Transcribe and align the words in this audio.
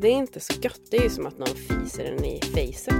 Det 0.00 0.08
är 0.08 0.12
inte 0.12 0.40
så 0.40 0.52
gött. 0.62 0.80
Det 0.90 0.96
är 0.96 1.02
ju 1.02 1.10
som 1.10 1.26
att 1.26 1.38
någon 1.38 1.48
fiser 1.48 2.04
en 2.04 2.24
i 2.24 2.40
fejset. 2.54 2.94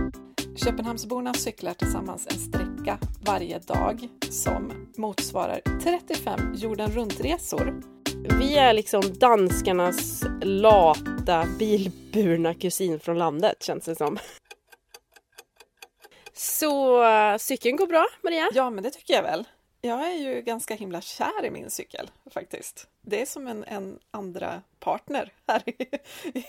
Köpenhamnsborna 0.57 1.35
cyklar 1.35 1.75
tillsammans 1.75 2.27
en 2.31 2.39
sträcka 2.39 2.99
varje 3.25 3.59
dag 3.59 4.09
som 4.31 4.89
motsvarar 4.97 5.61
35 5.83 6.55
jorden 6.55 6.91
runt-resor. 6.91 7.83
Vi 8.39 8.57
är 8.57 8.73
liksom 8.73 9.03
danskarnas 9.13 10.25
lata 10.43 11.45
bilburna 11.59 12.55
kusin 12.55 13.01
från 13.01 13.19
landet 13.19 13.63
känns 13.63 13.85
det 13.85 13.97
som. 13.97 14.19
Så 16.33 17.05
cykeln 17.39 17.77
går 17.77 17.87
bra, 17.87 18.07
Maria? 18.25 18.49
Ja, 18.55 18.71
men 18.71 18.85
det 18.85 18.91
tycker 18.91 19.15
jag 19.15 19.23
väl. 19.23 19.45
Jag 19.81 20.13
är 20.13 20.15
ju 20.15 20.43
ganska 20.43 20.75
himla 20.75 21.01
kär 21.01 21.45
i 21.45 21.51
min 21.51 21.71
cykel 21.71 22.11
faktiskt. 22.31 22.89
Det 23.01 23.23
är 23.23 23.27
som 23.27 23.47
en, 23.47 23.65
en 23.65 23.99
andra 24.11 24.63
partner 24.79 25.33
här 25.47 25.63
i, 25.67 25.83
i, 26.39 26.45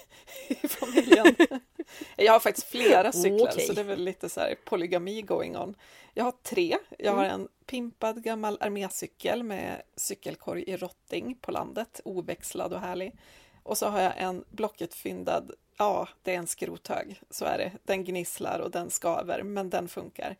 i 0.48 0.68
familjen. 0.68 1.36
Jag 2.16 2.34
har 2.34 2.40
faktiskt 2.40 2.68
flera 2.68 3.12
cyklar 3.12 3.48
okay. 3.48 3.66
så 3.68 3.74
det 3.74 3.82
är 3.82 3.86
väl 3.86 4.04
lite 4.04 4.30
så 4.30 4.40
här 4.40 4.56
polygami 4.66 5.22
going 5.22 5.58
on. 5.58 5.76
Jag 6.14 6.24
har 6.24 6.34
tre. 6.44 6.78
Jag 6.98 7.14
har 7.14 7.26
mm. 7.26 7.42
en 7.42 7.48
pimpad 7.66 8.24
gammal 8.24 8.58
armécykel 8.60 9.44
med 9.44 9.82
cykelkorg 9.96 10.64
i 10.68 10.78
rotting 10.78 11.36
på 11.42 11.52
landet, 11.52 12.02
oväxlad 12.06 12.74
och 12.74 12.80
härlig. 12.80 13.16
Och 13.64 13.78
så 13.78 13.88
har 13.88 14.02
jag 14.02 14.14
en 14.18 14.44
Blocket-fyndad, 14.50 15.52
ja, 15.78 16.08
det 16.24 16.34
är 16.34 16.38
en 16.38 16.48
skrothög, 16.48 17.22
så 17.30 17.46
är 17.46 17.58
det. 17.58 17.72
Den 17.84 18.04
gnisslar 18.04 18.60
och 18.60 18.72
den 18.72 18.90
skaver, 18.90 19.44
men 19.44 19.70
den 19.70 19.88
funkar 19.88 20.36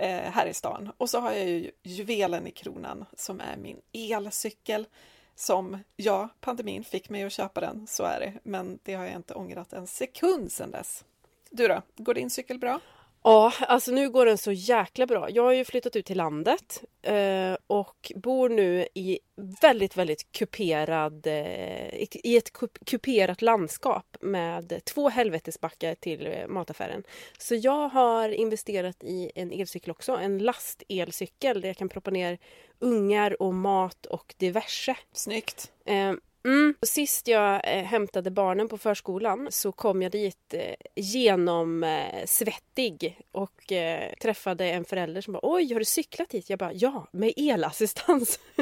Eh, 0.00 0.30
här 0.30 0.46
i 0.46 0.54
stan. 0.54 0.92
Och 0.96 1.10
så 1.10 1.20
har 1.20 1.32
jag 1.32 1.48
ju 1.48 1.70
juvelen 1.82 2.46
i 2.46 2.50
kronan 2.50 3.04
som 3.16 3.40
är 3.40 3.56
min 3.56 3.80
elcykel 3.92 4.86
som, 5.34 5.78
ja, 5.96 6.28
pandemin 6.40 6.84
fick 6.84 7.08
mig 7.08 7.22
att 7.22 7.32
köpa 7.32 7.60
den, 7.60 7.86
så 7.86 8.02
är 8.02 8.20
det, 8.20 8.32
men 8.42 8.78
det 8.82 8.94
har 8.94 9.04
jag 9.04 9.14
inte 9.14 9.34
ångrat 9.34 9.72
en 9.72 9.86
sekund 9.86 10.52
sedan 10.52 10.70
dess. 10.70 11.04
Du 11.50 11.68
då, 11.68 11.82
går 11.96 12.14
din 12.14 12.30
cykel 12.30 12.58
bra? 12.58 12.80
Ja, 13.22 13.52
alltså 13.60 13.90
nu 13.90 14.10
går 14.10 14.26
den 14.26 14.38
så 14.38 14.52
jäkla 14.52 15.06
bra. 15.06 15.30
Jag 15.30 15.42
har 15.42 15.52
ju 15.52 15.64
flyttat 15.64 15.96
ut 15.96 16.06
till 16.06 16.16
landet 16.16 16.82
eh, 17.02 17.56
och 17.66 18.12
bor 18.16 18.48
nu 18.48 18.86
i 18.94 19.18
väldigt, 19.62 19.96
väldigt 19.96 20.32
kuperad, 20.32 21.26
eh, 21.26 21.94
i 22.12 22.36
ett 22.36 22.52
kuperat 22.86 23.42
landskap 23.42 24.16
med 24.20 24.80
två 24.84 25.08
helvetesbackar 25.08 25.94
till 25.94 26.26
eh, 26.26 26.46
mataffären. 26.48 27.02
Så 27.38 27.54
jag 27.54 27.88
har 27.88 28.28
investerat 28.28 29.04
i 29.04 29.30
en 29.34 29.52
elcykel 29.52 29.90
också, 29.90 30.12
en 30.12 30.38
lastelcykel 30.38 31.60
där 31.60 31.68
jag 31.68 31.76
kan 31.76 31.88
proppa 31.88 32.10
ner 32.10 32.38
ungar 32.78 33.42
och 33.42 33.54
mat 33.54 34.06
och 34.06 34.34
diverse. 34.38 34.96
Snyggt! 35.12 35.72
Eh, 35.86 36.12
Mm. 36.44 36.74
Sist 36.82 37.28
jag 37.28 37.54
eh, 37.54 37.84
hämtade 37.84 38.30
barnen 38.30 38.68
på 38.68 38.78
förskolan 38.78 39.48
så 39.50 39.72
kom 39.72 40.02
jag 40.02 40.12
dit 40.12 40.54
eh, 40.54 40.74
genomsvettig 40.94 43.04
eh, 43.04 43.12
och 43.32 43.72
eh, 43.72 44.12
träffade 44.22 44.64
en 44.64 44.84
förälder 44.84 45.20
som 45.20 45.32
bara 45.32 45.40
Oj, 45.42 45.72
har 45.72 45.78
du 45.78 45.84
cyklat 45.84 46.32
hit? 46.32 46.50
Jag 46.50 46.58
bara 46.58 46.72
Ja, 46.72 47.06
med 47.12 47.32
elassistans. 47.36 48.40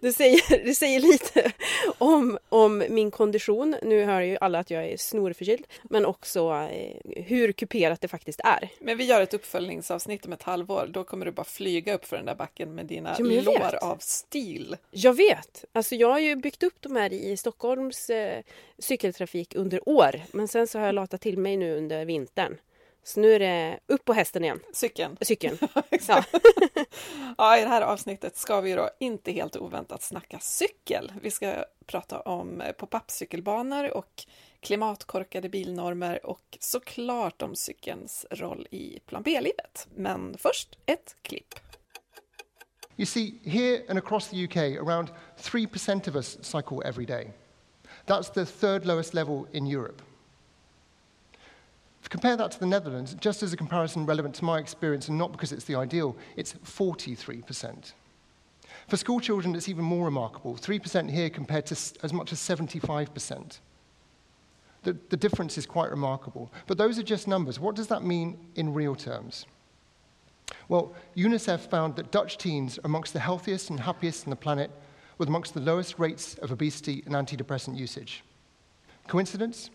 det, 0.00 0.12
säger, 0.12 0.64
det 0.64 0.74
säger 0.74 1.00
lite 1.00 1.52
om, 1.98 2.38
om 2.48 2.84
min 2.88 3.10
kondition. 3.10 3.76
Nu 3.82 4.04
hör 4.04 4.20
ju 4.20 4.38
alla 4.40 4.58
att 4.58 4.70
jag 4.70 4.86
är 4.86 4.96
snorförkyld 4.96 5.66
men 5.82 6.06
också 6.06 6.68
eh, 6.72 6.96
hur 7.24 7.52
kuperat 7.52 8.00
det 8.00 8.08
faktiskt 8.08 8.40
är. 8.44 8.68
Men 8.80 8.96
vi 8.96 9.04
gör 9.04 9.20
ett 9.20 9.34
uppföljningsavsnitt 9.34 10.26
om 10.26 10.32
ett 10.32 10.42
halvår. 10.42 10.86
Då 10.90 11.04
kommer 11.04 11.26
du 11.26 11.32
bara 11.32 11.44
flyga 11.44 11.94
upp 11.94 12.04
för 12.04 12.16
den 12.16 12.26
där 12.26 12.34
backen 12.34 12.74
med 12.74 12.86
dina 12.86 13.16
lår 13.18 13.84
av 13.84 13.96
stil. 13.96 14.76
Jag 14.90 15.14
vet! 15.14 15.64
Alltså 15.72 15.94
jag 15.94 16.08
har 16.08 16.18
ju 16.18 16.36
byggt 16.36 16.62
upp 16.62 16.74
de 16.80 16.95
här 16.96 17.12
i 17.12 17.36
Stockholms 17.36 18.10
eh, 18.10 18.42
cykeltrafik 18.78 19.54
under 19.54 19.88
år. 19.88 20.20
Men 20.32 20.48
sen 20.48 20.66
så 20.66 20.78
har 20.78 20.86
jag 20.86 20.94
latat 20.94 21.20
till 21.20 21.38
mig 21.38 21.56
nu 21.56 21.76
under 21.76 22.04
vintern. 22.04 22.58
Så 23.06 23.20
nu 23.20 23.34
är 23.34 23.38
det 23.38 23.78
upp 23.86 24.04
på 24.04 24.12
hästen 24.12 24.44
igen. 24.44 24.60
Cykeln. 24.72 25.16
Cykeln. 25.20 25.58
ja. 26.08 26.24
ja, 27.38 27.58
i 27.58 27.62
det 27.62 27.68
här 27.68 27.82
avsnittet 27.82 28.36
ska 28.36 28.60
vi 28.60 28.72
då 28.72 28.90
inte 28.98 29.32
helt 29.32 29.56
oväntat 29.56 30.02
snacka 30.02 30.38
cykel. 30.38 31.12
Vi 31.22 31.30
ska 31.30 31.64
prata 31.86 32.20
om 32.20 32.62
pop-up 32.78 33.10
cykelbanor 33.10 33.96
och 33.96 34.26
klimatkorkade 34.60 35.48
bilnormer 35.48 36.26
och 36.26 36.58
såklart 36.60 37.42
om 37.42 37.56
cykelns 37.56 38.26
roll 38.30 38.68
i 38.70 38.98
plan 39.06 39.22
B-livet. 39.22 39.88
Men 39.94 40.36
först 40.38 40.78
ett 40.86 41.16
klipp. 41.22 41.54
You 42.96 43.04
see, 43.04 43.38
here 43.42 43.82
and 43.88 43.98
across 43.98 44.28
the 44.28 44.44
UK, 44.44 44.80
around 44.80 45.10
3% 45.38 46.06
of 46.06 46.16
us 46.16 46.38
cycle 46.40 46.82
every 46.84 47.06
day. 47.06 47.30
That's 48.06 48.30
the 48.30 48.46
third 48.46 48.86
lowest 48.86 49.12
level 49.14 49.46
in 49.52 49.66
Europe. 49.66 50.00
Compare 52.08 52.36
that 52.36 52.52
to 52.52 52.60
the 52.60 52.66
Netherlands, 52.66 53.14
just 53.20 53.42
as 53.42 53.52
a 53.52 53.56
comparison 53.56 54.06
relevant 54.06 54.34
to 54.36 54.44
my 54.44 54.58
experience 54.58 55.08
and 55.08 55.18
not 55.18 55.32
because 55.32 55.52
it's 55.52 55.64
the 55.64 55.74
ideal, 55.74 56.16
it's 56.36 56.54
43%. 56.54 57.92
For 58.88 58.96
school 58.96 59.20
children, 59.20 59.54
it's 59.54 59.68
even 59.68 59.84
more 59.84 60.04
remarkable 60.04 60.54
3% 60.54 61.10
here 61.10 61.28
compared 61.28 61.66
to 61.66 61.74
as 62.02 62.12
much 62.12 62.32
as 62.32 62.38
75%. 62.38 63.58
The, 64.84 64.96
the 65.08 65.16
difference 65.16 65.58
is 65.58 65.66
quite 65.66 65.90
remarkable. 65.90 66.52
But 66.66 66.78
those 66.78 66.98
are 66.98 67.02
just 67.02 67.26
numbers. 67.26 67.58
What 67.58 67.74
does 67.74 67.88
that 67.88 68.04
mean 68.04 68.38
in 68.54 68.72
real 68.72 68.94
terms? 68.94 69.46
Well, 70.68 70.94
UNICEF 71.14 71.70
found 71.70 71.96
that 71.96 72.12
Dutch 72.12 72.38
teens 72.38 72.78
are 72.78 72.86
amongst 72.86 73.12
the 73.12 73.18
healthiest 73.18 73.70
and 73.70 73.80
happiest 73.80 74.26
on 74.26 74.30
the 74.30 74.42
planet, 74.42 74.70
with 75.18 75.28
amongst 75.28 75.54
the 75.54 75.60
lowest 75.60 75.98
rates 75.98 76.38
of 76.42 76.52
obesity 76.52 77.02
and 77.06 77.14
antidepressant 77.14 77.78
usage. 77.78 78.24
Coincidence? 79.06 79.70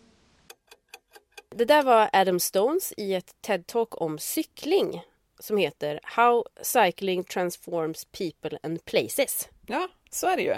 Det 1.50 1.64
där 1.64 1.82
var 1.82 2.10
Adam 2.12 2.40
Stones 2.40 2.92
i 2.96 3.14
ett 3.14 3.34
TED-talk 3.40 3.94
om 3.96 4.18
cykling 4.18 5.02
som 5.38 5.56
heter 5.56 6.00
How 6.02 6.44
Cycling 6.62 7.24
Transforms 7.24 8.04
People 8.04 8.58
and 8.62 8.84
Places. 8.84 9.48
Ja, 9.66 9.88
så 10.10 10.26
är 10.26 10.36
det 10.36 10.42
ju. 10.42 10.54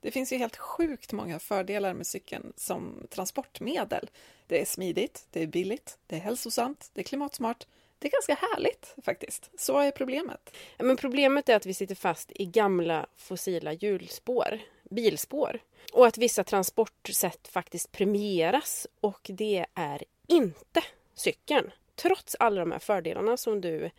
Det 0.00 0.10
finns 0.10 0.32
ju 0.32 0.36
helt 0.36 0.56
sjukt 0.56 1.12
många 1.12 1.38
fördelar 1.38 1.94
med 1.94 2.06
cykeln 2.06 2.52
som 2.56 3.06
transportmedel. 3.10 4.10
Det 4.46 4.60
är 4.60 4.64
smidigt, 4.64 5.26
det 5.30 5.42
är 5.42 5.46
billigt, 5.46 5.98
det 6.06 6.16
är 6.16 6.20
hälsosamt, 6.20 6.90
det 6.94 7.00
är 7.00 7.04
klimatsmart 7.04 7.66
det 7.98 8.08
är 8.08 8.10
ganska 8.10 8.34
härligt 8.34 8.94
faktiskt. 9.04 9.50
Så 9.58 9.78
är 9.78 9.90
problemet. 9.90 10.56
Men 10.78 10.96
problemet 10.96 11.48
är 11.48 11.56
att 11.56 11.66
vi 11.66 11.74
sitter 11.74 11.94
fast 11.94 12.32
i 12.34 12.46
gamla 12.46 13.06
fossila 13.16 13.72
hjulspår, 13.72 14.60
bilspår. 14.90 15.60
Och 15.92 16.06
att 16.06 16.18
vissa 16.18 16.44
transportsätt 16.44 17.48
faktiskt 17.48 17.92
premieras 17.92 18.86
och 19.00 19.30
det 19.32 19.66
är 19.74 20.04
inte 20.26 20.80
cykeln. 21.14 21.70
Trots 21.94 22.36
alla 22.38 22.60
de 22.60 22.72
här 22.72 22.78
fördelarna 22.78 23.36
som 23.36 23.60
du 23.60 23.90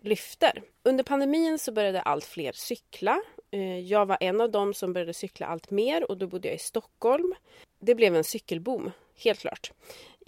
lyfter. 0.00 0.62
Under 0.82 1.04
pandemin 1.04 1.58
så 1.58 1.72
började 1.72 2.02
allt 2.02 2.24
fler 2.24 2.52
cykla. 2.52 3.22
Eh, 3.50 3.78
jag 3.78 4.06
var 4.06 4.18
en 4.20 4.40
av 4.40 4.50
dem 4.50 4.74
som 4.74 4.92
började 4.92 5.14
cykla 5.14 5.46
allt 5.46 5.70
mer 5.70 6.10
och 6.10 6.16
då 6.16 6.26
bodde 6.26 6.48
jag 6.48 6.54
i 6.54 6.58
Stockholm. 6.58 7.34
Det 7.78 7.94
blev 7.94 8.16
en 8.16 8.24
cykelboom, 8.24 8.92
helt 9.16 9.40
klart 9.40 9.72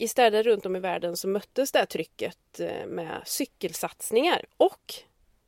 i 0.00 0.08
städer 0.08 0.42
runt 0.42 0.66
om 0.66 0.76
i 0.76 0.80
världen 0.80 1.16
så 1.16 1.28
möttes 1.28 1.72
det 1.72 1.78
här 1.78 1.86
trycket 1.86 2.60
eh, 2.60 2.86
med 2.86 3.22
cykelsatsningar 3.24 4.44
och 4.56 4.94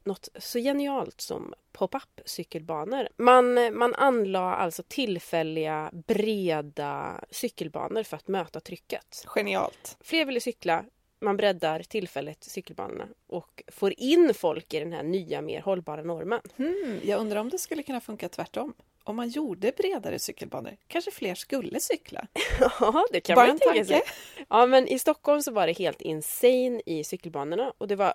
något 0.04 0.28
så 0.38 0.58
genialt 0.58 1.20
som 1.20 1.54
pop-up 1.72 2.20
cykelbanor. 2.24 3.08
Man, 3.16 3.76
man 3.78 3.94
anlade 3.94 4.54
alltså 4.54 4.82
tillfälliga 4.88 5.90
breda 5.92 7.24
cykelbanor 7.30 8.02
för 8.02 8.16
att 8.16 8.28
möta 8.28 8.60
trycket. 8.60 9.24
Genialt! 9.26 9.96
Fler 10.00 10.24
ville 10.24 10.40
cykla, 10.40 10.84
man 11.20 11.36
breddar 11.36 11.82
tillfälligt 11.82 12.44
cykelbanorna 12.44 13.08
och 13.26 13.62
får 13.68 13.94
in 13.96 14.34
folk 14.34 14.74
i 14.74 14.78
den 14.78 14.92
här 14.92 15.02
nya 15.02 15.42
mer 15.42 15.60
hållbara 15.60 16.02
normen. 16.02 16.40
Hmm, 16.56 17.00
jag 17.04 17.20
undrar 17.20 17.40
om 17.40 17.48
det 17.48 17.58
skulle 17.58 17.82
kunna 17.82 18.00
funka 18.00 18.28
tvärtom? 18.28 18.74
Om 19.10 19.16
man 19.16 19.28
gjorde 19.28 19.72
bredare 19.76 20.18
cykelbanor, 20.18 20.76
kanske 20.86 21.10
fler 21.10 21.34
skulle 21.34 21.80
cykla? 21.80 22.26
Ja, 22.80 23.04
det 23.12 23.20
kan 23.20 23.34
Bara 23.34 23.46
man 23.46 23.58
tänka 23.58 23.84
sig. 23.84 24.02
Ja, 24.48 24.66
men 24.66 24.88
i 24.88 24.98
Stockholm 24.98 25.42
så 25.42 25.52
var 25.52 25.66
det 25.66 25.72
helt 25.72 26.00
insane 26.00 26.82
i 26.86 27.04
cykelbanorna 27.04 27.72
och 27.78 27.88
det 27.88 27.96
var 27.96 28.14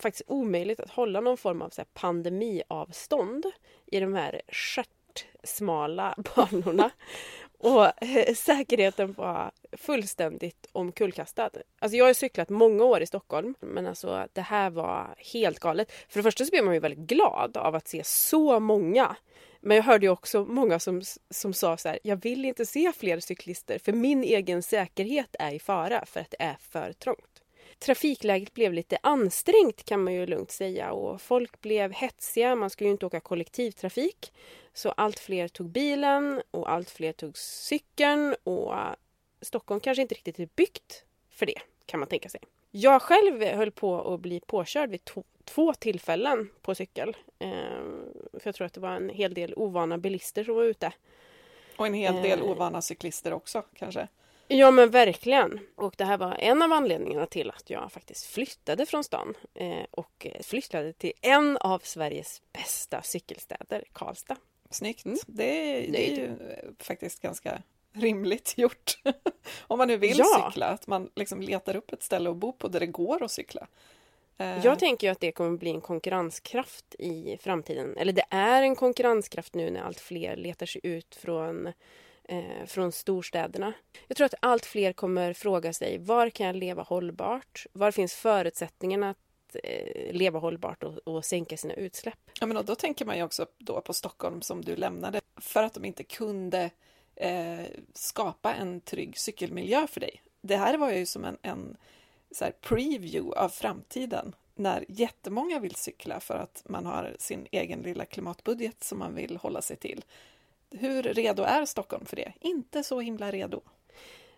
faktiskt 0.00 0.24
omöjligt 0.26 0.80
att 0.80 0.90
hålla 0.90 1.20
någon 1.20 1.36
form 1.36 1.62
av 1.62 1.70
så 1.70 1.80
här 1.80 1.88
pandemiavstånd 1.94 3.46
i 3.86 4.00
de 4.00 4.14
här 4.14 4.42
stjärtsmala 4.48 6.14
banorna. 6.36 6.90
Och 7.58 8.02
eh, 8.02 8.34
säkerheten 8.34 9.12
var 9.12 9.50
fullständigt 9.72 10.66
omkullkastad. 10.72 11.50
Alltså 11.78 11.96
jag 11.96 12.06
har 12.06 12.14
cyklat 12.14 12.48
många 12.48 12.84
år 12.84 13.02
i 13.02 13.06
Stockholm 13.06 13.54
men 13.60 13.86
alltså 13.86 14.26
det 14.32 14.40
här 14.40 14.70
var 14.70 15.14
helt 15.32 15.58
galet. 15.58 15.92
För 16.08 16.18
det 16.18 16.22
första 16.22 16.44
så 16.44 16.50
blev 16.50 16.64
man 16.64 16.74
ju 16.74 16.80
väldigt 16.80 17.08
glad 17.08 17.56
av 17.56 17.74
att 17.74 17.88
se 17.88 18.04
så 18.04 18.60
många 18.60 19.16
men 19.64 19.76
jag 19.76 19.84
hörde 19.84 20.08
också 20.08 20.44
många 20.44 20.78
som, 20.78 21.02
som 21.30 21.52
sa 21.52 21.76
så 21.76 21.88
här, 21.88 21.98
jag 22.02 22.16
vill 22.16 22.44
inte 22.44 22.66
se 22.66 22.92
fler 22.92 23.20
cyklister 23.20 23.78
för 23.78 23.92
min 23.92 24.24
egen 24.24 24.62
säkerhet 24.62 25.36
är 25.38 25.52
i 25.52 25.58
fara 25.58 26.04
för 26.06 26.20
att 26.20 26.30
det 26.30 26.42
är 26.42 26.56
för 26.60 26.92
trångt. 26.92 27.42
Trafikläget 27.78 28.54
blev 28.54 28.72
lite 28.72 28.98
ansträngt 29.02 29.84
kan 29.84 30.04
man 30.04 30.14
ju 30.14 30.26
lugnt 30.26 30.50
säga 30.50 30.92
och 30.92 31.20
folk 31.20 31.60
blev 31.60 31.92
hetsiga, 31.92 32.56
man 32.56 32.70
skulle 32.70 32.88
ju 32.88 32.92
inte 32.92 33.06
åka 33.06 33.20
kollektivtrafik. 33.20 34.32
Så 34.74 34.90
allt 34.90 35.18
fler 35.18 35.48
tog 35.48 35.70
bilen 35.70 36.42
och 36.50 36.72
allt 36.72 36.90
fler 36.90 37.12
tog 37.12 37.38
cykeln 37.38 38.34
och 38.44 38.74
Stockholm 39.40 39.80
kanske 39.80 40.02
inte 40.02 40.14
riktigt 40.14 40.38
är 40.38 40.48
byggt 40.54 41.04
för 41.30 41.46
det, 41.46 41.60
kan 41.86 42.00
man 42.00 42.08
tänka 42.08 42.28
sig. 42.28 42.40
Jag 42.76 43.02
själv 43.02 43.42
höll 43.42 43.70
på 43.70 44.14
att 44.14 44.20
bli 44.20 44.40
påkörd 44.40 44.90
vid 44.90 45.00
två 45.44 45.74
tillfällen 45.74 46.50
på 46.62 46.74
cykel. 46.74 47.16
Eh, 47.38 47.48
för 48.32 48.42
jag 48.42 48.54
tror 48.54 48.66
att 48.66 48.72
det 48.72 48.80
var 48.80 48.90
en 48.90 49.08
hel 49.08 49.34
del 49.34 49.54
ovana 49.56 49.98
bilister 49.98 50.44
som 50.44 50.54
var 50.54 50.62
ute. 50.62 50.92
Och 51.76 51.86
en 51.86 51.94
hel 51.94 52.14
del 52.14 52.38
eh. 52.38 52.44
ovana 52.44 52.82
cyklister 52.82 53.32
också 53.32 53.62
kanske? 53.74 54.08
Ja 54.48 54.70
men 54.70 54.90
verkligen. 54.90 55.60
Och 55.74 55.94
det 55.98 56.04
här 56.04 56.18
var 56.18 56.36
en 56.38 56.62
av 56.62 56.72
anledningarna 56.72 57.26
till 57.26 57.50
att 57.50 57.70
jag 57.70 57.92
faktiskt 57.92 58.26
flyttade 58.26 58.86
från 58.86 59.04
stan 59.04 59.34
eh, 59.54 59.84
och 59.90 60.26
flyttade 60.42 60.92
till 60.92 61.12
en 61.20 61.56
av 61.56 61.78
Sveriges 61.78 62.42
bästa 62.52 63.02
cykelstäder, 63.02 63.84
Karlstad. 63.92 64.36
Snyggt! 64.70 65.04
Mm. 65.04 65.18
Det, 65.26 65.44
det, 65.92 66.10
är 66.10 66.16
ju 66.16 66.36
faktiskt 66.78 67.22
ganska 67.22 67.62
rimligt 67.94 68.58
gjort. 68.58 68.98
Om 69.60 69.78
man 69.78 69.88
nu 69.88 69.96
vill 69.96 70.18
ja. 70.18 70.46
cykla, 70.46 70.66
att 70.66 70.86
man 70.86 71.10
liksom 71.14 71.40
letar 71.40 71.76
upp 71.76 71.92
ett 71.92 72.02
ställe 72.02 72.30
att 72.30 72.36
bo 72.36 72.52
på 72.52 72.68
där 72.68 72.80
det 72.80 72.86
går 72.86 73.22
att 73.22 73.30
cykla. 73.30 73.66
Eh. 74.38 74.64
Jag 74.64 74.78
tänker 74.78 75.10
att 75.10 75.20
det 75.20 75.32
kommer 75.32 75.58
bli 75.58 75.70
en 75.70 75.80
konkurrenskraft 75.80 76.94
i 76.98 77.36
framtiden. 77.40 77.96
Eller 77.96 78.12
det 78.12 78.24
är 78.30 78.62
en 78.62 78.76
konkurrenskraft 78.76 79.54
nu 79.54 79.70
när 79.70 79.82
allt 79.82 80.00
fler 80.00 80.36
letar 80.36 80.66
sig 80.66 80.80
ut 80.84 81.14
från, 81.14 81.66
eh, 82.24 82.66
från 82.66 82.92
storstäderna. 82.92 83.72
Jag 84.08 84.16
tror 84.16 84.24
att 84.24 84.34
allt 84.40 84.66
fler 84.66 84.92
kommer 84.92 85.32
fråga 85.32 85.72
sig 85.72 85.98
var 85.98 86.30
kan 86.30 86.46
jag 86.46 86.56
leva 86.56 86.82
hållbart? 86.82 87.66
Var 87.72 87.90
finns 87.90 88.14
förutsättningarna 88.14 89.10
att 89.10 89.56
eh, 89.64 90.12
leva 90.12 90.38
hållbart 90.38 90.82
och, 90.82 90.98
och 90.98 91.24
sänka 91.24 91.56
sina 91.56 91.74
utsläpp? 91.74 92.18
Ja, 92.40 92.46
men 92.46 92.64
då 92.64 92.74
tänker 92.74 93.04
man 93.04 93.16
ju 93.16 93.22
också 93.22 93.46
då 93.58 93.80
på 93.80 93.92
Stockholm 93.92 94.42
som 94.42 94.64
du 94.64 94.76
lämnade 94.76 95.20
för 95.36 95.62
att 95.62 95.74
de 95.74 95.84
inte 95.84 96.04
kunde 96.04 96.70
eh, 97.16 97.66
skapa 97.94 98.54
en 98.54 98.80
trygg 98.80 99.18
cykelmiljö 99.18 99.86
för 99.86 100.00
dig. 100.00 100.22
Det 100.40 100.56
här 100.56 100.76
var 100.76 100.90
ju 100.90 101.06
som 101.06 101.24
en, 101.24 101.38
en 101.42 101.76
så 102.30 102.44
preview 102.60 103.40
av 103.40 103.48
framtiden 103.48 104.34
när 104.54 104.84
jättemånga 104.88 105.58
vill 105.58 105.74
cykla 105.74 106.20
för 106.20 106.34
att 106.34 106.62
man 106.68 106.86
har 106.86 107.16
sin 107.18 107.46
egen 107.50 107.82
lilla 107.82 108.04
klimatbudget 108.04 108.84
som 108.84 108.98
man 108.98 109.14
vill 109.14 109.36
hålla 109.36 109.62
sig 109.62 109.76
till. 109.76 110.04
Hur 110.70 111.02
redo 111.02 111.42
är 111.42 111.64
Stockholm 111.64 112.06
för 112.06 112.16
det? 112.16 112.32
Inte 112.40 112.82
så 112.82 113.00
himla 113.00 113.30
redo. 113.30 113.60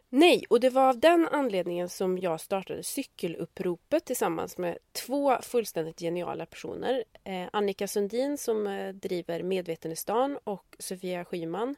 Nej, 0.08 0.44
och 0.48 0.60
det 0.60 0.70
var 0.70 0.88
av 0.88 1.00
den 1.00 1.28
anledningen 1.28 1.88
som 1.88 2.18
jag 2.18 2.40
startade 2.40 2.82
cykeluppropet 2.82 4.04
tillsammans 4.04 4.58
med 4.58 4.78
två 4.92 5.38
fullständigt 5.42 6.00
geniala 6.00 6.46
personer. 6.46 7.04
Eh, 7.24 7.48
Annika 7.52 7.88
Sundin 7.88 8.38
som 8.38 8.66
eh, 8.66 8.94
driver 8.94 9.42
Medveten 9.42 9.92
i 9.92 9.96
stan 9.96 10.38
och 10.44 10.76
Sofia 10.78 11.24
Schyman 11.24 11.76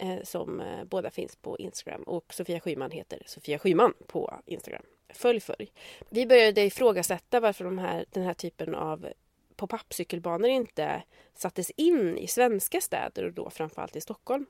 Eh, 0.00 0.22
som 0.22 0.60
eh, 0.60 0.84
båda 0.84 1.10
finns 1.10 1.36
på 1.36 1.58
Instagram. 1.58 2.02
Och 2.02 2.34
Sofia 2.34 2.60
Schyman 2.60 2.90
heter 2.90 3.22
Sofia 3.26 3.58
Schyman 3.58 3.94
på 4.06 4.40
Instagram. 4.46 4.82
Följ, 5.14 5.40
följ. 5.40 5.72
Vi 6.08 6.26
började 6.26 6.64
ifrågasätta 6.64 7.40
varför 7.40 7.64
de 7.64 7.78
här, 7.78 8.04
den 8.10 8.22
här 8.22 8.34
typen 8.34 8.74
av 8.74 9.08
pop-up 9.56 9.94
cykelbanor 9.94 10.48
inte 10.48 11.02
sattes 11.34 11.70
in 11.70 12.18
i 12.18 12.26
svenska 12.26 12.80
städer 12.80 13.24
och 13.24 13.32
då 13.32 13.50
framförallt 13.50 13.96
i 13.96 14.00
Stockholm. 14.00 14.46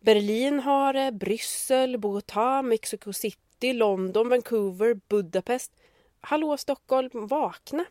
Berlin 0.00 0.60
har 0.60 0.92
det, 0.92 1.12
Bryssel, 1.12 1.96
Bogotá, 1.96 2.62
Mexico 2.62 3.12
City, 3.12 3.72
London, 3.72 4.28
Vancouver, 4.28 5.00
Budapest. 5.08 5.72
Hallå 6.20 6.56
Stockholm, 6.56 7.10
vakna! 7.12 7.84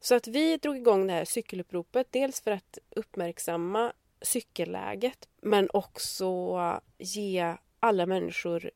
Så 0.00 0.14
att 0.14 0.26
vi 0.26 0.56
drog 0.56 0.76
igång 0.76 1.06
det 1.06 1.12
här 1.12 1.24
cykeluppropet, 1.24 2.06
dels 2.10 2.40
för 2.40 2.50
att 2.50 2.78
uppmärksamma 2.90 3.92
cykelläget 4.22 5.28
men 5.40 5.68
också 5.72 6.80
ge 6.98 7.56
alla 7.80 8.06
människor 8.06 8.70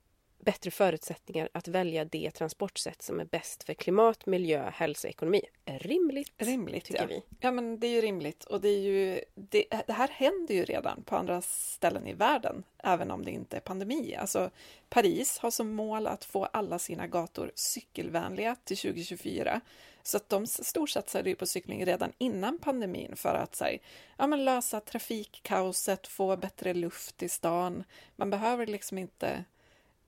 bättre 0.46 0.70
förutsättningar 0.70 1.48
att 1.52 1.69
välja 1.69 2.04
det 2.04 2.31
transportsätt 2.31 3.02
som 3.02 3.20
är 3.20 3.25
bäst 3.25 3.64
för 3.64 3.75
klimat, 3.75 4.26
miljö, 4.26 4.70
hälsa, 4.70 5.08
ekonomi. 5.08 5.40
Rimligt, 5.64 6.32
rimligt 6.38 6.84
tycker 6.84 7.00
ja. 7.00 7.06
vi. 7.06 7.22
Ja, 7.40 7.50
men 7.50 7.81
det 7.81 7.87
är 7.87 7.90
ju 7.90 8.00
rimligt 8.00 8.44
och 8.44 8.60
det 8.60 8.69
är 8.69 8.81
ju 8.81 9.20
det, 9.34 9.64
det, 9.87 9.93
här 9.93 10.08
händer 10.08 10.54
ju 10.54 10.64
redan 10.64 11.02
på 11.02 11.16
andra 11.16 11.43
ställen 11.43 12.06
i 12.06 12.12
världen, 12.12 12.62
även 12.78 13.10
om 13.10 13.25
det 13.25 13.31
inte 13.31 13.56
är 13.56 13.60
pandemi. 13.60 14.16
Alltså 14.16 14.50
Paris 14.88 15.38
har 15.38 15.50
som 15.50 15.75
mål 15.75 16.06
att 16.06 16.25
få 16.25 16.44
alla 16.44 16.78
sina 16.78 17.06
gator 17.06 17.52
cykelvänliga 17.54 18.56
till 18.64 18.76
2024. 18.76 19.60
Så 20.06 20.17
att 20.17 20.29
de 20.29 20.47
storsatsade 20.47 21.31
ju 21.31 21.37
på 21.37 21.47
cykling 21.47 21.87
redan 21.87 22.12
innan 22.19 22.58
pandemin 22.58 23.17
för 23.17 23.35
att 23.35 23.61
här, 23.61 23.79
ja, 24.17 24.26
men 24.26 24.44
lösa 24.44 24.81
trafikkaoset, 24.81 26.06
få 26.06 26.37
bättre 26.37 26.75
luft 26.75 27.23
i 27.23 27.29
stan. 27.29 27.85
Man 28.17 28.31
behöver 28.31 28.67
liksom 28.67 28.99
inte 28.99 29.44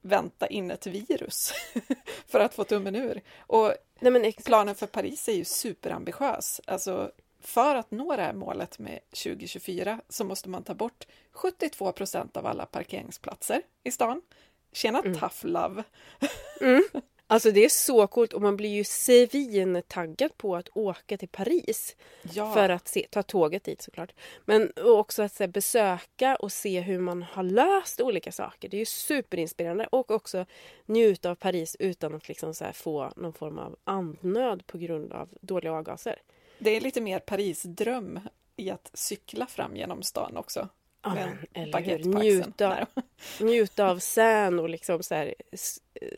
vänta 0.00 0.47
in 0.47 0.71
ett 0.71 0.87
virus 0.87 1.53
för 2.27 2.41
att 2.41 2.55
få 2.55 2.65
tummen 2.65 2.97
ur. 2.97 3.23
Och 3.39 3.75
Nej, 4.00 4.33
planen 4.45 4.75
för 4.75 4.87
Paris 4.87 5.29
är 5.29 5.33
ju 5.33 5.45
superambitiös. 5.45 6.61
Alltså, 6.65 7.11
för 7.41 7.75
att 7.75 7.91
nå 7.91 8.17
det 8.17 8.23
här 8.23 8.33
målet 8.33 8.79
med 8.79 9.00
2024 9.11 10.00
så 10.09 10.25
måste 10.25 10.49
man 10.49 10.62
ta 10.62 10.75
bort 10.75 11.06
72 11.33 11.93
procent 11.93 12.37
av 12.37 12.47
alla 12.47 12.67
parkeringsplatser 12.67 13.62
i 13.85 13.91
stan. 13.91 14.23
Tjena 14.73 14.99
mm. 14.99 15.19
tough 15.19 15.47
love! 15.47 15.85
Mm. 16.61 16.83
Alltså 17.30 17.50
det 17.50 17.64
är 17.64 17.69
så 17.69 18.06
coolt 18.06 18.32
och 18.32 18.42
man 18.42 18.56
blir 18.56 18.70
ju 18.70 18.84
svintaggad 18.84 20.36
på 20.36 20.56
att 20.56 20.69
åka 20.75 21.16
till 21.16 21.28
Paris. 21.28 21.96
Ja. 22.22 22.54
För 22.54 22.69
att 22.69 22.88
se, 22.88 23.06
ta 23.10 23.22
tåget 23.22 23.64
dit 23.64 23.82
såklart. 23.82 24.12
Men 24.44 24.72
också 24.84 25.22
att 25.22 25.38
här, 25.38 25.46
besöka 25.46 26.36
och 26.36 26.52
se 26.52 26.80
hur 26.80 26.98
man 26.98 27.22
har 27.22 27.42
löst 27.42 28.00
olika 28.00 28.32
saker. 28.32 28.69
Det 28.69 28.76
är 28.76 28.78
ju 28.78 28.86
superinspirerande 28.86 29.86
och 29.86 30.10
också 30.10 30.46
njuta 30.86 31.30
av 31.30 31.34
Paris 31.34 31.76
utan 31.78 32.14
att 32.14 32.28
liksom 32.28 32.54
här, 32.60 32.72
få 32.72 33.12
någon 33.16 33.32
form 33.32 33.58
av 33.58 33.76
andnöd 33.84 34.66
på 34.66 34.78
grund 34.78 35.12
av 35.12 35.28
dåliga 35.40 35.72
avgaser. 35.72 36.22
Det 36.58 36.76
är 36.76 36.80
lite 36.80 37.00
mer 37.00 37.19
Paris-dröm 37.19 38.20
i 38.56 38.70
att 38.70 38.90
cykla 38.94 39.46
fram 39.46 39.76
genom 39.76 40.02
stan 40.02 40.36
också. 40.36 40.69
Ja, 41.16 41.60
eller 41.62 41.81
hur? 41.81 42.05
Njuta, 42.05 42.87
njuta 43.40 43.90
av 43.90 43.99
sän 43.99 44.58
och 44.58 44.69
liksom 44.69 45.02
så 45.02 45.14
här, 45.14 45.34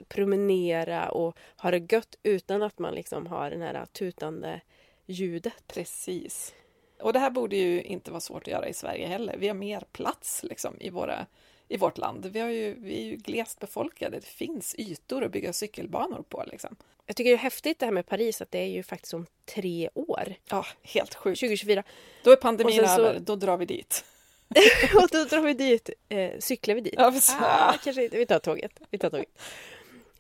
promenera 0.09 1.09
och 1.09 1.39
ha 1.57 1.71
det 1.71 1.93
gött 1.93 2.17
utan 2.23 2.63
att 2.63 2.79
man 2.79 2.95
liksom 2.95 3.27
har 3.27 3.51
det 3.51 3.65
här 3.65 3.87
tutande 3.87 4.61
ljudet. 5.07 5.65
Precis. 5.67 6.55
Och 7.01 7.13
det 7.13 7.19
här 7.19 7.31
borde 7.31 7.57
ju 7.57 7.83
inte 7.83 8.11
vara 8.11 8.21
svårt 8.21 8.43
att 8.43 8.49
göra 8.49 8.69
i 8.69 8.75
Sverige 8.75 9.07
heller. 9.07 9.37
Vi 9.39 9.49
har 9.49 9.55
mer 9.55 9.85
plats 9.93 10.43
liksom 10.43 10.77
i, 10.81 10.91
våra, 10.91 11.27
i 11.69 11.77
vårt 11.77 11.99
land. 11.99 12.27
Vi, 12.27 12.41
har 12.41 12.49
ju, 12.49 12.75
vi 12.75 13.01
är 13.01 13.05
ju 13.05 13.17
glest 13.17 13.61
befolkade. 13.61 14.17
Det 14.17 14.27
finns 14.27 14.75
ytor 14.79 15.25
att 15.25 15.33
bygga 15.33 15.53
cykelbanor 15.53 16.25
på. 16.29 16.45
Liksom. 16.47 16.77
Jag 17.07 17.17
tycker 17.17 17.31
det 17.31 17.37
är 17.37 17.39
häftigt 17.39 17.79
det 17.79 17.87
här 17.87 17.93
med 17.93 18.07
Paris, 18.07 18.41
att 18.41 18.51
det 18.51 18.59
är 18.59 18.69
ju 18.69 18.83
faktiskt 18.83 19.15
om 19.15 19.27
tre 19.45 19.91
år. 19.95 20.35
Ja, 20.51 20.67
helt 20.83 21.15
sjukt. 21.15 21.41
2024. 21.41 21.83
Då 22.25 22.31
är 22.31 22.37
pandemin 22.37 22.81
över, 22.81 23.15
så... 23.15 23.21
då 23.21 23.37
drar 23.37 23.57
vi 23.57 23.67
dit. 23.67 24.05
och 24.95 25.09
då 25.13 25.25
drar 25.25 25.41
vi 25.41 25.55
dit, 25.55 25.91
eh, 26.09 26.39
cyklar 26.39 26.75
vi 26.75 26.81
dit. 26.81 26.95
Ja, 26.97 27.13
ah, 27.41 27.75
kanske 27.85 28.05
inte, 28.05 28.17
vi 28.17 28.27
tar 28.27 28.39
tåget. 28.39 28.81
Vi 28.91 28.99
tar 28.99 29.11
tåget. 29.11 29.29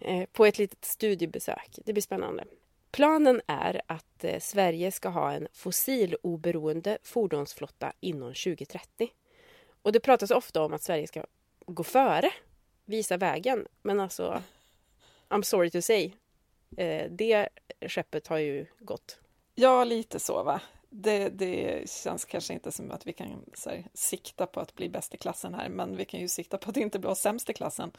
Eh, 0.00 0.24
på 0.32 0.46
ett 0.46 0.58
litet 0.58 0.84
studiebesök. 0.84 1.78
Det 1.84 1.92
blir 1.92 2.02
spännande. 2.02 2.44
Planen 2.90 3.40
är 3.46 3.82
att 3.86 4.24
eh, 4.24 4.40
Sverige 4.40 4.92
ska 4.92 5.08
ha 5.08 5.32
en 5.32 5.48
fossiloberoende 5.52 6.98
fordonsflotta 7.02 7.92
inom 8.00 8.28
2030. 8.28 9.10
Och 9.82 9.92
det 9.92 10.00
pratas 10.00 10.30
ofta 10.30 10.62
om 10.62 10.72
att 10.72 10.82
Sverige 10.82 11.06
ska 11.06 11.24
gå 11.66 11.84
före, 11.84 12.30
visa 12.84 13.16
vägen. 13.16 13.66
Men 13.82 14.00
alltså, 14.00 14.42
I'm 15.28 15.42
sorry 15.42 15.70
to 15.70 15.82
say, 15.82 16.12
eh, 16.76 17.10
det 17.10 17.48
skeppet 17.88 18.26
har 18.26 18.38
ju 18.38 18.66
gått. 18.78 19.18
Ja, 19.54 19.84
lite 19.84 20.20
så 20.20 20.42
va 20.42 20.60
det, 20.90 21.28
det 21.28 21.90
känns 21.90 22.24
kanske 22.24 22.52
inte 22.54 22.72
som 22.72 22.90
att 22.90 23.06
vi 23.06 23.12
kan 23.12 23.44
här, 23.66 23.84
sikta 23.94 24.46
på 24.46 24.60
att 24.60 24.74
bli 24.74 24.88
bäst 24.88 25.14
i 25.14 25.16
klassen 25.16 25.54
här, 25.54 25.68
men 25.68 25.96
vi 25.96 26.04
kan 26.04 26.20
ju 26.20 26.28
sikta 26.28 26.58
på 26.58 26.70
att 26.70 26.76
inte 26.76 26.98
bli 26.98 27.14
sämst 27.14 27.50
i 27.50 27.52
klassen. 27.52 27.92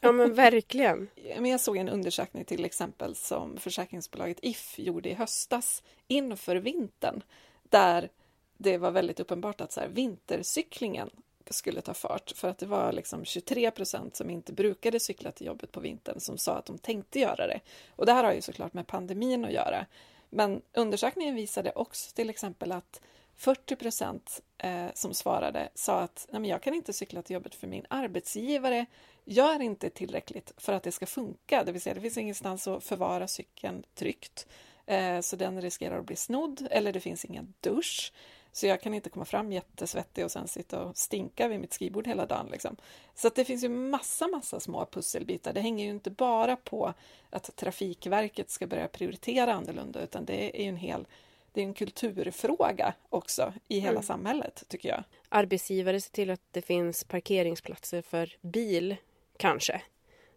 Ja 0.00 0.12
men 0.12 0.34
verkligen. 0.34 1.08
Men 1.36 1.46
jag 1.46 1.60
såg 1.60 1.76
en 1.76 1.88
undersökning 1.88 2.44
till 2.44 2.64
exempel 2.64 3.14
som 3.14 3.56
försäkringsbolaget 3.56 4.38
If 4.42 4.78
gjorde 4.78 5.10
i 5.10 5.14
höstas 5.14 5.82
inför 6.08 6.56
vintern, 6.56 7.22
där 7.62 8.10
det 8.56 8.78
var 8.78 8.90
väldigt 8.90 9.20
uppenbart 9.20 9.60
att 9.60 9.72
så 9.72 9.80
här, 9.80 9.88
vintercyklingen 9.88 11.10
skulle 11.50 11.80
ta 11.80 11.94
fart 11.94 12.32
för 12.36 12.48
att 12.48 12.58
det 12.58 12.66
var 12.66 12.92
liksom 12.92 13.24
23 13.24 13.70
procent 13.70 14.16
som 14.16 14.30
inte 14.30 14.52
brukade 14.52 15.00
cykla 15.00 15.30
till 15.30 15.46
jobbet 15.46 15.72
på 15.72 15.80
vintern 15.80 16.20
som 16.20 16.38
sa 16.38 16.56
att 16.56 16.66
de 16.66 16.78
tänkte 16.78 17.20
göra 17.20 17.46
det. 17.46 17.60
Och 17.88 18.06
det 18.06 18.12
här 18.12 18.24
har 18.24 18.32
ju 18.32 18.40
såklart 18.40 18.74
med 18.74 18.86
pandemin 18.86 19.44
att 19.44 19.52
göra. 19.52 19.86
Men 20.34 20.62
undersökningen 20.72 21.34
visade 21.34 21.72
också 21.72 22.14
till 22.14 22.30
exempel 22.30 22.72
att 22.72 23.00
40 23.36 23.76
procent 23.76 24.40
eh, 24.58 24.86
som 24.94 25.14
svarade 25.14 25.68
sa 25.74 26.00
att 26.00 26.26
Nej, 26.30 26.40
men 26.40 26.50
jag 26.50 26.62
kan 26.62 26.74
inte 26.74 26.92
cykla 26.92 27.22
till 27.22 27.34
jobbet 27.34 27.54
för 27.54 27.66
min 27.66 27.86
arbetsgivare 27.90 28.86
gör 29.24 29.62
inte 29.62 29.90
tillräckligt 29.90 30.52
för 30.56 30.72
att 30.72 30.82
det 30.82 30.92
ska 30.92 31.06
funka. 31.06 31.64
Det 31.64 31.72
vill 31.72 31.80
säga, 31.80 31.94
det 31.94 32.00
finns 32.00 32.18
ingenstans 32.18 32.68
att 32.68 32.84
förvara 32.84 33.28
cykeln 33.28 33.84
tryggt, 33.94 34.46
eh, 34.86 35.20
så 35.20 35.36
den 35.36 35.62
riskerar 35.62 35.98
att 35.98 36.06
bli 36.06 36.16
snodd 36.16 36.68
eller 36.70 36.92
det 36.92 37.00
finns 37.00 37.24
ingen 37.24 37.54
dusch. 37.60 38.12
Så 38.54 38.66
jag 38.66 38.80
kan 38.80 38.94
inte 38.94 39.10
komma 39.10 39.24
fram 39.24 39.52
jättesvettig 39.52 40.24
och 40.24 40.30
sen 40.30 40.48
sitta 40.48 40.84
och 40.84 40.96
stinka 40.96 41.48
vid 41.48 41.60
mitt 41.60 41.72
skrivbord 41.72 42.06
hela 42.06 42.26
dagen. 42.26 42.48
Liksom. 42.52 42.76
Så 43.14 43.28
det 43.28 43.44
finns 43.44 43.64
ju 43.64 43.68
massa, 43.68 44.28
massa 44.28 44.60
små 44.60 44.86
pusselbitar. 44.86 45.52
Det 45.52 45.60
hänger 45.60 45.84
ju 45.84 45.90
inte 45.90 46.10
bara 46.10 46.56
på 46.56 46.94
att 47.30 47.56
Trafikverket 47.56 48.50
ska 48.50 48.66
börja 48.66 48.88
prioritera 48.88 49.54
annorlunda, 49.54 50.02
utan 50.02 50.24
det 50.24 50.60
är 50.60 50.62
ju 50.62 50.68
en 50.68 50.76
hel 50.76 51.06
det 51.52 51.60
är 51.60 51.64
en 51.64 51.74
kulturfråga 51.74 52.94
också 53.08 53.52
i 53.68 53.78
hela 53.78 53.90
mm. 53.90 54.02
samhället, 54.02 54.64
tycker 54.68 54.88
jag. 54.88 55.04
Arbetsgivare 55.28 56.00
ser 56.00 56.12
till 56.12 56.30
att 56.30 56.42
det 56.50 56.62
finns 56.62 57.04
parkeringsplatser 57.04 58.02
för 58.02 58.36
bil, 58.40 58.96
kanske 59.36 59.82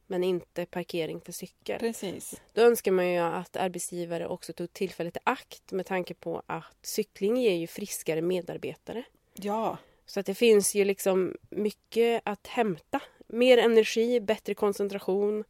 men 0.07 0.23
inte 0.23 0.65
parkering 0.65 1.21
för 1.21 1.31
cykel. 1.31 1.79
Precis. 1.79 2.41
Då 2.53 2.61
önskar 2.61 2.91
man 2.91 3.09
ju 3.09 3.17
att 3.17 3.57
arbetsgivare 3.57 4.27
också 4.27 4.53
tog 4.53 4.73
tillfället 4.73 5.17
i 5.17 5.19
akt 5.23 5.71
med 5.71 5.85
tanke 5.85 6.13
på 6.13 6.41
att 6.45 6.77
cykling 6.81 7.37
ger 7.37 7.55
ju 7.55 7.67
friskare 7.67 8.21
medarbetare. 8.21 9.03
Ja. 9.33 9.77
Så 10.05 10.19
att 10.19 10.25
det 10.25 10.35
finns 10.35 10.75
ju 10.75 10.85
liksom 10.85 11.35
mycket 11.49 12.21
att 12.25 12.47
hämta. 12.47 12.99
Mer 13.27 13.57
energi, 13.57 14.19
bättre 14.19 14.53
koncentration. 14.53 15.43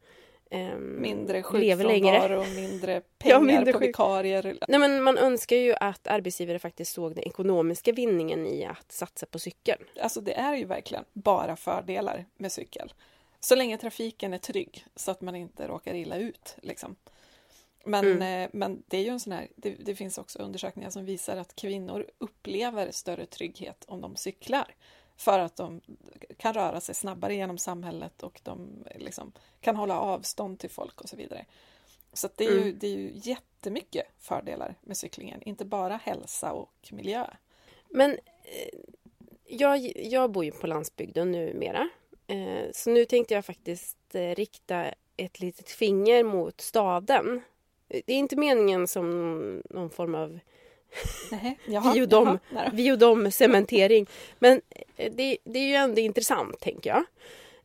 Um, 0.50 1.00
mindre 1.00 1.42
sjukfrånvaro, 1.42 2.44
mindre 2.44 3.00
pengar 3.18 3.34
ja, 3.34 3.40
mindre 3.40 3.72
på 3.72 3.78
vikarier. 3.78 4.56
Nej, 4.68 4.80
men 4.80 5.02
man 5.02 5.18
önskar 5.18 5.56
ju 5.56 5.74
att 5.74 6.06
arbetsgivare 6.06 6.58
faktiskt 6.58 6.92
såg 6.92 7.14
den 7.14 7.24
ekonomiska 7.24 7.92
vinningen 7.92 8.46
i 8.46 8.64
att 8.64 8.92
satsa 8.92 9.26
på 9.26 9.38
cykeln. 9.38 9.84
Alltså 10.00 10.20
det 10.20 10.32
är 10.32 10.56
ju 10.56 10.64
verkligen 10.64 11.04
bara 11.12 11.56
fördelar 11.56 12.24
med 12.36 12.52
cykel. 12.52 12.92
Så 13.40 13.54
länge 13.54 13.78
trafiken 13.78 14.34
är 14.34 14.38
trygg 14.38 14.84
så 14.96 15.10
att 15.10 15.20
man 15.20 15.36
inte 15.36 15.68
råkar 15.68 15.94
illa 15.94 16.16
ut. 16.16 16.56
Liksom. 16.62 16.96
Men, 17.84 18.06
mm. 18.06 18.42
eh, 18.44 18.50
men 18.52 18.82
det 18.86 18.96
är 18.96 19.02
ju 19.02 19.08
en 19.08 19.20
sån 19.20 19.32
här, 19.32 19.48
det, 19.56 19.70
det, 19.70 19.94
finns 19.94 20.18
också 20.18 20.38
undersökningar 20.38 20.90
som 20.90 21.04
visar 21.04 21.36
att 21.36 21.56
kvinnor 21.56 22.06
upplever 22.18 22.90
större 22.90 23.26
trygghet 23.26 23.84
om 23.88 24.00
de 24.00 24.16
cyklar. 24.16 24.74
För 25.16 25.38
att 25.38 25.56
de 25.56 25.80
kan 26.36 26.54
röra 26.54 26.80
sig 26.80 26.94
snabbare 26.94 27.34
genom 27.34 27.58
samhället 27.58 28.22
och 28.22 28.40
de 28.42 28.84
liksom 28.96 29.32
kan 29.60 29.76
hålla 29.76 30.00
avstånd 30.00 30.58
till 30.58 30.70
folk 30.70 31.00
och 31.00 31.08
så 31.08 31.16
vidare. 31.16 31.44
Så 32.12 32.28
det 32.36 32.44
är, 32.46 32.52
ju, 32.52 32.62
mm. 32.62 32.78
det 32.78 32.86
är 32.86 32.96
ju 32.96 33.12
jättemycket 33.14 34.06
fördelar 34.18 34.74
med 34.80 34.96
cyklingen, 34.96 35.42
inte 35.42 35.64
bara 35.64 35.96
hälsa 35.96 36.52
och 36.52 36.88
miljö. 36.92 37.26
Men 37.88 38.10
eh, 38.10 38.78
jag, 39.44 39.96
jag 39.96 40.30
bor 40.30 40.44
ju 40.44 40.50
på 40.50 40.66
landsbygden 40.66 41.32
numera 41.32 41.88
så 42.72 42.90
nu 42.90 43.04
tänkte 43.04 43.34
jag 43.34 43.44
faktiskt 43.44 43.96
eh, 44.12 44.34
rikta 44.34 44.84
ett 45.16 45.40
litet 45.40 45.70
finger 45.70 46.24
mot 46.24 46.60
staden. 46.60 47.40
Det 47.88 48.12
är 48.12 48.18
inte 48.18 48.36
meningen 48.36 48.88
som 48.88 49.62
någon 49.70 49.90
form 49.90 50.14
av 50.14 50.38
vi 52.72 52.92
och 52.92 52.98
dem, 52.98 53.30
cementering. 53.30 54.06
Men 54.38 54.60
eh, 54.96 55.12
det, 55.12 55.38
det, 55.44 55.58
är 55.58 55.68
ju 55.68 55.74
ändå 55.74 56.00
intressant, 56.00 56.60
tänker 56.60 56.90
jag. 56.90 57.04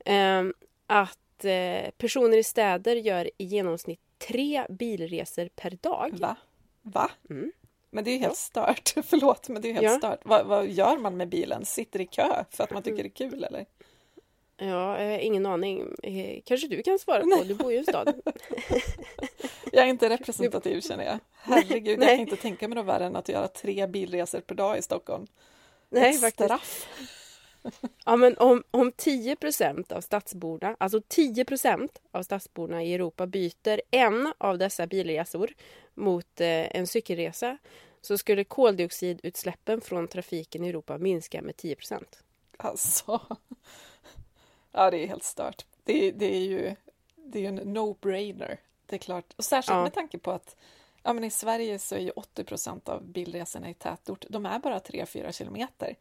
Ehm, 0.05 0.53
att 0.87 1.19
personer 1.97 2.37
i 2.37 2.43
städer 2.43 2.95
gör 2.95 3.29
i 3.37 3.45
genomsnitt 3.45 3.99
tre 4.17 4.65
bilresor 4.69 5.49
per 5.55 5.69
dag. 5.81 6.19
Va? 6.19 6.35
Va? 6.81 7.11
Mm. 7.29 7.51
Men 7.93 8.03
det 8.03 8.11
är 8.11 8.13
ju 8.13 8.19
helt 8.19 8.37
stört. 8.37 8.93
Förlåt, 9.05 9.49
men 9.49 9.61
det 9.61 9.69
är 9.69 9.73
helt 9.73 9.83
ja. 9.85 9.97
stört. 9.97 10.19
Vad, 10.23 10.45
vad, 10.45 10.67
gör 10.67 10.97
man 10.97 11.17
med 11.17 11.29
bilen? 11.29 11.65
Sitter 11.65 12.01
i 12.01 12.05
kö 12.05 12.43
för 12.49 12.63
att 12.63 12.71
man 12.71 12.83
tycker 12.83 13.03
det 13.03 13.09
är 13.09 13.29
kul 13.29 13.43
eller? 13.43 13.65
Ja, 14.57 14.97
eh, 14.97 15.25
ingen 15.25 15.45
aning. 15.45 15.95
Eh, 16.03 16.41
kanske 16.45 16.67
du 16.67 16.83
kan 16.83 16.99
svara 16.99 17.23
på, 17.23 17.43
du 17.43 17.53
bor 17.53 17.71
ju 17.71 17.77
i 17.77 17.79
en 17.79 17.85
stad. 17.85 18.13
jag 19.71 19.85
är 19.85 19.89
inte 19.89 20.09
representativ 20.09 20.81
känner 20.87 21.03
jag. 21.05 21.19
Herregud, 21.33 21.99
Nej. 21.99 22.07
jag 22.07 22.17
kan 22.17 22.19
inte 22.19 22.35
tänka 22.35 22.67
mig 22.67 22.75
något 22.75 22.85
värre 22.85 23.05
än 23.05 23.15
att 23.15 23.29
göra 23.29 23.47
tre 23.47 23.87
bilresor 23.87 24.39
per 24.39 24.55
dag 24.55 24.77
i 24.77 24.81
Stockholm. 24.81 25.27
Nej, 25.89 26.25
Ett 26.25 26.33
straff. 26.33 26.87
Ja, 28.05 28.15
men 28.15 28.37
om, 28.37 28.63
om 28.71 28.91
10% 28.91 29.93
av 29.93 30.01
stadsborna, 30.01 30.75
alltså 30.79 30.99
10% 30.99 31.89
av 32.11 32.23
stadsborna 32.23 32.83
i 32.83 32.93
Europa 32.93 33.27
byter 33.27 33.81
en 33.91 34.33
av 34.37 34.57
dessa 34.57 34.87
bilresor 34.87 35.53
mot 35.93 36.41
eh, 36.41 36.77
en 36.77 36.87
cykelresa 36.87 37.57
så 38.01 38.17
skulle 38.17 38.43
koldioxidutsläppen 38.43 39.81
från 39.81 40.07
trafiken 40.07 40.63
i 40.63 40.69
Europa 40.69 40.97
minska 40.97 41.41
med 41.41 41.57
10 41.57 41.75
Alltså, 42.57 43.21
Ja, 44.73 44.91
det 44.91 44.97
är 44.97 45.07
helt 45.07 45.23
stört. 45.23 45.65
Det, 45.83 46.11
det 46.11 46.35
är 46.35 46.41
ju 46.41 46.75
det 47.15 47.45
är 47.45 47.49
en 47.49 47.59
no-brainer. 47.59 48.57
Det 48.85 48.95
är 48.95 48.99
klart. 48.99 49.33
Och 49.35 49.45
särskilt 49.45 49.75
ja. 49.75 49.83
med 49.83 49.93
tanke 49.93 50.17
på 50.17 50.31
att 50.31 50.55
ja, 51.03 51.13
men 51.13 51.23
i 51.23 51.29
Sverige 51.29 51.79
så 51.79 51.95
är 51.95 51.99
ju 51.99 52.09
80 52.09 52.43
procent 52.43 52.89
av 52.89 53.03
bilresorna 53.03 53.69
i 53.69 53.73
tätort, 53.73 54.25
de 54.29 54.45
är 54.45 54.59
bara 54.59 54.79
3-4 54.79 55.31
kilometer. 55.31 55.95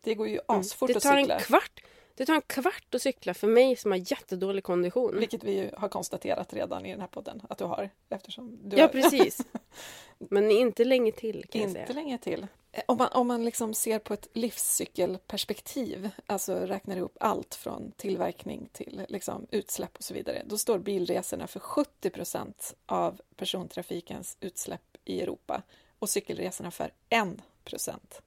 Det 0.00 0.14
går 0.14 0.28
ju 0.28 0.40
mm. 0.48 0.60
asfort 0.60 0.90
mm. 0.90 0.96
att 0.96 1.02
cykla. 1.02 1.20
Det 1.20 1.26
tar 1.26 1.34
en 1.34 1.40
kvart 1.40 1.80
det 2.14 2.26
tar 2.26 2.34
en 2.34 2.42
kvart 2.42 2.94
att 2.94 3.02
cykla 3.02 3.34
för 3.34 3.48
mig 3.48 3.76
som 3.76 3.90
har 3.90 4.10
jättedålig 4.12 4.64
kondition. 4.64 5.18
Vilket 5.18 5.44
vi 5.44 5.70
har 5.76 5.88
konstaterat 5.88 6.52
redan 6.52 6.86
i 6.86 6.90
den 6.90 7.00
här 7.00 7.08
podden 7.08 7.42
att 7.50 7.58
du 7.58 7.64
har. 7.64 7.90
Eftersom 8.08 8.58
du 8.62 8.76
ja, 8.76 8.82
har... 8.82 8.88
precis. 8.88 9.40
Men 10.18 10.50
inte 10.50 10.84
länge 10.84 11.12
till. 11.12 11.44
Kan 11.50 11.62
inte 11.62 11.92
länge 11.92 12.18
till. 12.18 12.46
Om 12.86 12.98
man, 12.98 13.08
om 13.12 13.28
man 13.28 13.44
liksom 13.44 13.74
ser 13.74 13.98
på 13.98 14.14
ett 14.14 14.28
livscykelperspektiv, 14.32 16.10
alltså 16.26 16.54
räknar 16.54 16.96
ihop 16.96 17.16
allt 17.20 17.54
från 17.54 17.92
tillverkning 17.96 18.68
till 18.72 19.02
liksom 19.08 19.46
utsläpp 19.50 19.96
och 19.96 20.04
så 20.04 20.14
vidare, 20.14 20.42
då 20.46 20.58
står 20.58 20.78
bilresorna 20.78 21.46
för 21.46 21.60
70 21.60 22.10
procent 22.10 22.74
av 22.86 23.20
persontrafikens 23.36 24.36
utsläpp 24.40 24.96
i 25.04 25.20
Europa 25.20 25.62
och 25.98 26.08
cykelresorna 26.08 26.70
för 26.70 26.92
1 27.08 27.28
procent. 27.64 28.22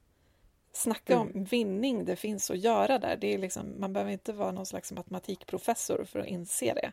Snacka 0.77 1.13
mm. 1.13 1.27
om 1.27 1.43
vinning 1.43 2.05
det 2.05 2.15
finns 2.15 2.51
att 2.51 2.57
göra 2.57 2.99
där. 2.99 3.17
Det 3.17 3.33
är 3.33 3.37
liksom, 3.37 3.75
man 3.79 3.93
behöver 3.93 4.11
inte 4.11 4.33
vara 4.33 4.51
någon 4.51 4.65
slags 4.65 4.91
matematikprofessor 4.91 6.03
för 6.03 6.19
att 6.19 6.27
inse 6.27 6.73
det. 6.73 6.91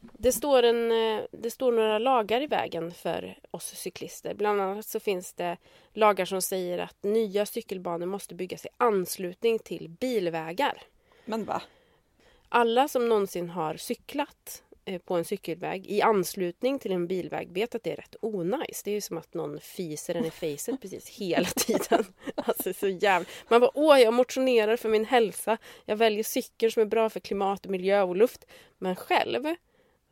Det 0.00 0.32
står, 0.32 0.62
en, 0.62 0.92
eh, 0.92 1.24
det 1.30 1.50
står 1.50 1.72
några 1.72 1.98
lagar 1.98 2.40
i 2.40 2.46
vägen 2.46 2.92
för 2.92 3.38
oss 3.50 3.66
cyklister. 3.66 4.34
Bland 4.34 4.60
annat 4.60 4.86
så 4.86 5.00
finns 5.00 5.32
det 5.32 5.56
lagar 5.92 6.24
som 6.24 6.42
säger 6.42 6.78
att 6.78 7.02
nya 7.02 7.46
cykelbanor 7.46 8.06
måste 8.06 8.34
byggas 8.34 8.66
i 8.66 8.68
anslutning 8.76 9.58
till 9.58 9.88
bilvägar. 9.88 10.82
Men 11.24 11.44
va? 11.44 11.62
Alla 12.48 12.88
som 12.88 13.08
någonsin 13.08 13.50
har 13.50 13.76
cyklat 13.76 14.62
på 15.04 15.14
en 15.14 15.24
cykelväg 15.24 15.86
i 15.86 16.02
anslutning 16.02 16.78
till 16.78 16.92
en 16.92 17.06
bilväg 17.06 17.52
vet 17.52 17.74
att 17.74 17.82
det 17.82 17.92
är 17.92 17.96
rätt 17.96 18.16
onajs. 18.20 18.82
Det 18.82 18.90
är 18.90 18.94
ju 18.94 19.00
som 19.00 19.18
att 19.18 19.34
någon 19.34 19.60
fiser 19.60 20.14
en 20.14 20.24
i 20.24 20.30
facet 20.30 20.80
precis 20.80 21.08
hela 21.08 21.48
tiden. 21.56 22.04
Alltså 22.34 22.72
så 22.72 22.88
jävla... 22.88 23.28
Man 23.48 23.60
bara 23.60 23.70
åh, 23.74 24.00
jag 24.00 24.14
motionerar 24.14 24.76
för 24.76 24.88
min 24.88 25.04
hälsa. 25.04 25.58
Jag 25.84 25.96
väljer 25.96 26.24
cykeln 26.24 26.72
som 26.72 26.82
är 26.82 26.86
bra 26.86 27.10
för 27.10 27.20
klimat, 27.20 27.66
miljö 27.66 28.02
och 28.02 28.16
luft. 28.16 28.44
Men 28.78 28.96
själv 28.96 29.54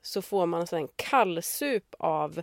så 0.03 0.23
får 0.23 0.47
man 0.47 0.67
en 0.73 0.89
kallsup 0.97 1.95
av 1.99 2.43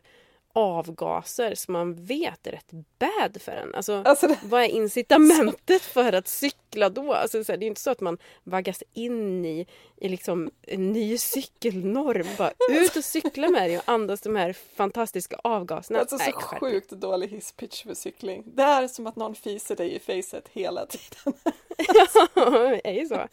avgaser 0.53 1.55
som 1.55 1.71
man 1.71 2.05
vet 2.05 2.47
är 2.47 2.51
rätt 2.51 2.71
bad 2.99 3.41
för 3.41 3.51
en. 3.51 3.75
Alltså, 3.75 4.01
alltså 4.05 4.27
det... 4.27 4.37
Vad 4.43 4.61
är 4.61 4.67
incitamentet 4.67 5.81
för 5.81 6.13
att 6.13 6.27
cykla 6.27 6.59
då? 6.69 7.13
Alltså, 7.13 7.43
så 7.43 7.51
här, 7.51 7.57
det 7.57 7.65
är 7.65 7.67
inte 7.67 7.81
så 7.81 7.91
att 7.91 8.01
man 8.01 8.17
vaggas 8.43 8.83
in 8.93 9.45
i, 9.45 9.67
i 9.97 10.09
liksom 10.09 10.51
en 10.61 10.91
ny 10.91 11.17
cykelnorm. 11.17 12.27
Bara 12.37 12.51
ut 12.69 12.95
och 12.95 13.03
cykla 13.03 13.49
med 13.49 13.61
dig 13.61 13.77
och 13.77 13.83
andas 13.85 14.21
de 14.21 14.35
här 14.35 14.53
fantastiska 14.53 15.39
avgaserna. 15.43 15.99
Alltså 15.99 16.15
Nej, 16.15 16.31
så 16.33 16.39
sjukt 16.39 16.89
dålig 16.89 17.27
hisspitch 17.27 17.83
för 17.83 17.93
cykling. 17.93 18.43
Det 18.45 18.63
är 18.63 18.87
som 18.87 19.07
att 19.07 19.15
någon 19.15 19.35
fiser 19.35 19.75
dig 19.75 19.95
i 19.95 19.99
facet 19.99 20.49
hela 20.51 20.85
tiden. 20.85 21.33
ja, 21.77 22.25
det 22.35 22.89
är 22.89 22.93
ju 22.93 23.07
så. 23.07 23.27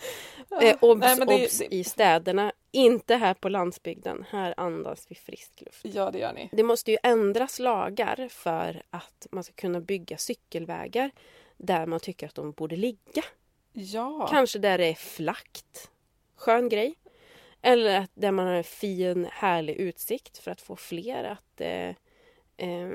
Eh, 0.63 0.77
obs, 0.81 1.01
Nej, 1.01 1.17
det... 1.17 1.45
obs 1.45 1.63
i 1.63 1.85
städerna 1.85 2.53
inte 2.71 3.15
här 3.15 3.35
på 3.35 3.49
landsbygden. 3.49 4.25
Här 4.31 4.55
andas 4.57 5.07
vi 5.09 5.15
frisk 5.15 5.61
luft. 5.61 5.81
Ja, 5.83 6.11
det 6.11 6.19
gör 6.19 6.33
ni. 6.33 6.49
Det 6.53 6.63
måste 6.63 6.91
ju 6.91 6.99
ändras 7.03 7.59
lagar 7.59 8.29
för 8.31 8.83
att 8.91 9.27
man 9.31 9.45
ska 9.45 9.53
kunna 9.53 9.81
bygga 9.81 10.17
cykelvägar 10.17 11.11
där 11.57 11.87
man 11.87 12.01
tycker 12.01 12.27
att 12.27 12.35
de 12.35 12.53
borde 12.53 12.77
ligga. 12.77 13.25
Ja. 13.73 14.29
Kanske 14.31 14.59
där 14.59 14.79
det 14.79 14.87
är 14.87 14.95
flackt. 14.95 15.91
Skön 16.37 16.69
grej. 16.69 16.95
Eller 17.63 18.09
där 18.15 18.31
man 18.31 18.47
har 18.47 18.55
en 18.55 18.65
fin, 18.65 19.29
härlig 19.33 19.77
utsikt 19.77 20.39
för 20.39 20.51
att 20.51 20.61
få 20.61 20.77
fler 20.77 21.25
att 21.25 21.61
eh, 21.61 21.89
eh, 22.57 22.91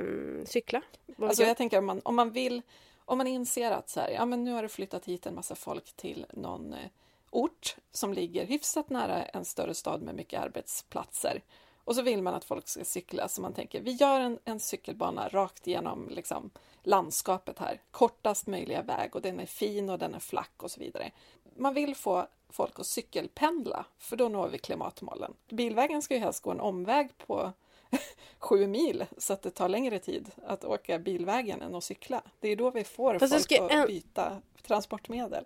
cykla. 0.46 0.82
Alltså 1.18 1.44
jag 1.44 1.58
tänker 1.58 1.77
om 1.77 1.86
man, 1.86 2.01
om 2.03 2.15
man 2.15 2.32
vill, 2.32 2.62
om 3.06 3.18
man 3.18 3.27
inser 3.27 3.72
att 3.72 3.89
så 3.89 4.00
här, 4.00 4.10
ja 4.10 4.25
men 4.25 4.44
nu 4.44 4.51
har 4.51 4.63
det 4.63 4.70
flyttat 4.70 5.06
hit 5.06 5.25
en 5.25 5.36
massa 5.36 5.56
folk 5.56 5.94
till 5.96 6.25
någon 6.34 6.74
eh, 6.74 6.89
ort 7.30 7.75
som 7.91 8.13
ligger 8.13 8.46
hyfsat 8.46 8.89
nära 8.89 9.24
en 9.24 9.46
större 9.46 9.74
stad 9.74 10.01
med 10.01 10.15
mycket 10.15 10.41
arbetsplatser. 10.41 11.41
Och 11.84 11.96
så 11.96 12.02
vill 12.02 12.22
man 12.22 12.34
att 12.34 12.46
folk 12.46 12.68
ska 12.68 12.86
cykla, 12.86 13.28
så 13.28 13.42
man 13.42 13.54
tänker 13.54 13.82
vi 13.82 13.92
gör 13.92 14.20
en, 14.20 14.40
en 14.46 14.60
cykelbana 14.60 15.28
rakt 15.28 15.68
igenom 15.68 16.10
liksom, 16.10 16.50
landskapet 16.84 17.60
här. 17.60 17.82
Kortast 17.92 18.48
möjliga 18.48 18.82
väg 18.82 19.16
och 19.16 19.22
den 19.22 19.40
är 19.40 19.46
fin 19.46 19.90
och 19.90 20.00
den 20.00 20.14
är 20.14 20.20
flack 20.20 20.64
och 20.64 20.72
så 20.72 20.80
vidare. 20.80 21.12
Man 21.56 21.74
vill 21.74 21.96
få 21.96 22.28
folk 22.50 22.80
att 22.80 22.86
cykelpendla, 22.86 23.86
för 23.98 24.18
då 24.18 24.30
når 24.30 24.48
vi 24.50 24.58
klimatmålen. 24.58 25.34
Bilvägen 25.50 26.02
ska 26.02 26.14
ju 26.14 26.20
helst 26.20 26.44
gå 26.44 26.52
en 26.52 26.60
omväg 26.60 27.18
på 27.18 27.52
sju 28.40 28.68
mil 28.68 29.06
så 29.18 29.34
att 29.34 29.42
det 29.42 29.52
tar 29.52 29.70
längre 29.70 30.00
tid 30.00 30.32
att 30.46 30.66
åka 30.66 31.00
bilvägen 31.00 31.62
än 31.62 31.76
att 31.76 31.84
cykla. 31.84 32.22
Det 32.40 32.50
är 32.50 32.56
då 32.56 32.72
vi 32.72 32.84
får 32.84 33.20
Fast 33.20 33.34
folk 33.34 33.62
att 33.62 33.72
en- 33.72 33.88
byta 33.88 34.42
transportmedel. 34.62 35.46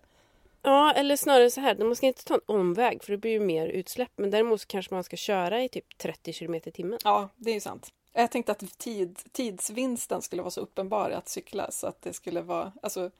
Ja, 0.65 0.91
eller 0.93 1.15
snarare 1.15 1.50
så 1.50 1.62
här, 1.62 1.75
man 1.75 1.95
ska 1.95 2.07
inte 2.07 2.24
ta 2.24 2.34
en 2.34 2.41
omväg 2.45 3.03
för 3.03 3.12
det 3.12 3.17
blir 3.17 3.31
ju 3.31 3.39
mer 3.39 3.67
utsläpp. 3.67 4.12
Men 4.15 4.31
däremot 4.31 4.62
så 4.62 4.67
kanske 4.67 4.93
man 4.93 5.03
ska 5.03 5.15
köra 5.17 5.63
i 5.63 5.69
typ 5.69 5.98
30 5.98 6.34
kilometer 6.34 6.69
i 6.69 6.72
timmen. 6.72 7.00
Ja, 7.03 7.29
det 7.36 7.50
är 7.50 7.53
ju 7.53 7.60
sant. 7.60 7.88
Jag 8.13 8.31
tänkte 8.31 8.51
att 8.51 8.77
tid, 8.77 9.19
tidsvinsten 9.31 10.22
skulle 10.22 10.41
vara 10.41 10.51
så 10.51 10.62
uppenbar 10.62 11.10
att 11.10 11.29
cykla 11.29 11.72
så 11.72 11.88
att 11.88 12.01
det 12.01 12.13
skulle 12.13 12.41
vara 12.41 12.72
alltså, 12.84 13.12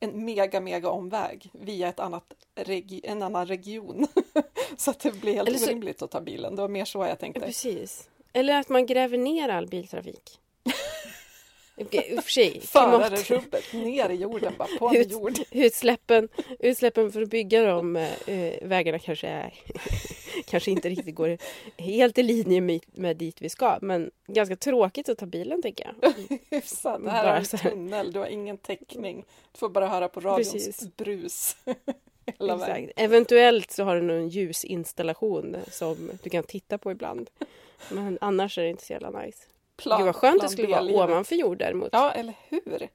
en 0.00 0.24
mega, 0.24 0.60
mega 0.60 0.88
omväg 0.90 1.50
via 1.52 1.88
ett 1.88 2.00
annat 2.00 2.24
regi- 2.54 3.00
en 3.04 3.22
annan 3.22 3.46
region. 3.46 4.06
så 4.76 4.90
att 4.90 4.98
det 5.00 5.12
blir 5.20 5.34
helt 5.34 5.60
så- 5.60 5.66
orimligt 5.66 6.02
att 6.02 6.10
ta 6.10 6.20
bilen. 6.20 6.56
Det 6.56 6.62
var 6.62 6.68
mer 6.68 6.84
så 6.84 6.98
jag 6.98 7.08
Ja, 7.08 7.16
tänkte. 7.16 7.40
Precis. 7.40 8.08
Eller 8.32 8.60
att 8.60 8.68
man 8.68 8.86
gräver 8.86 9.18
ner 9.18 9.48
all 9.48 9.66
biltrafik. 9.66 10.40
I 11.76 12.18
och 12.18 12.24
för 12.24 12.30
sig, 12.30 12.50
klimat, 12.50 12.66
Förarrubbet 12.68 13.72
ner 13.72 14.08
i 14.10 14.14
jorden, 14.14 14.52
bara 14.58 14.68
på 14.78 14.88
med 14.92 15.00
Ut- 15.00 15.12
jord. 15.12 15.38
utsläppen, 15.50 16.28
utsläppen 16.58 17.12
för 17.12 17.22
att 17.22 17.28
bygga 17.30 17.64
de 17.64 17.96
eh, 17.96 18.52
vägarna 18.62 18.98
kanske, 18.98 19.28
är, 19.28 19.54
kanske 20.46 20.70
inte 20.70 20.88
riktigt 20.88 21.14
går 21.14 21.38
helt 21.78 22.18
i 22.18 22.22
linje 22.22 22.60
med, 22.60 22.80
med 22.92 23.16
dit 23.16 23.42
vi 23.42 23.48
ska. 23.48 23.78
Men 23.82 24.10
ganska 24.26 24.56
tråkigt 24.56 25.08
att 25.08 25.18
ta 25.18 25.26
bilen 25.26 25.62
tänker 25.62 25.92
jag. 26.00 26.12
Hyfsat. 26.50 27.04
Det 27.04 27.10
här 27.10 27.24
Bara 27.24 27.36
är 27.36 27.38
en 27.54 27.70
tunnel, 27.70 28.12
du 28.12 28.18
har 28.18 28.26
ingen 28.26 28.58
täckning. 28.58 29.24
Du 29.52 29.58
får 29.58 29.68
bara 29.68 29.88
höra 29.88 30.08
på 30.08 30.20
radions 30.20 30.52
Precis. 30.52 30.96
brus. 30.96 31.56
Eventuellt 32.96 33.70
så 33.70 33.84
har 33.84 33.96
du 33.96 34.02
någon 34.02 34.28
ljusinstallation 34.28 35.56
som 35.70 36.10
du 36.22 36.30
kan 36.30 36.44
titta 36.44 36.78
på 36.78 36.90
ibland. 36.92 37.30
Men 37.90 38.18
annars 38.20 38.58
är 38.58 38.62
det 38.62 38.68
inte 38.68 38.84
så 38.84 38.92
jävla 38.92 39.10
nice. 39.10 39.38
Plan, 39.76 39.98
Gud 39.98 40.06
vad 40.06 40.16
skönt 40.16 40.42
det 40.42 40.48
skulle 40.48 40.68
vara 40.68 41.04
ovanför 41.04 41.34
jord 41.34 41.58
däremot. 41.58 41.88
Ja, 41.92 42.12
eller 42.12 42.34
hur? 42.48 42.88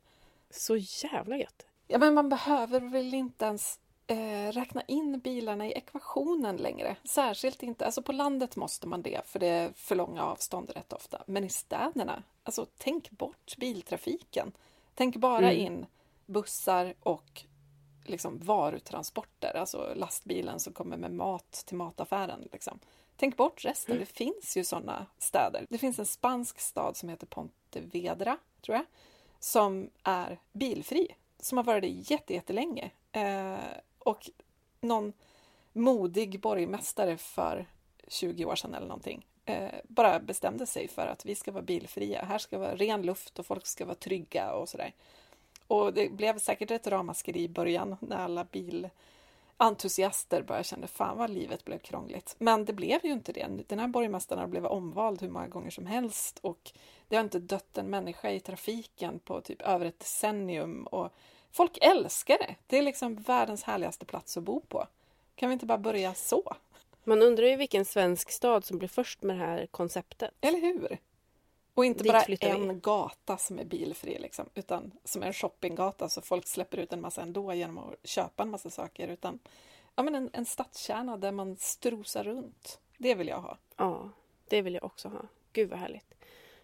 Så 0.50 0.76
jävla 0.78 1.38
gött. 1.38 1.66
Ja, 1.88 1.98
men 1.98 2.14
man 2.14 2.30
behöver 2.30 2.80
väl 2.80 3.14
inte 3.14 3.46
ens 3.46 3.80
eh, 4.08 4.52
räkna 4.52 4.82
in 4.88 5.20
bilarna 5.20 5.68
i 5.68 5.72
ekvationen 5.72 6.58
längre. 6.58 6.96
Särskilt 7.04 7.64
inte, 7.64 7.86
alltså 7.86 8.02
på 8.02 8.12
landet 8.12 8.56
måste 8.56 8.88
man 8.88 9.02
det 9.02 9.22
för 9.26 9.40
det 9.40 9.48
är 9.48 9.72
för 9.76 9.96
långa 9.96 10.24
avstånd 10.24 10.70
rätt 10.70 10.94
ofta. 10.94 11.24
Men 11.26 11.44
i 11.44 11.50
städerna, 11.50 12.24
alltså 12.44 12.66
tänk 12.78 13.10
bort 13.12 13.58
biltrafiken. 13.58 14.52
Tänk 14.96 15.16
bara 15.16 15.52
Mm. 15.52 15.66
in 15.66 15.86
bussar 16.26 16.94
och 17.00 17.44
liksom 18.06 18.40
varutransporter, 18.40 19.58
alltså 19.58 19.94
lastbilen 19.96 20.60
som 20.60 20.74
kommer 20.74 20.98
med 20.98 21.12
mat 21.12 21.52
till 21.52 21.78
mataffären. 21.78 22.48
Liksom. 22.52 22.80
Tänk 23.20 23.38
bort 23.38 23.66
resten, 23.66 23.96
Mm. 23.96 24.06
det 24.08 24.14
finns 24.18 24.58
ju 24.58 24.64
sådana 24.64 25.06
städer. 25.18 25.66
Det 25.70 25.78
finns 25.78 26.00
en 26.00 26.06
spansk 26.06 26.60
stad 26.60 26.98
som 26.98 27.10
heter 27.10 27.28
Pontevedra, 27.28 28.38
tror 28.62 28.76
jag, 28.78 28.86
som 29.40 29.90
är 30.04 30.40
bilfri. 30.54 31.08
Som 31.40 31.58
har 31.58 31.64
varit 31.66 31.82
det 31.82 32.12
jätte- 32.14 32.34
jättelänge. 32.34 32.92
Eh, 33.12 33.58
och 34.00 34.30
någon 34.82 35.14
modig 35.74 36.40
borgmästare 36.40 37.18
för 37.18 37.66
20 38.08 38.46
år 38.46 38.56
sedan 38.56 38.74
eller 38.74 38.88
någonting 38.88 39.26
eh, 39.46 39.72
bara 39.84 40.20
bestämde 40.20 40.66
sig 40.66 40.88
för 40.88 41.08
att 41.08 41.26
vi 41.26 41.36
ska 41.36 41.52
vara 41.52 41.64
bilfria. 41.64 42.22
Här 42.26 42.38
ska 42.38 42.58
vara 42.58 42.76
ren 42.76 43.02
luft 43.02 43.40
och 43.40 43.46
folk 43.46 43.66
ska 43.66 43.86
vara 43.86 43.96
trygga 43.96 44.52
och 44.54 44.70
sådär. 44.70 44.94
Och 45.68 45.94
det 45.94 46.10
blev 46.12 46.40
säkert 46.40 46.72
ett 46.72 46.88
ramaskri 46.88 47.44
i 47.44 47.50
början 47.50 47.98
när 48.02 48.18
alla 48.18 48.44
bilentusiaster 49.60 50.42
bara 50.42 50.64
kände 50.64 50.88
fan 50.88 51.18
vad 51.18 51.30
livet 51.30 51.66
blev 51.66 51.80
krångligt. 51.80 52.36
Men 52.40 52.66
det 52.66 52.74
blev 52.74 53.00
ju 53.04 53.12
inte 53.12 53.32
det. 53.32 53.48
Den 53.68 53.80
här 53.80 53.88
borgmästaren 53.88 54.42
har 54.42 54.48
blivit 54.48 54.70
omvald 54.70 55.22
hur 55.22 55.30
många 55.30 55.48
gånger 55.48 55.70
som 55.70 55.86
helst 55.86 56.40
och 56.42 56.72
det 57.08 57.16
har 57.16 57.24
inte 57.24 57.40
dött 57.40 57.78
en 57.78 57.90
människa 57.90 58.30
i 58.30 58.40
trafiken 58.40 59.20
på 59.20 59.42
typ 59.42 59.62
över 59.62 59.86
ett 59.86 60.00
decennium 60.00 60.84
och 60.88 61.14
folk 61.52 61.78
älskar 61.82 62.38
det. 62.38 62.56
Det 62.68 62.78
är 62.78 62.82
liksom 62.82 63.16
världens 63.16 63.64
härligaste 63.64 64.06
plats 64.06 64.38
att 64.38 64.44
bo 64.44 64.60
på. 64.60 64.88
Kan 65.36 65.50
vi 65.50 65.54
inte 65.54 65.66
bara 65.66 65.78
börja 65.78 66.14
så? 66.14 66.56
Man 67.04 67.22
undrar 67.22 67.48
ju 67.48 67.56
vilken 67.56 67.86
svensk 67.86 68.32
stad 68.32 68.66
som 68.66 68.78
blev 68.78 68.88
först 68.88 69.24
med 69.24 69.36
det 69.36 69.46
här 69.46 69.66
konceptet. 69.66 70.32
Eller 70.42 70.60
hur? 70.60 70.98
Och 71.80 71.86
inte 71.86 72.04
bara 72.04 72.22
flyttar 72.22 72.48
vi. 72.48 72.68
en 72.68 72.80
gata 72.80 73.38
som 73.38 73.60
är 73.60 73.66
bilfri, 73.66 74.20
liksom, 74.20 74.50
utan 74.56 74.92
som 75.04 75.24
är 75.24 75.28
en 75.28 75.34
shoppinggata 75.34 76.10
så 76.10 76.22
folk 76.22 76.48
släpper 76.48 76.78
ut 76.78 76.94
en 76.94 77.02
massa 77.02 77.22
ändå 77.22 77.54
genom 77.54 77.78
att 77.78 78.08
köpa 78.10 78.44
en 78.44 78.50
massa 78.50 78.70
saker. 78.70 79.08
Utan 79.08 79.40
ja, 79.96 80.04
men 80.04 80.16
en, 80.16 80.30
en 80.34 80.46
stadskärna 80.46 81.18
där 81.18 81.32
man 81.32 81.56
strosar 81.56 82.24
runt. 82.24 82.80
Det 82.98 83.16
vill 83.16 83.28
jag 83.28 83.42
ha. 83.42 83.58
Ja, 83.78 84.10
det 84.48 84.62
vill 84.62 84.74
jag 84.74 84.84
också 84.84 85.08
ha. 85.10 85.22
Gud 85.54 85.70
vad 85.70 85.80
härligt. 85.80 86.14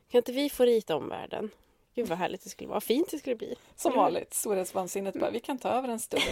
Kan 0.10 0.20
inte 0.20 0.32
vi 0.32 0.50
få 0.50 0.66
rita 0.66 0.96
om 0.96 1.10
världen? 1.10 1.50
Gud 1.94 2.08
vad 2.08 2.18
härligt 2.18 2.44
det 2.44 2.50
skulle 2.50 2.70
vara. 2.70 2.82
Fint 2.82 3.12
det 3.12 3.20
skulle 3.20 3.36
bli. 3.36 3.56
Som 3.76 3.94
vanligt, 3.96 4.34
storhetsvansinnet 4.34 5.20
bara, 5.20 5.32
vi 5.32 5.40
kan 5.40 5.58
ta 5.58 5.70
över 5.70 5.90
en 5.90 6.00
stund. 6.00 6.24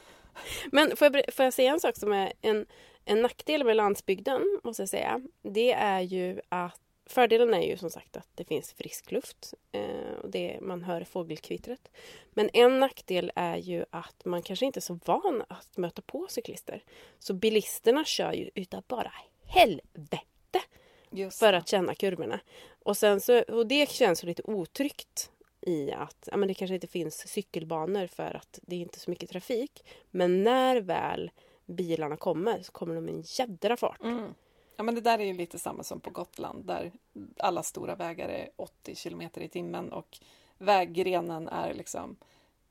Men 0.72 0.96
får 0.96 1.16
jag, 1.16 1.34
får 1.34 1.44
jag 1.44 1.54
säga 1.54 1.72
en 1.72 1.80
sak 1.80 1.96
som 1.96 2.12
är 2.12 2.32
en, 2.40 2.66
en 3.04 3.22
nackdel 3.22 3.64
med 3.64 3.76
landsbygden, 3.76 4.60
måste 4.62 4.82
jag 4.82 4.88
säga. 4.88 5.20
Det 5.42 5.72
är 5.72 6.00
ju 6.00 6.40
att 6.48 6.80
Fördelen 7.10 7.54
är 7.54 7.62
ju 7.62 7.76
som 7.76 7.90
sagt 7.90 8.16
att 8.16 8.28
det 8.34 8.44
finns 8.44 8.72
frisk 8.72 9.12
luft 9.12 9.54
eh, 9.72 10.12
och 10.22 10.30
det, 10.30 10.58
man 10.62 10.82
hör 10.82 11.04
fågelkvittret. 11.04 11.90
Men 12.30 12.50
en 12.52 12.80
nackdel 12.80 13.32
är 13.34 13.56
ju 13.56 13.84
att 13.90 14.24
man 14.24 14.42
kanske 14.42 14.66
inte 14.66 14.78
är 14.78 14.80
så 14.80 14.98
van 15.04 15.42
att 15.48 15.76
möta 15.76 16.02
på 16.02 16.26
cyklister. 16.28 16.84
Så 17.18 17.34
bilisterna 17.34 18.04
kör 18.04 18.32
ju 18.32 18.50
utav 18.54 18.84
bara 18.88 19.12
helvete 19.44 20.60
för 21.30 21.52
att 21.52 21.68
känna 21.68 21.94
kurvorna. 21.94 22.40
Och, 22.82 22.96
sen 22.96 23.20
så, 23.20 23.42
och 23.42 23.66
det 23.66 23.90
känns 23.90 24.22
lite 24.22 24.42
otryggt 24.42 25.30
i 25.60 25.92
att 25.92 26.28
ja, 26.30 26.36
men 26.36 26.48
det 26.48 26.54
kanske 26.54 26.74
inte 26.74 26.86
finns 26.86 27.28
cykelbanor 27.28 28.06
för 28.06 28.36
att 28.36 28.58
det 28.62 28.76
är 28.76 28.80
inte 28.80 29.00
så 29.00 29.10
mycket 29.10 29.30
trafik. 29.30 29.84
Men 30.10 30.42
när 30.42 30.80
väl 30.80 31.30
bilarna 31.66 32.16
kommer 32.16 32.62
så 32.62 32.72
kommer 32.72 32.94
de 32.94 33.04
med 33.04 33.14
en 33.14 33.24
jädra 33.26 33.76
fart. 33.76 34.02
Mm. 34.02 34.34
Ja, 34.80 34.84
men 34.84 34.94
det 34.94 35.00
där 35.00 35.18
är 35.18 35.24
ju 35.24 35.32
lite 35.32 35.58
samma 35.58 35.82
som 35.82 36.00
på 36.00 36.10
Gotland 36.10 36.64
där 36.64 36.92
alla 37.38 37.62
stora 37.62 37.94
vägar 37.94 38.28
är 38.28 38.50
80 38.56 38.94
kilometer 38.94 39.40
i 39.40 39.48
timmen 39.48 39.92
och 39.92 40.18
väggrenen 40.58 41.48
är 41.48 41.74
liksom 41.74 42.16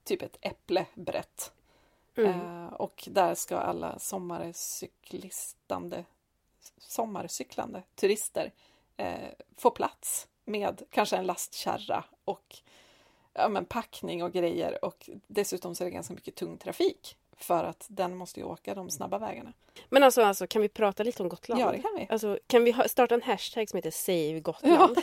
typ 0.04 0.22
ett 0.22 0.38
äpple 0.42 0.86
brett. 0.94 1.52
Mm. 2.16 2.32
Eh, 2.32 2.68
och 2.74 3.08
där 3.12 3.36
ska 3.36 3.58
alla 3.58 4.00
sommarcyklistande, 4.00 6.06
sommarcyklande 6.78 7.84
turister 7.96 8.52
eh, 8.98 9.30
få 9.58 9.72
plats 9.72 10.28
med 10.46 10.84
kanske 10.90 11.18
en 11.18 11.26
lastkärra 11.26 12.04
och 12.26 12.58
ja, 13.34 13.50
men 13.50 13.66
packning 13.66 14.24
och 14.24 14.32
grejer. 14.32 14.86
Och 14.86 15.10
dessutom 15.28 15.76
så 15.76 15.84
är 15.84 15.86
det 15.86 15.92
ganska 15.92 16.14
mycket 16.14 16.36
tung 16.36 16.58
trafik 16.58 17.18
för 17.40 17.64
att 17.64 17.86
den 17.90 18.16
måste 18.16 18.40
ju 18.40 18.46
åka 18.46 18.76
de 18.76 18.90
snabba 18.90 19.18
vägarna. 19.20 19.54
Men 19.90 20.04
alltså, 20.04 20.22
alltså, 20.22 20.48
kan 20.48 20.62
vi 20.62 20.70
prata 20.70 21.04
lite 21.04 21.24
om 21.24 21.30
Gotland? 21.30 21.62
Ja, 21.62 21.72
det 21.72 21.80
kan 21.82 21.92
vi. 21.98 22.08
Alltså, 22.10 22.40
kan 22.48 22.64
vi 22.64 22.72
ha, 22.72 22.88
starta 22.88 23.16
en 23.16 23.22
hashtag 23.22 23.70
som 23.70 23.78
heter 23.78 23.92
Save 23.92 24.40
Gotland? 24.40 24.98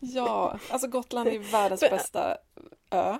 Ja, 0.00 0.58
alltså 0.70 0.88
Gotland 0.88 1.28
är 1.28 1.38
världens 1.38 1.80
bästa 1.80 2.36
ö 2.90 3.18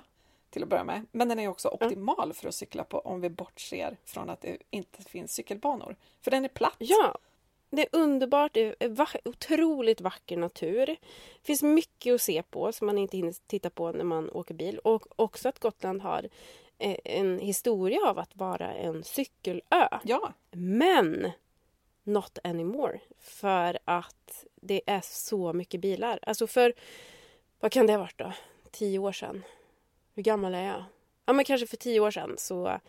till 0.49 0.63
att 0.63 0.69
börja 0.69 0.83
med. 0.83 1.05
Men 1.11 1.29
den 1.29 1.39
är 1.39 1.47
också 1.47 1.69
optimal 1.69 2.33
för 2.33 2.47
att 2.47 2.55
cykla 2.55 2.83
på 2.83 2.99
om 2.99 3.21
vi 3.21 3.29
bortser 3.29 3.97
från 4.05 4.29
att 4.29 4.41
det 4.41 4.57
inte 4.69 5.03
finns 5.03 5.33
cykelbanor. 5.33 5.95
För 6.21 6.31
den 6.31 6.45
är 6.45 6.49
platt. 6.49 6.75
Ja, 6.77 7.17
det 7.69 7.81
är 7.81 7.87
underbart. 7.91 8.53
Det 8.53 8.75
är 8.79 8.89
va- 8.89 9.07
otroligt 9.25 10.01
vacker 10.01 10.37
natur. 10.37 10.85
Det 10.85 10.97
finns 11.43 11.63
mycket 11.63 12.15
att 12.15 12.21
se 12.21 12.43
på 12.43 12.71
som 12.71 12.87
man 12.87 12.97
inte 12.97 13.17
hinner 13.17 13.33
titta 13.47 13.69
på 13.69 13.91
när 13.91 14.03
man 14.03 14.29
åker 14.29 14.53
bil. 14.53 14.79
Och 14.79 15.07
också 15.15 15.49
att 15.49 15.59
Gotland 15.59 16.01
har 16.01 16.29
en 17.03 17.39
historia 17.39 18.09
av 18.09 18.19
att 18.19 18.35
vara 18.35 18.73
en 18.73 19.03
cykelö. 19.03 19.87
Ja, 20.03 20.33
Men 20.51 21.31
not 22.03 22.39
anymore. 22.43 22.99
För 23.19 23.79
att 23.85 24.45
det 24.55 24.81
är 24.85 25.01
så 25.03 25.53
mycket 25.53 25.81
bilar. 25.81 26.19
Alltså 26.21 26.47
för, 26.47 26.73
vad 27.59 27.71
kan 27.71 27.87
det 27.87 27.93
ha 27.93 27.99
varit 27.99 28.17
då? 28.17 28.33
Tio 28.71 28.99
år 28.99 29.11
sedan. 29.11 29.43
Hur 30.15 30.23
gammal 30.23 30.55
är 30.55 30.63
jag? 30.63 30.83
Ja 31.25 31.33
men 31.33 31.45
kanske 31.45 31.67
för 31.67 31.77
tio 31.77 31.99
år 31.99 32.11
sedan 32.11 32.35
så 32.37 32.79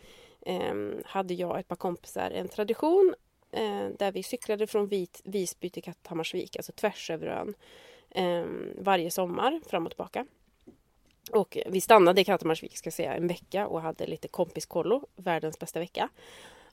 ehm, 0.45 1.01
hade 1.05 1.33
jag 1.33 1.51
och 1.51 1.59
ett 1.59 1.67
par 1.67 1.75
kompisar 1.75 2.31
en 2.31 2.47
tradition 2.47 3.15
eh, 3.51 3.87
där 3.97 4.11
vi 4.11 4.23
cyklade 4.23 4.67
från 4.67 4.87
Vit, 4.87 5.21
Visby 5.23 5.69
till 5.69 5.83
Katthammarsvik, 5.83 6.55
alltså 6.55 6.71
tvärs 6.71 7.09
över 7.09 7.27
ön, 7.27 7.53
ehm, 8.09 8.73
varje 8.77 9.11
sommar 9.11 9.61
fram 9.67 9.85
och 9.85 9.91
tillbaka. 9.91 10.25
Och 11.31 11.57
vi 11.65 11.81
stannade 11.81 12.21
i 12.21 12.25
Katamarsvik 12.25 12.77
ska 12.77 12.87
jag 12.87 12.93
säga, 12.93 13.15
en 13.15 13.27
vecka 13.27 13.67
och 13.67 13.81
hade 13.81 14.07
lite 14.07 14.27
kompiskollo, 14.27 15.07
världens 15.15 15.59
bästa 15.59 15.79
vecka. 15.79 16.09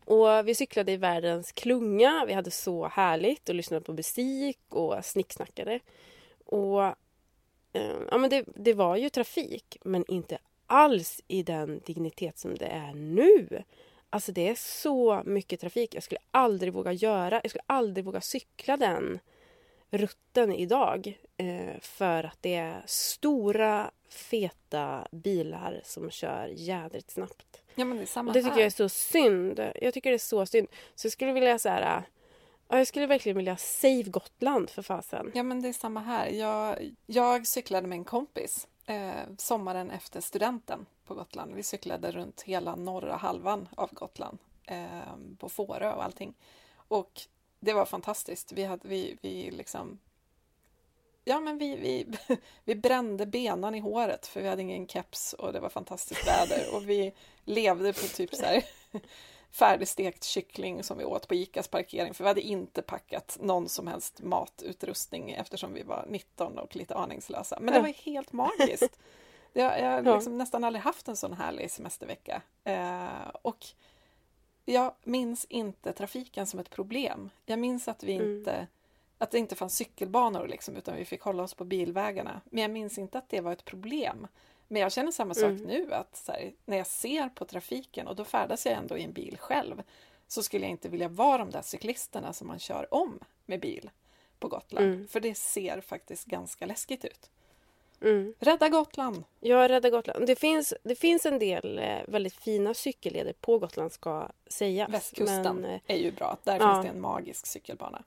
Och 0.04 0.48
vi 0.48 0.54
cyklade 0.54 0.92
i 0.92 0.96
världens 0.96 1.52
klunga, 1.52 2.24
vi 2.26 2.32
hade 2.32 2.50
så 2.50 2.88
härligt 2.88 3.48
och 3.48 3.54
lyssnade 3.54 3.84
på 3.84 3.92
musik 3.92 4.58
och 4.68 5.04
snicksnackade. 5.04 5.80
Och 6.44 6.82
eh, 7.72 7.96
ja, 8.10 8.18
men 8.18 8.30
det, 8.30 8.44
det 8.56 8.74
var 8.74 8.96
ju 8.96 9.08
trafik, 9.08 9.76
men 9.84 10.04
inte 10.08 10.38
alls 10.66 11.20
i 11.28 11.42
den 11.42 11.80
dignitet 11.86 12.38
som 12.38 12.54
det 12.54 12.66
är 12.66 12.94
nu. 12.94 13.62
Alltså 14.10 14.32
det 14.32 14.48
är 14.48 14.54
så 14.54 15.22
mycket 15.24 15.60
trafik. 15.60 15.94
Jag 15.94 16.02
skulle 16.02 16.20
aldrig 16.30 16.72
våga 16.72 16.92
göra, 16.92 17.40
jag 17.42 17.50
skulle 17.50 17.64
aldrig 17.66 18.04
våga 18.04 18.20
cykla 18.20 18.76
den 18.76 19.18
rutten 19.94 20.52
idag 20.52 21.18
eh, 21.36 21.80
för 21.80 22.24
att 22.24 22.38
det 22.40 22.54
är 22.54 22.82
stora 22.86 23.90
feta 24.08 25.08
bilar 25.10 25.80
som 25.84 26.10
kör 26.10 26.46
jädrigt 26.56 27.10
snabbt. 27.10 27.62
Ja 27.74 27.84
men 27.84 27.96
det 27.96 28.02
är 28.04 28.06
samma 28.06 28.32
Det 28.32 28.38
tycker 28.38 28.50
här. 28.50 28.60
jag 28.60 28.66
är 28.66 28.70
så 28.70 28.88
synd. 28.88 29.60
Jag 29.80 29.94
tycker 29.94 30.10
det 30.10 30.16
är 30.16 30.18
så 30.18 30.46
synd. 30.46 30.68
Så 30.94 31.06
jag 31.06 31.12
skulle 31.12 31.32
vilja 31.32 31.58
så 31.58 31.68
här, 31.68 32.02
ja, 32.68 32.78
jag 32.78 32.86
skulle 32.86 33.06
verkligen 33.06 33.36
vilja 33.36 33.56
save 33.56 34.02
Gotland 34.02 34.70
för 34.70 34.82
fasen. 34.82 35.32
Ja 35.34 35.42
men 35.42 35.62
det 35.62 35.68
är 35.68 35.72
samma 35.72 36.00
här. 36.00 36.28
Jag, 36.28 36.94
jag 37.06 37.46
cyklade 37.46 37.88
med 37.88 37.96
en 37.96 38.04
kompis 38.04 38.68
eh, 38.86 39.12
sommaren 39.38 39.90
efter 39.90 40.20
studenten 40.20 40.86
på 41.06 41.14
Gotland. 41.14 41.54
Vi 41.54 41.62
cyklade 41.62 42.10
runt 42.10 42.42
hela 42.42 42.76
norra 42.76 43.16
halvan 43.16 43.68
av 43.74 43.94
Gotland 43.94 44.38
eh, 44.64 44.88
på 45.38 45.48
Fårö 45.48 45.92
och 45.92 46.04
allting. 46.04 46.34
Och 46.88 47.20
det 47.64 47.72
var 47.72 47.84
fantastiskt. 47.84 48.52
Vi, 48.52 48.64
hade, 48.64 48.88
vi, 48.88 49.18
vi 49.22 49.50
liksom 49.50 49.98
Ja, 51.24 51.40
men 51.40 51.58
vi, 51.58 51.76
vi, 51.76 52.06
vi 52.64 52.74
brände 52.74 53.26
benan 53.26 53.74
i 53.74 53.80
håret 53.80 54.26
för 54.26 54.42
vi 54.42 54.48
hade 54.48 54.62
ingen 54.62 54.88
keps 54.88 55.32
och 55.32 55.52
det 55.52 55.60
var 55.60 55.68
fantastiskt 55.68 56.28
väder 56.28 56.74
och 56.74 56.88
vi 56.88 57.12
levde 57.44 57.92
på 57.92 58.06
typ 58.06 58.34
så 58.34 58.44
här 58.44 58.64
färdigstekt 59.50 60.24
kyckling 60.24 60.82
som 60.82 60.98
vi 60.98 61.04
åt 61.04 61.28
på 61.28 61.34
Icas 61.34 61.68
parkering 61.68 62.14
för 62.14 62.24
vi 62.24 62.28
hade 62.28 62.40
inte 62.40 62.82
packat 62.82 63.38
någon 63.40 63.68
som 63.68 63.86
helst 63.86 64.22
matutrustning 64.22 65.30
eftersom 65.30 65.74
vi 65.74 65.82
var 65.82 66.06
19 66.08 66.58
och 66.58 66.76
lite 66.76 66.94
aningslösa. 66.94 67.58
Men 67.60 67.74
det 67.74 67.80
var 67.80 67.88
helt 67.88 68.32
magiskt. 68.32 68.98
Jag, 69.56 69.80
jag 69.80 70.04
har 70.04 70.14
liksom 70.14 70.38
nästan 70.38 70.64
aldrig 70.64 70.82
haft 70.82 71.08
en 71.08 71.16
sån 71.16 71.32
härlig 71.32 71.70
semestervecka. 71.70 72.42
Eh, 72.64 73.28
och 73.42 73.66
jag 74.64 74.94
minns 75.02 75.44
inte 75.44 75.92
trafiken 75.92 76.46
som 76.46 76.60
ett 76.60 76.70
problem. 76.70 77.30
Jag 77.46 77.58
minns 77.58 77.88
att 77.88 78.02
vi 78.02 78.12
inte 78.12 78.52
mm. 78.52 78.66
att 79.18 79.30
det 79.30 79.38
inte 79.38 79.56
fanns 79.56 79.76
cykelbanor 79.76 80.48
liksom, 80.48 80.76
utan 80.76 80.96
vi 80.96 81.04
fick 81.04 81.22
hålla 81.22 81.42
oss 81.42 81.54
på 81.54 81.64
bilvägarna. 81.64 82.40
Men 82.44 82.62
jag 82.62 82.70
minns 82.70 82.98
inte 82.98 83.18
att 83.18 83.28
det 83.28 83.40
var 83.40 83.52
ett 83.52 83.64
problem. 83.64 84.26
Men 84.68 84.82
jag 84.82 84.92
känner 84.92 85.12
samma 85.12 85.34
sak 85.34 85.50
mm. 85.50 85.62
nu 85.62 85.94
att 85.94 86.24
här, 86.28 86.52
när 86.64 86.76
jag 86.76 86.86
ser 86.86 87.28
på 87.28 87.44
trafiken 87.44 88.06
och 88.06 88.16
då 88.16 88.24
färdas 88.24 88.66
jag 88.66 88.74
ändå 88.74 88.98
i 88.98 89.04
en 89.04 89.12
bil 89.12 89.38
själv 89.38 89.82
så 90.26 90.42
skulle 90.42 90.64
jag 90.64 90.70
inte 90.70 90.88
vilja 90.88 91.08
vara 91.08 91.38
de 91.38 91.50
där 91.50 91.62
cyklisterna 91.62 92.32
som 92.32 92.46
man 92.46 92.58
kör 92.58 92.94
om 92.94 93.18
med 93.46 93.60
bil 93.60 93.90
på 94.38 94.48
Gotland. 94.48 94.86
Mm. 94.86 95.08
För 95.08 95.20
det 95.20 95.34
ser 95.34 95.80
faktiskt 95.80 96.24
ganska 96.24 96.66
läskigt 96.66 97.04
ut. 97.04 97.30
Mm. 98.04 98.34
Rädda 98.38 98.68
Gotland! 98.68 99.24
Ja, 99.40 99.68
rädda 99.68 99.90
Gotland. 99.90 100.26
Det 100.26 100.36
finns, 100.36 100.74
det 100.82 100.94
finns 100.94 101.26
en 101.26 101.38
del 101.38 101.78
eh, 101.78 101.98
väldigt 102.08 102.34
fina 102.34 102.74
cykelleder 102.74 103.32
på 103.32 103.58
Gotland 103.58 103.92
ska 103.92 104.28
sägas. 104.46 104.90
Västkusten 104.90 105.56
men, 105.56 105.64
eh, 105.64 105.80
är 105.86 105.96
ju 105.96 106.12
bra. 106.12 106.36
Där 106.44 106.58
ja. 106.60 106.72
finns 106.72 106.84
det 106.84 106.90
en 106.90 107.00
magisk 107.00 107.46
cykelbana. 107.46 108.02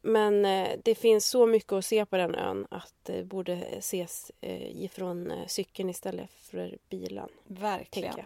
Men 0.00 0.44
eh, 0.44 0.68
det 0.82 0.94
finns 0.94 1.26
så 1.26 1.46
mycket 1.46 1.72
att 1.72 1.84
se 1.84 2.06
på 2.06 2.16
den 2.16 2.34
ön 2.34 2.66
att 2.70 2.94
det 3.02 3.24
borde 3.24 3.52
ses 3.78 4.32
ifrån 4.40 5.32
cykeln 5.46 5.90
istället 5.90 6.30
för 6.32 6.78
bilen. 6.88 7.28
Verkligen. 7.44 8.24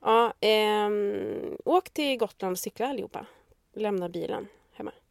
Ja, 0.00 0.32
eh, 0.40 0.90
åk 1.64 1.90
till 1.90 2.18
Gotland 2.18 2.52
och 2.52 2.58
cykla 2.58 2.86
allihopa. 2.86 3.26
Lämna 3.72 4.08
bilen. 4.08 4.48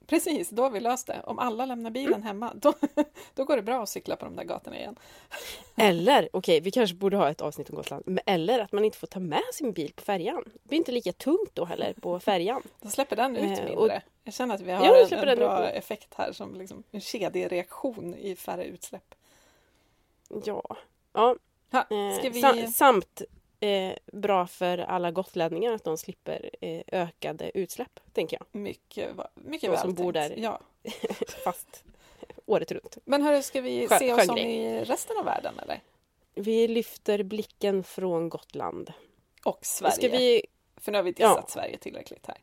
Precis, 0.08 0.50
då 0.50 0.63
har 0.63 0.70
vi 0.70 0.80
löst 0.80 1.08
det. 1.08 1.22
Om 1.24 1.39
alla 1.39 1.65
lämnar 1.65 1.89
bilen 1.89 2.13
mm. 2.13 2.24
hemma, 2.24 2.54
då, 2.56 2.74
då 3.34 3.46
går 3.46 3.56
det 3.56 3.62
bra 3.62 3.84
att 3.84 3.89
cykla 3.89 4.15
på 4.15 4.26
de 4.26 4.36
där 4.36 4.44
gatorna 4.44 4.80
igen. 4.80 4.96
Eller, 5.76 6.30
okej, 6.34 6.58
okay, 6.58 6.60
vi 6.60 6.72
kanske 6.72 6.96
borde 6.96 7.18
ha 7.18 7.30
ett 7.30 7.41
avsnitt 7.41 7.70
om 7.70 7.76
Gotland. 7.76 8.20
Eller 8.26 8.60
att 8.60 8.72
man 8.72 8.86
inte 8.86 8.98
får 8.98 9.08
ta 9.08 9.20
med 9.20 9.44
sin 9.54 9.72
bil 9.72 9.94
på 9.96 10.02
färjan. 10.02 10.44
Det 10.46 10.70
blir 10.70 10.78
inte 10.78 10.91
lika 10.91 11.13
tungt 11.13 11.52
då 11.54 11.65
heller 11.65 11.94
på 11.94 12.20
färjan. 12.20 12.62
då 12.82 12.89
släpper 12.89 13.15
den 13.15 13.36
ut 13.36 13.60
eh, 13.60 13.65
mindre. 13.65 13.76
Och, 13.76 13.89
jag 14.24 14.34
känner 14.34 14.56
att 14.56 14.62
vi 14.62 14.72
har 14.72 14.86
ja, 14.86 15.08
en, 15.12 15.30
en 15.30 15.38
bra 15.38 15.70
ut. 15.70 15.76
effekt 15.76 16.13
här 16.18 16.32
som 16.32 16.56
liksom 16.56 16.84
en 16.91 17.02
kedjereaktion 17.02 18.15
i 18.15 18.36
färre 18.36 18.63
utsläpp. 18.63 19.15
Ja. 20.46 20.63
ja. 21.13 21.36
Ha, 21.72 21.80
eh, 21.80 22.32
vi... 22.32 22.68
samt 22.68 23.22
eh, 23.60 23.96
bra 24.06 24.48
för 24.48 24.78
alla 24.78 25.12
gotlänningar 25.12 25.74
att 25.74 25.84
de 25.84 25.98
slipper 25.98 26.50
eh, 26.62 26.82
ökade 26.91 27.58
utsläpp, 27.58 28.00
tänker 28.13 28.38
jag. 28.39 28.62
Mycket, 28.62 29.15
mycket 29.34 29.72
väl 29.72 29.80
som 29.80 29.94
bor 29.94 30.12
där 30.12 30.34
ja. 30.38 30.60
fast 31.44 31.84
året 32.46 32.72
runt. 32.72 32.98
Men 33.06 33.22
hörru, 33.22 33.41
ska 33.41 33.62
vi 33.62 33.88
Sjö, 33.88 34.00
se 34.00 34.13
oss 34.13 34.30
om 34.30 34.38
i 34.38 34.84
resten 34.84 35.18
av 35.18 35.26
världen 35.26 35.60
eller? 35.60 35.82
Vi 36.34 36.68
lyfter 36.68 37.24
blicken 37.24 37.84
från 37.84 38.30
Gotland. 38.30 38.94
Och 39.46 39.65
Sverige. 39.65 39.94
Ska 39.96 40.10
vi... 40.10 40.41
För 40.78 40.91
nu 40.91 40.98
har 40.98 41.04
vi 41.04 41.12
dissat 41.12 41.38
ja. 41.38 41.46
Sverige 41.48 41.78
tillräckligt 41.78 42.26
här. 42.28 42.38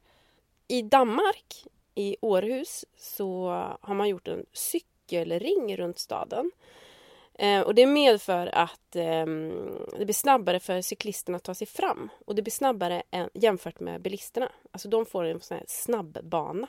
I 0.68 0.82
Danmark, 0.82 1.66
i 1.94 2.16
Århus, 2.20 2.84
så 2.96 3.48
har 3.80 3.94
man 3.94 4.08
gjort 4.08 4.28
en 4.28 4.46
cykelring 4.52 5.76
runt 5.76 5.98
staden 5.98 6.50
och 7.64 7.74
det 7.74 7.86
medför 7.86 8.46
att 8.46 8.96
eh, 8.96 9.26
det 9.98 10.04
blir 10.04 10.12
snabbare 10.12 10.60
för 10.60 10.80
cyklisterna 10.80 11.36
att 11.36 11.42
ta 11.42 11.54
sig 11.54 11.66
fram. 11.66 12.08
Och 12.24 12.34
det 12.34 12.42
blir 12.42 12.52
snabbare 12.52 13.02
än, 13.10 13.30
jämfört 13.34 13.80
med 13.80 14.02
bilisterna. 14.02 14.52
Alltså 14.70 14.88
de 14.88 15.06
får 15.06 15.24
en 15.24 15.40
sån 15.40 15.56
här 15.56 15.64
snabbbana. 15.68 16.68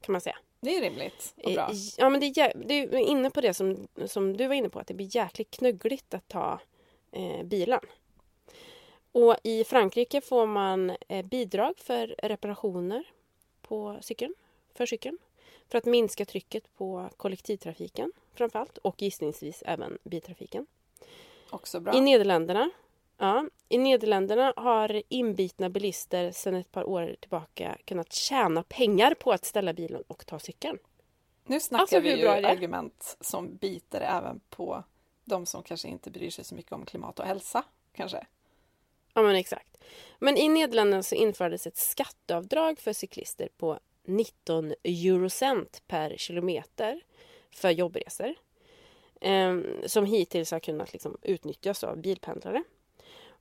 Kan 0.00 0.12
man 0.12 0.20
säga. 0.20 0.36
Det 0.60 0.76
är 0.76 0.80
rimligt 0.80 1.34
och 1.36 1.52
bra. 1.52 1.70
Eh, 1.70 1.76
ja 1.96 2.08
men 2.08 2.20
det 2.20 2.26
är, 2.26 2.52
det 2.66 2.74
är 2.74 2.96
inne 2.96 3.30
på 3.30 3.40
det 3.40 3.54
som, 3.54 3.88
som 4.06 4.36
du 4.36 4.46
var 4.46 4.54
inne 4.54 4.68
på. 4.68 4.78
Att 4.78 4.86
det 4.86 4.94
blir 4.94 5.16
jäkligt 5.16 5.50
knöggligt 5.50 6.14
att 6.14 6.28
ta 6.28 6.60
eh, 7.12 7.42
bilen. 7.44 7.80
Och 9.12 9.36
i 9.42 9.64
Frankrike 9.64 10.20
får 10.20 10.46
man 10.46 10.92
eh, 11.08 11.24
bidrag 11.24 11.78
för 11.78 12.14
reparationer 12.22 13.04
på 13.62 13.98
cykeln. 14.00 14.34
För 14.74 14.86
cykeln. 14.86 15.18
För 15.70 15.78
att 15.78 15.84
minska 15.84 16.24
trycket 16.24 16.76
på 16.76 17.10
kollektivtrafiken 17.16 18.12
framförallt 18.34 18.78
och 18.78 19.02
gissningsvis 19.02 19.62
även 19.66 19.98
biltrafiken. 20.04 20.66
Också 21.50 21.80
bra. 21.80 21.94
I 21.94 22.00
Nederländerna, 22.00 22.70
ja, 23.18 23.48
I 23.68 23.78
Nederländerna 23.78 24.52
har 24.56 25.02
inbitna 25.08 25.70
bilister 25.70 26.32
sedan 26.32 26.54
ett 26.54 26.72
par 26.72 26.84
år 26.84 27.16
tillbaka 27.20 27.78
kunnat 27.84 28.12
tjäna 28.12 28.62
pengar 28.62 29.14
på 29.14 29.32
att 29.32 29.44
ställa 29.44 29.72
bilen 29.72 30.02
och 30.06 30.26
ta 30.26 30.38
cykeln. 30.38 30.78
Nu 31.46 31.60
snackar 31.60 31.82
alltså, 31.82 32.00
vi 32.00 32.20
ju 32.20 32.28
argument 32.28 33.16
som 33.20 33.56
biter 33.56 34.00
även 34.00 34.40
på 34.50 34.84
de 35.24 35.46
som 35.46 35.62
kanske 35.62 35.88
inte 35.88 36.10
bryr 36.10 36.30
sig 36.30 36.44
så 36.44 36.54
mycket 36.54 36.72
om 36.72 36.84
klimat 36.84 37.18
och 37.18 37.26
hälsa. 37.26 37.64
Kanske. 37.92 38.26
Ja 39.14 39.22
men 39.22 39.34
exakt. 39.34 39.84
Men 40.18 40.36
i 40.36 40.48
Nederländerna 40.48 41.02
så 41.02 41.14
infördes 41.14 41.66
ett 41.66 41.76
skatteavdrag 41.76 42.78
för 42.78 42.92
cyklister 42.92 43.48
på 43.56 43.78
19 44.04 44.74
eurocent 44.84 45.82
per 45.86 46.16
kilometer 46.16 47.00
för 47.50 47.70
jobbresor. 47.70 48.34
Eh, 49.20 49.58
som 49.86 50.04
hittills 50.04 50.50
har 50.50 50.60
kunnat 50.60 50.92
liksom 50.92 51.18
utnyttjas 51.22 51.84
av 51.84 51.96
bilpendlare. 51.96 52.64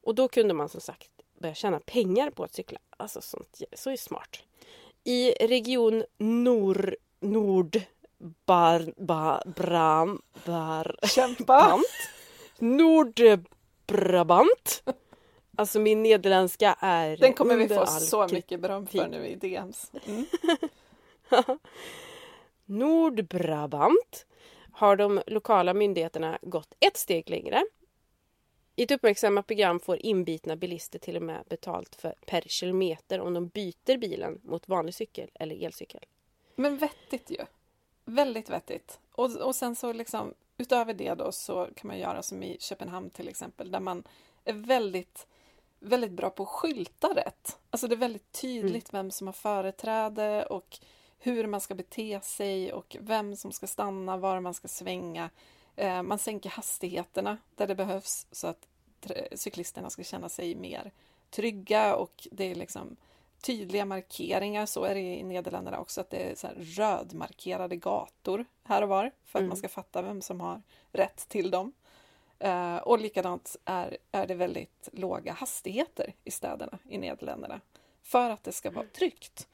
Och 0.04 0.16
då 0.16 0.28
kunde 0.28 0.54
man 0.54 0.70
som 0.70 0.82
sagt 0.82 1.12
börja 1.40 1.56
tjäna 1.56 1.80
pengar 1.80 2.30
på 2.30 2.44
att 2.44 2.54
cykla. 2.54 2.80
Alltså 2.98 3.22
sånt 3.22 3.62
så 3.74 3.90
är 3.90 3.98
smart. 3.98 4.40
I 5.04 5.32
region 5.32 6.04
Nor, 6.18 6.96
Nord 7.20 7.82
bar, 8.46 8.94
bar, 8.98 9.44
bram, 9.56 10.22
bar, 10.46 10.96
Kämpa! 11.04 11.80
Nordbrabant. 12.60 14.84
Alltså 15.60 15.80
min 15.80 16.04
nederländska 16.04 16.76
är 16.80 17.18
Den 17.18 17.34
kommer 17.34 17.56
vi 17.56 17.68
få 17.68 17.86
så 17.86 18.28
mycket 18.28 18.60
beröm 18.60 18.88
för 18.88 19.08
nu 19.08 19.28
i 19.28 19.36
DMs. 19.36 19.92
Mm. 20.06 20.26
Nordbrabant 22.66 24.26
har 24.72 24.96
de 24.96 25.22
lokala 25.28 25.74
myndigheterna 25.74 26.40
gått 26.42 26.74
ett 26.80 26.98
steg 26.98 27.30
längre. 27.30 27.64
I 28.76 28.84
ett 28.84 28.92
uppmärksammat 28.92 29.48
program 29.48 29.80
får 29.80 29.98
inbitna 29.98 30.56
bilister 30.56 31.00
till 31.00 31.16
och 31.16 31.22
med 31.22 31.44
betalt 31.50 31.96
för, 31.96 32.16
per 32.26 32.42
kilometer 32.42 33.20
om 33.20 33.34
de 33.34 33.48
byter 33.48 33.98
bilen 33.98 34.42
mot 34.44 34.68
vanlig 34.68 34.94
cykel 34.94 35.30
eller 35.34 35.66
elcykel. 35.66 36.06
Men 36.56 36.78
vettigt 36.78 37.32
ju! 37.32 37.46
Väldigt 38.06 38.50
vettigt. 38.50 39.00
Och, 39.12 39.36
och 39.36 39.56
sen 39.56 39.76
så 39.76 39.94
liksom 39.94 40.34
utöver 40.58 40.94
det 40.94 41.14
då 41.14 41.32
så 41.32 41.68
kan 41.76 41.88
man 41.88 42.00
göra 42.00 42.22
som 42.22 42.44
i 42.44 42.58
Köpenhamn 42.60 43.10
till 43.10 43.28
exempel 43.28 43.72
där 43.72 43.80
man 43.80 44.04
är 44.44 44.54
väldigt 44.54 45.28
väldigt 45.80 46.12
bra 46.12 46.30
på 46.30 46.44
att 46.44 46.50
skylta 46.50 47.08
rätt. 47.08 47.58
Alltså 47.70 47.88
det 47.88 47.96
är 47.96 47.98
väldigt 47.98 48.32
tydligt 48.32 48.94
mm. 48.94 49.04
vem 49.04 49.12
som 49.12 49.28
har 49.28 49.34
företräde 49.34 50.46
och 50.46 50.80
hur 51.20 51.48
man 51.48 51.62
ska 51.62 51.76
bete 51.76 52.20
sig 52.24 52.74
och 52.74 52.98
vem 53.00 53.36
som 53.36 53.52
ska 53.52 53.68
stanna, 53.68 54.18
var 54.18 54.40
man 54.40 54.54
ska 54.54 54.68
svänga. 54.68 55.30
Eh, 55.76 56.04
man 56.04 56.20
sänker 56.20 56.50
hastigheterna 56.50 57.38
där 57.56 57.68
det 57.68 57.76
behövs 57.76 58.28
så 58.32 58.48
att 58.48 58.68
cyklisterna 59.32 59.90
ska 59.90 60.04
känna 60.04 60.30
sig 60.30 60.56
mer 60.56 60.92
trygga 61.30 61.96
och 61.96 62.28
det 62.32 62.44
är 62.52 62.56
liksom 62.56 62.96
tydliga 63.42 63.86
markeringar. 63.86 64.66
Så 64.66 64.84
är 64.84 64.96
det 64.96 65.02
i 65.02 65.24
Nederländerna 65.24 65.80
också, 65.80 66.02
att 66.02 66.10
det 66.10 66.32
är 66.32 66.36
så 66.36 66.48
rödmarkerade 66.58 67.76
gator 67.76 68.46
här 68.64 68.82
och 68.82 68.90
var 68.90 69.12
för 69.26 69.40
att 69.40 69.42
mm. 69.42 69.50
man 69.50 69.58
ska 69.58 69.70
fatta 69.70 70.02
vem 70.02 70.22
som 70.22 70.42
har 70.42 70.62
rätt 70.92 71.30
till 71.30 71.52
dem. 71.52 71.74
Uh, 72.46 72.78
och 72.78 73.00
likadant 73.00 73.56
är, 73.66 73.98
är 74.12 74.28
det 74.28 74.36
väldigt 74.36 74.90
låga 74.92 75.34
hastigheter 75.34 76.14
i 76.24 76.32
städerna 76.32 76.80
i 76.90 76.98
Nederländerna 76.98 77.62
för 78.04 78.30
att 78.30 78.44
det 78.44 78.52
ska 78.52 78.72
vara 78.72 78.86
tryggt. 78.86 79.48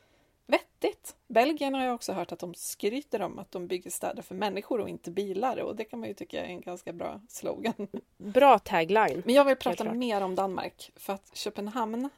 vettigt. 0.45 1.15
Belgien 1.27 1.73
har 1.73 1.83
jag 1.83 1.95
också 1.95 2.13
hört 2.13 2.31
att 2.31 2.39
de 2.39 2.53
skryter 2.53 3.21
om 3.21 3.39
att 3.39 3.51
de 3.51 3.67
bygger 3.67 3.91
städer 3.91 4.21
för 4.21 4.35
människor 4.35 4.79
och 4.79 4.89
inte 4.89 5.11
bilar 5.11 5.57
och 5.57 5.75
det 5.75 5.83
kan 5.83 5.99
man 5.99 6.09
ju 6.09 6.15
tycka 6.15 6.45
är 6.45 6.49
en 6.49 6.61
ganska 6.61 6.93
bra 6.93 7.21
slogan. 7.29 7.87
Bra 8.17 8.59
tagline. 8.59 9.21
Men 9.25 9.35
jag 9.35 9.45
vill 9.45 9.55
prata 9.55 9.93
mer 9.93 10.21
om 10.21 10.35
Danmark 10.35 10.91
för 10.95 11.13
att 11.13 11.35
Köpenhamn, 11.35 12.09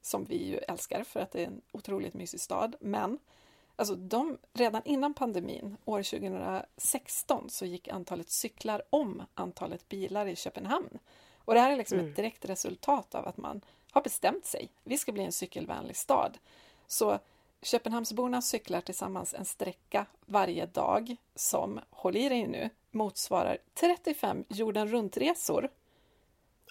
som 0.00 0.24
vi 0.24 0.46
ju 0.46 0.56
älskar 0.56 1.04
för 1.04 1.20
att 1.20 1.30
det 1.30 1.42
är 1.42 1.46
en 1.46 1.60
otroligt 1.72 2.14
mysig 2.14 2.40
stad, 2.40 2.76
men 2.80 3.18
alltså 3.82 3.94
de, 3.94 4.38
redan 4.52 4.82
innan 4.84 5.14
pandemin, 5.14 5.76
år 5.84 6.02
2016, 6.02 7.50
så 7.50 7.66
gick 7.66 7.88
antalet 7.88 8.30
cyklar 8.30 8.82
om 8.90 9.22
antalet 9.34 9.88
bilar 9.88 10.26
i 10.26 10.36
Köpenhamn. 10.36 10.98
Och 11.38 11.54
det 11.54 11.60
här 11.60 11.72
är 11.72 11.76
liksom 11.76 11.98
mm. 11.98 12.10
ett 12.10 12.16
direkt 12.16 12.44
resultat 12.44 13.14
av 13.14 13.28
att 13.28 13.36
man 13.36 13.60
har 13.90 14.02
bestämt 14.02 14.44
sig. 14.44 14.68
Vi 14.84 14.98
ska 14.98 15.12
bli 15.12 15.24
en 15.24 15.32
cykelvänlig 15.32 15.96
stad. 15.96 16.38
Så 16.86 17.18
Köpenhamnsborna 17.62 18.42
cyklar 18.42 18.80
tillsammans 18.80 19.34
en 19.34 19.44
sträcka 19.44 20.06
varje 20.26 20.66
dag 20.66 21.16
som, 21.34 21.80
håll 21.90 22.16
i 22.16 22.28
dig 22.28 22.46
nu, 22.46 22.70
motsvarar 22.90 23.58
35 23.74 24.44
jorden 24.48 24.88
runt-resor. 24.88 25.68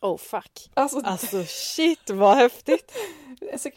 Oh 0.01 0.17
fuck! 0.17 0.69
Alltså, 0.73 0.99
alltså 1.03 1.43
shit 1.47 2.09
vad 2.09 2.37
häftigt! 2.37 2.93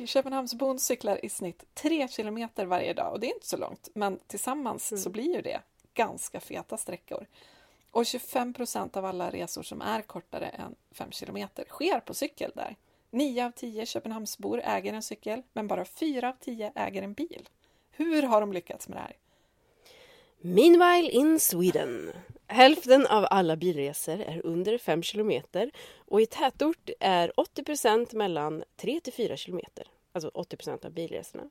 Köpenhamnsbon 0.07 0.79
cyklar 0.79 1.25
i 1.25 1.29
snitt 1.29 1.65
3 1.75 2.09
kilometer 2.09 2.67
varje 2.67 2.93
dag 2.93 3.13
och 3.13 3.21
det 3.21 3.27
är 3.27 3.35
inte 3.35 3.47
så 3.47 3.57
långt, 3.57 3.89
men 3.95 4.19
tillsammans 4.27 4.93
mm. 4.93 5.03
så 5.03 5.11
blir 5.11 5.35
ju 5.35 5.43
det 5.43 5.61
ganska 5.95 6.41
feta 6.41 6.77
sträckor. 6.77 7.27
Och 7.91 8.07
25 8.07 8.53
procent 8.53 8.97
av 8.97 9.05
alla 9.05 9.31
resor 9.31 9.63
som 9.63 9.83
är 9.83 10.03
kortare 10.03 10.47
än 10.47 10.75
5 10.93 11.11
kilometer 11.11 11.65
sker 11.69 12.01
på 12.01 12.15
cykel 12.15 12.53
där. 12.55 12.77
9 13.11 13.47
av 13.47 13.51
10 13.51 13.87
Köpenhamnsbor 13.87 14.61
äger 14.65 14.93
en 14.93 15.03
cykel, 15.03 15.43
men 15.53 15.67
bara 15.67 15.85
4 15.85 16.29
av 16.29 16.35
10 16.41 16.73
äger 16.75 17.03
en 17.03 17.13
bil. 17.13 17.49
Hur 17.91 18.23
har 18.23 18.41
de 18.41 18.53
lyckats 18.53 18.89
med 18.89 18.99
det 18.99 19.03
här? 19.03 19.17
Meanwhile 20.41 21.11
in 21.11 21.41
Sweden. 21.41 22.13
Hälften 22.47 23.07
av 23.07 23.27
alla 23.31 23.57
bilresor 23.57 24.21
är 24.21 24.47
under 24.47 24.79
5 24.79 25.03
kilometer 25.03 25.71
och 25.97 26.21
i 26.21 26.27
tätort 26.27 26.91
är 27.01 27.33
80% 27.37 28.17
mellan 28.17 28.65
3 28.77 29.01
till 29.01 29.13
4 29.13 29.37
kilometer. 29.37 29.87
Alltså 30.13 30.31
80% 30.35 30.87
av 30.87 30.93
bilresorna. 30.93 31.51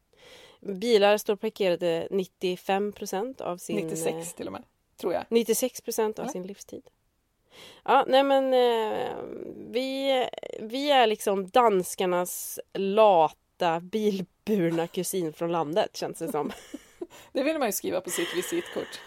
Bilar 0.60 1.17
står 1.17 1.36
parkerade 1.36 2.08
95% 2.12 3.41
av 3.41 3.58
sin... 3.58 3.75
96 3.75 4.34
till 4.34 4.47
och 4.47 4.53
med, 4.53 4.63
tror 4.97 5.13
jag. 5.13 5.23
96% 5.29 5.99
av 6.03 6.19
Eller? 6.19 6.27
sin 6.27 6.47
livstid. 6.47 6.84
Ja, 7.84 8.06
nej 8.08 8.23
men 8.23 8.53
eh, 8.53 9.15
vi, 9.71 10.27
vi 10.60 10.91
är 10.91 11.08
liksom 11.08 11.49
danskarnas 11.49 12.60
lata 12.73 13.79
bilburna 13.79 14.88
kusin 14.88 15.34
från 15.34 15.51
landet 15.51 15.97
känns 15.97 16.19
det 16.19 16.32
som. 16.32 16.51
det 17.32 17.43
vill 17.43 17.60
man 17.60 17.67
ju 17.67 17.71
skriva 17.71 18.01
på 18.01 18.10
sitt 18.10 18.38
visitkort. 18.38 18.99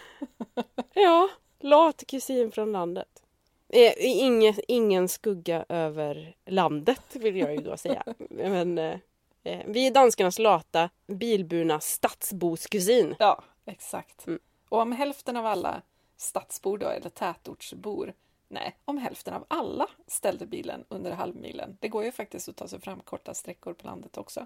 ja, 0.93 1.29
lat 1.59 2.03
kusin 2.07 2.51
från 2.51 2.71
landet. 2.71 3.23
Eh, 3.69 3.93
ingen, 3.97 4.53
ingen 4.67 5.07
skugga 5.07 5.65
över 5.69 6.35
landet 6.45 7.15
vill 7.15 7.35
jag 7.35 7.51
ju 7.51 7.61
då 7.61 7.77
säga. 7.77 8.03
Men 8.29 8.77
eh, 8.77 8.97
eh, 9.43 9.61
vi 9.67 9.87
är 9.87 9.91
danskarnas 9.91 10.39
lata 10.39 10.89
bilburna 11.07 11.79
stadsboskusin. 11.79 13.15
Ja, 13.19 13.43
exakt. 13.65 14.27
Mm. 14.27 14.39
Och 14.69 14.79
om 14.79 14.91
hälften 14.91 15.37
av 15.37 15.45
alla 15.45 15.81
stadsbor 16.17 16.77
då, 16.77 16.87
eller 16.87 17.09
tätortsbor 17.09 18.13
Nej, 18.49 18.75
om 18.85 18.97
hälften 18.97 19.33
av 19.33 19.45
alla 19.47 19.87
ställde 20.07 20.45
bilen 20.45 20.85
under 20.89 21.11
halvmilen. 21.11 21.77
Det 21.79 21.87
går 21.87 22.03
ju 22.03 22.11
faktiskt 22.11 22.49
att 22.49 22.55
ta 22.55 22.67
sig 22.67 22.79
fram 22.79 22.99
korta 22.99 23.33
sträckor 23.33 23.73
på 23.73 23.87
landet 23.87 24.17
också. 24.17 24.45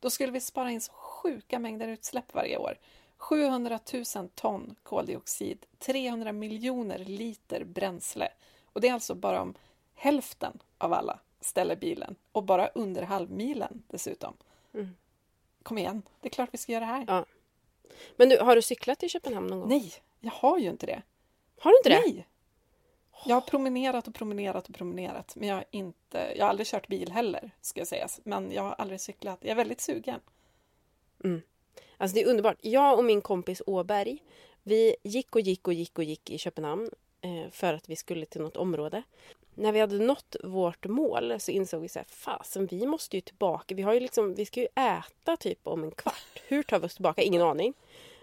Då 0.00 0.10
skulle 0.10 0.32
vi 0.32 0.40
spara 0.40 0.70
in 0.70 0.80
så 0.80 0.92
sjuka 0.92 1.58
mängder 1.58 1.88
utsläpp 1.88 2.34
varje 2.34 2.56
år. 2.58 2.78
700 3.20 3.78
000 4.16 4.28
ton 4.34 4.74
koldioxid, 4.82 5.66
300 5.78 6.32
miljoner 6.32 6.98
liter 6.98 7.64
bränsle. 7.64 8.28
Och 8.72 8.80
det 8.80 8.88
är 8.88 8.92
alltså 8.92 9.14
bara 9.14 9.42
om 9.42 9.54
hälften 9.94 10.58
av 10.78 10.92
alla 10.92 11.18
ställer 11.40 11.76
bilen 11.76 12.16
och 12.32 12.44
bara 12.44 12.68
under 12.68 13.02
halvmilen 13.02 13.82
dessutom. 13.88 14.34
Mm. 14.74 14.96
Kom 15.62 15.78
igen, 15.78 16.02
det 16.20 16.28
är 16.28 16.30
klart 16.30 16.48
vi 16.52 16.58
ska 16.58 16.72
göra 16.72 16.84
det 16.84 16.92
här. 16.92 17.04
Ja. 17.08 17.24
Men 18.16 18.28
du, 18.28 18.38
har 18.38 18.56
du 18.56 18.62
cyklat 18.62 18.98
till 18.98 19.10
Köpenhamn 19.10 19.46
någon 19.46 19.60
gång? 19.60 19.68
Nej, 19.68 19.92
jag 20.20 20.32
har 20.32 20.58
ju 20.58 20.68
inte 20.68 20.86
det. 20.86 21.02
Har 21.60 21.70
du 21.70 21.76
inte 21.76 21.88
det? 21.88 22.12
Nej! 22.12 22.26
Jag 23.24 23.36
har 23.36 23.40
promenerat 23.40 24.08
och 24.08 24.14
promenerat 24.14 24.68
och 24.68 24.74
promenerat, 24.74 25.36
men 25.36 25.48
jag 25.48 25.56
har, 25.56 25.64
inte, 25.70 26.32
jag 26.36 26.44
har 26.44 26.50
aldrig 26.50 26.66
kört 26.66 26.88
bil 26.88 27.12
heller, 27.12 27.50
ska 27.60 27.80
jag 27.80 27.88
säga. 27.88 28.08
Men 28.24 28.52
jag 28.52 28.62
har 28.62 28.72
aldrig 28.72 29.00
cyklat. 29.00 29.38
Jag 29.40 29.50
är 29.50 29.54
väldigt 29.54 29.80
sugen. 29.80 30.20
Mm. 31.24 31.42
Alltså 32.00 32.14
det 32.14 32.22
är 32.22 32.26
underbart. 32.26 32.56
Jag 32.60 32.98
och 32.98 33.04
min 33.04 33.20
kompis 33.20 33.62
Åberg, 33.66 34.18
vi 34.62 34.96
gick 35.02 35.34
och 35.34 35.40
gick 35.40 35.68
och 35.68 35.74
gick 35.74 35.98
och 35.98 36.04
gick 36.04 36.30
i 36.30 36.38
Köpenhamn 36.38 36.90
eh, 37.20 37.50
för 37.50 37.74
att 37.74 37.88
vi 37.88 37.96
skulle 37.96 38.26
till 38.26 38.40
något 38.40 38.56
område. 38.56 39.02
När 39.54 39.72
vi 39.72 39.80
hade 39.80 39.98
nått 39.98 40.36
vårt 40.44 40.86
mål 40.86 41.40
så 41.40 41.50
insåg 41.50 41.82
vi 41.82 41.88
så 41.88 41.98
här, 41.98 42.06
fasen 42.10 42.66
vi 42.66 42.86
måste 42.86 43.16
ju 43.16 43.20
tillbaka. 43.20 43.74
Vi, 43.74 43.82
har 43.82 43.94
ju 43.94 44.00
liksom, 44.00 44.34
vi 44.34 44.46
ska 44.46 44.60
ju 44.60 44.66
äta 44.66 45.36
typ 45.36 45.58
om 45.62 45.84
en 45.84 45.90
kvart. 45.90 46.42
Hur 46.48 46.62
tar 46.62 46.78
vi 46.78 46.86
oss 46.86 46.94
tillbaka? 46.94 47.22
Ingen 47.22 47.42
aning. 47.42 47.74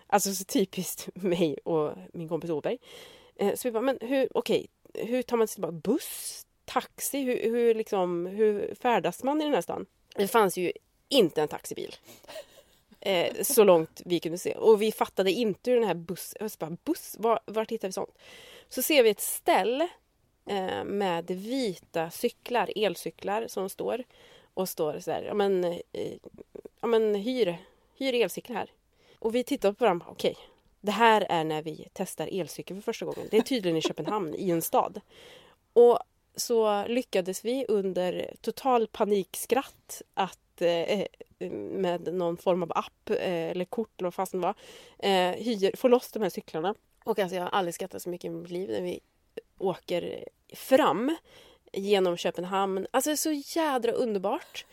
Alltså 0.07 0.33
så 0.33 0.43
typiskt 0.43 1.09
mig 1.15 1.57
och 1.63 1.93
min 2.13 2.29
kompis 2.29 2.49
Åberg. 2.49 2.77
Eh, 3.35 3.55
så 3.55 3.67
vi 3.67 3.71
bara, 3.71 3.81
men 3.81 3.97
hur, 4.01 4.37
okej, 4.37 4.67
hur 4.93 5.21
tar 5.21 5.37
man 5.37 5.47
sig 5.47 5.53
tillbaka? 5.53 5.71
Buss? 5.71 6.45
Taxi? 6.65 7.19
Hur, 7.19 7.51
hur, 7.51 7.75
liksom, 7.75 8.25
hur 8.25 8.75
färdas 8.75 9.23
man 9.23 9.41
i 9.41 9.43
den 9.43 9.53
här 9.53 9.61
stan? 9.61 9.85
Det 10.15 10.27
fanns 10.27 10.57
ju 10.57 10.71
inte 11.09 11.41
en 11.41 11.47
taxibil. 11.47 11.95
Eh, 12.99 13.43
så 13.43 13.63
långt 13.63 14.01
vi 14.05 14.19
kunde 14.19 14.37
se. 14.37 14.55
Och 14.55 14.81
vi 14.81 14.91
fattade 14.91 15.31
inte 15.31 15.71
hur 15.71 15.79
den 15.79 15.87
här 15.87 15.95
bussen... 15.95 16.49
Bara, 16.59 16.77
buss? 16.83 17.15
Var, 17.19 17.39
vart 17.45 17.71
hittar 17.71 17.87
vi 17.87 17.91
sånt? 17.91 18.17
Så 18.69 18.81
ser 18.81 19.03
vi 19.03 19.09
ett 19.09 19.21
ställ 19.21 19.81
eh, 20.45 20.83
med 20.83 21.31
vita 21.31 22.09
cyklar, 22.09 22.71
elcyklar 22.75 23.47
som 23.47 23.69
står. 23.69 24.03
Och 24.53 24.69
står 24.69 24.99
så 24.99 25.11
här, 25.11 25.23
ja 25.23 25.33
men, 25.33 25.63
eh, 25.63 26.13
ja, 26.81 26.87
men 26.87 27.15
hyr, 27.15 27.57
hyr 27.95 28.13
elcyklar 28.13 28.55
här. 28.55 28.71
Och 29.19 29.35
vi 29.35 29.43
tittar 29.43 29.71
på 29.71 29.85
varandra, 29.85 30.05
okej, 30.09 30.31
okay, 30.31 30.43
det 30.81 30.91
här 30.91 31.25
är 31.29 31.43
när 31.43 31.61
vi 31.61 31.87
testar 31.93 32.29
elcykel 32.31 32.77
för 32.77 32.81
första 32.81 33.05
gången. 33.05 33.27
Det 33.31 33.37
är 33.37 33.41
tydligen 33.41 33.77
i 33.77 33.81
Köpenhamn, 33.81 34.35
i 34.35 34.49
en 34.49 34.61
stad. 34.61 35.01
Och 35.73 35.99
så 36.35 36.87
lyckades 36.87 37.45
vi 37.45 37.65
under 37.67 38.33
total 38.41 38.87
panikskratt 38.87 40.01
att 40.13 40.61
eh, 40.61 41.05
med 41.39 42.13
någon 42.13 42.37
form 42.37 42.63
av 42.63 42.71
app 42.75 43.09
eh, 43.09 43.49
eller 43.51 43.65
kort 43.65 43.91
eller 43.97 44.07
vad 44.07 44.13
fasen 44.13 44.41
var 44.41 44.53
eh, 44.99 45.31
hyr, 45.31 45.75
får 45.77 45.89
loss 45.89 46.11
de 46.11 46.21
här 46.21 46.29
cyklarna. 46.29 46.75
Och 47.03 47.19
alltså 47.19 47.35
jag 47.35 47.43
har 47.43 47.49
aldrig 47.49 47.75
skrattat 47.75 48.01
så 48.01 48.09
mycket 48.09 48.25
i 48.25 48.29
mitt 48.29 48.51
liv 48.51 48.69
när 48.69 48.81
vi 48.81 48.99
åker 49.57 50.25
fram 50.53 51.15
genom 51.73 52.17
Köpenhamn. 52.17 52.87
Alltså 52.91 53.09
det 53.09 53.13
är 53.13 53.15
så 53.15 53.59
jädra 53.59 53.91
underbart. 53.91 54.65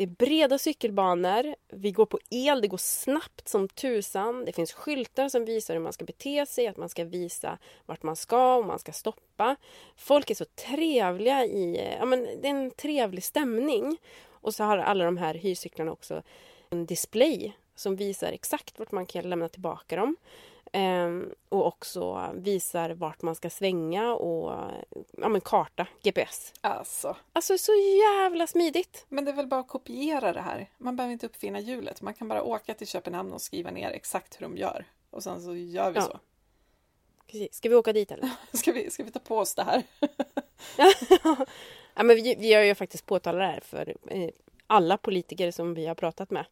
Det 0.00 0.04
är 0.04 0.08
breda 0.08 0.58
cykelbanor, 0.58 1.54
vi 1.68 1.92
går 1.92 2.06
på 2.06 2.18
el, 2.30 2.60
det 2.60 2.68
går 2.68 2.78
snabbt 2.78 3.48
som 3.48 3.68
tusan. 3.68 4.44
Det 4.44 4.52
finns 4.52 4.72
skyltar 4.72 5.28
som 5.28 5.44
visar 5.44 5.74
hur 5.74 5.80
man 5.80 5.92
ska 5.92 6.04
bete 6.04 6.46
sig, 6.46 6.66
att 6.66 6.76
man 6.76 6.88
ska 6.88 7.04
visa 7.04 7.58
vart 7.86 8.02
man 8.02 8.16
ska 8.16 8.56
och 8.56 8.66
man 8.66 8.78
ska 8.78 8.92
stoppa. 8.92 9.56
Folk 9.96 10.30
är 10.30 10.34
så 10.34 10.44
trevliga 10.44 11.44
i, 11.44 11.94
ja 11.98 12.04
men 12.04 12.22
det 12.42 12.48
är 12.48 12.50
en 12.50 12.70
trevlig 12.70 13.24
stämning. 13.24 13.98
Och 14.40 14.54
så 14.54 14.64
har 14.64 14.78
alla 14.78 15.04
de 15.04 15.16
här 15.16 15.34
hyrcyklarna 15.34 15.92
också 15.92 16.22
en 16.70 16.86
display 16.86 17.56
som 17.74 17.96
visar 17.96 18.32
exakt 18.32 18.78
vart 18.78 18.92
man 18.92 19.06
kan 19.06 19.30
lämna 19.30 19.48
tillbaka 19.48 19.96
dem. 19.96 20.16
Ehm, 20.72 21.34
och 21.48 21.66
också 21.66 22.30
visar 22.34 22.90
vart 22.90 23.22
man 23.22 23.34
ska 23.34 23.50
svänga 23.50 24.14
och 24.14 24.70
ja, 25.12 25.28
men 25.28 25.40
karta, 25.40 25.86
GPS. 26.02 26.52
Alltså. 26.60 27.16
Alltså 27.32 27.58
så 27.58 27.72
jävla 27.72 28.46
smidigt! 28.46 29.06
Men 29.08 29.24
det 29.24 29.30
är 29.30 29.36
väl 29.36 29.46
bara 29.46 29.60
att 29.60 29.68
kopiera 29.68 30.32
det 30.32 30.40
här. 30.40 30.70
Man 30.78 30.96
behöver 30.96 31.12
inte 31.12 31.26
uppfinna 31.26 31.60
hjulet. 31.60 32.02
Man 32.02 32.14
kan 32.14 32.28
bara 32.28 32.42
åka 32.42 32.74
till 32.74 32.86
Köpenhamn 32.86 33.32
och 33.32 33.42
skriva 33.42 33.70
ner 33.70 33.90
exakt 33.90 34.40
hur 34.40 34.42
de 34.42 34.56
gör. 34.56 34.84
Och 35.10 35.22
sen 35.22 35.42
så 35.42 35.54
gör 35.54 35.90
vi 35.90 35.98
ja. 35.98 36.02
så. 36.02 36.18
Precis. 37.26 37.54
Ska 37.54 37.68
vi 37.68 37.74
åka 37.74 37.92
dit 37.92 38.10
eller? 38.10 38.30
ska, 38.52 38.72
vi, 38.72 38.90
ska 38.90 39.04
vi 39.04 39.10
ta 39.10 39.18
på 39.18 39.38
oss 39.38 39.54
det 39.54 39.62
här? 39.62 39.82
ja, 41.94 42.02
men 42.02 42.16
vi, 42.16 42.34
vi 42.34 42.54
har 42.54 42.62
ju 42.62 42.74
faktiskt 42.74 43.06
påtalat 43.06 43.40
det 43.40 43.46
här 43.46 43.60
för 43.60 43.94
eh, 44.06 44.30
alla 44.66 44.96
politiker 44.96 45.50
som 45.50 45.74
vi 45.74 45.86
har 45.86 45.94
pratat 45.94 46.30
med. 46.30 46.44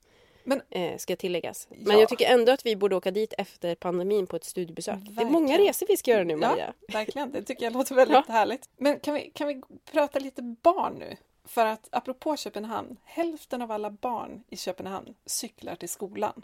Men, 0.44 0.62
eh, 0.70 0.96
ska 0.96 1.16
tilläggas. 1.16 1.68
Men 1.70 1.94
ja. 1.94 2.00
jag 2.00 2.08
tycker 2.08 2.26
ändå 2.26 2.52
att 2.52 2.66
vi 2.66 2.76
borde 2.76 2.96
åka 2.96 3.10
dit 3.10 3.34
efter 3.38 3.74
pandemin 3.74 4.26
på 4.26 4.36
ett 4.36 4.44
studiebesök. 4.44 4.94
Verkligen. 4.94 5.14
Det 5.14 5.22
är 5.22 5.30
många 5.30 5.58
resor 5.58 5.86
vi 5.86 5.96
ska 5.96 6.10
göra 6.10 6.24
nu 6.24 6.36
Maria. 6.36 6.74
Ja, 6.86 6.92
verkligen, 6.92 7.32
det 7.32 7.42
tycker 7.42 7.64
jag 7.64 7.72
låter 7.72 7.94
väldigt 7.94 8.24
ja. 8.28 8.32
härligt. 8.32 8.68
Men 8.76 9.00
kan 9.00 9.14
vi, 9.14 9.30
kan 9.34 9.48
vi 9.48 9.62
prata 9.92 10.18
lite 10.18 10.42
barn 10.42 10.94
nu? 10.98 11.16
För 11.44 11.66
att 11.66 11.88
apropå 11.92 12.36
Köpenhamn, 12.36 12.96
hälften 13.04 13.62
av 13.62 13.72
alla 13.72 13.90
barn 13.90 14.44
i 14.48 14.56
Köpenhamn 14.56 15.14
cyklar 15.26 15.74
till 15.74 15.88
skolan. 15.88 16.42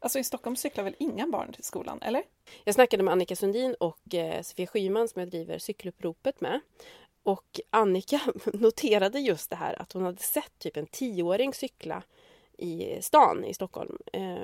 Alltså 0.00 0.18
i 0.18 0.24
Stockholm 0.24 0.56
cyklar 0.56 0.84
väl 0.84 0.96
inga 0.98 1.26
barn 1.26 1.52
till 1.52 1.64
skolan, 1.64 1.98
eller? 2.02 2.22
Jag 2.64 2.74
snackade 2.74 3.02
med 3.02 3.12
Annika 3.12 3.36
Sundin 3.36 3.74
och 3.80 4.14
eh, 4.14 4.42
Sofia 4.42 4.66
Schyman 4.66 5.08
som 5.08 5.20
jag 5.20 5.28
driver 5.28 5.58
cykeluppropet 5.58 6.40
med. 6.40 6.60
Och 7.26 7.60
Annika 7.70 8.20
noterade 8.52 9.20
just 9.20 9.50
det 9.50 9.56
här 9.56 9.82
att 9.82 9.92
hon 9.92 10.02
hade 10.02 10.22
sett 10.22 10.58
typ 10.58 10.76
en 10.76 10.86
tioåring 10.86 11.54
cykla 11.54 12.02
i 12.58 13.02
stan 13.02 13.44
i 13.44 13.54
Stockholm 13.54 13.98
eh, 14.12 14.36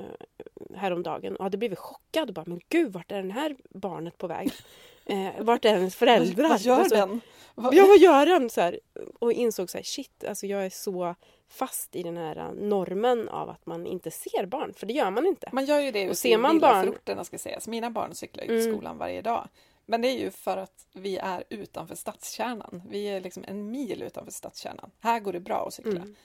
häromdagen 0.75 1.35
och 1.35 1.43
hade 1.43 1.57
blivit 1.57 1.79
chockad 1.79 2.27
och 2.27 2.33
bara 2.33 2.45
men 2.47 2.61
gud 2.69 2.93
vart 2.93 3.11
är 3.11 3.23
det 3.23 3.33
här 3.33 3.55
barnet 3.69 4.17
på 4.17 4.27
väg? 4.27 4.51
Eh, 5.05 5.29
vart 5.39 5.65
är 5.65 5.73
hennes 5.73 5.95
föräldrar? 5.95 6.49
Vad 6.49 6.59
gör 6.59 6.79
alltså, 6.79 6.95
den? 6.95 7.21
Vad... 7.55 7.73
Ja 7.73 7.85
vad 7.87 7.97
gör 7.97 8.25
den? 8.25 8.49
Så 8.49 8.61
här, 8.61 8.79
och 9.19 9.33
insåg 9.33 9.69
så 9.69 9.77
här, 9.77 9.83
shit 9.83 10.23
alltså 10.27 10.47
jag 10.47 10.65
är 10.65 10.69
så 10.69 11.15
fast 11.49 11.95
i 11.95 12.03
den 12.03 12.17
här 12.17 12.51
normen 12.53 13.29
av 13.29 13.49
att 13.49 13.65
man 13.65 13.85
inte 13.85 14.11
ser 14.11 14.45
barn, 14.45 14.73
för 14.73 14.85
det 14.85 14.93
gör 14.93 15.11
man 15.11 15.25
inte. 15.25 15.49
Man 15.51 15.65
gör 15.65 15.79
ju 15.79 15.91
det 15.91 16.03
ute 16.03 16.29
i 16.29 16.37
villaförorterna 16.37 17.23
ska 17.23 17.37
sägas. 17.37 17.67
Mina 17.67 17.89
barn 17.89 18.15
cyklar 18.15 18.43
ju 18.43 18.47
till 18.47 18.67
mm. 18.67 18.73
skolan 18.73 18.97
varje 18.97 19.21
dag. 19.21 19.47
Men 19.85 20.01
det 20.01 20.07
är 20.07 20.19
ju 20.19 20.31
för 20.31 20.57
att 20.57 20.87
vi 20.93 21.17
är 21.17 21.43
utanför 21.49 21.95
stadskärnan. 21.95 22.81
Vi 22.89 23.05
är 23.05 23.21
liksom 23.21 23.43
en 23.47 23.71
mil 23.71 24.01
utanför 24.01 24.31
stadskärnan. 24.31 24.91
Här 24.99 25.19
går 25.19 25.33
det 25.33 25.39
bra 25.39 25.67
att 25.67 25.73
cykla. 25.73 25.91
Mm. 25.91 26.15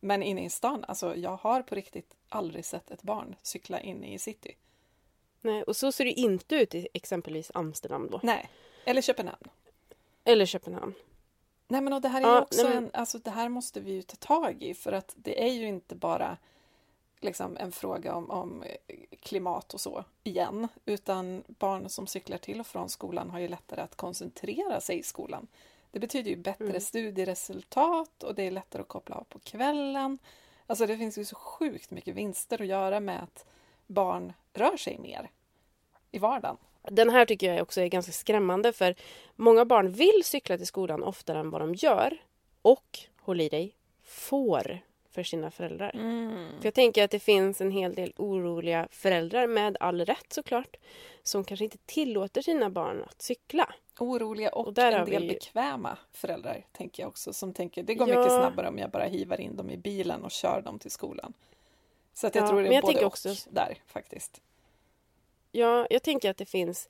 Men 0.00 0.22
inne 0.22 0.44
i 0.44 0.50
stan, 0.50 0.84
alltså 0.88 1.16
jag 1.16 1.36
har 1.36 1.62
på 1.62 1.74
riktigt 1.74 2.14
aldrig 2.28 2.64
sett 2.64 2.90
ett 2.90 3.02
barn 3.02 3.36
cykla 3.42 3.80
inne 3.80 4.14
i 4.14 4.18
city. 4.18 4.56
Nej, 5.40 5.62
och 5.62 5.76
så 5.76 5.92
ser 5.92 6.04
det 6.04 6.12
inte 6.12 6.56
ut 6.56 6.74
i 6.74 6.88
exempelvis 6.94 7.50
Amsterdam 7.54 8.08
då. 8.10 8.20
Nej, 8.22 8.48
eller 8.84 9.02
Köpenhamn. 9.02 9.48
Eller 10.24 10.46
Köpenhamn. 10.46 10.94
Nej 11.68 11.80
men 11.80 11.92
och 11.92 12.00
det 12.00 12.08
här 12.08 12.20
är 12.20 12.26
ja, 12.26 12.40
också 12.40 12.68
men... 12.68 12.76
en, 12.76 12.90
alltså 12.92 13.18
det 13.18 13.30
här 13.30 13.48
måste 13.48 13.80
vi 13.80 13.92
ju 13.92 14.02
ta 14.02 14.16
tag 14.16 14.62
i 14.62 14.74
för 14.74 14.92
att 14.92 15.12
det 15.16 15.44
är 15.44 15.52
ju 15.52 15.68
inte 15.68 15.94
bara 15.94 16.36
liksom 17.20 17.56
en 17.56 17.72
fråga 17.72 18.14
om, 18.14 18.30
om 18.30 18.64
klimat 19.20 19.74
och 19.74 19.80
så 19.80 20.04
igen, 20.24 20.68
utan 20.84 21.42
barn 21.46 21.88
som 21.88 22.06
cyklar 22.06 22.38
till 22.38 22.60
och 22.60 22.66
från 22.66 22.88
skolan 22.88 23.30
har 23.30 23.38
ju 23.38 23.48
lättare 23.48 23.80
att 23.80 23.96
koncentrera 23.96 24.80
sig 24.80 24.98
i 24.98 25.02
skolan. 25.02 25.46
Det 25.90 25.98
betyder 25.98 26.30
ju 26.30 26.36
bättre 26.36 26.64
mm. 26.64 26.80
studieresultat 26.80 28.22
och 28.22 28.34
det 28.34 28.42
är 28.42 28.50
lättare 28.50 28.82
att 28.82 28.88
koppla 28.88 29.16
av 29.16 29.24
på 29.24 29.38
kvällen. 29.38 30.18
Alltså 30.66 30.86
det 30.86 30.98
finns 30.98 31.18
ju 31.18 31.24
så 31.24 31.36
sjukt 31.36 31.90
mycket 31.90 32.14
vinster 32.14 32.62
att 32.62 32.68
göra 32.68 33.00
med 33.00 33.22
att 33.22 33.46
barn 33.86 34.32
rör 34.52 34.76
sig 34.76 34.98
mer 34.98 35.30
i 36.10 36.18
vardagen. 36.18 36.56
Den 36.82 37.10
här 37.10 37.26
tycker 37.26 37.54
jag 37.54 37.62
också 37.62 37.80
är 37.80 37.88
ganska 37.88 38.12
skrämmande 38.12 38.72
för 38.72 38.94
många 39.36 39.64
barn 39.64 39.92
vill 39.92 40.22
cykla 40.24 40.56
till 40.56 40.66
skolan 40.66 41.02
oftare 41.02 41.38
än 41.38 41.50
vad 41.50 41.60
de 41.60 41.74
gör 41.74 42.22
och, 42.62 42.98
håll 43.20 43.40
i 43.40 43.48
dig, 43.48 43.74
får 44.04 44.80
för 45.10 45.22
sina 45.22 45.50
föräldrar. 45.50 45.90
Mm. 45.94 46.48
För 46.58 46.66
jag 46.66 46.74
tänker 46.74 47.04
att 47.04 47.10
det 47.10 47.18
finns 47.18 47.60
en 47.60 47.70
hel 47.70 47.94
del 47.94 48.12
oroliga 48.16 48.88
föräldrar, 48.90 49.46
med 49.46 49.76
all 49.80 50.04
rätt 50.04 50.32
såklart, 50.32 50.76
som 51.22 51.44
kanske 51.44 51.64
inte 51.64 51.78
tillåter 51.86 52.42
sina 52.42 52.70
barn 52.70 53.04
att 53.10 53.22
cykla. 53.22 53.74
Oroliga 53.98 54.50
och, 54.50 54.68
och 54.68 54.78
en 54.78 55.04
del 55.04 55.22
vi... 55.22 55.28
bekväma 55.28 55.98
föräldrar, 56.12 56.66
tänker 56.72 57.02
jag 57.02 57.08
också, 57.08 57.32
som 57.32 57.52
tänker 57.52 57.82
det 57.82 57.94
går 57.94 58.08
ja. 58.08 58.18
mycket 58.18 58.32
snabbare 58.32 58.68
om 58.68 58.78
jag 58.78 58.90
bara 58.90 59.04
hivar 59.04 59.40
in 59.40 59.56
dem 59.56 59.70
i 59.70 59.76
bilen 59.76 60.24
och 60.24 60.30
kör 60.30 60.62
dem 60.62 60.78
till 60.78 60.90
skolan. 60.90 61.32
Så 62.14 62.26
att 62.26 62.34
jag 62.34 62.44
ja, 62.44 62.48
tror 62.48 62.62
det 62.62 62.76
är 62.76 62.82
både 62.82 63.00
och 63.00 63.06
också... 63.06 63.34
där 63.50 63.78
faktiskt. 63.86 64.40
Ja, 65.52 65.86
jag 65.90 66.02
tänker 66.02 66.30
att 66.30 66.36
det 66.36 66.46
finns 66.46 66.88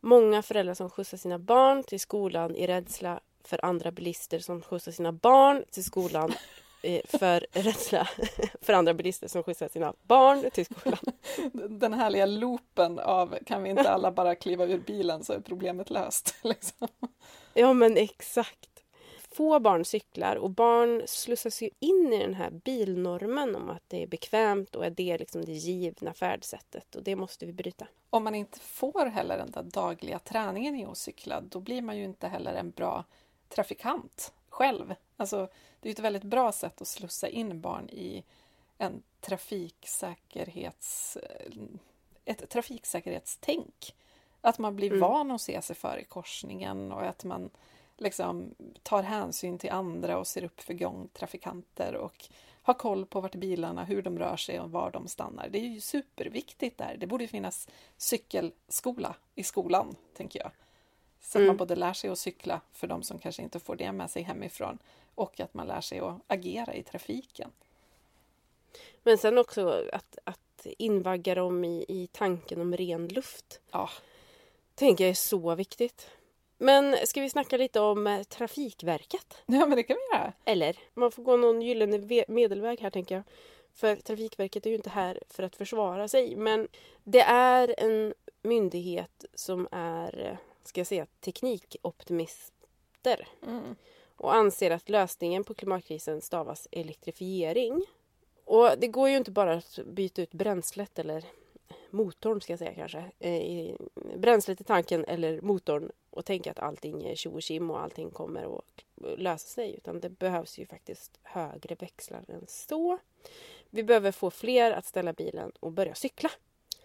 många 0.00 0.42
föräldrar 0.42 0.74
som 0.74 0.90
skjutsar 0.90 1.16
sina 1.16 1.38
barn 1.38 1.82
till 1.82 2.00
skolan 2.00 2.56
i 2.56 2.66
rädsla 2.66 3.20
för 3.44 3.64
andra 3.64 3.90
bilister 3.90 4.38
som 4.38 4.62
skjutsar 4.62 4.92
sina 4.92 5.12
barn 5.12 5.64
till 5.70 5.84
skolan 5.84 6.32
för 7.04 7.46
rädsla 7.52 8.08
för 8.60 8.72
andra 8.72 8.94
bilister 8.94 9.28
som 9.28 9.42
skjutsar 9.42 9.68
sina 9.68 9.94
barn 10.02 10.50
till 10.50 10.64
skolan. 10.64 11.04
Den 11.78 11.92
härliga 11.92 12.26
loopen 12.26 12.98
av 12.98 13.38
kan 13.46 13.62
vi 13.62 13.70
inte 13.70 13.90
alla 13.90 14.12
bara 14.12 14.34
kliva 14.34 14.66
ur 14.66 14.78
bilen 14.78 15.24
så 15.24 15.32
är 15.32 15.40
problemet 15.40 15.90
löst. 15.90 16.34
Liksom. 16.42 16.88
Ja 17.54 17.72
men 17.72 17.96
exakt 17.96 18.68
få 19.38 19.60
barn 19.60 19.84
cyklar 19.84 20.36
och 20.36 20.50
barn 20.50 21.02
slussas 21.06 21.62
ju 21.62 21.70
in 21.78 22.12
i 22.12 22.18
den 22.18 22.34
här 22.34 22.50
bilnormen 22.50 23.56
om 23.56 23.70
att 23.70 23.82
det 23.88 24.02
är 24.02 24.06
bekvämt 24.06 24.76
och 24.76 24.86
är 24.86 24.90
det 24.90 25.18
liksom 25.18 25.44
det 25.44 25.52
givna 25.52 26.14
färdsättet 26.14 26.94
och 26.94 27.02
det 27.02 27.16
måste 27.16 27.46
vi 27.46 27.52
bryta. 27.52 27.86
Om 28.10 28.24
man 28.24 28.34
inte 28.34 28.60
får 28.60 29.06
heller 29.06 29.38
den 29.38 29.50
där 29.50 29.62
dagliga 29.62 30.18
träningen 30.18 30.76
i 30.76 30.84
att 30.84 30.98
cykla 30.98 31.40
då 31.40 31.60
blir 31.60 31.82
man 31.82 31.96
ju 31.96 32.04
inte 32.04 32.28
heller 32.28 32.54
en 32.54 32.70
bra 32.70 33.04
trafikant 33.48 34.32
själv. 34.48 34.94
Alltså, 35.16 35.48
det 35.80 35.88
är 35.88 35.92
ett 35.92 35.98
väldigt 35.98 36.24
bra 36.24 36.52
sätt 36.52 36.80
att 36.80 36.88
slussa 36.88 37.28
in 37.28 37.60
barn 37.60 37.88
i 37.88 38.24
en 38.78 39.02
trafiksäkerhets, 39.20 41.18
ett 42.24 42.48
trafiksäkerhetstänk. 42.50 43.94
Att 44.40 44.58
man 44.58 44.76
blir 44.76 44.88
mm. 44.88 45.00
van 45.00 45.30
att 45.30 45.40
se 45.40 45.62
sig 45.62 45.76
för 45.76 45.98
i 45.98 46.04
korsningen 46.04 46.92
och 46.92 47.02
att 47.02 47.24
man 47.24 47.50
liksom 47.96 48.54
tar 48.82 49.02
hänsyn 49.02 49.58
till 49.58 49.70
andra 49.70 50.18
och 50.18 50.26
ser 50.26 50.44
upp 50.44 50.60
för 50.60 50.74
gångtrafikanter 50.74 51.94
och 51.94 52.28
har 52.62 52.74
koll 52.74 53.06
på 53.06 53.20
vart 53.20 53.34
bilarna, 53.34 53.84
hur 53.84 54.02
de 54.02 54.18
rör 54.18 54.36
sig 54.36 54.60
och 54.60 54.70
var 54.70 54.90
de 54.90 55.08
stannar. 55.08 55.48
Det 55.48 55.58
är 55.58 55.68
ju 55.68 55.80
superviktigt 55.80 56.78
där. 56.78 56.96
Det 56.98 57.06
borde 57.06 57.26
finnas 57.26 57.68
cykelskola 57.96 59.14
i 59.34 59.42
skolan, 59.42 59.96
tänker 60.16 60.40
jag. 60.40 60.50
Så 61.20 61.38
mm. 61.38 61.46
att 61.46 61.50
man 61.50 61.56
både 61.56 61.76
lär 61.76 61.92
sig 61.92 62.10
att 62.10 62.18
cykla 62.18 62.60
för 62.72 62.86
de 62.86 63.02
som 63.02 63.18
kanske 63.18 63.42
inte 63.42 63.60
får 63.60 63.76
det 63.76 63.92
med 63.92 64.10
sig 64.10 64.22
hemifrån 64.22 64.78
och 65.18 65.40
att 65.40 65.54
man 65.54 65.66
lär 65.66 65.80
sig 65.80 65.98
att 65.98 66.20
agera 66.26 66.74
i 66.74 66.82
trafiken. 66.82 67.50
Men 69.02 69.18
sen 69.18 69.38
också 69.38 69.84
att, 69.92 70.18
att 70.24 70.66
invagga 70.78 71.34
dem 71.34 71.64
i, 71.64 71.84
i 71.88 72.08
tanken 72.12 72.60
om 72.60 72.76
ren 72.76 73.08
luft. 73.08 73.60
Ja. 73.70 73.90
tänker 74.74 75.04
jag 75.04 75.10
är 75.10 75.14
så 75.14 75.54
viktigt. 75.54 76.10
Men 76.58 77.06
ska 77.06 77.20
vi 77.20 77.30
snacka 77.30 77.56
lite 77.56 77.80
om 77.80 78.06
eh, 78.06 78.22
Trafikverket? 78.22 79.36
Ja, 79.46 79.66
men 79.66 79.76
det 79.76 79.82
kan 79.82 79.96
vi 79.96 80.16
göra. 80.16 80.32
Eller? 80.44 80.78
Man 80.94 81.12
får 81.12 81.22
gå 81.22 81.36
någon 81.36 81.62
gyllene 81.62 82.24
medelväg 82.28 82.80
här, 82.80 82.90
tänker 82.90 83.14
jag. 83.14 83.24
För 83.74 83.96
Trafikverket 83.96 84.66
är 84.66 84.70
ju 84.70 84.76
inte 84.76 84.90
här 84.90 85.22
för 85.28 85.42
att 85.42 85.56
försvara 85.56 86.08
sig, 86.08 86.36
men 86.36 86.68
det 87.04 87.20
är 87.20 87.74
en 87.78 88.14
myndighet 88.42 89.24
som 89.34 89.68
är, 89.72 90.26
eh, 90.26 90.36
ska 90.64 90.80
jag 90.80 90.86
säga, 90.86 91.06
teknikoptimister. 91.20 93.28
Mm. 93.46 93.76
Och 94.18 94.34
anser 94.34 94.70
att 94.70 94.88
lösningen 94.88 95.44
på 95.44 95.54
klimatkrisen 95.54 96.20
stavas 96.20 96.68
elektrifiering. 96.70 97.84
Och 98.44 98.70
det 98.78 98.88
går 98.88 99.08
ju 99.08 99.16
inte 99.16 99.30
bara 99.30 99.52
att 99.54 99.78
byta 99.86 100.22
ut 100.22 100.32
bränslet 100.32 100.98
eller 100.98 101.24
motorn 101.90 102.40
ska 102.40 102.52
jag 102.52 102.58
säga 102.58 102.74
kanske. 102.74 103.04
Eh, 103.18 103.74
bränslet 104.16 104.60
i 104.60 104.64
tanken 104.64 105.04
eller 105.04 105.40
motorn 105.40 105.90
och 106.10 106.24
tänka 106.24 106.50
att 106.50 106.58
allting 106.58 107.04
är 107.04 107.14
tjo 107.14 107.34
och 107.34 107.42
kim 107.42 107.70
och 107.70 107.82
allting 107.82 108.10
kommer 108.10 108.58
att 108.58 108.84
lösa 109.18 109.48
sig. 109.48 109.74
Utan 109.76 110.00
det 110.00 110.10
behövs 110.10 110.58
ju 110.58 110.66
faktiskt 110.66 111.18
högre 111.22 111.74
växlar 111.74 112.24
än 112.28 112.44
så. 112.46 112.98
Vi 113.70 113.82
behöver 113.82 114.12
få 114.12 114.30
fler 114.30 114.72
att 114.72 114.86
ställa 114.86 115.12
bilen 115.12 115.52
och 115.60 115.72
börja 115.72 115.94
cykla. 115.94 116.30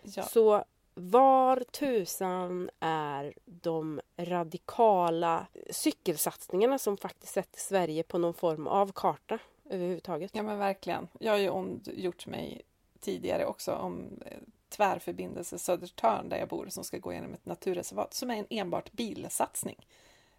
Ja. 0.04 0.24
Så 0.24 0.64
var 0.96 1.64
tusan 1.72 2.70
är 2.80 3.34
de 3.46 4.02
radikala 4.18 5.48
cykelsatsningarna 5.70 6.78
som 6.78 6.98
faktiskt 6.98 7.34
sätter 7.34 7.60
Sverige 7.60 8.04
på 8.04 8.18
någon 8.18 8.34
form 8.34 8.68
av 8.68 8.92
karta 8.92 9.40
överhuvudtaget? 9.70 10.32
Ja 10.34 10.44
men 10.44 10.60
verkligen. 10.60 11.08
Jag 11.20 11.32
har 11.32 11.40
ju 11.40 11.50
ondgjort 11.50 12.28
mig 12.28 12.62
tidigare 13.00 13.46
också 13.46 13.72
om 13.72 14.22
eh, 14.26 14.38
tvärförbindelse 14.70 15.60
Södertörn 15.60 16.30
där 16.30 16.38
jag 16.38 16.48
bor 16.48 16.68
som 16.70 16.84
ska 16.84 16.98
gå 16.98 17.14
genom 17.14 17.34
ett 17.34 17.46
naturreservat 17.46 18.14
som 18.14 18.30
är 18.30 18.36
en 18.36 18.48
enbart 18.50 18.92
bilsatsning. 18.92 19.88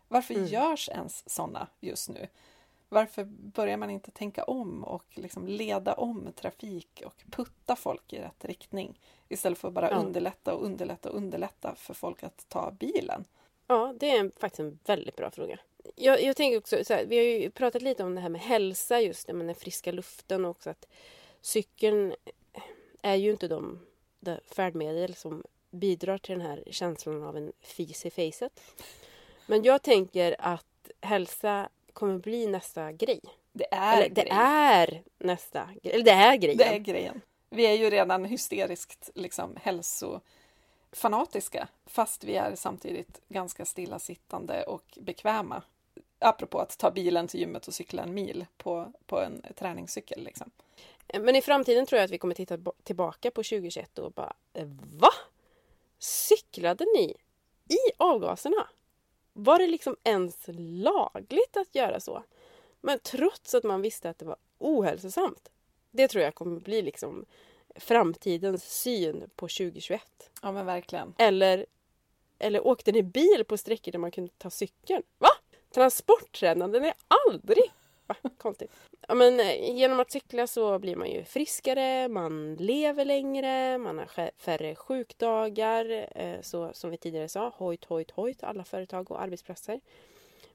Varför 0.09 0.35
mm. 0.35 0.47
görs 0.47 0.89
ens 0.89 1.31
sådana 1.31 1.69
just 1.81 2.09
nu? 2.09 2.29
Varför 2.95 3.25
börjar 3.25 3.77
man 3.77 3.91
inte 3.91 4.11
tänka 4.11 4.45
om 4.45 4.85
och 4.85 5.05
liksom 5.15 5.47
leda 5.47 5.95
om 5.95 6.33
trafik 6.37 7.03
och 7.07 7.25
putta 7.31 7.77
folk 7.77 8.13
i 8.13 8.19
rätt 8.19 8.45
riktning 8.45 9.01
istället 9.29 9.59
för 9.59 9.69
att 9.69 9.75
bara 9.75 9.91
ja. 9.91 9.97
underlätta 9.97 10.55
och 10.55 10.65
underlätta 10.65 11.11
och 11.11 11.17
underlätta 11.17 11.75
för 11.75 11.95
folk 11.95 12.23
att 12.23 12.49
ta 12.49 12.71
bilen? 12.71 13.25
Ja, 13.67 13.95
det 14.01 14.11
är 14.11 14.31
faktiskt 14.41 14.61
en 14.61 14.79
väldigt 14.85 15.17
bra 15.17 15.31
fråga. 15.31 15.59
Jag, 15.97 16.23
jag 16.23 16.37
tänker 16.37 16.59
också, 16.59 16.85
så 16.85 16.95
här, 16.95 17.07
vi 17.07 17.17
har 17.17 17.25
ju 17.25 17.51
pratat 17.51 17.83
lite 17.83 18.05
om 18.05 18.15
det 18.15 18.21
här 18.21 18.29
med 18.29 18.41
hälsa 18.41 19.01
just 19.01 19.27
det 19.27 19.33
med 19.33 19.47
den 19.47 19.55
friska 19.55 19.93
luften 19.93 20.45
och 20.45 20.51
också 20.51 20.71
att 20.71 20.87
cykeln 21.41 22.15
är 23.03 23.15
ju 23.15 23.31
inte 23.31 23.49
de 23.49 23.79
färdmedel 24.47 25.15
som 25.15 25.45
bidrar 25.71 26.19
till 26.19 26.39
den 26.39 26.47
här 26.47 26.65
känslan 26.71 27.23
av 27.23 27.37
en 27.37 27.53
fis 27.61 28.07
i 28.07 28.11
facet. 28.11 28.61
Men 29.47 29.63
jag 29.63 29.83
tänker 29.83 30.37
att 30.39 30.91
hälsa 31.01 31.69
kommer 31.95 32.19
bli 32.19 32.47
nästa 32.47 32.93
grej. 32.93 33.21
Det 33.53 33.67
är 33.71 33.97
Eller, 33.97 34.15
det 34.15 34.29
är 34.31 35.03
nästa 35.19 35.69
Eller 35.83 36.05
det 36.05 36.11
är 36.11 36.37
grejen. 36.37 36.59
Det 36.59 36.65
är 36.65 36.79
grejen. 36.79 37.21
Vi 37.51 37.67
är 37.67 37.73
ju 37.73 37.91
redan 37.91 38.25
hysteriskt 38.25 39.11
liksom 39.15 39.57
hälsofanatiska 39.63 41.69
fast 41.87 42.25
vi 42.25 42.37
är 42.37 42.55
samtidigt 42.55 43.21
ganska 43.29 43.65
stillasittande 43.65 44.63
och 44.63 44.99
bekväma. 45.01 45.63
Apropå 46.19 46.59
att 46.59 46.79
ta 46.79 46.91
bilen 46.91 47.29
till 47.29 47.41
gymmet 47.41 47.69
och 47.69 47.75
cykla 47.75 48.03
en 48.03 48.15
mil 48.15 48.47
på, 48.57 48.93
på 49.07 49.21
en 49.21 49.43
träningscykel. 49.57 50.25
Liksom. 50.25 50.51
Men 51.21 51.37
i 51.37 51.43
framtiden 51.43 51.87
tror 51.87 51.99
jag 51.99 52.05
att 52.05 52.11
vi 52.11 52.19
kommer 52.19 52.35
titta 52.35 52.59
tillbaka 52.83 53.31
på 53.31 53.43
2021 53.43 53.99
och 53.99 54.13
bara 54.13 54.33
VA? 54.83 55.11
Cyklade 55.99 56.85
ni 56.97 57.15
i 57.69 57.79
avgaserna? 57.97 58.69
Var 59.37 59.59
det 59.59 59.67
liksom 59.67 59.97
ens 60.05 60.37
lagligt 60.59 61.57
att 61.57 61.75
göra 61.75 62.01
så? 62.01 62.23
Men 62.81 62.99
trots 62.99 63.55
att 63.55 63.65
man 63.65 63.83
visste 63.83 64.11
att 64.11 64.19
det 64.19 64.25
var 64.25 64.37
ohälsosamt. 64.59 65.51
Det 65.91 66.09
tror 66.09 66.25
jag 66.25 66.35
kommer 66.35 66.61
bli 66.61 66.83
liksom 66.83 67.25
framtidens 67.75 68.81
syn 68.83 69.31
på 69.37 69.49
2021. 69.49 70.03
Ja 70.43 70.53
men 70.53 70.67
verkligen. 70.67 71.15
Eller, 71.19 71.67
eller 72.39 72.67
åkte 72.67 72.93
ni 72.93 73.03
bil 73.03 73.45
på 73.49 73.57
sträckor 73.57 73.93
där 73.93 73.99
man 73.99 74.11
kunde 74.11 74.31
ta 74.39 74.51
cykeln? 74.51 75.03
Va? 75.19 75.29
Transporttrenden 75.71 76.85
är 76.85 76.95
aldrig... 77.27 77.73
Va? 78.07 78.17
Konstigt. 78.39 78.71
Ja, 79.09 79.15
men, 79.15 79.41
eh, 79.41 79.77
genom 79.77 80.01
att 80.01 80.11
cykla 80.11 80.47
så 80.47 80.79
blir 80.79 80.97
man 80.97 81.11
ju 81.11 81.25
friskare, 81.25 82.09
man 82.09 82.55
lever 82.55 83.05
längre, 83.05 83.79
man 83.79 83.99
har 83.99 84.31
färre 84.37 84.75
sjukdagar. 84.75 86.09
Eh, 86.15 86.41
så 86.41 86.71
som 86.73 86.91
vi 86.91 86.97
tidigare 86.97 87.29
sa, 87.29 87.49
hojt, 87.57 87.85
hojt, 87.85 88.11
hojt, 88.11 88.43
alla 88.43 88.65
företag 88.65 89.11
och 89.11 89.23
arbetsplatser. 89.23 89.81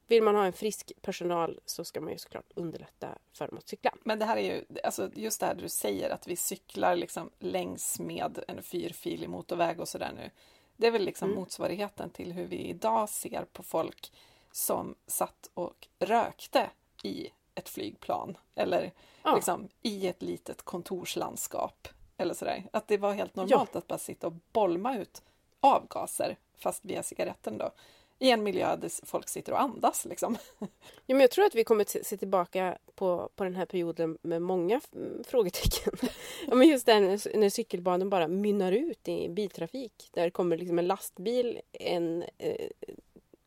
Vill 0.09 0.23
man 0.23 0.35
ha 0.35 0.45
en 0.45 0.53
frisk 0.53 0.91
personal 1.01 1.59
så 1.65 1.83
ska 1.83 2.01
man 2.01 2.11
ju 2.11 2.17
såklart 2.17 2.51
underlätta 2.55 3.17
för 3.33 3.47
dem 3.47 3.57
att 3.57 3.67
cykla. 3.67 3.91
Men 4.03 4.19
det 4.19 4.25
här 4.25 4.37
är 4.37 4.41
ju, 4.41 4.65
alltså 4.83 5.09
just 5.13 5.39
det 5.39 5.45
här 5.45 5.55
du 5.55 5.69
säger 5.69 6.09
att 6.09 6.27
vi 6.27 6.35
cyklar 6.35 6.95
liksom 6.95 7.29
längs 7.39 7.99
med 7.99 8.43
en 8.47 8.63
fyrfilig 8.63 9.29
motorväg 9.29 9.79
och 9.79 9.87
sådär 9.87 10.11
nu. 10.15 10.29
Det 10.77 10.87
är 10.87 10.91
väl 10.91 11.05
liksom 11.05 11.29
mm. 11.29 11.39
motsvarigheten 11.39 12.09
till 12.09 12.31
hur 12.31 12.45
vi 12.45 12.57
idag 12.57 13.09
ser 13.09 13.45
på 13.53 13.63
folk 13.63 14.11
som 14.51 14.95
satt 15.07 15.49
och 15.53 15.87
rökte 15.99 16.69
i 17.03 17.29
ett 17.55 17.69
flygplan 17.69 18.37
eller 18.55 18.91
ja. 19.23 19.35
liksom 19.35 19.69
i 19.81 20.07
ett 20.07 20.21
litet 20.21 20.61
kontorslandskap. 20.61 21.87
Eller 22.17 22.33
sådär. 22.33 22.63
Att 22.73 22.87
det 22.87 22.97
var 22.97 23.13
helt 23.13 23.35
normalt 23.35 23.69
ja. 23.73 23.79
att 23.79 23.87
bara 23.87 23.99
sitta 23.99 24.27
och 24.27 24.33
bolma 24.51 24.97
ut 24.97 25.21
avgaser, 25.59 26.37
fast 26.57 26.85
via 26.85 27.03
cigaretten 27.03 27.57
då 27.57 27.71
i 28.19 28.31
en 28.31 28.43
miljö 28.43 28.75
där 28.75 29.05
folk 29.05 29.29
sitter 29.29 29.51
och 29.51 29.61
andas. 29.61 30.05
Liksom. 30.05 30.37
Ja, 31.05 31.15
men 31.15 31.21
jag 31.21 31.31
tror 31.31 31.45
att 31.45 31.55
vi 31.55 31.63
kommer 31.63 31.81
att 31.81 32.05
se 32.05 32.17
tillbaka 32.17 32.77
på, 32.95 33.29
på 33.35 33.43
den 33.43 33.55
här 33.55 33.65
perioden 33.65 34.17
med 34.21 34.41
många 34.41 34.81
frågetecken. 35.27 35.93
Ja, 36.47 36.55
men 36.55 36.67
just 36.67 36.85
det 36.85 36.99
när, 36.99 37.37
när 37.37 37.49
cykelbanan 37.49 38.09
bara 38.09 38.27
mynnar 38.27 38.71
ut 38.71 39.07
i 39.07 39.29
biltrafik. 39.29 40.09
Där 40.13 40.29
kommer 40.29 40.57
liksom 40.57 40.79
en 40.79 40.87
lastbil 40.87 41.61
en, 41.71 42.23
eh, 42.37 42.69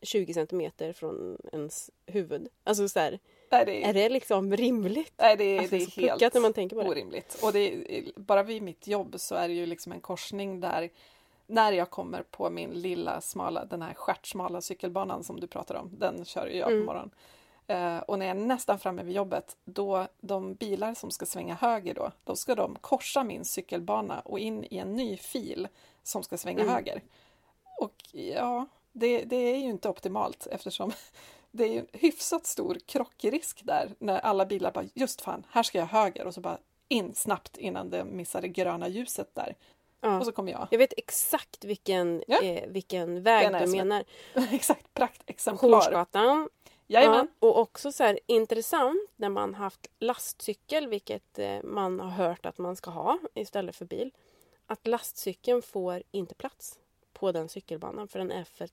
20 0.01 0.33
centimeter 0.33 0.93
från 0.93 1.37
ens 1.51 1.91
huvud. 2.05 2.47
Alltså 2.63 2.89
så 2.89 2.99
här, 2.99 3.19
Nej, 3.53 3.65
det 3.65 3.83
är... 3.83 3.89
är 3.89 3.93
det 3.93 4.09
liksom 4.09 4.55
rimligt? 4.55 5.13
Nej, 5.17 5.37
det 5.37 5.43
är, 5.43 5.59
alltså, 5.59 5.75
det 5.75 5.83
är 5.83 6.19
helt 6.19 6.33
när 6.33 6.41
man 6.41 6.53
tänker 6.53 6.75
på 6.75 6.83
det. 6.83 6.89
orimligt. 6.89 7.39
Och 7.43 7.53
det 7.53 7.97
är, 7.97 8.03
bara 8.15 8.43
vid 8.43 8.61
mitt 8.63 8.87
jobb 8.87 9.15
så 9.17 9.35
är 9.35 9.47
det 9.47 9.53
ju 9.53 9.65
liksom 9.65 9.91
en 9.91 10.01
korsning 10.01 10.59
där 10.59 10.89
när 11.47 11.71
jag 11.71 11.89
kommer 11.89 12.23
på 12.23 12.49
min 12.49 12.69
lilla 12.69 13.21
smala, 13.21 13.65
den 13.65 13.81
här 13.81 13.93
stjärtsmala 13.93 14.61
cykelbanan 14.61 15.23
som 15.23 15.39
du 15.39 15.47
pratar 15.47 15.75
om, 15.75 15.89
den 15.97 16.25
kör 16.25 16.47
jag 16.47 16.71
mm. 16.71 16.81
på 16.81 16.85
morgonen. 16.85 17.11
Uh, 17.69 17.97
och 17.97 18.19
när 18.19 18.25
jag 18.25 18.37
är 18.37 18.41
nästan 18.41 18.79
framme 18.79 19.03
vid 19.03 19.15
jobbet, 19.15 19.57
då 19.65 20.07
de 20.19 20.53
bilar 20.53 20.93
som 20.93 21.11
ska 21.11 21.25
svänga 21.25 21.53
höger 21.55 21.93
då, 21.93 22.11
då 22.23 22.35
ska 22.35 22.55
de 22.55 22.77
korsa 22.81 23.23
min 23.23 23.45
cykelbana 23.45 24.19
och 24.19 24.39
in 24.39 24.63
i 24.63 24.77
en 24.77 24.95
ny 24.95 25.17
fil 25.17 25.67
som 26.03 26.23
ska 26.23 26.37
svänga 26.37 26.61
mm. 26.61 26.73
höger. 26.73 27.01
Och 27.79 27.93
ja, 28.11 28.65
det, 28.91 29.23
det, 29.23 29.35
är 29.35 29.57
ju 29.57 29.69
inte 29.69 29.89
optimalt 29.89 30.47
eftersom 30.51 30.91
det 31.53 31.63
är 31.63 31.79
en 31.79 31.87
hyfsat 31.91 32.45
stor 32.45 32.77
krockrisk 32.85 33.61
där 33.63 33.95
när 33.99 34.19
alla 34.19 34.45
bilar 34.45 34.71
bara 34.71 34.85
just 34.93 35.21
fan, 35.21 35.45
här 35.49 35.63
ska 35.63 35.77
jag 35.77 35.85
höger 35.85 36.27
och 36.27 36.33
så 36.33 36.41
bara 36.41 36.57
in 36.87 37.15
snabbt 37.15 37.57
innan 37.57 37.89
det 37.89 38.03
missar 38.03 38.41
det 38.41 38.47
gröna 38.47 38.87
ljuset 38.87 39.35
där. 39.35 39.55
Ja. 40.01 40.19
Och 40.19 40.25
så 40.25 40.31
kommer 40.31 40.51
jag. 40.51 40.67
Jag 40.71 40.77
vet 40.77 40.93
exakt 40.97 41.65
vilken, 41.65 42.23
ja. 42.27 42.41
eh, 42.41 42.69
vilken 42.69 43.23
väg 43.23 43.65
du 43.65 43.71
menar. 43.71 44.03
exakt, 44.51 44.93
praktexemplar. 44.93 45.69
Hornsgatan. 45.69 46.49
Jajamän. 46.87 47.27
Ja, 47.39 47.47
och 47.47 47.59
också 47.59 47.91
så 47.91 48.03
här 48.03 48.19
intressant 48.25 49.09
när 49.15 49.29
man 49.29 49.53
haft 49.53 49.87
lastcykel, 49.99 50.87
vilket 50.87 51.39
eh, 51.39 51.63
man 51.63 51.99
har 51.99 52.09
hört 52.09 52.45
att 52.45 52.57
man 52.57 52.75
ska 52.75 52.91
ha 52.91 53.19
istället 53.33 53.75
för 53.75 53.85
bil. 53.85 54.11
Att 54.67 54.87
lastcykeln 54.87 55.61
får 55.61 56.03
inte 56.11 56.35
plats 56.35 56.79
på 57.13 57.31
den 57.31 57.49
cykelbanan 57.49 58.07
för 58.07 58.19
den 58.19 58.31
är 58.31 58.43
för 58.43 58.69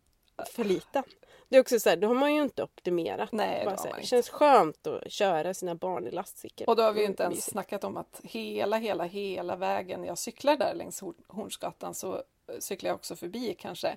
för 0.49 0.65
liten. 0.65 1.03
Det 1.49 1.57
är 1.57 1.61
också 1.61 1.81
så 1.81 1.89
här, 1.89 1.97
då 1.97 2.09
har 2.09 2.15
man 2.15 2.35
ju 2.35 2.43
inte 2.43 2.63
optimerat. 2.63 3.33
Nej, 3.33 3.65
Bara 3.65 3.77
det, 3.77 3.95
det 4.01 4.07
känns 4.07 4.29
skönt 4.29 4.87
att 4.87 5.13
köra 5.13 5.55
sina 5.55 5.75
barn 5.75 6.07
i 6.07 6.11
lastcykel. 6.11 6.67
Och 6.67 6.77
då 6.77 6.83
har 6.83 6.93
vi 6.93 7.01
ju 7.01 7.07
inte 7.07 7.23
ens 7.23 7.45
snackat 7.45 7.85
om 7.85 7.97
att 7.97 8.21
hela, 8.23 8.77
hela, 8.77 9.05
hela 9.05 9.57
vägen 9.57 10.05
jag 10.05 10.19
cyklar 10.19 10.57
där 10.57 10.75
längs 10.75 11.03
Hornsgatan 11.27 11.95
så 11.95 12.23
cyklar 12.59 12.89
jag 12.89 12.95
också 12.95 13.17
förbi 13.17 13.57
kanske 13.59 13.97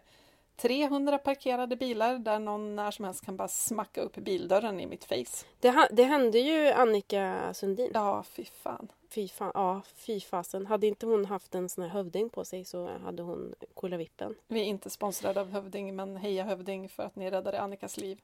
300 0.56 1.18
parkerade 1.18 1.76
bilar 1.76 2.18
där 2.18 2.40
någon 2.40 2.76
när 2.76 2.92
som 2.92 3.06
helst 3.06 3.26
kan 3.26 3.38
bara 3.38 3.48
smacka 3.48 4.02
upp 4.02 4.16
bildörren 4.16 4.80
i 4.80 4.86
mitt 4.86 5.06
face. 5.06 5.46
Det, 5.60 5.88
det 5.92 6.04
hände 6.04 6.40
ju 6.40 6.72
Annika 6.72 7.54
Sundin. 7.54 7.92
Ja, 7.94 8.24
fy 8.24 8.46
fan. 8.46 8.88
Fy 9.10 9.28
fan, 9.28 9.52
ja, 9.54 9.82
fy 9.96 10.20
fasen. 10.20 10.66
Hade 10.66 10.88
inte 10.88 11.06
hon 11.06 11.26
haft 11.26 11.56
en 11.56 11.70
sån 11.70 11.84
här 11.84 11.92
hövding 11.92 12.30
på 12.30 12.46
sig 12.46 12.66
så 12.66 12.90
hade 13.04 13.24
hon 13.24 13.56
coola 13.74 13.98
vippen. 13.98 14.36
Vi 14.48 14.60
är 14.60 14.66
inte 14.66 14.90
sponsrade 14.90 15.42
av 15.42 15.50
Hövding, 15.50 15.96
men 15.96 16.18
heja 16.18 16.44
Hövding 16.44 16.90
för 16.90 17.04
att 17.04 17.16
ni 17.16 17.32
räddade 17.32 17.62
Annikas 17.62 17.98
liv. 17.98 18.22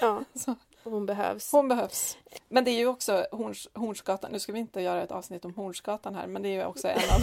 Ja, 0.00 0.24
hon 0.82 1.06
behövs. 1.06 1.52
Hon 1.52 1.68
behövs. 1.68 2.18
Men 2.48 2.64
det 2.64 2.70
är 2.70 2.78
ju 2.78 2.86
också 2.86 3.26
Horns, 3.32 3.68
Hornsgatan, 3.74 4.32
nu 4.32 4.40
ska 4.40 4.52
vi 4.52 4.58
inte 4.58 4.80
göra 4.80 5.02
ett 5.02 5.12
avsnitt 5.12 5.44
om 5.44 5.54
Hornsgatan 5.54 6.14
här, 6.14 6.26
men 6.26 6.42
det 6.42 6.48
är 6.48 6.52
ju 6.52 6.64
också 6.64 6.88
en 6.88 7.10
av, 7.10 7.20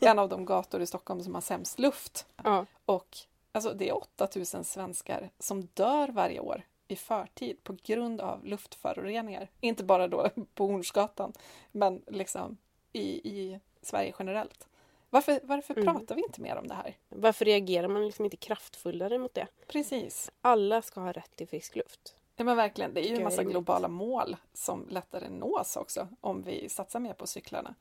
en 0.00 0.18
av 0.18 0.28
de 0.28 0.44
gator 0.44 0.80
i 0.80 0.86
Stockholm 0.86 1.22
som 1.22 1.34
har 1.34 1.42
sämst 1.42 1.78
luft. 1.78 2.26
Ja. 2.44 2.66
Och 2.84 3.18
alltså, 3.52 3.74
det 3.74 3.88
är 3.88 3.96
8000 3.96 4.64
svenskar 4.64 5.30
som 5.38 5.68
dör 5.74 6.08
varje 6.08 6.40
år 6.40 6.62
i 6.88 6.96
förtid 6.96 7.64
på 7.64 7.76
grund 7.82 8.20
av 8.20 8.44
luftföroreningar. 8.44 9.48
Inte 9.60 9.84
bara 9.84 10.08
då 10.08 10.30
på 10.54 10.66
Hornsgatan, 10.66 11.32
men 11.72 12.02
liksom 12.06 12.56
i, 12.92 13.08
i 13.08 13.60
Sverige 13.82 14.14
generellt. 14.18 14.68
Varför, 15.10 15.40
varför 15.42 15.74
mm. 15.78 15.84
pratar 15.84 16.14
vi 16.14 16.22
inte 16.22 16.40
mer 16.40 16.56
om 16.56 16.68
det 16.68 16.74
här? 16.74 16.96
Varför 17.08 17.44
reagerar 17.44 17.88
man 17.88 18.06
liksom 18.06 18.24
inte 18.24 18.36
kraftfullare 18.36 19.18
mot 19.18 19.34
det? 19.34 19.46
Precis. 19.66 20.30
Alla 20.40 20.82
ska 20.82 21.00
ha 21.00 21.12
rätt 21.12 21.36
till 21.36 21.48
frisk 21.48 21.76
luft. 21.76 22.14
Ja 22.36 22.44
men 22.44 22.56
verkligen, 22.56 22.94
det 22.94 23.06
är 23.06 23.10
ju 23.10 23.16
en 23.16 23.24
massa 23.24 23.44
globala 23.44 23.88
mål 23.88 24.36
som 24.52 24.86
lättare 24.88 25.28
nås 25.28 25.76
också 25.76 26.08
om 26.20 26.42
vi 26.42 26.68
satsar 26.68 27.00
mer 27.00 27.12
på 27.12 27.26
cyklarna. 27.26 27.74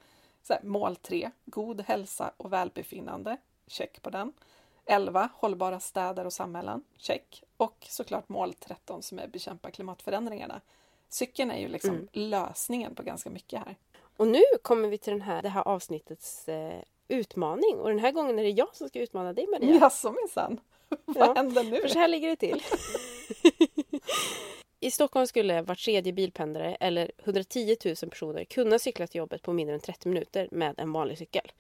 Här, 0.50 0.60
mål 0.64 0.96
3, 0.96 1.32
god 1.46 1.82
hälsa 1.82 2.32
och 2.38 2.54
välbefinnande. 2.54 3.38
Check 3.68 4.02
på 4.02 4.10
den. 4.10 4.34
11. 4.88 5.30
Hållbara 5.36 5.80
städer 5.80 6.26
och 6.26 6.34
samhällen. 6.34 6.84
Check. 6.98 7.44
Och 7.58 7.86
såklart 7.90 8.30
mål 8.30 8.54
13 8.54 9.04
som 9.04 9.20
är 9.20 9.28
bekämpa 9.28 9.72
klimatförändringarna. 9.72 10.62
Cykeln 11.10 11.52
är 11.52 11.60
ju 11.60 11.68
liksom 11.68 11.90
mm. 11.90 12.08
lösningen 12.12 12.96
på 12.96 13.04
ganska 13.04 13.30
mycket 13.30 13.60
här. 13.60 13.76
Och 14.18 14.28
nu 14.28 14.42
kommer 14.62 14.90
vi 14.90 14.98
till 14.98 15.14
den 15.14 15.22
här, 15.22 15.42
det 15.42 15.50
här 15.50 15.68
avsnittets 15.68 16.50
eh, 16.50 16.82
utmaning. 17.08 17.80
Och 17.80 17.90
den 17.90 18.00
här 18.00 18.12
gången 18.12 18.40
är 18.40 18.44
det 18.44 18.50
jag 18.50 18.76
som 18.76 18.90
ska 18.90 19.00
utmana 19.00 19.34
dig 19.34 19.48
Maria. 19.48 19.76
Jaså 19.76 20.12
minsann. 20.12 20.60
Vad 21.06 21.28
ja, 21.28 21.34
händer 21.34 21.64
nu? 21.64 21.82
För 21.82 21.88
så 21.88 22.00
här 22.00 22.08
ligger 22.08 22.30
det 22.30 22.36
till. 22.36 22.64
I 24.80 24.92
Stockholm 24.92 25.28
skulle 25.28 25.62
var 25.62 25.76
tredje 25.76 26.14
bilpendlare 26.14 26.76
eller 26.76 27.12
110 27.24 27.78
000 27.86 27.96
personer 27.96 28.44
kunna 28.44 28.80
cykla 28.80 29.08
till 29.08 29.20
jobbet 29.20 29.42
på 29.42 29.54
mindre 29.54 29.76
än 29.76 29.82
30 29.82 30.10
minuter 30.10 30.48
med 30.52 30.80
en 30.80 30.92
vanlig 30.92 31.18
cykel. 31.18 31.52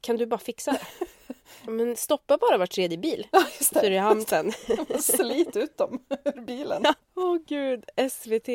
Kan 0.00 0.16
du 0.16 0.26
bara 0.26 0.40
fixa 0.40 0.72
det? 0.72 1.06
Men 1.66 1.96
stoppa 1.96 2.38
bara 2.38 2.58
var 2.58 2.66
tredje 2.66 2.98
bil. 2.98 3.26
Ja, 3.30 3.44
just 3.58 3.74
det. 3.74 3.80
Så 3.80 3.86
är 3.86 3.90
det 3.90 3.98
hamn 3.98 4.24
sen. 4.24 4.52
Slit 5.00 5.56
ut 5.56 5.76
dem 5.76 6.04
ur 6.24 6.40
bilen. 6.40 6.84
Åh 7.14 7.24
oh, 7.24 7.38
gud, 7.46 7.84
SVT, 8.10 8.48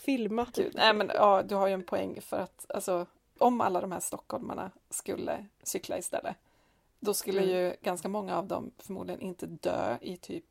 filma. 0.00 0.46
Gud. 0.54 0.72
Nej 0.74 0.94
men 0.94 1.10
ja, 1.14 1.42
du 1.42 1.54
har 1.54 1.66
ju 1.66 1.74
en 1.74 1.82
poäng 1.82 2.20
för 2.20 2.36
att 2.36 2.66
alltså, 2.68 3.06
om 3.38 3.60
alla 3.60 3.80
de 3.80 3.92
här 3.92 4.00
stockholmarna 4.00 4.70
skulle 4.90 5.46
cykla 5.62 5.98
istället 5.98 6.36
då 7.00 7.14
skulle 7.14 7.42
mm. 7.42 7.54
ju 7.54 7.76
ganska 7.82 8.08
många 8.08 8.38
av 8.38 8.46
dem 8.46 8.70
förmodligen 8.78 9.20
inte 9.20 9.46
dö 9.46 9.96
i 10.00 10.16
typ 10.16 10.44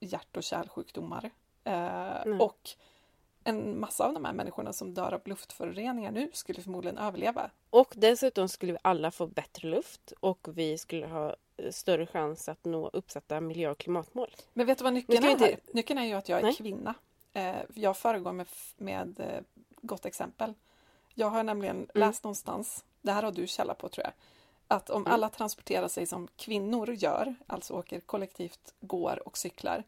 hjärt 0.00 0.36
och 0.36 0.42
kärlsjukdomar. 0.42 1.30
Eh, 1.64 2.22
mm. 2.22 2.40
Och 2.40 2.70
en 3.44 3.80
massa 3.80 4.06
av 4.06 4.14
de 4.14 4.24
här 4.24 4.32
människorna 4.32 4.72
som 4.72 4.94
dör 4.94 5.14
av 5.14 5.20
luftföroreningar 5.24 6.10
nu 6.10 6.30
skulle 6.32 6.62
förmodligen 6.62 6.98
överleva. 6.98 7.50
Och 7.70 7.94
dessutom 7.96 8.48
skulle 8.48 8.72
vi 8.72 8.78
alla 8.82 9.10
få 9.10 9.26
bättre 9.26 9.68
luft 9.68 10.12
och 10.20 10.48
vi 10.54 10.78
skulle 10.78 11.06
ha 11.06 11.36
eh, 11.56 11.70
större 11.70 12.06
chans 12.06 12.48
att 12.48 12.64
nå 12.64 12.88
uppsatta 12.88 13.40
miljö 13.40 13.70
och 13.70 13.78
klimatmål. 13.78 14.34
Men 14.52 14.66
vet 14.66 14.78
du 14.78 14.84
vad 14.84 14.92
nyckeln 14.92 15.24
är? 15.24 15.30
Inte... 15.30 15.56
Nyckeln 15.72 15.98
är 15.98 16.04
ju 16.04 16.14
att 16.14 16.28
jag 16.28 16.38
är 16.38 16.42
Nej. 16.42 16.54
kvinna. 16.54 16.94
Eh, 17.32 17.56
jag 17.74 17.96
föregår 17.96 18.32
med, 18.32 18.46
med 18.76 19.20
eh, 19.20 19.42
gott 19.80 20.06
exempel. 20.06 20.54
Jag 21.14 21.30
har 21.30 21.42
nämligen 21.42 21.76
mm. 21.76 21.88
läst 21.94 22.24
någonstans, 22.24 22.84
det 23.02 23.12
här 23.12 23.22
har 23.22 23.32
du 23.32 23.46
källa 23.46 23.74
på 23.74 23.88
tror 23.88 24.04
jag, 24.04 24.12
att 24.68 24.90
om 24.90 25.02
mm. 25.02 25.12
alla 25.12 25.28
transporterar 25.28 25.88
sig 25.88 26.06
som 26.06 26.28
kvinnor 26.36 26.90
gör, 26.92 27.34
alltså 27.46 27.74
åker 27.74 28.00
kollektivt, 28.00 28.74
går 28.80 29.28
och 29.28 29.38
cyklar, 29.38 29.84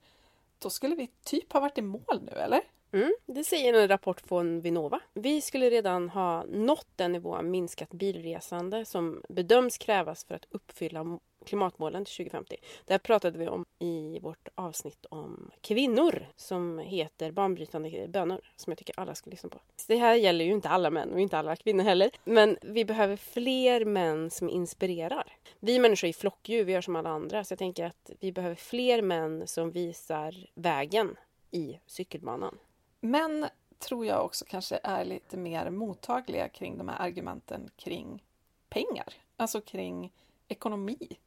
då 0.59 0.71
skulle 0.71 0.95
vi 0.95 1.11
typ 1.25 1.53
ha 1.53 1.61
varit 1.61 1.79
i 1.79 1.83
mål 1.83 2.21
nu, 2.23 2.33
eller? 2.33 2.61
Mm, 2.95 3.15
det 3.27 3.45
säger 3.45 3.75
en 3.75 3.89
rapport 3.89 4.21
från 4.21 4.61
Vinnova. 4.61 5.01
Vi 5.15 5.41
skulle 5.41 5.71
redan 5.71 6.09
ha 6.09 6.45
nått 6.45 6.87
den 6.97 7.13
nivå 7.13 7.37
av 7.37 7.45
minskat 7.45 7.91
bilresande 7.91 8.85
som 8.85 9.23
bedöms 9.29 9.79
krävas 9.79 10.25
för 10.25 10.35
att 10.35 10.47
uppfylla 10.51 11.19
klimatmålen 11.47 12.05
till 12.05 12.15
2050. 12.15 12.57
Det 12.85 12.93
här 12.93 12.99
pratade 12.99 13.39
vi 13.39 13.49
om 13.49 13.65
i 13.79 14.19
vårt 14.23 14.49
avsnitt 14.55 15.07
om 15.09 15.51
kvinnor 15.61 16.27
som 16.37 16.79
heter 16.79 17.33
Banbrytande 17.33 18.09
bönor 18.09 18.41
som 18.57 18.71
jag 18.71 18.79
tycker 18.79 19.01
alla 19.01 19.15
ska 19.15 19.31
lyssna 19.31 19.49
på. 19.49 19.61
Det 19.89 19.97
här 19.97 20.15
gäller 20.15 20.45
ju 20.45 20.53
inte 20.53 20.69
alla 20.69 20.91
män 20.91 21.13
och 21.13 21.21
inte 21.21 21.39
alla 21.39 21.57
kvinnor 21.57 21.85
heller. 21.85 22.11
Men 22.25 22.59
vi 22.63 22.85
behöver 22.85 23.17
fler 23.17 23.85
män 23.85 24.31
som 24.31 24.51
inspirerar. 24.51 25.37
Vi 25.61 25.79
människor 25.79 26.09
är 26.09 26.13
flockdjur, 26.13 26.65
vi 26.65 26.73
gör 26.73 26.81
som 26.81 26.97
alla 26.97 27.11
andra. 27.11 27.45
Så 27.45 27.53
jag 27.53 27.59
tänker 27.59 27.85
att 27.85 28.11
vi 28.21 28.33
behöver 28.33 28.57
fler 28.57 29.03
män 29.03 29.47
som 29.47 29.71
visar 29.71 30.47
vägen 30.55 31.17
i 31.51 31.79
cykelbanan. 31.87 32.59
Män 33.05 33.49
tror 33.79 34.07
jag 34.07 34.25
också 34.25 34.45
kanske 34.45 34.81
är 34.83 35.05
lite 35.05 35.37
mer 35.37 35.71
mottagliga 35.71 36.49
kring 36.49 36.79
de 36.79 36.89
här 36.89 36.99
argumenten 36.99 37.71
kring 37.77 38.23
pengar, 38.69 39.15
alltså 39.37 39.61
kring 39.61 40.13
ekonomi, 40.49 41.19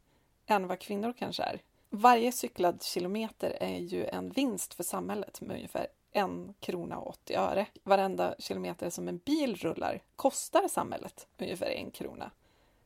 än 0.45 0.67
vad 0.67 0.79
kvinnor 0.79 1.13
kanske 1.17 1.43
är. 1.43 1.61
Varje 1.89 2.31
cyklad 2.31 2.83
kilometer 2.83 3.57
är 3.59 3.77
ju 3.77 4.05
en 4.05 4.29
vinst 4.29 4.73
för 4.73 4.83
samhället 4.83 5.41
med 5.41 5.55
ungefär 5.55 5.87
en 6.11 6.53
krona 6.59 6.97
och 6.97 7.07
80 7.07 7.35
öre. 7.35 7.65
Varenda 7.83 8.35
kilometer 8.39 8.89
som 8.89 9.07
en 9.07 9.17
bil 9.17 9.55
rullar 9.55 10.01
kostar 10.15 10.67
samhället 10.67 11.27
ungefär 11.37 11.69
en 11.69 11.91
krona. 11.91 12.31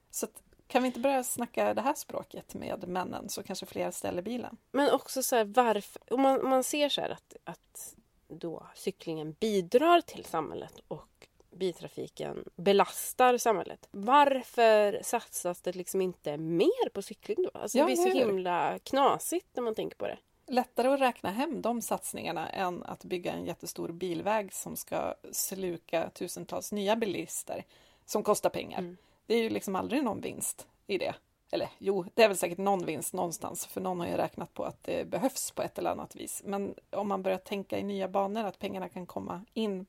Så 0.09 0.27
kan 0.67 0.83
vi 0.83 0.87
inte 0.87 0.99
börja 0.99 1.23
snacka 1.23 1.73
det 1.73 1.81
här 1.81 1.93
språket 1.93 2.53
med 2.53 2.87
männen 2.87 3.29
så 3.29 3.43
kanske 3.43 3.65
fler 3.65 3.91
ställer 3.91 4.21
bilen? 4.21 4.57
Men 4.71 4.91
också 4.91 5.23
så 5.23 5.35
här, 5.35 5.45
varför, 5.45 6.13
om 6.13 6.21
man, 6.21 6.41
om 6.41 6.49
man 6.49 6.63
ser 6.63 6.89
så 6.89 7.01
här 7.01 7.09
att, 7.09 7.35
att 7.43 7.95
då 8.39 8.67
cyklingen 8.75 9.35
bidrar 9.39 10.01
till 10.01 10.25
samhället 10.25 10.81
och 10.87 11.27
biltrafiken 11.51 12.49
belastar 12.55 13.37
samhället. 13.37 13.87
Varför 13.91 14.99
satsas 15.03 15.61
det 15.61 15.75
liksom 15.75 16.01
inte 16.01 16.37
mer 16.37 16.89
på 16.89 17.01
cykling 17.01 17.37
då? 17.43 17.59
Alltså 17.59 17.77
ja, 17.77 17.87
det 17.87 17.93
blir 17.93 18.11
så 18.11 18.17
himla 18.17 18.79
knasigt 18.79 19.47
när 19.53 19.63
man 19.63 19.75
tänker 19.75 19.97
på 19.97 20.07
det. 20.07 20.17
Lättare 20.47 20.87
att 20.87 21.01
räkna 21.01 21.29
hem 21.29 21.61
de 21.61 21.81
satsningarna 21.81 22.49
än 22.49 22.83
att 22.83 23.03
bygga 23.03 23.31
en 23.33 23.45
jättestor 23.45 23.89
bilväg 23.89 24.53
som 24.53 24.75
ska 24.75 25.15
sluka 25.31 26.09
tusentals 26.09 26.71
nya 26.71 26.95
bilister 26.95 27.65
som 28.05 28.23
kostar 28.23 28.49
pengar. 28.49 28.79
Mm. 28.79 28.97
Det 29.25 29.33
är 29.35 29.43
ju 29.43 29.49
liksom 29.49 29.75
aldrig 29.75 30.03
någon 30.03 30.21
vinst 30.21 30.67
i 30.87 30.97
det. 30.97 31.15
Eller 31.51 31.69
jo, 31.77 32.05
det 32.13 32.23
är 32.23 32.27
väl 32.27 32.37
säkert 32.37 32.57
någon 32.57 32.85
vinst 32.85 33.13
någonstans, 33.13 33.65
för 33.65 33.81
någon 33.81 33.99
har 33.99 34.07
ju 34.07 34.17
räknat 34.17 34.53
på 34.53 34.63
att 34.63 34.83
det 34.83 35.07
behövs 35.07 35.51
på 35.51 35.61
ett 35.61 35.77
eller 35.77 35.89
annat 35.89 36.15
vis. 36.15 36.41
Men 36.45 36.75
om 36.89 37.07
man 37.07 37.23
börjar 37.23 37.37
tänka 37.37 37.79
i 37.79 37.83
nya 37.83 38.07
banor, 38.07 38.43
att 38.43 38.59
pengarna 38.59 38.89
kan 38.89 39.05
komma 39.05 39.41
in 39.53 39.85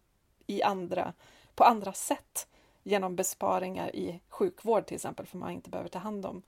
i 0.47 0.63
andra, 0.63 1.13
på 1.55 1.65
andra 1.65 1.93
sätt 1.93 2.47
genom 2.83 3.17
besparingar 3.17 3.97
i 3.97 4.21
sjukvård 4.29 4.87
till 4.87 4.95
exempel, 4.95 5.27
för 5.27 5.39
man 5.39 5.51
inte 5.51 5.71
behöver 5.71 5.91
ta 5.91 5.99
hand 5.99 6.27
om 6.27 6.43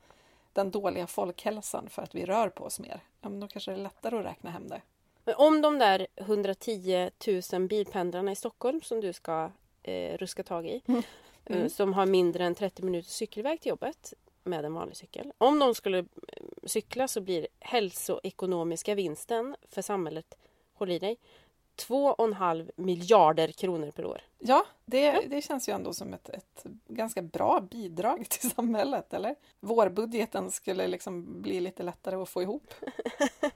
den 0.53 0.71
dåliga 0.71 1.07
folkhälsan 1.07 1.89
för 1.89 2.03
att 2.03 2.15
vi 2.15 2.25
rör 2.25 2.49
på 2.49 2.65
oss 2.65 2.81
mer. 2.81 3.01
Ja, 3.21 3.29
men 3.29 3.41
då 3.41 3.49
kanske 3.49 3.71
det 3.71 3.77
är 3.77 3.83
lättare 3.83 4.19
att 4.19 4.25
räkna 4.25 4.51
hem 4.51 4.69
det. 4.69 4.83
Men 5.25 5.35
om 5.35 5.63
de 5.63 5.79
där 5.79 6.07
110 6.17 7.11
000 7.53 7.69
bilpendlarna 7.69 8.33
i 8.33 8.37
Stockholm 8.37 8.81
som 8.83 9.01
du 9.01 9.13
ska 9.13 9.51
eh, 9.83 10.19
ruska 10.19 10.43
tag 10.43 10.67
i, 10.67 10.83
mm. 10.87 11.03
Mm. 11.47 11.71
som 11.71 11.93
har 11.93 12.07
mindre 12.07 12.45
än 12.45 12.55
30 12.55 12.83
minuters 12.83 13.13
cykelväg 13.13 13.61
till 13.61 13.69
jobbet, 13.69 14.15
med 14.45 14.65
en 14.65 14.75
vanlig 14.75 14.97
cykel. 14.97 15.33
Om 15.39 15.59
de 15.59 15.75
skulle 15.75 15.99
eh, 15.99 16.05
cykla 16.65 17.09
så 17.09 17.21
blir 17.21 17.47
hälsoekonomiska 17.61 18.95
vinsten 18.95 19.57
för 19.69 19.83
samhället, 19.83 20.35
håll 20.75 20.91
i 20.91 20.99
dig, 20.99 21.17
2,5 21.77 22.71
miljarder 22.77 23.49
kronor 23.49 23.91
per 23.91 24.07
år. 24.07 24.21
Ja, 24.39 24.67
det, 24.85 25.21
det 25.21 25.43
känns 25.43 25.69
ju 25.69 25.73
ändå 25.73 25.93
som 25.93 26.15
ett, 26.15 26.29
ett 26.29 26.65
ganska 26.89 27.23
bra 27.23 27.61
bidrag 27.61 28.27
till 28.29 28.51
samhället, 28.51 29.15
eller? 29.15 29.35
Vårbudgeten 29.61 30.51
skulle 30.51 30.87
liksom 30.87 31.43
bli 31.43 31.61
lite 31.61 31.83
lättare 31.83 32.17
att 32.17 32.29
få 32.29 32.43
ihop. 32.43 32.75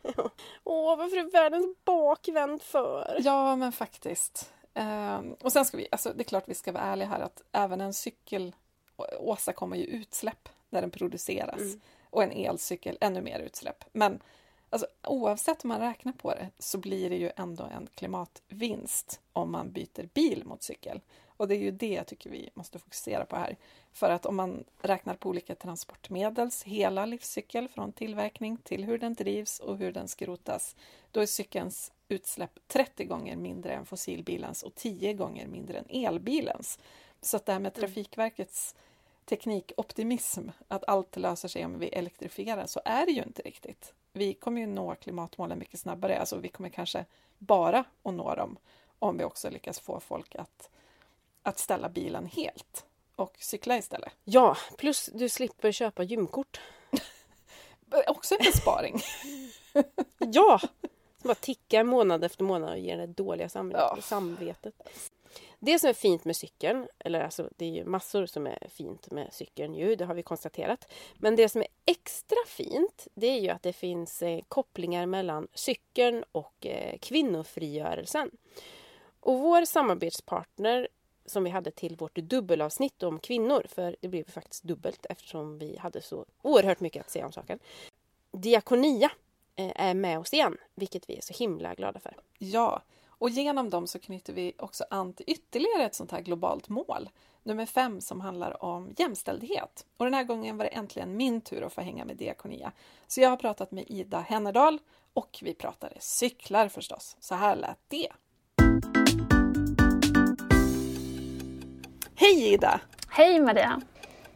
Åh, 0.65 0.97
varför 0.99 1.17
är 1.17 1.31
världen 1.31 1.75
bakvänd 1.85 2.63
för? 2.63 3.19
Ja, 3.21 3.57
men 3.57 3.73
faktiskt. 3.73 4.53
Um, 4.75 5.37
och 5.43 5.53
sen 5.53 5.65
ska 5.65 5.77
vi, 5.77 5.89
alltså 5.93 6.13
det 6.13 6.23
är 6.23 6.25
klart 6.25 6.45
vi 6.47 6.55
ska 6.55 6.73
vara 6.73 6.83
ärliga 6.83 7.09
här 7.09 7.21
att 7.21 7.43
även 7.53 7.81
en 7.81 7.95
cykel 7.95 8.55
åstadkommer 9.19 9.77
ju 9.77 9.85
utsläpp 9.85 10.49
när 10.71 10.81
den 10.81 10.91
produceras. 10.91 11.61
Mm. 11.61 11.81
Och 12.11 12.23
en 12.23 12.33
elcykel 12.33 12.99
ännu 13.01 13.23
mer 13.23 13.39
utsläpp. 13.39 13.85
Men 13.93 14.21
alltså, 14.71 14.87
oavsett 15.03 15.65
hur 15.65 15.69
man 15.69 15.81
räknar 15.81 16.13
på 16.13 16.35
det 16.35 16.51
så 16.59 16.79
blir 16.79 17.11
det 17.11 17.17
ju 17.17 17.31
ändå 17.37 17.65
en 17.65 17.89
klimatvinst 17.95 19.21
om 19.33 19.53
man 19.53 19.73
byter 19.73 20.09
bil 20.15 20.45
mot 20.45 20.63
cykel. 20.63 21.01
Och 21.39 21.49
det 21.49 21.57
är 21.57 21.61
ju 21.61 21.71
det 21.71 21.93
jag 21.93 22.07
tycker 22.07 22.31
vi 22.31 22.51
måste 22.55 22.79
fokusera 22.79 23.25
på 23.25 23.37
här. 23.37 23.57
För 23.93 24.11
att 24.11 24.27
om 24.27 24.37
man 24.37 24.65
räknar 24.83 25.15
på 25.15 25.29
olika 25.29 25.55
transportmedels 25.55 26.63
hela 26.63 27.07
livscykel 27.07 27.69
från 27.69 27.93
tillverkning 27.93 28.57
till 28.57 28.85
hur 28.85 28.99
den 28.99 29.15
drivs 29.15 29.59
och 29.59 29.77
hur 29.77 29.93
den 29.93 30.09
skrotas, 30.09 30.77
då 31.11 31.21
är 31.21 31.27
cykelns 31.27 31.93
utsläpp 32.09 32.59
30 32.67 33.05
gånger 33.05 33.37
mindre 33.37 33.73
än 33.73 33.87
fossilbilens 33.87 34.63
och 34.63 34.75
10 34.75 35.15
gånger 35.15 35.47
mindre 35.47 35.79
än 35.79 36.07
elbilens. 36.07 36.79
Så 37.21 37.37
att 37.37 37.47
det 37.47 37.53
här 37.53 37.61
med 37.61 37.79
mm. 37.79 37.81
Trafikverkets 37.81 38.75
teknikoptimism, 39.29 40.49
att 40.69 40.85
allt 40.89 41.17
löser 41.17 41.49
sig 41.49 41.65
om 41.65 41.79
vi 41.79 41.89
elektrifierar, 41.89 42.67
så 42.67 42.81
är 42.85 43.07
det 43.07 43.13
ju 43.13 43.23
inte 43.23 43.43
riktigt. 43.43 43.95
Vi 44.13 44.35
kommer 44.35 44.61
ju 44.61 44.67
nå 44.67 44.95
klimatmålen 44.95 45.59
mycket 45.59 45.81
snabbare, 45.81 46.19
alltså 46.19 46.39
vi 46.39 46.49
kommer 46.49 46.69
kanske 46.69 47.05
bara 47.39 47.85
att 48.03 48.15
nå 48.15 48.35
dem 48.35 48.59
om 48.99 49.19
vi 49.19 49.25
också 49.25 49.51
lyckas 49.51 49.81
få 49.81 50.01
folk 50.01 50.35
att, 50.35 50.71
att 51.43 51.59
ställa 51.59 51.89
bilen 51.89 52.27
helt 52.27 52.85
och 53.17 53.37
cykla 53.39 53.79
istället. 53.79 54.13
Ja, 54.25 54.57
plus 54.79 55.11
du 55.15 55.29
slipper 55.29 55.73
köpa 55.73 56.03
gymkort. 56.03 56.61
också 58.07 58.35
en 58.35 58.45
besparing. 58.53 59.01
ja! 60.19 60.59
Som 61.21 61.29
bara 61.29 61.35
tickar 61.35 61.85
månad 61.85 62.25
efter 62.25 62.45
månad 62.45 62.71
och 62.71 62.79
ger 62.79 62.97
det 62.97 63.07
dåliga 63.07 63.49
samvetet. 64.03 64.75
Ja. 64.85 64.91
Det 65.59 65.79
som 65.79 65.91
är 65.91 65.95
fint 65.95 66.25
med 66.25 66.37
cykeln, 66.37 66.89
eller 66.99 67.21
alltså 67.21 67.49
det 67.57 67.65
är 67.65 67.71
ju 67.71 67.85
massor 67.85 68.27
som 68.27 68.47
är 68.47 68.67
fint 68.69 69.11
med 69.11 69.29
cykeln 69.33 69.75
ju, 69.75 69.95
det 69.95 70.05
har 70.05 70.15
vi 70.15 70.23
konstaterat. 70.23 70.93
Men 71.17 71.37
det 71.37 71.49
som 71.49 71.61
är 71.61 71.69
extra 71.85 72.39
fint, 72.47 73.09
det 73.15 73.27
är 73.27 73.41
ju 73.41 73.49
att 73.49 73.63
det 73.63 73.73
finns 73.73 74.23
eh, 74.23 74.41
kopplingar 74.49 75.07
mellan 75.07 75.49
cykeln 75.55 76.25
och 76.33 76.67
eh, 76.67 76.99
kvinnofrigörelsen. 76.99 78.31
Och 79.21 79.39
vår 79.39 79.65
samarbetspartner 79.65 80.89
som 81.27 81.45
vi 81.45 81.51
hade 81.51 81.71
till 81.71 81.97
vårt 81.97 82.15
dubbelavsnitt 82.15 83.03
om 83.03 83.19
kvinnor, 83.19 83.67
för 83.69 83.97
det 84.01 84.09
blev 84.09 84.31
faktiskt 84.31 84.65
dubbelt 84.65 85.07
eftersom 85.11 85.59
vi 85.59 85.77
hade 85.77 86.03
så 86.03 86.27
oerhört 86.43 86.81
mycket 86.81 87.01
att 87.01 87.11
säga 87.11 87.27
om 87.27 87.33
saken. 87.33 87.59
Diakonia 88.33 89.11
eh, 89.57 89.73
är 89.75 89.95
med 89.95 90.19
oss 90.19 90.33
igen, 90.33 90.57
vilket 90.75 91.11
vi 91.11 91.17
är 91.17 91.21
så 91.21 91.35
himla 91.35 91.75
glada 91.75 92.01
för. 92.01 92.17
Ja, 92.39 92.83
och 93.19 93.31
genom 93.31 93.71
dem 93.71 93.87
så 93.87 93.99
knyter 93.99 94.33
vi 94.33 94.53
också 94.59 94.85
an 94.91 95.13
till 95.13 95.25
ytterligare 95.29 95.85
ett 95.85 95.95
sånt 95.95 96.13
här 96.13 96.21
globalt 96.21 96.69
mål, 96.69 97.09
nummer 97.43 97.67
fem 97.67 98.01
som 98.01 98.21
handlar 98.21 98.65
om 98.65 98.95
jämställdhet. 98.97 99.87
Och 99.97 100.05
den 100.05 100.15
här 100.15 100.25
gången 100.25 100.57
var 100.57 100.65
det 100.65 100.71
äntligen 100.71 101.17
min 101.17 101.41
tur 101.41 101.63
att 101.63 101.73
få 101.73 101.81
hänga 101.81 102.05
med 102.05 102.17
Diakonia. 102.17 102.73
Så 103.07 103.21
jag 103.21 103.31
har 103.31 103.37
pratat 103.37 103.71
med 103.71 103.85
Ida 103.87 104.21
Hennerdal 104.21 104.79
och 105.13 105.39
vi 105.43 105.55
pratade 105.55 105.97
cyklar 106.01 106.69
förstås. 106.69 107.17
Så 107.21 107.35
här 107.35 107.57
lät 107.57 107.79
det. 107.89 108.09
Hej 112.15 112.53
Ida! 112.53 112.81
Hej 113.09 113.41
Maria! 113.41 113.81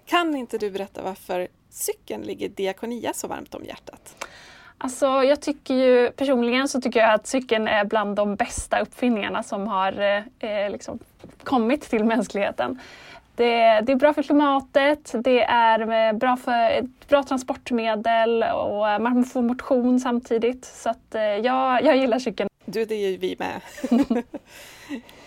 Kan 0.07 0.37
inte 0.37 0.59
du 0.59 0.71
berätta 0.71 1.03
varför 1.03 1.49
cykeln 1.71 2.23
ligger 2.23 2.49
Diakonia 2.49 3.13
så 3.13 3.29
varmt 3.29 3.55
om 3.55 3.65
hjärtat? 3.65 4.27
Alltså, 4.85 5.07
jag 5.07 5.41
tycker 5.41 5.75
ju 5.75 6.11
personligen 6.11 6.69
så 6.69 6.81
tycker 6.81 7.01
jag 7.01 7.15
att 7.15 7.27
cykeln 7.27 7.69
är 7.69 7.85
bland 7.85 8.17
de 8.17 8.37
bästa 8.37 8.81
uppfinningarna 8.81 9.43
som 9.43 9.67
har 9.67 10.23
eh, 10.39 10.71
liksom 10.71 10.99
kommit 11.43 11.83
till 11.83 12.05
mänskligheten. 12.05 12.81
Det, 13.37 13.81
det, 13.81 13.93
är 13.93 13.97
bra 13.97 14.15
för 14.15 14.23
klimatet, 14.23 15.13
det 15.15 15.43
är 15.43 16.09
eh, 16.09 16.13
bra 16.13 16.37
för 16.37 16.71
ett 16.71 17.09
bra 17.09 17.23
transportmedel 17.23 18.43
och 18.43 19.03
man 19.03 19.25
får 19.25 19.43
motion 19.43 20.01
samtidigt. 20.01 20.65
Så 20.65 20.91
att, 20.91 21.15
eh, 21.15 21.23
ja, 21.23 21.81
jag 21.81 21.97
gillar 21.97 22.19
cykeln. 22.19 22.49
Du, 22.65 22.85
det 22.85 22.95
är 22.95 23.11
ju 23.11 23.17
vi 23.17 23.37
med. 23.39 23.61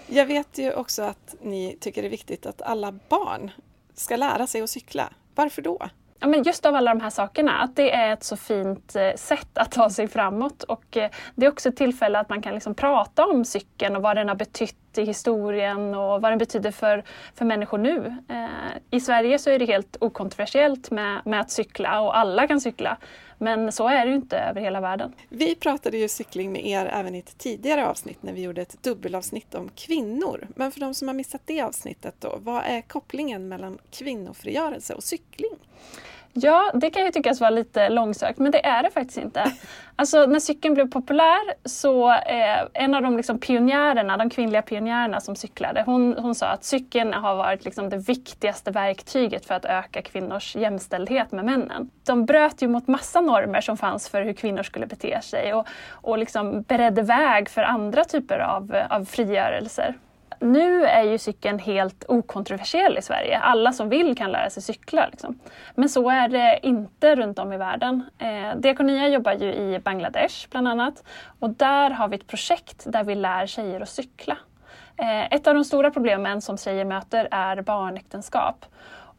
jag 0.07 0.25
vet 0.25 0.57
ju 0.57 0.73
också 0.73 1.03
att 1.03 1.35
ni 1.41 1.77
tycker 1.79 2.01
det 2.01 2.07
är 2.07 2.09
viktigt 2.09 2.45
att 2.45 2.61
alla 2.61 2.91
barn 2.91 3.51
ska 3.93 4.15
lära 4.15 4.47
sig 4.47 4.61
att 4.61 4.69
cykla. 4.69 5.09
Varför 5.35 5.61
då? 5.61 5.89
Ja, 6.19 6.27
men 6.27 6.43
just 6.43 6.65
av 6.65 6.75
alla 6.75 6.93
de 6.93 7.01
här 7.01 7.09
sakerna, 7.09 7.51
att 7.51 7.75
det 7.75 7.91
är 7.91 8.13
ett 8.13 8.23
så 8.23 8.37
fint 8.37 8.95
eh, 8.95 9.15
sätt 9.15 9.57
att 9.57 9.71
ta 9.71 9.89
sig 9.89 10.07
framåt 10.07 10.63
och 10.63 10.97
eh, 10.97 11.09
det 11.35 11.45
är 11.45 11.51
också 11.51 11.69
ett 11.69 11.77
tillfälle 11.77 12.19
att 12.19 12.29
man 12.29 12.41
kan 12.41 12.53
liksom 12.53 12.75
prata 12.75 13.25
om 13.25 13.45
cykeln 13.45 13.95
och 13.95 14.01
vad 14.01 14.17
den 14.17 14.27
har 14.27 14.35
betytt 14.35 14.97
i 14.97 15.03
historien 15.03 15.95
och 15.95 16.21
vad 16.21 16.31
den 16.31 16.37
betyder 16.37 16.71
för, 16.71 17.03
för 17.35 17.45
människor 17.45 17.77
nu. 17.77 18.15
Eh, 18.29 18.77
I 18.91 18.99
Sverige 18.99 19.39
så 19.39 19.49
är 19.49 19.59
det 19.59 19.65
helt 19.65 19.97
okontroversiellt 19.99 20.91
med, 20.91 21.21
med 21.25 21.41
att 21.41 21.51
cykla 21.51 22.01
och 22.01 22.17
alla 22.17 22.47
kan 22.47 22.61
cykla. 22.61 22.97
Men 23.45 23.71
så 23.71 23.87
är 23.87 24.05
det 24.05 24.09
ju 24.11 24.15
inte 24.15 24.37
över 24.37 24.61
hela 24.61 24.81
världen. 24.81 25.13
Vi 25.29 25.55
pratade 25.55 25.97
ju 25.97 26.07
cykling 26.07 26.51
med 26.51 26.65
er 26.67 26.85
även 26.85 27.15
i 27.15 27.19
ett 27.19 27.37
tidigare 27.37 27.87
avsnitt 27.87 28.23
när 28.23 28.33
vi 28.33 28.41
gjorde 28.41 28.61
ett 28.61 28.83
dubbelavsnitt 28.83 29.55
om 29.55 29.69
kvinnor. 29.75 30.47
Men 30.55 30.71
för 30.71 30.79
de 30.79 30.93
som 30.93 31.07
har 31.07 31.15
missat 31.15 31.41
det 31.45 31.61
avsnittet 31.61 32.15
då, 32.19 32.37
vad 32.41 32.63
är 32.65 32.81
kopplingen 32.81 33.47
mellan 33.47 33.77
kvinnofrigörelse 33.91 34.93
och 34.93 35.03
cykling? 35.03 35.55
Ja, 36.37 36.71
det 36.73 36.89
kan 36.89 37.05
ju 37.05 37.11
tyckas 37.11 37.41
vara 37.41 37.49
lite 37.49 37.89
långsökt, 37.89 38.39
men 38.39 38.51
det 38.51 38.65
är 38.65 38.83
det 38.83 38.91
faktiskt 38.91 39.17
inte. 39.17 39.51
Alltså 39.97 40.25
när 40.25 40.39
cykeln 40.39 40.73
blev 40.73 40.91
populär 40.91 41.53
så 41.65 42.11
eh, 42.11 42.67
en 42.73 42.95
av 42.95 43.01
de 43.01 43.17
liksom 43.17 43.39
pionjärerna, 43.39 44.17
de 44.17 44.29
kvinnliga 44.29 44.61
pionjärerna 44.61 45.21
som 45.21 45.35
cyklade, 45.35 45.83
hon, 45.85 46.15
hon 46.17 46.35
sa 46.35 46.47
att 46.47 46.63
cykeln 46.63 47.13
har 47.13 47.35
varit 47.35 47.65
liksom 47.65 47.89
det 47.89 47.97
viktigaste 47.97 48.71
verktyget 48.71 49.45
för 49.45 49.55
att 49.55 49.65
öka 49.65 50.01
kvinnors 50.01 50.55
jämställdhet 50.55 51.31
med 51.31 51.45
männen. 51.45 51.89
De 52.05 52.25
bröt 52.25 52.61
ju 52.61 52.67
mot 52.67 52.87
massa 52.87 53.21
normer 53.21 53.61
som 53.61 53.77
fanns 53.77 54.09
för 54.09 54.21
hur 54.21 54.33
kvinnor 54.33 54.63
skulle 54.63 54.87
bete 54.87 55.21
sig 55.21 55.53
och, 55.53 55.67
och 55.91 56.17
liksom 56.17 56.61
beredde 56.61 57.01
väg 57.01 57.49
för 57.49 57.61
andra 57.61 58.03
typer 58.03 58.39
av, 58.39 58.81
av 58.89 59.05
frigörelser. 59.05 59.95
Nu 60.39 60.85
är 60.85 61.03
ju 61.03 61.17
cykeln 61.17 61.59
helt 61.59 62.05
okontroversiell 62.07 62.97
i 62.97 63.01
Sverige. 63.01 63.39
Alla 63.39 63.73
som 63.73 63.89
vill 63.89 64.17
kan 64.17 64.31
lära 64.31 64.49
sig 64.49 64.63
cykla. 64.63 65.07
Liksom. 65.11 65.39
Men 65.75 65.89
så 65.89 66.09
är 66.09 66.27
det 66.27 66.59
inte 66.63 67.15
runt 67.15 67.39
om 67.39 67.53
i 67.53 67.57
världen. 67.57 68.09
Eh, 68.17 68.57
Diakonia 68.57 69.07
jobbar 69.07 69.33
ju 69.33 69.53
i 69.53 69.79
Bangladesh 69.79 70.47
bland 70.49 70.67
annat 70.67 71.03
och 71.39 71.49
där 71.49 71.89
har 71.89 72.07
vi 72.07 72.15
ett 72.15 72.27
projekt 72.27 72.83
där 72.85 73.03
vi 73.03 73.15
lär 73.15 73.47
tjejer 73.47 73.81
att 73.81 73.89
cykla. 73.89 74.37
Eh, 74.97 75.33
ett 75.33 75.47
av 75.47 75.55
de 75.55 75.63
stora 75.63 75.91
problemen 75.91 76.41
som 76.41 76.57
tjejer 76.57 76.85
möter 76.85 77.27
är 77.31 77.61
barnäktenskap. 77.61 78.65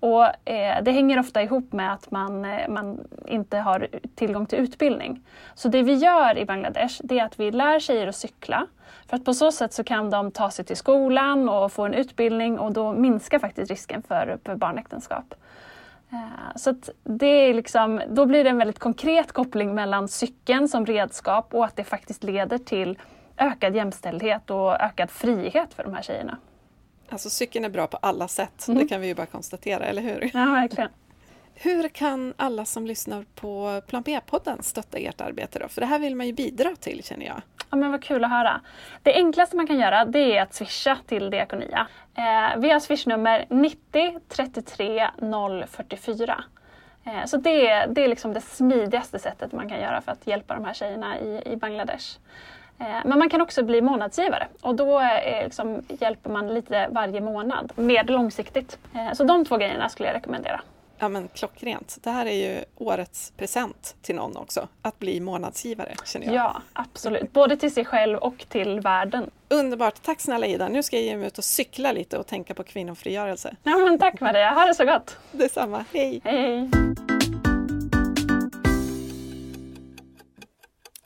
Och, 0.06 0.48
eh, 0.50 0.82
det 0.82 0.90
hänger 0.90 1.18
ofta 1.18 1.42
ihop 1.42 1.72
med 1.72 1.92
att 1.92 2.10
man, 2.10 2.44
eh, 2.44 2.68
man 2.68 3.00
inte 3.26 3.58
har 3.58 3.88
tillgång 4.14 4.46
till 4.46 4.58
utbildning. 4.58 5.20
Så 5.54 5.68
det 5.68 5.82
vi 5.82 5.94
gör 5.94 6.38
i 6.38 6.44
Bangladesh 6.44 7.00
det 7.04 7.18
är 7.18 7.24
att 7.24 7.40
vi 7.40 7.50
lär 7.50 7.80
tjejer 7.80 8.06
att 8.06 8.16
cykla. 8.16 8.66
För 9.06 9.16
att 9.16 9.24
på 9.24 9.34
så 9.34 9.52
sätt 9.52 9.72
så 9.72 9.84
kan 9.84 10.10
de 10.10 10.30
ta 10.30 10.50
sig 10.50 10.64
till 10.64 10.76
skolan 10.76 11.48
och 11.48 11.72
få 11.72 11.84
en 11.84 11.94
utbildning 11.94 12.58
och 12.58 12.72
då 12.72 12.92
minskar 12.92 13.38
faktiskt 13.38 13.70
risken 13.70 14.02
för, 14.02 14.38
för 14.44 14.54
barnäktenskap. 14.54 15.34
Eh, 16.12 16.56
så 16.56 16.74
det 17.04 17.26
är 17.26 17.54
liksom, 17.54 18.00
då 18.08 18.26
blir 18.26 18.44
det 18.44 18.50
en 18.50 18.58
väldigt 18.58 18.78
konkret 18.78 19.32
koppling 19.32 19.74
mellan 19.74 20.08
cykeln 20.08 20.68
som 20.68 20.86
redskap 20.86 21.54
och 21.54 21.64
att 21.64 21.76
det 21.76 21.84
faktiskt 21.84 22.24
leder 22.24 22.58
till 22.58 22.98
ökad 23.36 23.76
jämställdhet 23.76 24.50
och 24.50 24.80
ökad 24.80 25.10
frihet 25.10 25.74
för 25.74 25.84
de 25.84 25.94
här 25.94 26.02
tjejerna. 26.02 26.38
Alltså 27.08 27.30
cykeln 27.30 27.64
är 27.64 27.68
bra 27.68 27.86
på 27.86 27.96
alla 27.96 28.28
sätt, 28.28 28.68
mm. 28.68 28.78
det 28.78 28.88
kan 28.88 29.00
vi 29.00 29.06
ju 29.06 29.14
bara 29.14 29.26
konstatera, 29.26 29.84
eller 29.84 30.02
hur? 30.02 30.30
Ja, 30.34 30.44
verkligen. 30.44 30.90
Hur 31.58 31.88
kan 31.88 32.34
alla 32.36 32.64
som 32.64 32.86
lyssnar 32.86 33.24
på 33.34 33.82
Plan 33.86 34.02
B-podden 34.02 34.62
stötta 34.62 34.98
ert 34.98 35.20
arbete 35.20 35.58
då? 35.58 35.68
För 35.68 35.80
det 35.80 35.86
här 35.86 35.98
vill 35.98 36.16
man 36.16 36.26
ju 36.26 36.32
bidra 36.32 36.76
till 36.76 37.04
känner 37.04 37.26
jag. 37.26 37.42
Ja 37.70 37.76
men 37.76 37.90
vad 37.90 38.02
kul 38.02 38.24
att 38.24 38.30
höra. 38.30 38.60
Det 39.02 39.14
enklaste 39.14 39.56
man 39.56 39.66
kan 39.66 39.78
göra 39.78 40.04
det 40.04 40.36
är 40.36 40.42
att 40.42 40.54
swisha 40.54 40.98
till 41.06 41.30
Diakonia. 41.30 41.86
Eh, 42.14 42.60
vi 42.60 42.70
har 42.70 42.80
swishnummer 42.80 43.46
90 43.48 44.20
33 44.28 45.10
044. 45.66 46.44
Eh, 47.04 47.24
så 47.26 47.36
det 47.36 47.68
är, 47.68 47.88
det 47.88 48.04
är 48.04 48.08
liksom 48.08 48.32
det 48.32 48.40
smidigaste 48.40 49.18
sättet 49.18 49.52
man 49.52 49.68
kan 49.68 49.80
göra 49.80 50.00
för 50.00 50.12
att 50.12 50.26
hjälpa 50.26 50.54
de 50.54 50.64
här 50.64 50.74
tjejerna 50.74 51.20
i, 51.20 51.42
i 51.46 51.56
Bangladesh. 51.56 52.18
Eh, 52.80 52.86
men 53.04 53.18
man 53.18 53.30
kan 53.30 53.40
också 53.40 53.62
bli 53.62 53.82
månadsgivare 53.82 54.48
och 54.60 54.74
då 54.74 55.00
eh, 55.00 55.44
liksom, 55.44 55.82
hjälper 55.88 56.30
man 56.30 56.54
lite 56.54 56.88
varje 56.90 57.20
månad, 57.20 57.72
mer 57.76 58.04
långsiktigt. 58.04 58.78
Eh, 58.94 59.12
så 59.12 59.24
de 59.24 59.44
två 59.44 59.56
grejerna 59.56 59.88
skulle 59.88 60.08
jag 60.08 60.16
rekommendera. 60.16 60.60
Ja 60.98 61.08
men 61.08 61.28
klockrent. 61.28 61.98
Det 62.02 62.10
här 62.10 62.26
är 62.26 62.50
ju 62.50 62.64
årets 62.76 63.32
present 63.36 63.96
till 64.02 64.14
någon 64.14 64.36
också, 64.36 64.68
att 64.82 64.98
bli 64.98 65.20
månadsgivare 65.20 65.94
känner 66.04 66.26
jag. 66.26 66.34
Ja, 66.34 66.62
absolut. 66.72 67.32
Både 67.32 67.56
till 67.56 67.74
sig 67.74 67.84
själv 67.84 68.18
och 68.18 68.46
till 68.48 68.80
världen. 68.80 69.30
Underbart. 69.48 70.02
Tack 70.02 70.20
snälla 70.20 70.46
Ida. 70.46 70.68
Nu 70.68 70.82
ska 70.82 70.96
jag 70.96 71.04
ge 71.04 71.16
mig 71.16 71.26
ut 71.26 71.38
och 71.38 71.44
cykla 71.44 71.92
lite 71.92 72.18
och 72.18 72.26
tänka 72.26 72.54
på 72.54 72.62
kvinnofrigörelse. 72.64 73.56
Ja 73.62 73.76
men 73.76 73.98
tack 73.98 74.20
Maria. 74.20 74.50
Ha 74.50 74.66
det 74.66 74.74
så 74.74 74.84
gott. 74.84 75.18
Detsamma. 75.32 75.84
Hej. 75.92 76.20
Hej. 76.24 76.70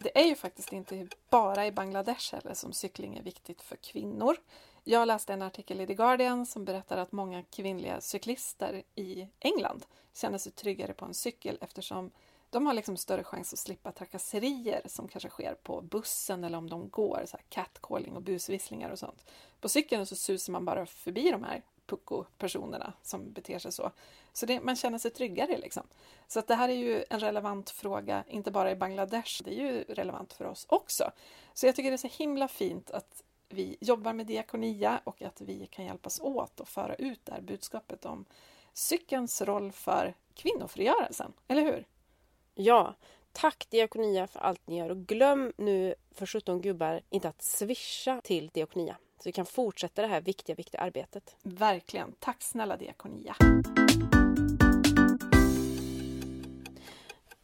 Det 0.03 0.21
är 0.21 0.25
ju 0.25 0.35
faktiskt 0.35 0.73
inte 0.73 1.07
bara 1.31 1.67
i 1.67 1.73
Bangladesh 1.73 2.35
heller 2.35 2.55
som 2.55 2.73
cykling 2.73 3.17
är 3.17 3.23
viktigt 3.23 3.63
för 3.63 3.77
kvinnor. 3.77 4.37
Jag 4.85 5.09
läste 5.09 5.33
en 5.33 5.43
artikel 5.43 5.81
i 5.81 5.87
The 5.87 5.95
Guardian 5.95 6.47
som 6.47 6.65
berättar 6.65 6.97
att 6.97 7.13
många 7.13 7.43
kvinnliga 7.43 8.01
cyklister 8.01 8.83
i 8.95 9.29
England 9.41 9.87
känner 10.15 10.39
sig 10.39 10.53
tryggare 10.53 10.93
på 10.93 11.05
en 11.05 11.15
cykel 11.15 11.59
eftersom 11.61 12.11
de 12.51 12.67
har 12.67 12.75
liksom 12.75 12.97
större 12.97 13.25
chans 13.25 13.53
att 13.53 13.59
slippa 13.59 13.93
trakasserier 13.93 14.83
som 14.87 15.09
kanske 15.09 15.29
sker 15.29 15.55
på 15.55 15.81
bussen 15.81 16.45
eller 16.45 16.59
om 16.59 16.71
de 16.71 16.89
går, 16.89 17.23
så 17.27 17.37
här 17.37 17.45
catcalling 17.49 18.17
och 18.17 18.23
busvisslingar 18.23 18.91
och 18.91 18.99
sånt. 18.99 19.31
På 19.61 19.69
cykeln 19.69 20.07
så 20.07 20.17
susar 20.17 20.53
man 20.53 20.65
bara 20.65 20.87
förbi 20.87 21.31
de 21.31 21.45
här 21.45 21.63
pucko-personerna 21.91 22.93
som 23.03 23.33
beter 23.33 23.59
sig 23.59 23.73
så. 23.73 23.91
Så 24.33 24.47
det, 24.47 24.61
man 24.61 24.77
känner 24.77 24.99
sig 24.99 25.11
tryggare 25.11 25.59
liksom. 25.59 25.83
Så 26.29 26.39
att 26.39 26.47
det 26.47 26.55
här 26.55 26.69
är 26.69 26.75
ju 26.75 27.05
en 27.11 27.21
relevant 27.21 27.71
fråga, 27.71 28.25
inte 28.29 28.51
bara 28.51 28.71
i 28.71 28.77
Bangladesh, 28.77 29.43
det 29.45 29.51
är 29.51 29.55
ju 29.55 29.85
relevant 29.89 30.33
för 30.33 30.45
oss 30.45 30.67
också. 30.69 31.11
Så 31.55 31.67
jag 31.67 31.77
tycker 31.77 31.91
det 31.91 31.95
är 31.95 32.09
så 32.09 32.23
himla 32.23 32.49
fint 32.49 32.91
att 32.91 33.23
vi 33.49 33.77
jobbar 33.81 34.13
med 34.13 34.27
Diakonia 34.27 35.01
och 35.05 35.23
att 35.23 35.41
vi 35.41 35.67
kan 35.67 35.85
hjälpas 35.85 36.21
åt 36.21 36.61
och 36.61 36.69
föra 36.69 36.95
ut 36.95 37.21
det 37.25 37.33
här 37.33 37.41
budskapet 37.41 38.05
om 38.05 38.25
cykelns 38.73 39.43
roll 39.43 39.73
för 39.73 40.15
kvinnofrigörelsen, 40.35 41.33
eller 41.49 41.63
hur? 41.63 41.87
Ja, 42.55 42.95
tack 43.33 43.67
Diakonia 43.71 44.27
för 44.27 44.41
allt 44.41 44.67
ni 44.67 44.79
gör 44.79 44.91
och 44.91 45.07
glöm 45.07 45.53
nu 45.57 45.95
för 46.11 46.27
17 46.27 46.61
gubbar 46.61 47.01
inte 47.11 47.29
att 47.29 47.43
swisha 47.43 48.21
till 48.21 48.49
Diakonia. 48.49 48.97
Så 49.21 49.29
vi 49.29 49.33
kan 49.33 49.47
fortsätta 49.47 50.03
det 50.03 50.09
här 50.09 50.21
viktiga, 50.21 50.57
viktiga 50.57 50.81
arbetet. 50.81 51.37
Verkligen. 51.43 52.13
Tack 52.19 52.43
snälla 52.43 52.77
Diakonia. 52.77 53.37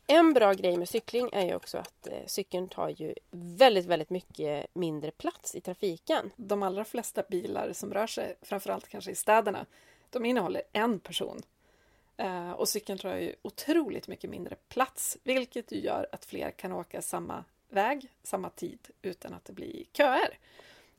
En 0.07 0.33
bra 0.33 0.53
grej 0.53 0.77
med 0.77 0.89
cykling 0.89 1.31
är 1.33 1.47
ju 1.47 1.55
också 1.55 1.79
att 1.79 2.07
eh, 2.07 2.27
cykeln 2.27 2.69
tar 2.69 2.89
ju 2.89 3.15
väldigt, 3.31 3.87
väldigt 3.87 4.11
mycket 4.11 4.67
mindre 4.75 5.11
plats 5.11 5.55
i 5.55 5.61
trafiken. 5.61 6.31
De 6.37 6.63
allra 6.63 6.85
flesta 6.85 7.23
bilar 7.29 7.73
som 7.73 7.95
rör 7.95 8.07
sig, 8.07 8.37
framförallt 8.43 8.89
kanske 8.89 9.11
i 9.11 9.15
städerna, 9.15 9.67
de 10.11 10.25
innehåller 10.25 10.63
en 10.73 11.01
person. 11.01 11.43
Eh, 12.17 12.51
och 12.51 12.69
cykeln 12.69 12.99
tar 12.99 13.17
ju 13.17 13.35
otroligt 13.43 14.09
mycket 14.09 14.31
mindre 14.31 14.57
plats, 14.69 15.19
vilket 15.25 15.73
ju 15.73 15.81
gör 15.81 16.07
att 16.13 16.25
fler 16.25 16.51
kan 16.51 16.73
åka 16.73 17.03
samma 17.03 17.45
väg, 17.69 18.13
samma 18.23 18.51
tid, 18.51 18.89
utan 19.03 19.35
att 19.35 19.45
det 19.45 19.53
blir 19.53 19.85
köer. 19.93 20.39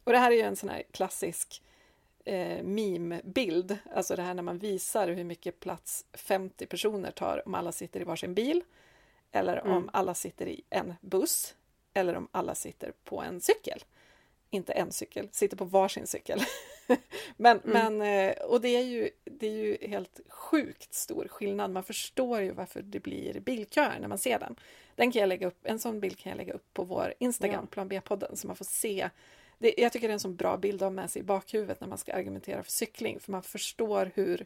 Och 0.08 0.14
det 0.14 0.20
här 0.20 0.32
är 0.32 0.36
ju 0.36 0.42
en 0.42 0.56
sån 0.56 0.70
här 0.70 0.84
klassisk 0.92 1.62
eh, 2.26 2.64
meme-bild, 2.64 3.78
alltså 3.96 4.16
det 4.16 4.22
här 4.22 4.34
när 4.34 4.44
man 4.44 4.58
visar 4.58 5.08
hur 5.08 5.24
mycket 5.24 5.60
plats 5.60 6.06
50 6.14 6.66
personer 6.66 7.12
tar 7.12 7.42
om 7.46 7.56
alla 7.56 7.72
sitter 7.72 8.00
i 8.00 8.04
varsin 8.04 8.34
bil, 8.34 8.64
eller 9.32 9.64
om 9.64 9.72
mm. 9.72 9.90
alla 9.94 10.14
sitter 10.14 10.48
i 10.48 10.62
en 10.70 10.94
buss, 11.02 11.56
eller 11.94 12.16
om 12.16 12.28
alla 12.32 12.56
sitter 12.56 12.94
på 13.04 13.22
en 13.22 13.42
cykel. 13.42 13.84
Inte 14.50 14.74
en 14.74 14.92
cykel, 14.92 15.30
sitter 15.32 15.58
på 15.58 15.66
varsin 15.66 16.08
cykel. 16.08 16.42
men, 17.38 17.60
mm. 17.60 17.98
men, 17.98 18.30
eh, 18.30 18.38
och 18.38 18.62
det 18.62 18.76
är, 18.76 18.84
ju, 18.84 19.10
det 19.24 19.48
är 19.48 19.52
ju 19.52 19.78
helt 19.88 20.20
sjukt 20.30 20.94
stor 20.94 21.28
skillnad. 21.28 21.72
Man 21.72 21.84
förstår 21.84 22.42
ju 22.42 22.52
varför 22.52 22.82
det 22.82 23.00
blir 23.00 23.40
bilköer 23.40 24.00
när 24.00 24.08
man 24.08 24.18
ser 24.18 24.40
den. 24.40 24.56
den 24.96 25.12
kan 25.12 25.20
jag 25.20 25.30
lägga 25.30 25.48
upp, 25.48 25.60
en 25.64 25.80
sån 25.80 26.00
bild 26.00 26.18
kan 26.18 26.30
jag 26.30 26.38
lägga 26.38 26.54
upp 26.54 26.74
på 26.74 26.84
vår 26.84 27.14
Instagram, 27.20 27.64
ja. 27.64 27.74
Plan 27.74 27.88
B-podden, 27.88 28.36
så 28.36 28.48
man 28.48 28.56
får 28.56 28.66
se 28.66 29.10
det, 29.58 29.74
jag 29.78 29.92
tycker 29.94 30.08
det 30.08 30.12
är 30.12 30.14
en 30.14 30.20
så 30.20 30.30
bra 30.30 30.58
bild 30.58 30.82
att 30.82 30.86
ha 30.86 30.90
med 30.90 31.12
sig 31.12 31.20
i 31.20 31.24
bakhuvudet 31.24 31.82
när 31.82 31.88
man 31.88 31.98
ska 31.98 32.14
argumentera 32.14 32.64
för 32.64 32.72
cykling, 32.72 33.20
för 33.20 33.32
man 33.32 33.44
förstår 33.44 34.12
hur, 34.16 34.46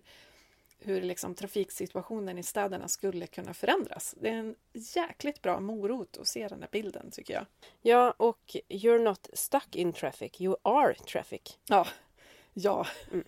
hur 0.80 1.02
liksom 1.02 1.36
trafiksituationen 1.36 2.38
i 2.38 2.44
städerna 2.44 2.88
skulle 2.88 3.28
kunna 3.28 3.54
förändras. 3.54 4.16
Det 4.22 4.30
är 4.30 4.34
en 4.34 4.56
jäkligt 4.74 5.42
bra 5.42 5.60
morot 5.60 6.18
att 6.18 6.28
se 6.28 6.48
den 6.48 6.62
här 6.62 6.70
bilden, 6.72 7.12
tycker 7.12 7.34
jag. 7.34 7.46
Ja, 7.82 8.14
och 8.18 8.56
you're 8.70 9.04
not 9.04 9.30
stuck 9.34 9.76
in 9.76 9.94
traffic, 9.94 10.42
you 10.42 10.56
are 10.62 10.94
traffic. 10.94 11.60
Ja, 11.68 11.88
ja. 12.54 12.88
Mm. 13.12 13.26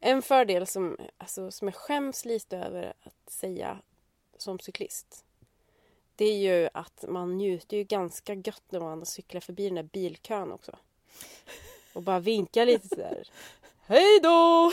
En 0.00 0.22
fördel 0.22 0.66
som, 0.66 0.96
alltså, 1.18 1.50
som 1.50 1.68
jag 1.68 1.74
skäms 1.74 2.24
lite 2.24 2.58
över 2.58 2.94
att 3.02 3.30
säga 3.30 3.78
som 4.36 4.58
cyklist 4.58 5.25
det 6.16 6.24
är 6.24 6.60
ju 6.60 6.68
att 6.74 7.04
man 7.08 7.36
njuter 7.36 7.76
ju 7.76 7.84
ganska 7.84 8.34
gött 8.34 8.62
när 8.68 8.80
man 8.80 9.06
cyklar 9.06 9.40
förbi 9.40 9.64
den 9.64 9.74
där 9.74 9.82
bilkön 9.82 10.52
också. 10.52 10.76
Och 11.92 12.02
bara 12.02 12.20
vinkar 12.20 12.66
lite 12.66 12.88
sådär. 12.88 13.28
Hej 13.86 14.20
då! 14.22 14.72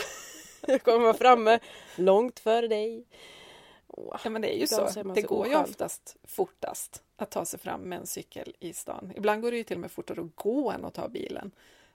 Jag 0.66 0.82
kommer 0.82 1.12
framme 1.12 1.58
långt 1.96 2.40
före 2.40 2.68
dig. 2.68 3.04
Oh, 3.86 4.20
ja 4.24 4.30
men 4.30 4.42
det 4.42 4.56
är 4.56 4.60
ju 4.60 4.66
så. 4.66 4.84
Det 4.84 5.20
så 5.22 5.26
går 5.28 5.46
ju 5.46 5.56
oftast 5.56 6.16
fortast 6.24 7.02
att 7.16 7.30
ta 7.30 7.44
sig 7.44 7.60
fram 7.60 7.80
med 7.80 7.98
en 7.98 8.06
cykel 8.06 8.56
i 8.60 8.72
stan. 8.72 9.12
Ibland 9.16 9.42
går 9.42 9.50
det 9.50 9.56
ju 9.56 9.64
till 9.64 9.76
och 9.76 9.80
med 9.80 9.90
fortare 9.90 10.20
att 10.20 10.36
gå 10.36 10.70
än 10.70 10.84
att 10.84 10.94
ta 10.94 11.08
bilen. 11.08 11.50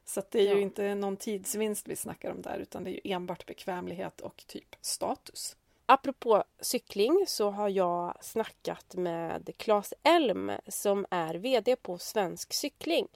Så 0.06 0.22
det 0.30 0.40
är 0.40 0.48
ja. 0.48 0.56
ju 0.56 0.62
inte 0.62 0.96
någon 0.96 1.18
tidsvinst 1.18 1.88
vi 1.88 1.96
snackar 1.96 2.32
om 2.32 2.42
där 2.42 2.58
utan 2.58 2.84
det 2.84 2.90
är 2.90 2.94
ju 2.94 3.14
enbart 3.14 3.46
bekvämlighet 3.46 4.22
och 4.22 4.44
typ 4.48 4.76
status. 4.82 5.56
Apropå 5.92 6.44
cykling 6.60 7.26
så 7.28 7.50
har 7.50 7.70
jag 7.70 8.18
snackat 8.22 8.96
med 8.96 9.50
Claes 9.58 9.94
Elm 10.04 10.52
som 10.68 11.06
är 11.10 11.36
VD 11.36 11.76
på 11.76 11.98
Svensk 11.98 12.54
Cykling 12.54 13.08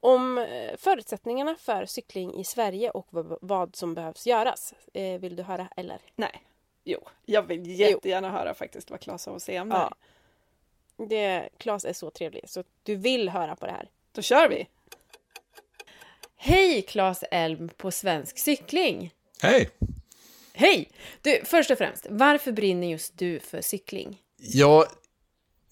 om 0.00 0.38
eh, 0.38 0.76
förutsättningarna 0.76 1.56
för 1.58 1.86
cykling 1.86 2.34
i 2.34 2.44
Sverige 2.44 2.90
och 2.90 3.06
vad 3.40 3.76
som 3.76 3.94
behövs 3.94 4.26
göras. 4.26 4.74
Eh, 4.94 5.20
vill 5.20 5.36
du 5.36 5.42
höra 5.42 5.68
eller? 5.76 5.98
Nej. 6.16 6.42
Jo, 6.84 7.00
jag 7.24 7.42
vill 7.42 7.80
jättegärna 7.80 8.28
jo. 8.28 8.34
höra 8.34 8.54
faktiskt 8.54 8.90
vad 8.90 9.00
Claes 9.00 9.26
har 9.26 9.36
att 9.36 9.42
säga 9.42 9.62
om 9.62 9.68
det 9.68 9.76
här. 9.76 9.92
Det, 10.96 11.48
Claes 11.58 11.84
är 11.84 11.92
så 11.92 12.10
trevlig, 12.10 12.48
så 12.48 12.64
du 12.82 12.96
vill 12.96 13.28
höra 13.28 13.56
på 13.56 13.66
det 13.66 13.72
här. 13.72 13.88
Då 14.12 14.22
kör 14.22 14.48
vi! 14.48 14.68
Hej 16.36 16.82
Claes 16.82 17.24
Elm 17.30 17.68
på 17.76 17.90
Svensk 17.90 18.38
Cykling! 18.38 19.14
Hej! 19.42 19.70
Hej! 20.54 20.90
Du, 21.22 21.40
först 21.44 21.70
och 21.70 21.78
främst, 21.78 22.06
varför 22.10 22.52
brinner 22.52 22.88
just 22.88 23.18
du 23.18 23.40
för 23.40 23.60
cykling? 23.60 24.18
Ja, 24.38 24.86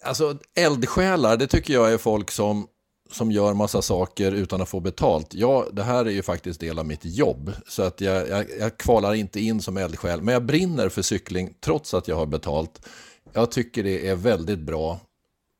alltså 0.02 0.38
eldsjälar, 0.54 1.36
det 1.36 1.46
tycker 1.46 1.74
jag 1.74 1.92
är 1.92 1.98
folk 1.98 2.30
som, 2.30 2.66
som 3.10 3.30
gör 3.30 3.54
massa 3.54 3.82
saker 3.82 4.32
utan 4.32 4.62
att 4.62 4.68
få 4.68 4.80
betalt. 4.80 5.34
Ja, 5.34 5.66
det 5.72 5.82
här 5.82 6.04
är 6.04 6.10
ju 6.10 6.22
faktiskt 6.22 6.60
del 6.60 6.78
av 6.78 6.86
mitt 6.86 7.04
jobb, 7.04 7.52
så 7.68 7.82
att 7.82 8.00
jag, 8.00 8.28
jag, 8.28 8.46
jag 8.58 8.78
kvalar 8.78 9.14
inte 9.14 9.40
in 9.40 9.62
som 9.62 9.76
eldsjäl, 9.76 10.22
men 10.22 10.32
jag 10.32 10.44
brinner 10.44 10.88
för 10.88 11.02
cykling 11.02 11.54
trots 11.60 11.94
att 11.94 12.08
jag 12.08 12.16
har 12.16 12.26
betalt. 12.26 12.86
Jag 13.32 13.50
tycker 13.50 13.82
det 13.82 14.08
är 14.08 14.16
väldigt 14.16 14.58
bra, 14.58 15.00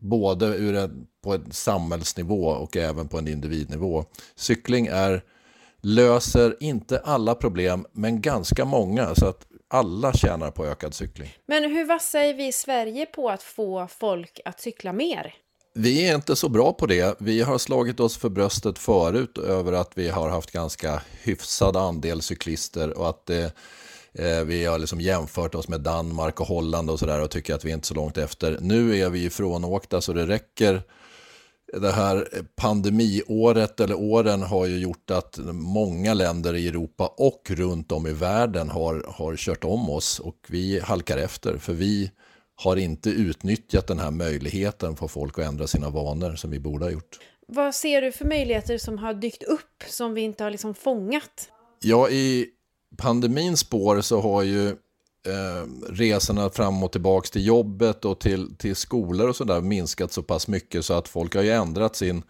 både 0.01 0.47
ur 0.47 0.75
en, 0.75 1.07
på 1.25 1.35
en 1.35 1.53
samhällsnivå 1.53 2.47
och 2.47 2.77
även 2.77 3.09
på 3.09 3.19
en 3.19 3.29
individnivå. 3.29 4.05
Cykling 4.35 4.87
är 4.87 5.23
löser 5.83 6.57
inte 6.61 6.99
alla 6.99 7.35
problem, 7.35 7.87
men 7.93 8.21
ganska 8.21 8.65
många. 8.65 9.15
Så 9.15 9.27
att 9.27 9.47
alla 9.69 10.13
tjänar 10.13 10.51
på 10.51 10.67
ökad 10.67 10.95
cykling. 10.95 11.31
Men 11.47 11.65
hur 11.65 11.85
vassa 11.85 12.21
är 12.21 12.35
vi 12.35 12.47
i 12.47 12.53
Sverige 12.53 13.07
på 13.07 13.31
att 13.31 13.43
få 13.43 13.87
folk 13.99 14.41
att 14.45 14.61
cykla 14.61 14.93
mer? 14.93 15.35
Vi 15.75 16.09
är 16.09 16.15
inte 16.15 16.37
så 16.37 16.49
bra 16.49 16.73
på 16.73 16.87
det. 16.87 17.17
Vi 17.21 17.43
har 17.43 17.59
slagit 17.59 18.01
oss 18.01 18.17
för 18.17 18.29
bröstet 18.29 18.79
förut 18.79 19.39
över 19.39 19.73
att 19.73 19.93
vi 19.95 20.09
har 20.09 20.29
haft 20.29 20.51
ganska 20.51 21.03
hyfsad 21.23 21.77
andel 21.77 22.23
cyklister 22.23 22.99
och 22.99 23.09
att 23.09 23.27
det, 23.27 23.45
eh, 24.13 24.45
vi 24.45 24.65
har 24.65 24.79
liksom 24.79 25.01
jämfört 25.01 25.55
oss 25.55 25.69
med 25.69 25.81
Danmark 25.81 26.41
och 26.41 26.47
Holland 26.47 26.91
och 26.91 26.99
sådär 26.99 27.21
och 27.21 27.31
tycker 27.31 27.55
att 27.55 27.65
vi 27.65 27.71
är 27.71 27.75
inte 27.75 27.87
så 27.87 27.95
långt 27.95 28.19
efter. 28.19 28.59
Nu 28.61 28.97
är 28.97 29.11
vi 29.11 29.25
ifrånåkta 29.25 30.01
så 30.01 30.13
det 30.13 30.27
räcker 30.27 30.83
det 31.73 31.93
här 31.93 32.29
pandemiåret 32.57 33.81
eller 33.81 33.95
åren 33.95 34.43
har 34.43 34.67
ju 34.67 34.79
gjort 34.79 35.11
att 35.11 35.39
många 35.53 36.15
länder 36.15 36.55
i 36.55 36.69
Europa 36.69 37.15
och 37.17 37.51
runt 37.51 37.93
om 37.93 38.07
i 38.07 38.13
världen 38.13 38.71
har, 38.71 39.05
har 39.09 39.37
kört 39.37 39.65
om 39.65 39.91
oss 39.91 40.21
och 40.21 40.47
vi 40.49 40.81
halkar 40.81 41.19
efter 41.19 41.59
för 41.59 41.73
vi 41.73 42.11
har 42.55 42.77
inte 42.77 43.11
utnyttjat 43.11 43.87
den 43.87 43.99
här 43.99 44.11
möjligheten 44.11 44.97
för 44.97 45.09
folk 45.09 45.39
att 45.39 45.45
ändra 45.45 45.67
sina 45.67 45.91
vanor 45.91 46.35
som 46.35 46.51
vi 46.51 46.59
borde 46.59 46.85
ha 46.85 46.93
gjort. 46.93 47.19
Vad 47.47 47.75
ser 47.75 48.03
du 48.03 48.13
för 48.13 48.25
möjligheter 48.25 48.79
som 48.79 48.99
har 48.99 49.15
dykt 49.15 49.43
upp 49.43 49.85
som 49.89 50.15
vi 50.15 50.21
inte 50.21 50.45
har 50.45 50.51
liksom 50.51 50.75
fångat? 50.75 51.49
Ja, 51.83 52.11
i 52.11 52.47
pandemins 52.97 53.61
spår 53.61 54.01
så 54.01 54.21
har 54.21 54.43
ju 54.43 54.77
eh, 55.27 55.93
resorna 55.93 56.51
fram 56.51 56.83
och 56.83 56.93
tillbaka 56.93 57.29
till 57.29 57.47
jobbet 57.47 58.05
och 58.05 58.21
till, 58.21 58.57
till 58.57 58.77
skolor 58.77 59.29
och 59.29 59.37
sådär 59.37 59.61
minskat 59.61 60.13
så 60.13 60.23
pass 60.23 60.49
mycket 60.49 60.85
så 60.85 60.95
att 60.95 61.09
folk 61.09 61.35
har 61.35 61.43
ju 61.43 61.51
ändrat 61.51 61.97
sin, 61.97 62.23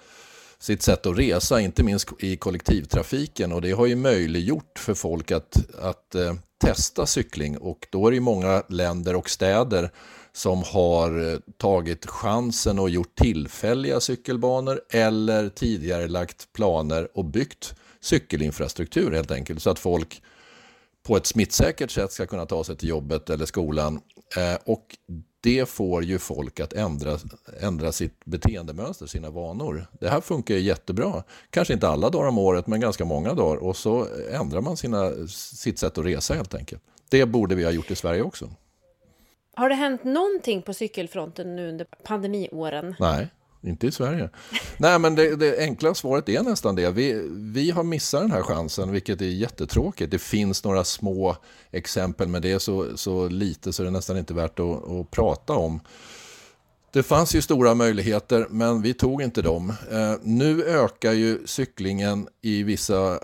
sitt 0.58 0.82
sätt 0.82 1.06
att 1.06 1.18
resa, 1.18 1.60
inte 1.60 1.82
minst 1.82 2.08
i 2.18 2.36
kollektivtrafiken. 2.36 3.52
Och 3.52 3.60
det 3.60 3.72
har 3.72 3.86
ju 3.86 3.96
möjliggjort 3.96 4.78
för 4.78 4.94
folk 4.94 5.30
att, 5.30 5.76
att 5.78 6.14
eh, 6.14 6.34
testa 6.64 7.06
cykling. 7.06 7.58
Och 7.58 7.86
då 7.90 8.06
är 8.06 8.10
det 8.10 8.14
ju 8.14 8.20
många 8.20 8.62
länder 8.68 9.16
och 9.16 9.30
städer 9.30 9.90
som 10.32 10.62
har 10.66 11.32
eh, 11.32 11.38
tagit 11.56 12.06
chansen 12.06 12.78
och 12.78 12.90
gjort 12.90 13.14
tillfälliga 13.14 14.00
cykelbanor 14.00 14.80
eller 14.90 15.48
tidigare 15.48 16.08
lagt 16.08 16.52
planer 16.52 17.08
och 17.14 17.24
byggt 17.24 17.74
cykelinfrastruktur 18.00 19.12
helt 19.12 19.30
enkelt 19.30 19.62
så 19.62 19.70
att 19.70 19.78
folk 19.78 20.22
på 21.06 21.16
ett 21.16 21.26
smittsäkert 21.26 21.90
sätt 21.90 22.12
ska 22.12 22.26
kunna 22.26 22.46
ta 22.46 22.64
sig 22.64 22.76
till 22.76 22.88
jobbet 22.88 23.30
eller 23.30 23.46
skolan. 23.46 24.00
Eh, 24.36 24.58
och 24.64 24.96
det 25.42 25.68
får 25.68 26.04
ju 26.04 26.18
folk 26.18 26.60
att 26.60 26.72
ändra, 26.72 27.18
ändra 27.60 27.92
sitt 27.92 28.24
beteendemönster, 28.24 29.06
sina 29.06 29.30
vanor. 29.30 29.86
Det 30.00 30.08
här 30.08 30.20
funkar 30.20 30.54
ju 30.54 30.60
jättebra. 30.60 31.22
Kanske 31.50 31.74
inte 31.74 31.88
alla 31.88 32.10
dagar 32.10 32.28
om 32.28 32.38
året, 32.38 32.66
men 32.66 32.80
ganska 32.80 33.04
många 33.04 33.34
dagar. 33.34 33.56
Och 33.56 33.76
så 33.76 34.06
ändrar 34.32 34.60
man 34.60 34.76
sina, 34.76 35.26
sitt 35.28 35.78
sätt 35.78 35.98
att 35.98 36.04
resa 36.04 36.34
helt 36.34 36.54
enkelt. 36.54 36.82
Det 37.08 37.26
borde 37.26 37.54
vi 37.54 37.64
ha 37.64 37.70
gjort 37.70 37.90
i 37.90 37.94
Sverige 37.94 38.22
också. 38.22 38.50
Har 39.54 39.68
det 39.68 39.74
hänt 39.74 40.04
någonting 40.04 40.62
på 40.62 40.74
cykelfronten 40.74 41.56
nu 41.56 41.68
under 41.68 41.86
pandemiåren? 42.04 42.94
Nej. 42.98 43.28
Inte 43.62 43.86
i 43.86 43.92
Sverige. 43.92 44.30
Nej, 44.76 44.98
men 44.98 45.14
det, 45.14 45.36
det, 45.36 45.58
enkla 45.58 45.94
svaret 45.94 46.28
är 46.28 46.42
nästan 46.42 46.74
det. 46.74 46.90
Vi, 46.90 47.28
vi 47.30 47.70
har 47.70 47.82
missat 47.82 48.20
den 48.20 48.30
här 48.30 48.42
chansen, 48.42 48.92
vilket 48.92 49.20
är 49.20 49.26
jättetråkigt. 49.26 50.10
Det 50.10 50.18
finns 50.18 50.64
några 50.64 50.84
små 50.84 51.36
exempel, 51.70 52.28
men 52.28 52.42
det 52.42 52.52
är 52.52 52.58
så, 52.58 52.96
så 52.96 53.28
lite 53.28 53.72
så 53.72 53.82
det 53.82 53.88
är 53.88 53.90
nästan 53.90 54.18
inte 54.18 54.34
värt 54.34 54.58
att, 54.58 54.90
att 54.90 55.10
prata 55.10 55.52
om. 55.52 55.80
Det 56.92 57.02
fanns 57.02 57.34
ju 57.34 57.42
stora 57.42 57.74
möjligheter, 57.74 58.46
men 58.50 58.82
vi 58.82 58.94
tog 58.94 59.22
inte 59.22 59.42
dem. 59.42 59.72
Eh, 59.90 60.14
nu 60.22 60.64
ökar 60.64 61.12
ju 61.12 61.46
cyklingen 61.46 62.28
i 62.42 62.62
vissa 62.62 63.12
eh, 63.12 63.20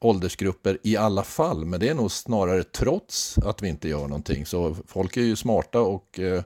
åldersgrupper 0.00 0.78
i 0.82 0.96
alla 0.96 1.22
fall, 1.22 1.64
men 1.64 1.80
det 1.80 1.88
är 1.88 1.94
nog 1.94 2.12
snarare 2.12 2.64
trots 2.64 3.38
att 3.38 3.62
vi 3.62 3.68
inte 3.68 3.88
gör 3.88 4.08
någonting. 4.08 4.46
Så 4.46 4.76
folk 4.86 5.16
är 5.16 5.22
ju 5.22 5.36
smarta 5.36 5.80
och 5.80 6.20
eh, 6.20 6.42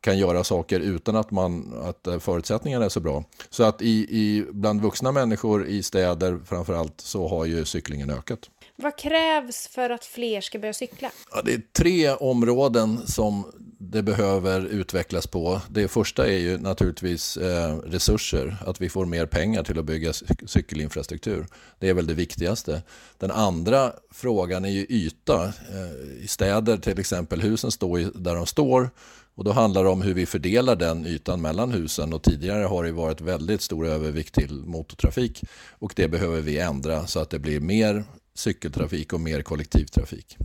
kan 0.00 0.18
göra 0.18 0.44
saker 0.44 0.80
utan 0.80 1.16
att, 1.16 1.30
man, 1.30 1.74
att 1.82 2.06
eh, 2.06 2.18
förutsättningarna 2.18 2.84
är 2.84 2.88
så 2.88 3.00
bra. 3.00 3.24
Så 3.50 3.64
att 3.64 3.82
i, 3.82 4.06
i, 4.10 4.46
bland 4.50 4.80
vuxna 4.80 5.12
människor 5.12 5.66
i 5.66 5.82
städer 5.82 6.40
framförallt 6.46 7.00
så 7.00 7.28
har 7.28 7.44
ju 7.44 7.64
cyklingen 7.64 8.10
ökat. 8.10 8.38
Vad 8.76 8.98
krävs 8.98 9.68
för 9.68 9.90
att 9.90 10.04
fler 10.04 10.40
ska 10.40 10.58
börja 10.58 10.72
cykla? 10.72 11.10
Ja, 11.32 11.42
det 11.44 11.52
är 11.52 11.62
tre 11.72 12.10
områden 12.10 13.06
som 13.06 13.52
det 13.80 14.02
behöver 14.02 14.66
utvecklas 14.66 15.26
på. 15.26 15.60
Det 15.70 15.88
första 15.88 16.26
är 16.26 16.38
ju 16.38 16.58
naturligtvis 16.58 17.36
eh, 17.36 17.76
resurser, 17.76 18.56
att 18.66 18.80
vi 18.80 18.88
får 18.88 19.06
mer 19.06 19.26
pengar 19.26 19.62
till 19.62 19.78
att 19.78 19.84
bygga 19.84 20.12
cykelinfrastruktur. 20.46 21.46
Det 21.78 21.88
är 21.88 21.94
väl 21.94 22.06
det 22.06 22.14
viktigaste. 22.14 22.82
Den 23.18 23.30
andra 23.30 23.92
frågan 24.10 24.64
är 24.64 24.68
ju 24.68 24.86
yta. 24.88 25.44
Eh, 25.44 26.22
I 26.24 26.26
städer 26.28 26.76
till 26.76 26.98
exempel, 26.98 27.40
husen 27.40 27.70
står 27.70 27.98
där 28.14 28.34
de 28.34 28.46
står 28.46 28.90
och 29.38 29.44
då 29.44 29.52
handlar 29.52 29.84
det 29.84 29.90
om 29.90 30.02
hur 30.02 30.14
vi 30.14 30.26
fördelar 30.26 30.76
den 30.76 31.06
ytan 31.06 31.40
mellan 31.40 31.72
husen 31.72 32.12
och 32.12 32.22
tidigare 32.22 32.64
har 32.64 32.84
det 32.84 32.92
varit 32.92 33.20
väldigt 33.20 33.62
stor 33.62 33.86
övervikt 33.86 34.34
till 34.34 34.52
motortrafik 34.52 35.44
och 35.70 35.92
det 35.96 36.08
behöver 36.08 36.40
vi 36.40 36.58
ändra 36.58 37.06
så 37.06 37.20
att 37.20 37.30
det 37.30 37.38
blir 37.38 37.60
mer 37.60 38.04
cykeltrafik 38.34 39.12
och 39.12 39.20
mer 39.20 39.42
kollektivtrafik. 39.42 40.36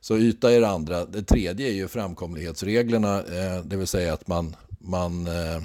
Så 0.00 0.18
yta 0.18 0.52
är 0.52 0.60
det 0.60 0.68
andra. 0.68 1.04
Det 1.04 1.22
tredje 1.22 1.68
är 1.68 1.72
ju 1.72 1.88
framkomlighetsreglerna, 1.88 3.18
eh, 3.18 3.64
det 3.64 3.76
vill 3.76 3.86
säga 3.86 4.12
att 4.12 4.26
man, 4.26 4.56
man, 4.78 5.26
eh, 5.26 5.62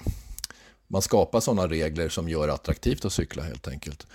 man 0.88 1.01
skapar 1.01 1.39
sådana 1.39 1.68
regler 1.68 2.09
som 2.09 2.30
gör 2.30 2.47
det 2.47 2.53
attraktivt 2.53 3.05
att 3.05 3.13
cykla 3.13 3.43
helt 3.43 3.68
enkelt. 3.68 4.07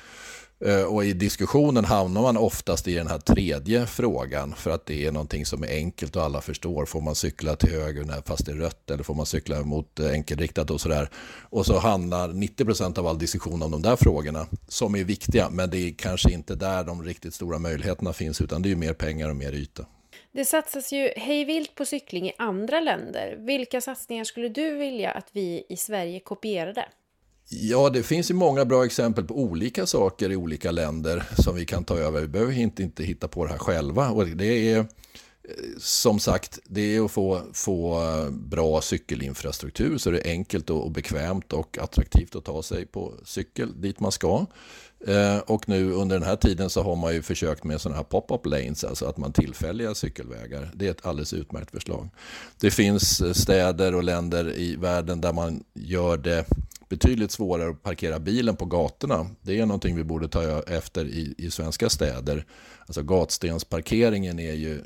Eh, 0.65 0.85
och 0.85 1.05
i 1.05 1.13
diskussionen 1.13 1.85
hamnar 1.85 2.23
man 2.23 2.37
oftast 2.37 2.89
i 2.89 2.95
den 2.95 3.07
här 3.07 3.19
tredje 3.19 3.87
frågan 3.87 4.55
för 4.55 4.71
att 4.71 4.87
det 4.87 5.07
är 5.07 5.13
någonting 5.13 5.47
som 5.47 5.63
är 5.63 5.69
enkelt 5.69 6.17
och 6.17 6.23
alla 6.23 6.41
förstår. 6.41 6.87
Får 6.87 7.01
man 7.01 7.15
cykla 7.15 7.57
till 7.57 7.71
höger 7.71 8.23
fast 8.27 8.47
det 8.47 8.53
är 8.53 8.57
rött 8.57 8.91
eller 8.91 9.05
får 9.05 9.15
man 9.15 9.27
cykla 9.27 9.63
mot 9.63 10.01
eh, 10.01 10.11
enkelriktat 10.11 10.71
och 10.71 10.81
sådär. 10.81 11.09
Och 11.51 11.67
så 11.67 11.79
handlar 11.79 12.29
90% 12.29 12.99
av 12.99 13.07
all 13.07 13.19
diskussion 13.19 13.63
om 13.63 13.71
de 13.71 13.83
där 13.83 13.97
frågorna 13.97 14.47
som 14.69 14.95
är 14.95 15.05
viktiga 15.05 15.51
men 15.51 15.71
det 15.71 15.79
är 15.79 15.95
kanske 15.99 16.33
inte 16.33 16.55
där 16.55 16.85
de 16.85 17.05
riktigt 17.05 17.35
stora 17.35 17.59
möjligheterna 17.59 18.13
finns 18.13 18.41
utan 18.41 18.63
det 18.63 18.73
är 18.73 18.77
mer 18.77 18.93
pengar 18.93 19.29
och 19.29 19.37
mer 19.37 19.53
yta. 19.53 19.87
Det 20.33 20.45
satsas 20.45 20.93
ju 20.93 21.13
hejvilt 21.17 21.75
på 21.75 21.85
cykling 21.85 22.27
i 22.29 22.33
andra 22.39 22.81
länder. 22.81 23.37
Vilka 23.39 23.81
satsningar 23.81 24.25
skulle 24.25 24.49
du 24.49 24.75
vilja 24.75 25.11
att 25.11 25.29
vi 25.33 25.67
i 25.69 25.77
Sverige 25.77 26.21
kopierade? 26.21 26.85
Ja, 27.49 27.91
det 27.91 28.03
finns 28.03 28.31
ju 28.31 28.35
många 28.35 28.65
bra 28.65 28.85
exempel 28.85 29.25
på 29.25 29.39
olika 29.39 29.87
saker 29.87 30.31
i 30.31 30.37
olika 30.37 30.71
länder 30.71 31.23
som 31.39 31.57
vi 31.57 31.67
kan 31.67 31.85
ta 31.85 31.99
över. 31.99 32.21
Vi 32.21 32.29
behöver 32.29 32.53
inte, 32.53 32.83
inte 32.83 33.05
hitta 33.05 33.29
på 33.29 33.45
det 33.45 33.51
här 33.51 33.59
själva. 33.59 34.11
Och 34.11 34.27
det 34.27 34.73
är 34.73 34.79
eh, 34.79 34.85
som 35.79 36.19
sagt, 36.19 36.59
det 36.65 36.97
är 36.97 37.05
att 37.05 37.11
få, 37.11 37.43
få 37.53 38.03
eh, 38.03 38.31
bra 38.31 38.81
cykelinfrastruktur 38.81 39.99
så 39.99 40.11
det 40.11 40.21
är 40.21 40.31
enkelt 40.31 40.71
och 40.71 40.91
bekvämt 40.91 41.53
och 41.53 41.79
attraktivt 41.79 42.37
att 42.37 42.45
ta 42.45 42.63
sig 42.63 42.87
på 42.87 43.15
cykel 43.25 43.81
dit 43.81 44.01
man 44.01 44.13
ska. 44.13 44.47
Eh, 45.07 45.39
och 45.39 45.69
nu 45.69 45.93
under 45.93 46.19
den 46.19 46.29
här 46.29 46.37
tiden 46.37 46.71
så 46.71 46.83
har 46.83 46.97
man 46.97 47.15
ju 47.15 47.23
försökt 47.23 47.65
med 47.65 47.81
sådana 47.81 47.97
här 47.97 48.05
pop-up 48.05 48.47
lanes, 48.47 48.85
alltså 48.85 49.07
att 49.07 49.17
man 49.17 49.33
tillfälliga 49.33 49.95
cykelvägar. 49.95 50.71
Det 50.75 50.87
är 50.87 50.91
ett 50.91 51.07
alldeles 51.07 51.33
utmärkt 51.33 51.71
förslag. 51.71 52.09
Det 52.61 52.71
finns 52.71 53.21
eh, 53.21 53.33
städer 53.33 53.95
och 53.95 54.03
länder 54.03 54.59
i 54.59 54.77
världen 54.77 55.21
där 55.21 55.33
man 55.33 55.65
gör 55.75 56.17
det 56.17 56.47
betydligt 56.89 57.31
svårare 57.31 57.71
att 57.71 57.83
parkera 57.83 58.19
bilen 58.19 58.57
på 58.57 58.65
gatorna. 58.65 59.27
Det 59.43 59.61
är 59.61 59.67
någonting 59.67 59.97
vi 59.97 60.05
borde 60.05 60.29
ta 60.29 60.63
efter 60.63 61.05
i, 61.05 61.35
i 61.39 61.51
svenska 61.51 61.89
städer. 61.89 62.45
Alltså 62.87 63.03
gatstensparkeringen 63.03 64.39
är 64.39 64.53
ju 64.53 64.83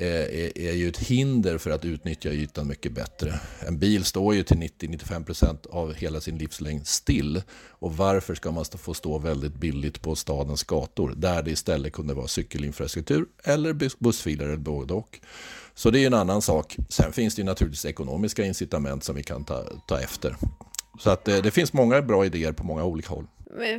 Eh, 0.00 0.06
är, 0.06 0.58
är 0.58 0.72
ju 0.72 0.88
ett 0.88 0.98
hinder 0.98 1.58
för 1.58 1.70
att 1.70 1.84
utnyttja 1.84 2.28
ytan 2.28 2.66
mycket 2.66 2.92
bättre. 2.92 3.40
En 3.66 3.78
bil 3.78 4.04
står 4.04 4.34
ju 4.34 4.42
till 4.42 4.56
90-95% 4.56 5.66
av 5.70 5.94
hela 5.94 6.20
sin 6.20 6.38
livslängd 6.38 6.86
still. 6.86 7.42
Och 7.68 7.96
varför 7.96 8.34
ska 8.34 8.50
man 8.50 8.64
få 8.64 8.94
stå 8.94 9.18
väldigt 9.18 9.54
billigt 9.54 10.02
på 10.02 10.16
stadens 10.16 10.64
gator 10.64 11.14
där 11.16 11.42
det 11.42 11.50
istället 11.50 11.92
kunde 11.92 12.14
vara 12.14 12.28
cykelinfrastruktur 12.28 13.26
eller 13.44 13.72
bussfiler 13.98 14.44
eller 14.44 14.56
både 14.56 14.94
och. 14.94 15.20
Så 15.74 15.90
det 15.90 16.02
är 16.02 16.06
en 16.06 16.14
annan 16.14 16.42
sak. 16.42 16.76
Sen 16.88 17.12
finns 17.12 17.34
det 17.34 17.44
naturligtvis 17.44 17.84
ekonomiska 17.84 18.44
incitament 18.44 19.04
som 19.04 19.16
vi 19.16 19.22
kan 19.22 19.44
ta, 19.44 19.64
ta 19.88 20.00
efter. 20.00 20.36
Så 20.98 21.10
att 21.10 21.24
det, 21.24 21.40
det 21.40 21.50
finns 21.50 21.72
många 21.72 22.02
bra 22.02 22.26
idéer 22.26 22.52
på 22.52 22.64
många 22.64 22.84
olika 22.84 23.08
håll. 23.08 23.26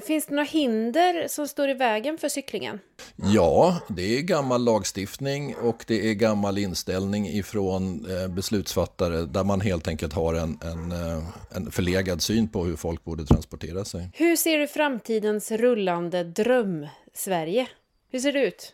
Finns 0.05 0.25
det 0.25 0.31
några 0.35 0.43
hinder 0.43 1.27
som 1.27 1.47
står 1.47 1.69
i 1.69 1.73
vägen 1.73 2.17
för 2.17 2.29
cyklingen? 2.29 2.79
Ja, 3.15 3.79
det 3.87 4.17
är 4.17 4.21
gammal 4.21 4.63
lagstiftning 4.63 5.55
och 5.55 5.83
det 5.87 6.09
är 6.09 6.13
gammal 6.13 6.57
inställning 6.57 7.27
ifrån 7.27 8.05
eh, 8.09 8.27
beslutsfattare 8.27 9.21
där 9.21 9.43
man 9.43 9.61
helt 9.61 9.87
enkelt 9.87 10.13
har 10.13 10.33
en, 10.33 10.59
en, 10.61 10.91
eh, 10.91 11.23
en 11.51 11.71
förlegad 11.71 12.21
syn 12.21 12.47
på 12.47 12.65
hur 12.65 12.75
folk 12.75 13.03
borde 13.03 13.25
transportera 13.25 13.85
sig. 13.85 14.09
Hur 14.13 14.35
ser 14.35 14.57
du 14.57 14.67
framtidens 14.67 15.51
rullande 15.51 16.23
dröm-Sverige? 16.23 17.67
Hur 18.11 18.19
ser 18.19 18.33
det 18.33 18.47
ut? 18.47 18.73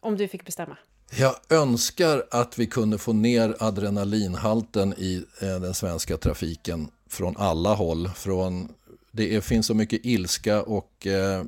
Om 0.00 0.16
du 0.16 0.28
fick 0.28 0.44
bestämma. 0.44 0.76
Jag 1.18 1.34
önskar 1.48 2.24
att 2.30 2.58
vi 2.58 2.66
kunde 2.66 2.98
få 2.98 3.12
ner 3.12 3.56
adrenalinhalten 3.58 4.92
i 4.92 5.24
den 5.40 5.74
svenska 5.74 6.16
trafiken 6.16 6.88
från 7.08 7.36
alla 7.36 7.74
håll. 7.74 8.08
Från 8.08 8.68
det 9.10 9.36
är, 9.36 9.40
finns 9.40 9.66
så 9.66 9.74
mycket 9.74 10.00
ilska 10.04 10.62
och 10.62 11.06
eh, 11.06 11.44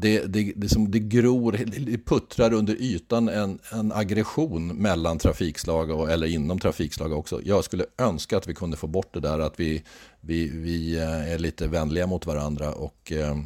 det, 0.00 0.26
det, 0.26 0.52
det, 0.56 0.68
som 0.68 0.90
det 0.90 0.98
gror, 0.98 1.52
det 1.66 1.98
puttrar 1.98 2.52
under 2.52 2.74
ytan 2.74 3.28
en, 3.28 3.58
en 3.72 3.92
aggression 3.92 4.68
mellan 4.68 5.18
trafikslag 5.18 5.90
och, 5.90 6.10
eller 6.10 6.26
inom 6.26 6.58
trafikslag 6.58 7.12
också. 7.12 7.40
Jag 7.44 7.64
skulle 7.64 7.86
önska 7.98 8.36
att 8.36 8.48
vi 8.48 8.54
kunde 8.54 8.76
få 8.76 8.86
bort 8.86 9.14
det 9.14 9.20
där 9.20 9.38
att 9.38 9.60
vi, 9.60 9.82
vi, 10.20 10.48
vi 10.48 10.96
eh, 10.96 11.32
är 11.32 11.38
lite 11.38 11.66
vänliga 11.66 12.06
mot 12.06 12.26
varandra 12.26 12.72
och 12.72 13.12
eh, 13.12 13.36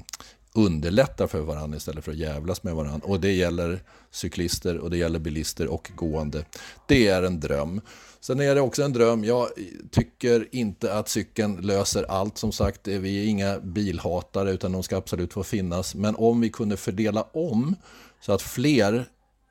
underlättar 0.55 1.27
för 1.27 1.41
varandra 1.41 1.77
istället 1.77 2.05
för 2.05 2.13
att 2.13 2.19
jävlas 2.19 2.63
med 2.63 2.75
varandra. 2.75 3.09
Och 3.09 3.21
det 3.21 3.33
gäller 3.33 3.81
cyklister 4.11 4.79
och 4.79 4.91
det 4.91 4.97
gäller 4.97 5.19
bilister 5.19 5.67
och 5.67 5.91
gående. 5.95 6.45
Det 6.87 7.07
är 7.07 7.23
en 7.23 7.41
dröm. 7.41 7.81
Sen 8.21 8.41
är 8.41 8.55
det 8.55 8.61
också 8.61 8.83
en 8.83 8.93
dröm. 8.93 9.25
Jag 9.25 9.49
tycker 9.91 10.49
inte 10.53 10.95
att 10.95 11.09
cykeln 11.09 11.57
löser 11.57 12.05
allt. 12.09 12.39
Som 12.39 12.53
sagt, 12.53 12.89
vi 12.89 13.25
är 13.25 13.29
inga 13.29 13.59
bilhatare 13.59 14.51
utan 14.51 14.73
de 14.73 14.83
ska 14.83 14.97
absolut 14.97 15.33
få 15.33 15.43
finnas. 15.45 15.95
Men 15.95 16.17
om 16.17 16.41
vi 16.41 16.51
kunde 16.51 16.77
fördela 16.77 17.23
om 17.23 17.77
så 18.21 18.33
att 18.33 18.43
fler 18.43 19.05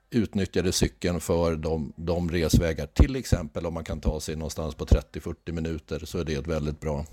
utnyttjade 0.09 0.71
cykeln 0.71 1.19
för 1.19 1.55
de, 1.55 1.93
de 1.95 2.31
resvägar, 2.31 2.87
till 2.87 3.15
exempel 3.15 3.65
om 3.65 3.73
man 3.73 3.83
kan 3.83 4.01
ta 4.01 4.19
sig 4.19 4.35
någonstans 4.35 4.75
på 4.75 4.85
30-40 4.85 5.51
minuter 5.51 6.01
så 6.05 6.17
är 6.17 6.23
det 6.23 6.33
ett 6.33 6.47
väldigt 6.47 6.79
bra 6.79 7.05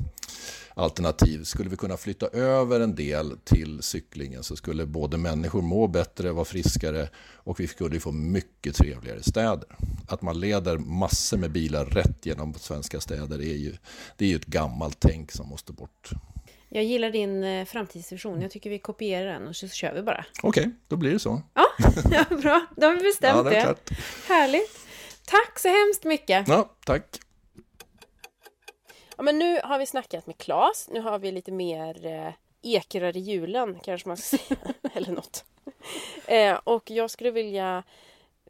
alternativ. 0.74 1.44
Skulle 1.44 1.70
vi 1.70 1.76
kunna 1.76 1.96
flytta 1.96 2.26
över 2.26 2.80
en 2.80 2.94
del 2.94 3.38
till 3.44 3.82
cyklingen 3.82 4.42
så 4.42 4.56
skulle 4.56 4.86
både 4.86 5.18
människor 5.18 5.62
må 5.62 5.86
bättre, 5.86 6.32
vara 6.32 6.44
friskare 6.44 7.08
och 7.34 7.60
vi 7.60 7.66
skulle 7.66 8.00
få 8.00 8.12
mycket 8.12 8.74
trevligare 8.76 9.22
städer. 9.22 9.76
Att 10.08 10.22
man 10.22 10.40
leder 10.40 10.78
massor 10.78 11.36
med 11.38 11.52
bilar 11.52 11.84
rätt 11.84 12.26
genom 12.26 12.54
svenska 12.54 13.00
städer 13.00 13.38
är 13.38 13.56
ju, 13.56 13.76
det 14.16 14.24
är 14.24 14.28
ju 14.28 14.36
ett 14.36 14.46
gammalt 14.46 15.00
tänk 15.00 15.32
som 15.32 15.48
måste 15.48 15.72
bort. 15.72 16.10
Jag 16.68 16.84
gillar 16.84 17.10
din 17.10 17.44
eh, 17.44 17.64
framtidsvision. 17.64 18.42
Jag 18.42 18.50
tycker 18.50 18.70
vi 18.70 18.78
kopierar 18.78 19.32
den 19.32 19.48
och 19.48 19.56
så 19.56 19.68
kör 19.68 19.94
vi 19.94 20.02
bara. 20.02 20.24
Okej, 20.42 20.60
okay, 20.60 20.72
då 20.88 20.96
blir 20.96 21.12
det 21.12 21.18
så. 21.18 21.42
Ja, 21.54 21.66
ja 22.10 22.36
bra. 22.36 22.66
Då 22.76 22.86
har 22.86 22.94
vi 22.94 23.02
bestämt 23.02 23.36
ja, 23.36 23.42
det. 23.42 23.60
Klart. 23.62 23.90
Härligt. 24.28 24.80
Tack 25.26 25.58
så 25.58 25.68
hemskt 25.68 26.04
mycket. 26.04 26.48
Ja, 26.48 26.76
tack. 26.84 27.20
Ja, 29.16 29.22
men 29.22 29.38
nu 29.38 29.60
har 29.64 29.78
vi 29.78 29.86
snackat 29.86 30.26
med 30.26 30.38
Claes. 30.38 30.88
Nu 30.90 31.00
har 31.00 31.18
vi 31.18 31.32
lite 31.32 31.52
mer 31.52 32.06
eh, 32.06 32.32
ekrar 32.62 33.16
i 33.16 33.20
julen, 33.20 33.78
kanske 33.82 34.08
man 34.08 34.16
ska 34.16 34.36
säga. 34.38 34.60
Eller 34.94 35.12
något. 35.12 35.44
Eh, 36.26 36.60
och 36.64 36.90
jag 36.90 37.10
skulle 37.10 37.30
vilja 37.30 37.82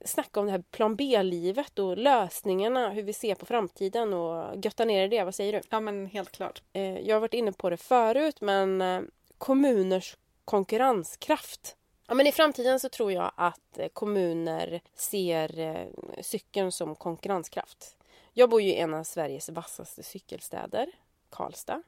snacka 0.04 0.40
om 0.40 0.46
det 0.46 0.52
här 0.52 0.62
plan 0.70 0.96
B-livet 0.96 1.78
och 1.78 1.98
lösningarna, 1.98 2.90
hur 2.90 3.02
vi 3.02 3.12
ser 3.12 3.34
på 3.34 3.46
framtiden 3.46 4.12
och 4.12 4.56
götta 4.64 4.84
ner 4.84 5.04
i 5.04 5.08
det. 5.08 5.24
Vad 5.24 5.34
säger 5.34 5.52
du? 5.52 5.60
Ja, 5.70 5.80
men 5.80 6.06
helt 6.06 6.32
klart. 6.32 6.62
Eh, 6.72 6.98
jag 6.98 7.16
har 7.16 7.20
varit 7.20 7.34
inne 7.34 7.52
på 7.52 7.70
det 7.70 7.76
förut, 7.76 8.40
men 8.40 8.82
eh, 8.82 9.02
kommuners 9.38 10.16
konkurrenskraft. 10.44 11.76
Ja, 12.08 12.14
men 12.14 12.26
I 12.26 12.32
framtiden 12.32 12.80
så 12.80 12.88
tror 12.88 13.12
jag 13.12 13.32
att 13.36 13.78
eh, 13.78 13.88
kommuner 13.88 14.80
ser 14.94 15.88
cykeln 16.22 16.72
som 16.72 16.94
konkurrenskraft. 16.94 17.96
Jag 18.36 18.50
bor 18.50 18.62
ju 18.62 18.68
i 18.68 18.76
en 18.76 18.94
av 18.94 19.04
Sveriges 19.04 19.48
vassaste 19.48 20.02
cykelstäder, 20.02 20.86
Karlstad. 21.30 21.82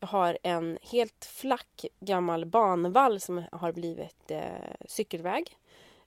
Jag 0.00 0.08
har 0.08 0.38
en 0.42 0.78
helt 0.82 1.24
flack 1.24 1.84
gammal 2.00 2.46
banvall 2.46 3.20
som 3.20 3.44
har 3.52 3.72
blivit 3.72 4.30
eh, 4.30 4.50
cykelväg 4.88 5.56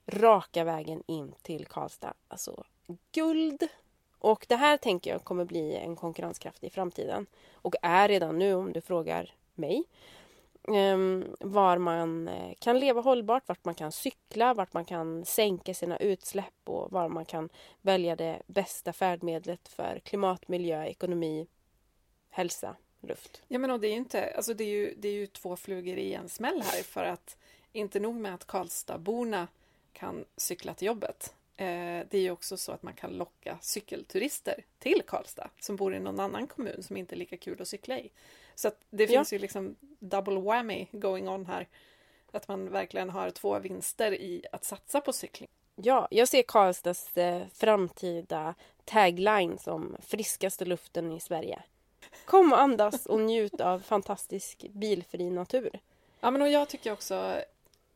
raka 0.06 0.64
vägen 0.64 1.04
in 1.08 1.34
till 1.42 1.66
Karlstad. 1.66 2.14
Alltså 2.28 2.64
guld! 3.12 3.68
Och 4.20 4.46
det 4.50 4.56
här 4.56 4.78
tänker 4.78 5.12
jag 5.12 5.24
kommer 5.24 5.46
bli 5.46 5.76
en 5.76 5.96
konkurrenskraft 5.96 6.64
i 6.64 6.70
framtiden. 6.70 7.26
Och 7.54 7.76
är 7.82 8.08
redan 8.08 8.40
nu 8.40 8.54
om 8.54 8.74
du 8.74 8.82
frågar 8.82 9.36
mig. 9.54 9.84
Ehm, 10.68 11.36
var 11.40 11.78
man 11.78 12.28
eh, 12.28 12.54
kan 12.60 12.80
leva 12.80 13.02
hållbart, 13.02 13.48
vart 13.48 13.66
man 13.66 13.76
kan 13.76 13.92
cykla, 13.92 14.54
vart 14.54 14.74
man 14.74 14.86
kan 14.86 15.26
sänka 15.26 15.74
sina 15.74 15.98
utsläpp 15.98 16.54
och 16.64 16.92
var 16.92 17.10
man 17.10 17.26
kan 17.26 17.50
välja 17.82 18.16
det 18.16 18.42
bästa 18.48 18.94
färdmedlet 18.94 19.68
för 19.68 20.00
klimat, 20.00 20.48
miljö, 20.48 20.86
ekonomi, 20.86 21.48
hälsa, 22.30 22.76
luft. 23.02 23.44
Ja 23.48 23.60
men 23.60 23.72
och 23.72 23.80
det 23.80 23.88
är 23.88 23.92
ju 23.92 23.98
inte, 23.98 24.34
alltså 24.36 24.54
det 24.54 24.64
är 24.64 24.70
ju, 24.70 24.96
det 24.98 25.08
är 25.08 25.14
ju 25.14 25.28
två 25.28 25.56
flugor 25.56 25.98
i 25.98 26.14
en 26.14 26.30
smäll 26.30 26.62
här 26.62 26.84
för 26.84 27.04
att 27.04 27.38
inte 27.72 28.00
nog 28.00 28.16
med 28.16 28.34
att 28.34 28.48
Karlstadborna 28.48 29.48
kan 29.94 30.26
cykla 30.38 30.74
till 30.74 30.88
jobbet. 30.88 31.34
Eh, 31.58 31.66
det 32.10 32.14
är 32.14 32.22
ju 32.22 32.32
också 32.32 32.58
så 32.58 32.72
att 32.72 32.84
man 32.84 32.94
kan 32.94 33.12
locka 33.12 33.58
cykelturister 33.62 34.66
till 34.80 35.02
Karlstad 35.08 35.50
som 35.60 35.76
bor 35.76 35.96
i 35.96 36.00
någon 36.00 36.20
annan 36.20 36.48
kommun 36.48 36.84
som 36.84 36.98
inte 36.98 37.16
är 37.16 37.18
lika 37.18 37.38
kul 37.38 37.62
att 37.62 37.68
cykla 37.68 38.00
i. 38.00 38.12
Så 38.56 38.72
det 38.90 39.08
finns 39.08 39.32
ja. 39.32 39.36
ju 39.36 39.42
liksom 39.42 39.76
double 40.00 40.40
whammy 40.40 40.88
going 40.92 41.30
on 41.30 41.46
här. 41.46 41.68
Att 42.32 42.48
man 42.48 42.70
verkligen 42.72 43.10
har 43.10 43.30
två 43.30 43.60
vinster 43.60 44.12
i 44.12 44.46
att 44.52 44.64
satsa 44.64 45.02
på 45.02 45.14
cykling. 45.14 45.50
Ja, 45.76 46.08
jag 46.12 46.28
ser 46.28 46.44
Karlstads 46.44 47.18
eh, 47.18 47.48
framtida 47.54 48.56
tagline 48.86 49.58
som 49.58 49.98
friskaste 50.02 50.66
luften 50.66 51.12
i 51.12 51.20
Sverige. 51.20 51.64
Kom 52.26 52.54
och 52.54 52.62
andas 52.62 53.06
och 53.06 53.20
njut 53.20 53.62
av 53.62 53.80
fantastisk 53.80 54.66
bilfri 54.70 55.30
natur. 55.30 55.80
Ja, 56.20 56.32
men 56.32 56.42
och 56.42 56.50
jag 56.50 56.70
tycker 56.70 56.92
också 56.92 57.42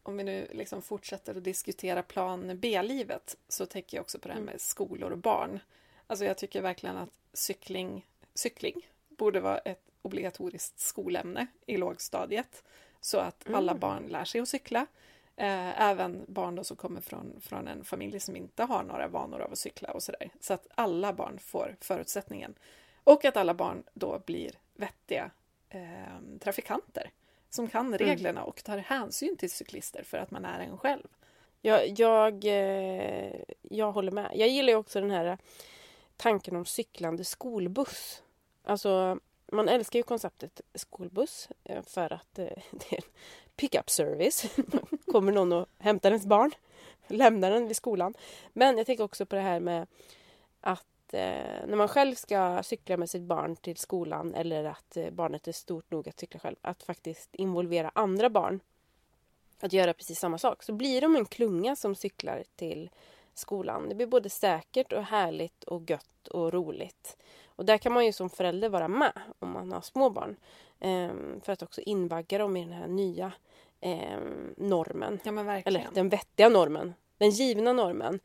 om 0.04 0.18
vi 0.18 0.24
nu 0.24 0.48
liksom 0.52 0.82
fortsätter 0.82 1.36
att 1.36 1.44
diskutera 1.44 2.04
plan 2.04 2.52
B-livet 2.60 3.38
så 3.48 3.66
tänker 3.66 3.98
jag 3.98 4.02
också 4.02 4.20
på 4.20 4.28
det 4.28 4.34
här 4.34 4.42
mm. 4.42 4.52
med 4.52 4.62
skolor 4.62 5.12
och 5.12 5.18
barn. 5.18 5.60
Alltså 6.08 6.26
jag 6.26 6.38
tycker 6.38 6.62
verkligen 6.62 6.98
att 6.98 7.10
cykling, 7.34 8.06
cykling 8.34 8.88
borde 9.10 9.40
vara 9.40 9.58
ett 9.58 9.87
obligatoriskt 10.08 10.80
skolämne 10.80 11.48
i 11.66 11.78
lågstadiet 11.78 12.64
så 13.02 13.18
att 13.18 13.48
mm. 13.48 13.58
alla 13.58 13.76
barn 13.76 14.08
lär 14.08 14.26
sig 14.26 14.42
att 14.42 14.50
cykla. 14.50 14.88
Eh, 15.36 15.82
även 15.82 16.26
barn 16.28 16.56
då 16.56 16.64
som 16.64 16.78
kommer 16.78 17.02
från, 17.02 17.42
från 17.42 17.68
en 17.68 17.84
familj 17.84 18.20
som 18.20 18.36
inte 18.36 18.64
har 18.64 18.84
några 18.84 19.08
vanor 19.08 19.40
av 19.40 19.52
att 19.52 19.58
cykla 19.58 19.92
och 19.92 20.04
sådär. 20.04 20.30
Så 20.40 20.54
att 20.54 20.68
alla 20.76 21.14
barn 21.14 21.40
får 21.40 21.76
förutsättningen. 21.82 22.54
Och 23.04 23.26
att 23.26 23.38
alla 23.38 23.54
barn 23.54 23.84
då 23.94 24.22
blir 24.26 24.52
vettiga 24.74 25.32
eh, 25.70 26.38
trafikanter 26.40 27.12
som 27.50 27.68
kan 27.68 27.88
mm. 27.88 27.98
reglerna 27.98 28.44
och 28.44 28.64
tar 28.64 28.78
hänsyn 28.78 29.38
till 29.38 29.52
cyklister 29.52 30.04
för 30.04 30.18
att 30.18 30.32
man 30.32 30.46
är 30.46 30.60
en 30.60 30.78
själv. 30.78 31.08
Jag, 31.62 32.00
jag, 32.00 32.46
eh, 32.46 33.34
jag 33.62 33.92
håller 33.92 34.12
med. 34.12 34.32
Jag 34.36 34.48
gillar 34.48 34.76
också 34.76 35.02
den 35.02 35.12
här 35.12 35.38
tanken 36.18 36.56
om 36.56 36.66
cyklande 36.66 37.24
skolbuss. 37.24 38.24
Alltså, 38.64 39.20
man 39.52 39.70
älskar 39.70 40.00
ju 40.00 40.04
konceptet 40.04 40.62
skolbuss 40.74 41.50
eh, 41.64 41.84
för 41.84 42.14
att 42.14 42.40
eh, 42.40 42.46
det 42.72 42.92
är 42.92 42.96
en 42.96 43.12
pick-up 43.56 43.90
service. 43.90 44.46
kommer 45.12 45.32
någon 45.32 45.54
och 45.54 45.68
hämtar 45.78 46.10
ens 46.10 46.26
barn, 46.26 46.52
lämnar 47.08 47.52
den 47.52 47.68
vid 47.68 47.78
skolan. 47.78 48.14
Men 48.54 48.78
jag 48.78 48.86
tänker 48.86 49.04
också 49.04 49.26
på 49.26 49.36
det 49.36 49.42
här 49.42 49.60
med 49.60 49.88
att 50.62 51.14
eh, 51.14 51.68
när 51.68 51.76
man 51.76 51.88
själv 51.88 52.16
ska 52.16 52.64
cykla 52.64 52.98
med 52.98 53.10
sitt 53.10 53.22
barn 53.22 53.56
till 53.56 53.78
skolan 53.78 54.34
eller 54.34 54.64
att 54.64 54.98
barnet 55.12 55.48
är 55.48 55.52
stort 55.52 55.92
nog 55.92 56.10
att 56.10 56.20
cykla 56.20 56.40
själv, 56.40 56.56
att 56.62 56.84
faktiskt 56.84 57.36
involvera 57.36 57.92
andra 57.96 58.30
barn 58.30 58.60
att 59.60 59.74
göra 59.74 59.94
precis 59.94 60.20
samma 60.20 60.38
sak. 60.38 60.64
Så 60.64 60.74
blir 60.74 61.02
de 61.02 61.16
en 61.16 61.26
klunga 61.26 61.76
som 61.76 61.96
cyklar 61.96 62.44
till 62.56 62.90
skolan. 63.34 63.90
Det 63.90 63.96
blir 63.96 64.08
både 64.08 64.30
säkert 64.30 64.94
och 64.94 65.04
härligt 65.04 65.64
och 65.64 65.90
gött 65.90 66.28
och 66.28 66.54
roligt. 66.54 67.18
Och 67.58 67.66
där 67.66 67.78
kan 67.78 67.94
man 67.94 68.06
ju 68.06 68.14
som 68.14 68.30
förälder 68.30 68.70
vara 68.70 68.88
med 68.88 69.14
om 69.40 69.52
man 69.52 69.72
har 69.72 69.82
små 69.82 70.10
barn. 70.10 70.36
Eh, 70.80 71.42
för 71.42 71.54
att 71.54 71.64
också 71.64 71.82
invagga 71.82 72.38
dem 72.38 72.58
i 72.58 72.64
den 72.64 72.74
här 72.74 72.88
nya 72.88 73.32
eh, 73.82 74.20
normen. 74.58 75.20
Ja, 75.24 75.62
Eller 75.66 75.88
den 75.94 76.10
vettiga 76.10 76.50
normen. 76.50 76.94
Den 77.18 77.30
givna 77.30 77.74
normen. 77.74 78.20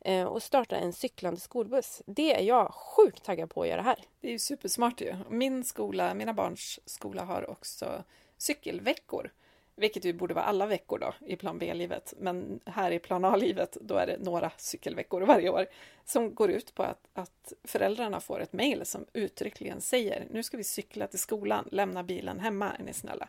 eh, 0.00 0.24
och 0.24 0.42
starta 0.42 0.76
en 0.76 0.92
cyklande 0.92 1.40
skolbuss. 1.40 2.02
Det 2.06 2.34
är 2.34 2.42
jag 2.42 2.74
sjukt 2.74 3.24
taggad 3.24 3.50
på 3.50 3.62
att 3.62 3.68
göra 3.68 3.82
här. 3.82 3.98
Det 4.20 4.28
är 4.28 4.32
ju 4.32 4.38
supersmart 4.38 5.00
ju. 5.00 5.16
Min 5.28 5.64
skola, 5.64 6.14
mina 6.14 6.34
barns 6.34 6.80
skola 6.84 7.24
har 7.24 7.50
också 7.50 8.04
cykelveckor. 8.36 9.30
Vilket 9.78 10.04
ju 10.04 10.12
borde 10.12 10.34
vara 10.34 10.44
alla 10.44 10.66
veckor 10.66 10.98
då 10.98 11.14
i 11.26 11.36
plan 11.36 11.58
B-livet. 11.58 12.14
Men 12.18 12.60
här 12.64 12.90
i 12.90 12.98
plan 12.98 13.24
A-livet 13.24 13.76
då 13.80 13.94
är 13.94 14.06
det 14.06 14.18
några 14.18 14.50
cykelveckor 14.56 15.20
varje 15.20 15.50
år 15.50 15.66
som 16.04 16.34
går 16.34 16.50
ut 16.50 16.74
på 16.74 16.82
att, 16.82 17.08
att 17.12 17.52
föräldrarna 17.64 18.20
får 18.20 18.40
ett 18.40 18.52
mejl 18.52 18.86
som 18.86 19.06
uttryckligen 19.12 19.80
säger 19.80 20.26
nu 20.30 20.42
ska 20.42 20.56
vi 20.56 20.64
cykla 20.64 21.06
till 21.06 21.18
skolan, 21.18 21.68
lämna 21.72 22.02
bilen 22.02 22.40
hemma 22.40 22.72
är 22.72 22.84
ni 22.84 22.92
snälla. 22.92 23.28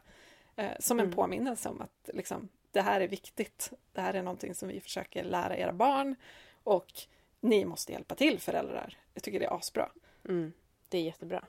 Eh, 0.55 0.71
som 0.79 0.99
en 0.99 1.05
mm. 1.05 1.15
påminnelse 1.15 1.69
om 1.69 1.81
att 1.81 2.09
liksom, 2.13 2.49
det 2.71 2.81
här 2.81 3.01
är 3.01 3.07
viktigt. 3.07 3.71
Det 3.93 4.01
här 4.01 4.13
är 4.13 4.23
någonting 4.23 4.55
som 4.55 4.69
vi 4.69 4.79
försöker 4.79 5.23
lära 5.23 5.57
era 5.57 5.73
barn 5.73 6.15
och 6.63 6.91
ni 7.39 7.65
måste 7.65 7.91
hjälpa 7.91 8.15
till 8.15 8.39
föräldrar. 8.39 8.97
Jag 9.13 9.23
tycker 9.23 9.39
det 9.39 9.45
är 9.45 9.57
asbra. 9.57 9.91
Mm, 10.25 10.53
det 10.89 10.97
är 10.97 11.01
jättebra. 11.01 11.45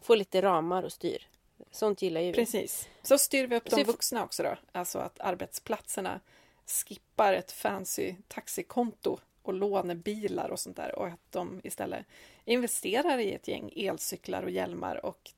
Få 0.00 0.14
lite 0.14 0.42
ramar 0.42 0.82
och 0.82 0.92
styr. 0.92 1.28
Sånt 1.70 2.02
gillar 2.02 2.20
ju 2.20 2.26
vi. 2.26 2.32
Precis. 2.32 2.88
Så 3.02 3.18
styr 3.18 3.46
vi 3.46 3.56
upp 3.56 3.70
de 3.70 3.84
vuxna 3.84 4.24
också 4.24 4.42
då. 4.42 4.56
Alltså 4.72 4.98
att 4.98 5.20
arbetsplatserna 5.20 6.20
skippar 6.66 7.32
ett 7.32 7.52
fancy 7.52 8.14
taxikonto 8.28 9.18
och 9.42 9.54
lånebilar 9.54 10.48
och 10.48 10.60
sånt 10.60 10.76
där 10.76 10.98
och 10.98 11.06
att 11.06 11.20
de 11.30 11.60
istället 11.64 12.06
investerar 12.44 13.18
i 13.18 13.32
ett 13.32 13.48
gäng 13.48 13.72
elcyklar 13.76 14.42
och 14.42 14.50
hjälmar 14.50 15.06
och 15.06 15.30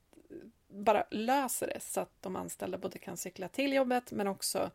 bara 0.67 1.05
löser 1.11 1.67
det 1.67 1.79
så 1.79 2.01
att 2.01 2.21
de 2.21 2.35
anställda 2.35 2.77
både 2.77 2.97
kan 2.97 3.17
cykla 3.17 3.47
till 3.47 3.73
jobbet 3.73 4.11
men 4.11 4.27
också 4.27 4.71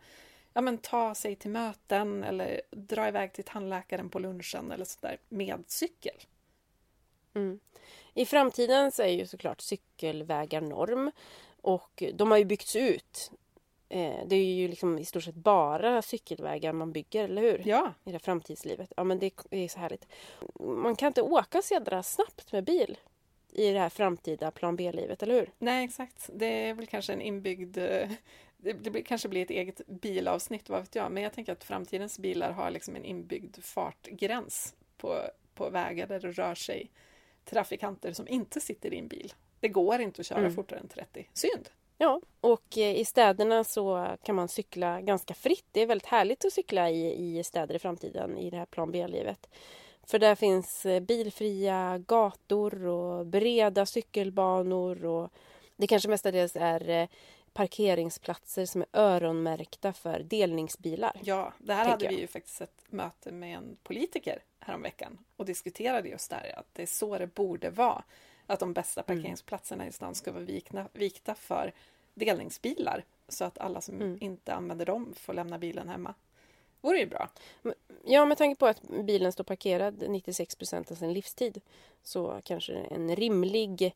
ja, 0.53 0.61
men 0.61 0.79
ta 0.79 1.15
sig 1.15 1.37
till 1.37 1.51
möten 1.51 2.25
eller 2.25 2.63
dra 2.71 3.09
iväg 3.09 3.33
till 3.33 3.45
tandläkaren 3.45 4.11
på 4.11 4.19
lunchen 4.19 4.73
eller 4.73 4.85
sådär 4.85 5.19
med 5.29 5.65
cykel. 5.67 6.17
Mm. 7.35 7.61
I 8.15 8.27
framtiden 8.27 8.93
så 8.93 9.03
är 9.03 9.09
ju 9.09 9.27
såklart 9.27 9.61
cykelvägar 9.61 10.61
norm 10.61 11.11
och 11.63 12.03
de 12.15 12.31
har 12.31 12.39
ju 12.39 12.45
byggts 12.45 12.77
ut. 12.77 13.31
Eh, 13.89 14.27
det 14.27 14.37
är 14.37 14.55
ju 14.55 14.69
liksom 14.69 14.99
i 14.99 15.05
stort 15.05 15.23
sett 15.23 15.35
bara 15.35 16.03
cykelvägar 16.03 16.73
man 16.73 16.93
bygger, 16.93 17.25
eller 17.25 17.43
hur? 17.43 17.63
Ja. 17.65 17.95
I 18.05 18.13
det 18.13 18.19
framtidslivet. 18.19 18.93
Ja 18.97 19.05
men 19.05 19.19
det 19.19 19.33
är 19.51 19.69
så 19.69 19.79
härligt. 19.79 20.07
Man 20.61 20.97
kan 20.97 21.07
inte 21.07 21.23
åka 21.23 21.63
så 21.63 21.75
jädra 21.75 22.03
snabbt 22.03 22.53
med 22.53 22.65
bil 22.65 22.99
i 23.53 23.73
det 23.73 23.79
här 23.79 23.89
framtida 23.89 24.51
plan 24.51 24.77
B-livet, 24.77 25.23
eller 25.23 25.35
hur? 25.35 25.51
Nej, 25.59 25.85
exakt. 25.85 26.31
Det 26.33 26.69
är 26.69 26.75
väl 26.75 26.87
kanske 26.87 27.13
en 27.13 27.21
inbyggd... 27.21 27.79
Eh, 27.79 28.11
det, 28.63 29.03
kanske 29.03 29.29
blir 29.29 29.43
ett 29.43 29.51
eget 29.51 29.87
bilavsnitt, 29.87 30.69
vad 30.69 30.81
vet 30.81 30.95
jag. 30.95 31.13
Men 31.13 31.23
jag 31.23 31.33
tänker 31.33 31.53
att 31.53 31.65
framtidens 31.65 32.19
bilar 32.19 32.53
har 32.53 32.71
liksom 32.71 32.97
en 32.97 33.05
inbyggd 33.05 33.57
fartgräns 33.65 34.75
på, 34.97 35.23
på 35.55 35.71
vägar 35.71 36.07
där 36.07 36.21
det 36.21 36.33
rör 36.33 36.55
sig 36.55 36.91
trafikanter 37.45 38.13
som 38.13 38.29
inte 38.29 38.61
sitter 38.61 38.95
i 38.95 38.99
en 38.99 39.09
bil. 39.09 39.33
Det 39.61 39.69
går 39.69 40.01
inte 40.01 40.21
att 40.21 40.27
köra 40.27 40.39
mm. 40.39 40.55
fortare 40.55 40.79
än 40.79 40.89
30. 40.89 41.29
Synd! 41.33 41.69
Ja, 41.99 42.21
och 42.41 42.79
eh, 42.79 42.97
i 42.97 43.05
städerna 43.05 43.65
så 43.65 44.17
kan 44.23 44.35
man 44.35 44.49
cykla 44.49 45.01
ganska 45.01 45.35
fritt. 45.35 45.65
Det 45.73 45.81
är 45.81 45.87
väldigt 45.87 46.07
härligt 46.07 46.45
att 46.45 46.53
cykla 46.53 46.91
i, 46.91 47.39
i 47.39 47.45
städer 47.45 47.75
i 47.75 47.79
framtiden 47.79 48.39
i 48.39 48.51
det 48.51 48.57
här 48.57 48.67
plan 48.67 48.91
B-livet. 48.91 49.49
För 50.03 50.19
där 50.19 50.35
finns 50.35 50.87
eh, 50.87 51.01
bilfria 51.01 51.99
gator 51.99 52.87
och 52.87 53.27
breda 53.27 53.87
cykelbanor 53.87 55.05
och 55.05 55.31
det 55.77 55.87
kanske 55.87 56.09
mestadels 56.09 56.57
är 56.57 56.89
eh, 56.89 57.09
parkeringsplatser 57.53 58.67
som 58.67 58.83
är 58.83 58.89
öronmärkta 58.93 59.93
för 59.93 60.21
delningsbilar. 60.21 61.21
Ja, 61.23 61.53
det 61.59 61.75
här 61.75 61.89
hade 61.89 62.05
jag. 62.05 62.13
vi 62.13 62.21
ju 62.21 62.27
faktiskt 62.27 62.61
ett 62.61 62.85
möte 62.89 63.33
med 63.33 63.57
en 63.57 63.77
politiker 63.83 64.43
häromveckan 64.61 65.19
och 65.37 65.45
diskuterade 65.45 66.09
just 66.09 66.31
det 66.31 66.37
här 66.37 66.59
att 66.59 66.67
det 66.73 66.83
är 66.83 66.87
så 66.87 67.19
det 67.19 67.27
borde 67.27 67.71
vara. 67.71 68.03
Att 68.47 68.61
de 68.61 68.73
bästa 68.73 69.03
mm. 69.03 69.17
parkeringsplatserna 69.17 69.87
i 69.87 69.93
stan 69.93 70.15
ska 70.15 70.33
vara 70.33 70.45
vikna, 70.45 70.89
vikta 70.93 71.35
för 71.35 71.73
delningsbilar 72.15 73.05
så 73.29 73.45
att 73.45 73.59
alla 73.59 73.81
som 73.81 73.95
mm. 73.95 74.19
inte 74.21 74.55
använder 74.55 74.87
dem 74.87 75.15
får 75.17 75.35
lämna 75.35 75.59
bilen 75.59 75.89
hemma. 75.89 76.15
Vore 76.81 76.99
ju 76.99 77.07
bra. 77.07 77.29
Ja, 78.05 78.25
med 78.25 78.39
tanke 78.39 78.59
på 78.59 78.67
att 78.67 78.83
bilen 78.83 79.33
står 79.33 79.45
parkerad 79.45 80.05
96 80.09 80.55
procent 80.55 80.91
av 80.91 80.95
sin 80.95 81.13
livstid 81.13 81.61
så 82.03 82.41
kanske 82.45 82.75
en 82.75 83.17
rimlig 83.17 83.95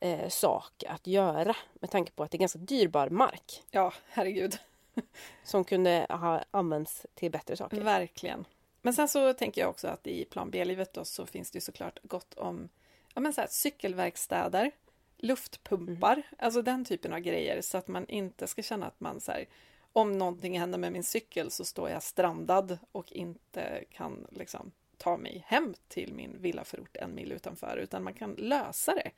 eh, 0.00 0.28
sak 0.28 0.84
att 0.88 1.06
göra 1.06 1.56
med 1.74 1.90
tanke 1.90 2.12
på 2.12 2.22
att 2.22 2.30
det 2.30 2.36
är 2.36 2.40
ganska 2.40 2.58
dyrbar 2.58 3.08
mark. 3.08 3.62
Ja, 3.70 3.92
herregud. 4.08 4.58
som 5.44 5.64
kunde 5.64 6.06
ha 6.08 6.44
använts 6.50 7.06
till 7.14 7.30
bättre 7.30 7.56
saker. 7.56 7.80
Verkligen. 7.80 8.44
Men 8.82 8.94
sen 8.94 9.08
så 9.08 9.32
tänker 9.32 9.60
jag 9.60 9.70
också 9.70 9.88
att 9.88 10.06
i 10.06 10.24
plan 10.24 10.50
B-livet 10.50 10.92
då 10.92 11.04
så 11.04 11.26
finns 11.26 11.50
det 11.50 11.60
såklart 11.60 11.98
gott 12.02 12.34
om 12.34 12.68
ja, 13.14 13.20
men 13.20 13.32
så 13.32 13.40
här, 13.40 13.48
cykelverkstäder, 13.50 14.70
luftpumpar, 15.16 16.12
mm. 16.12 16.24
alltså 16.38 16.62
den 16.62 16.84
typen 16.84 17.12
av 17.12 17.20
grejer 17.20 17.60
så 17.62 17.78
att 17.78 17.88
man 17.88 18.06
inte 18.08 18.46
ska 18.46 18.62
känna 18.62 18.86
att 18.86 19.00
man 19.00 19.20
så 19.20 19.32
här, 19.32 19.46
om 19.92 20.12
någonting 20.12 20.58
händer 20.58 20.78
med 20.78 20.92
min 20.92 21.04
cykel 21.04 21.50
så 21.50 21.64
står 21.64 21.90
jag 21.90 22.02
strandad 22.02 22.78
och 22.92 23.12
inte 23.12 23.84
kan 23.90 24.26
liksom 24.30 24.72
ta 24.96 25.16
mig 25.16 25.44
hem 25.46 25.74
till 25.88 26.14
min 26.14 26.36
villaförort 26.40 26.96
en 26.96 27.14
mil 27.14 27.32
utanför 27.32 27.76
utan 27.76 28.04
man 28.04 28.14
kan 28.14 28.34
lösa 28.34 28.94
det. 28.94 29.10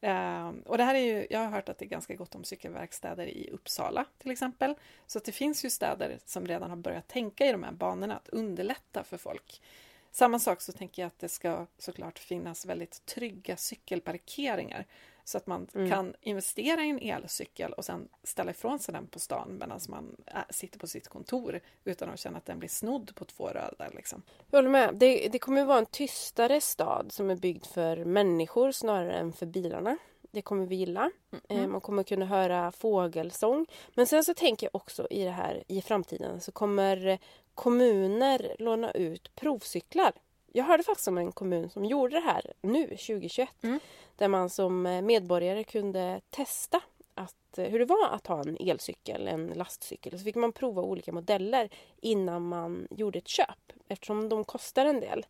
Ehm, 0.00 0.60
och 0.60 0.78
det 0.78 0.84
här 0.84 0.94
är 0.94 0.98
ju, 0.98 1.26
jag 1.30 1.40
har 1.40 1.46
hört 1.46 1.68
att 1.68 1.78
det 1.78 1.84
är 1.84 1.88
ganska 1.88 2.14
gott 2.14 2.34
om 2.34 2.44
cykelverkstäder 2.44 3.26
i 3.26 3.50
Uppsala 3.52 4.04
till 4.18 4.30
exempel. 4.30 4.74
Så 5.06 5.18
att 5.18 5.24
det 5.24 5.32
finns 5.32 5.64
ju 5.64 5.70
städer 5.70 6.18
som 6.24 6.46
redan 6.46 6.70
har 6.70 6.76
börjat 6.76 7.08
tänka 7.08 7.46
i 7.46 7.52
de 7.52 7.62
här 7.62 7.72
banorna, 7.72 8.16
att 8.16 8.28
underlätta 8.28 9.04
för 9.04 9.16
folk. 9.16 9.62
Samma 10.10 10.38
sak 10.38 10.60
så 10.60 10.72
tänker 10.72 11.02
jag 11.02 11.06
att 11.06 11.18
det 11.18 11.28
ska 11.28 11.66
såklart 11.78 12.18
finnas 12.18 12.66
väldigt 12.66 13.06
trygga 13.06 13.56
cykelparkeringar 13.56 14.86
så 15.28 15.38
att 15.38 15.46
man 15.46 15.66
mm. 15.74 15.90
kan 15.90 16.14
investera 16.20 16.84
i 16.84 16.90
en 16.90 16.98
elcykel 16.98 17.72
och 17.72 17.84
sen 17.84 18.08
ställa 18.22 18.50
ifrån 18.50 18.78
sig 18.78 18.94
den 18.94 19.06
på 19.06 19.18
stan 19.18 19.58
medan 19.60 19.80
man 19.88 20.16
äh, 20.26 20.40
sitter 20.50 20.78
på 20.78 20.86
sitt 20.86 21.08
kontor 21.08 21.60
utan 21.84 22.10
att 22.10 22.20
känna 22.20 22.38
att 22.38 22.46
den 22.46 22.58
blir 22.58 22.68
snodd 22.68 23.14
på 23.14 23.24
två 23.24 23.46
röda. 23.48 23.88
Liksom. 23.94 24.22
Jag 24.50 24.58
håller 24.58 24.70
med. 24.70 24.94
Det, 24.94 25.28
det 25.28 25.38
kommer 25.38 25.64
vara 25.64 25.78
en 25.78 25.86
tystare 25.86 26.60
stad 26.60 27.12
som 27.12 27.30
är 27.30 27.36
byggd 27.36 27.66
för 27.66 28.04
människor 28.04 28.72
snarare 28.72 29.12
än 29.18 29.32
för 29.32 29.46
bilarna. 29.46 29.98
Det 30.30 30.42
kommer 30.42 30.66
vi 30.66 30.76
gilla. 30.76 31.10
Mm. 31.48 31.72
Man 31.72 31.80
kommer 31.80 32.02
kunna 32.02 32.26
höra 32.26 32.72
fågelsång. 32.72 33.66
Men 33.94 34.06
sen 34.06 34.24
så 34.24 34.34
tänker 34.34 34.66
jag 34.66 34.74
också 34.74 35.06
i 35.10 35.24
det 35.24 35.30
här 35.30 35.64
i 35.68 35.82
framtiden 35.82 36.40
så 36.40 36.52
kommer 36.52 37.18
kommuner 37.54 38.56
låna 38.58 38.90
ut 38.90 39.34
provcyklar. 39.34 40.12
Jag 40.58 40.64
hörde 40.64 40.82
faktiskt 40.82 41.08
om 41.08 41.18
en 41.18 41.32
kommun 41.32 41.70
som 41.70 41.84
gjorde 41.84 42.16
det 42.16 42.20
här 42.20 42.52
nu 42.60 42.86
2021. 42.86 43.48
Mm. 43.62 43.80
Där 44.16 44.28
man 44.28 44.50
som 44.50 44.82
medborgare 44.82 45.64
kunde 45.64 46.20
testa 46.30 46.80
att, 47.14 47.34
hur 47.56 47.78
det 47.78 47.84
var 47.84 48.08
att 48.08 48.26
ha 48.26 48.40
en 48.40 48.56
elcykel, 48.60 49.28
en 49.28 49.46
lastcykel. 49.46 50.18
Så 50.18 50.24
fick 50.24 50.34
man 50.34 50.52
prova 50.52 50.82
olika 50.82 51.12
modeller 51.12 51.68
innan 52.00 52.48
man 52.48 52.88
gjorde 52.90 53.18
ett 53.18 53.28
köp 53.28 53.72
eftersom 53.88 54.28
de 54.28 54.44
kostar 54.44 54.86
en 54.86 55.00
del. 55.00 55.26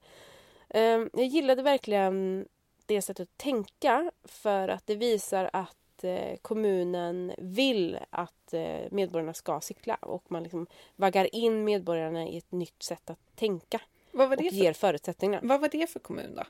Ehm, 0.69 1.11
jag 1.13 1.27
gillade 1.27 1.63
verkligen 1.63 2.49
det 2.87 3.03
sättet 3.03 3.29
att 3.29 3.39
tänka 3.39 4.11
för 4.25 4.69
att 4.69 4.87
det 4.87 4.97
visar 4.97 5.51
att 5.53 6.05
eh, 6.05 6.37
kommunen 6.43 7.33
vill 7.39 7.99
att 8.11 8.55
eh, 8.55 8.81
medborgarna 8.91 9.35
ska 9.35 9.61
cykla 9.61 9.95
och 9.95 10.25
man 10.29 10.43
liksom 10.43 10.67
vaggar 10.97 11.35
in 11.35 11.65
medborgarna 11.65 12.29
i 12.29 12.39
ett 12.39 12.53
nytt 12.53 12.83
sätt 12.83 13.11
att 13.11 13.37
tänka. 13.37 13.81
Vad 14.19 14.29
var 14.29 14.37
det 14.37 14.45
och 14.45 14.51
för, 14.51 14.57
ger 14.57 14.73
förutsättningar. 14.73 15.41
Vad 15.43 15.61
var 15.61 15.69
det 15.69 15.91
för 15.91 16.01
kommun 16.01 16.35
då? 16.35 16.43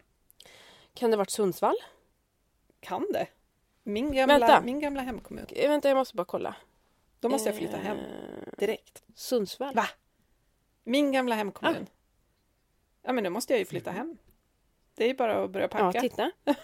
Kan 0.95 1.11
det 1.11 1.17
ha 1.17 1.19
varit 1.19 1.31
Sundsvall? 1.31 1.77
Kan 2.81 3.07
det? 3.13 3.27
Min 3.83 4.13
gamla, 4.13 4.39
vänta. 4.39 4.61
min 4.61 4.81
gamla 4.81 5.03
hemkommun. 5.03 5.47
Eh, 5.49 5.69
vänta, 5.69 5.89
jag 5.89 5.97
måste 5.97 6.17
bara 6.17 6.25
kolla. 6.25 6.57
Då 7.21 7.29
måste 7.29 7.49
jag 7.49 7.57
flytta 7.57 7.77
hem. 7.77 7.99
Direkt. 8.59 9.03
Sundsvall. 9.15 9.75
Va? 9.75 9.87
Min 10.85 11.13
gamla 11.13 11.35
hemkommun. 11.35 11.87
Ah. 11.89 11.93
Ja, 13.03 13.13
men 13.13 13.25
nu 13.25 13.31
måste 13.31 13.53
jag 13.53 13.59
ju 13.59 13.65
flytta 13.65 13.91
hem. 13.91 14.17
Det 14.95 15.11
är 15.11 15.15
bara 15.15 15.45
att 15.45 15.51
börja 15.51 15.69
packa. 15.69 15.91
Ja, 15.95 16.01
titta. 16.01 16.31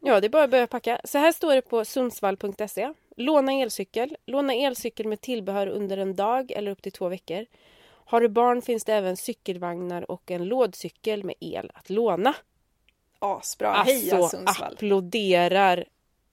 Ja, 0.00 0.20
det 0.20 0.26
är 0.26 0.28
bara 0.28 0.44
att 0.44 0.50
börja 0.50 0.66
packa. 0.66 1.00
Så 1.04 1.18
här 1.18 1.32
står 1.32 1.54
det 1.54 1.62
på 1.62 1.84
sundsvall.se. 1.84 2.92
Låna 3.16 3.52
elcykel. 3.52 4.16
Låna 4.26 4.54
elcykel 4.54 5.06
med 5.08 5.20
tillbehör 5.20 5.66
under 5.66 5.96
en 5.96 6.16
dag 6.16 6.50
eller 6.50 6.70
upp 6.70 6.82
till 6.82 6.92
två 6.92 7.08
veckor. 7.08 7.46
Har 8.10 8.20
du 8.20 8.28
barn 8.28 8.62
finns 8.62 8.84
det 8.84 8.94
även 8.94 9.16
cykelvagnar 9.16 10.10
och 10.10 10.30
en 10.30 10.44
lådcykel 10.44 11.24
med 11.24 11.34
el 11.40 11.70
att 11.74 11.90
låna. 11.90 12.34
Asbra! 13.18 13.74
Alltså, 13.74 13.94
heja 13.94 14.28
Sundsvall! 14.28 14.72
applåderar! 14.72 15.84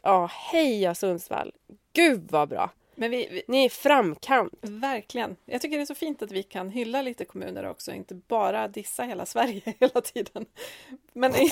Ja, 0.03 0.25
heja 0.25 0.95
Sundsvall! 0.95 1.51
Gud 1.93 2.31
vad 2.31 2.49
bra! 2.49 2.69
Men 2.95 3.11
vi, 3.11 3.27
vi, 3.31 3.43
Ni 3.47 3.65
är 3.65 3.69
framkant! 3.69 4.53
Verkligen! 4.61 5.35
Jag 5.45 5.61
tycker 5.61 5.77
det 5.77 5.83
är 5.83 5.85
så 5.85 5.95
fint 5.95 6.21
att 6.21 6.31
vi 6.31 6.43
kan 6.43 6.69
hylla 6.69 7.01
lite 7.01 7.25
kommuner 7.25 7.65
också, 7.65 7.91
inte 7.91 8.15
bara 8.15 8.67
dissa 8.67 9.03
hela 9.03 9.25
Sverige 9.25 9.61
hela 9.79 10.01
tiden. 10.01 10.45
Men 11.13 11.35
i, 11.35 11.51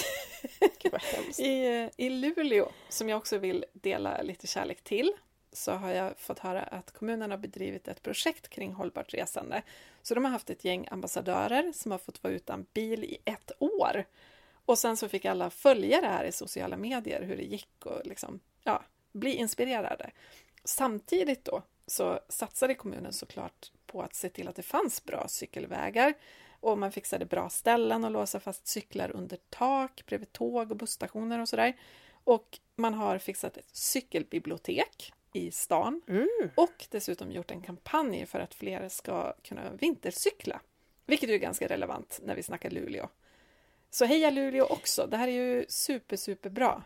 i, 1.43 1.89
i 1.97 2.09
Luleå, 2.09 2.69
som 2.89 3.09
jag 3.09 3.17
också 3.17 3.37
vill 3.37 3.65
dela 3.73 4.21
lite 4.21 4.47
kärlek 4.47 4.81
till, 4.83 5.11
så 5.53 5.71
har 5.71 5.91
jag 5.91 6.17
fått 6.17 6.39
höra 6.39 6.63
att 6.63 6.91
kommunen 6.91 7.31
har 7.31 7.37
bedrivit 7.37 7.87
ett 7.87 8.03
projekt 8.03 8.49
kring 8.49 8.73
hållbart 8.73 9.13
resande. 9.13 9.61
Så 10.01 10.15
de 10.15 10.25
har 10.25 10.31
haft 10.31 10.49
ett 10.49 10.65
gäng 10.65 10.87
ambassadörer 10.91 11.71
som 11.75 11.91
har 11.91 11.97
fått 11.97 12.23
vara 12.23 12.33
utan 12.33 12.65
bil 12.73 13.03
i 13.03 13.17
ett 13.25 13.51
år. 13.59 14.05
Och 14.65 14.79
sen 14.79 14.97
så 14.97 15.09
fick 15.09 15.25
alla 15.25 15.49
följa 15.49 16.01
det 16.01 16.07
här 16.07 16.25
i 16.25 16.31
sociala 16.31 16.77
medier, 16.77 17.21
hur 17.21 17.37
det 17.37 17.43
gick 17.43 17.85
och 17.85 18.01
liksom, 18.05 18.39
ja, 18.63 18.83
bli 19.11 19.35
inspirerade. 19.35 20.11
Samtidigt 20.63 21.45
då 21.45 21.61
så 21.87 22.19
satsade 22.29 22.75
kommunen 22.75 23.13
såklart 23.13 23.71
på 23.85 24.01
att 24.01 24.15
se 24.15 24.29
till 24.29 24.47
att 24.47 24.55
det 24.55 24.63
fanns 24.63 25.05
bra 25.05 25.27
cykelvägar 25.27 26.13
och 26.59 26.77
man 26.77 26.91
fixade 26.91 27.25
bra 27.25 27.49
ställen 27.49 28.05
att 28.05 28.11
låsa 28.11 28.39
fast 28.39 28.67
cyklar 28.67 29.11
under 29.11 29.37
tak, 29.49 30.03
bredvid 30.05 30.31
tåg 30.31 30.71
och 30.71 30.77
busstationer 30.77 31.39
och 31.39 31.49
sådär. 31.49 31.73
Och 32.23 32.59
man 32.75 32.93
har 32.93 33.17
fixat 33.17 33.57
ett 33.57 33.75
cykelbibliotek 33.75 35.13
i 35.33 35.51
stan 35.51 36.01
mm. 36.07 36.27
och 36.55 36.85
dessutom 36.89 37.31
gjort 37.31 37.51
en 37.51 37.61
kampanj 37.61 38.25
för 38.25 38.39
att 38.39 38.53
fler 38.53 38.89
ska 38.89 39.33
kunna 39.33 39.71
vintercykla. 39.71 40.61
Vilket 41.05 41.29
är 41.29 41.37
ganska 41.37 41.67
relevant 41.67 42.19
när 42.23 42.35
vi 42.35 42.43
snackar 42.43 42.69
Luleå. 42.69 43.09
Så 43.89 44.05
heja 44.05 44.29
Luleå 44.29 44.65
också! 44.65 45.07
Det 45.07 45.17
här 45.17 45.27
är 45.27 45.31
ju 45.31 45.65
super, 45.67 46.17
super 46.17 46.49
bra. 46.49 46.83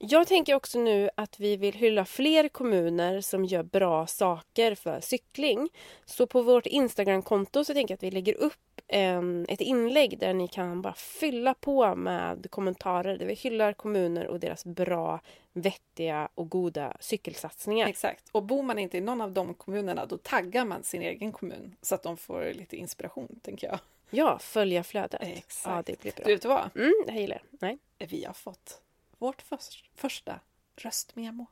Jag 0.00 0.26
tänker 0.26 0.54
också 0.54 0.78
nu 0.78 1.10
att 1.14 1.40
vi 1.40 1.56
vill 1.56 1.74
hylla 1.74 2.04
fler 2.04 2.48
kommuner 2.48 3.20
som 3.20 3.44
gör 3.44 3.62
bra 3.62 4.06
saker 4.06 4.74
för 4.74 5.00
cykling. 5.00 5.68
Så 6.04 6.26
på 6.26 6.42
vårt 6.42 6.66
Instagramkonto 6.66 7.64
så 7.64 7.74
tänker 7.74 7.92
jag 7.92 7.96
att 7.96 8.02
vi 8.02 8.10
lägger 8.10 8.34
upp 8.34 8.80
en, 8.86 9.46
ett 9.48 9.60
inlägg 9.60 10.18
där 10.18 10.34
ni 10.34 10.48
kan 10.48 10.82
bara 10.82 10.94
fylla 10.94 11.54
på 11.54 11.94
med 11.94 12.50
kommentarer 12.50 13.18
där 13.18 13.26
vi 13.26 13.34
hyllar 13.34 13.72
kommuner 13.72 14.26
och 14.26 14.40
deras 14.40 14.64
bra, 14.64 15.20
vettiga 15.52 16.28
och 16.34 16.48
goda 16.50 16.96
cykelsatsningar. 17.00 17.88
Exakt. 17.88 18.28
Och 18.32 18.42
bor 18.42 18.62
man 18.62 18.78
inte 18.78 18.96
i 18.96 19.00
någon 19.00 19.20
av 19.20 19.32
de 19.32 19.54
kommunerna 19.54 20.06
då 20.06 20.18
taggar 20.18 20.64
man 20.64 20.82
sin 20.82 21.02
egen 21.02 21.32
kommun 21.32 21.76
så 21.82 21.94
att 21.94 22.02
de 22.02 22.16
får 22.16 22.52
lite 22.54 22.76
inspiration, 22.76 23.40
tänker 23.42 23.66
jag. 23.66 23.78
Ja, 24.10 24.38
följa 24.38 24.84
flödet. 24.84 25.22
Exakt. 25.22 25.76
Ja, 25.76 25.82
det 25.86 26.00
blir 26.00 26.12
bra. 26.12 26.24
Du 26.24 26.34
vet 26.34 26.44
vad? 26.44 26.70
Mm, 26.76 26.94
det 27.06 27.12
här 27.12 27.20
gillar 27.20 27.42
jag. 27.50 27.58
Nej. 27.60 27.78
Vi 28.08 28.24
har 28.24 28.32
fått 28.32 28.80
vårt 29.18 29.42
för, 29.42 29.58
första 29.94 30.40
röstmemo. 30.76 31.46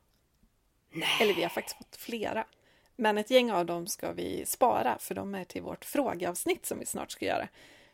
Nej. 0.90 1.08
Eller 1.20 1.34
vi 1.34 1.42
har 1.42 1.50
faktiskt 1.50 1.78
fått 1.78 1.96
flera. 1.96 2.46
Men 2.96 3.18
ett 3.18 3.30
gäng 3.30 3.52
av 3.52 3.66
dem 3.66 3.86
ska 3.86 4.12
vi 4.12 4.46
spara 4.46 4.98
för 4.98 5.14
de 5.14 5.34
är 5.34 5.44
till 5.44 5.62
vårt 5.62 5.84
frågeavsnitt 5.84 6.66
som 6.66 6.78
vi 6.78 6.86
snart 6.86 7.10
ska 7.10 7.24
göra. 7.24 7.48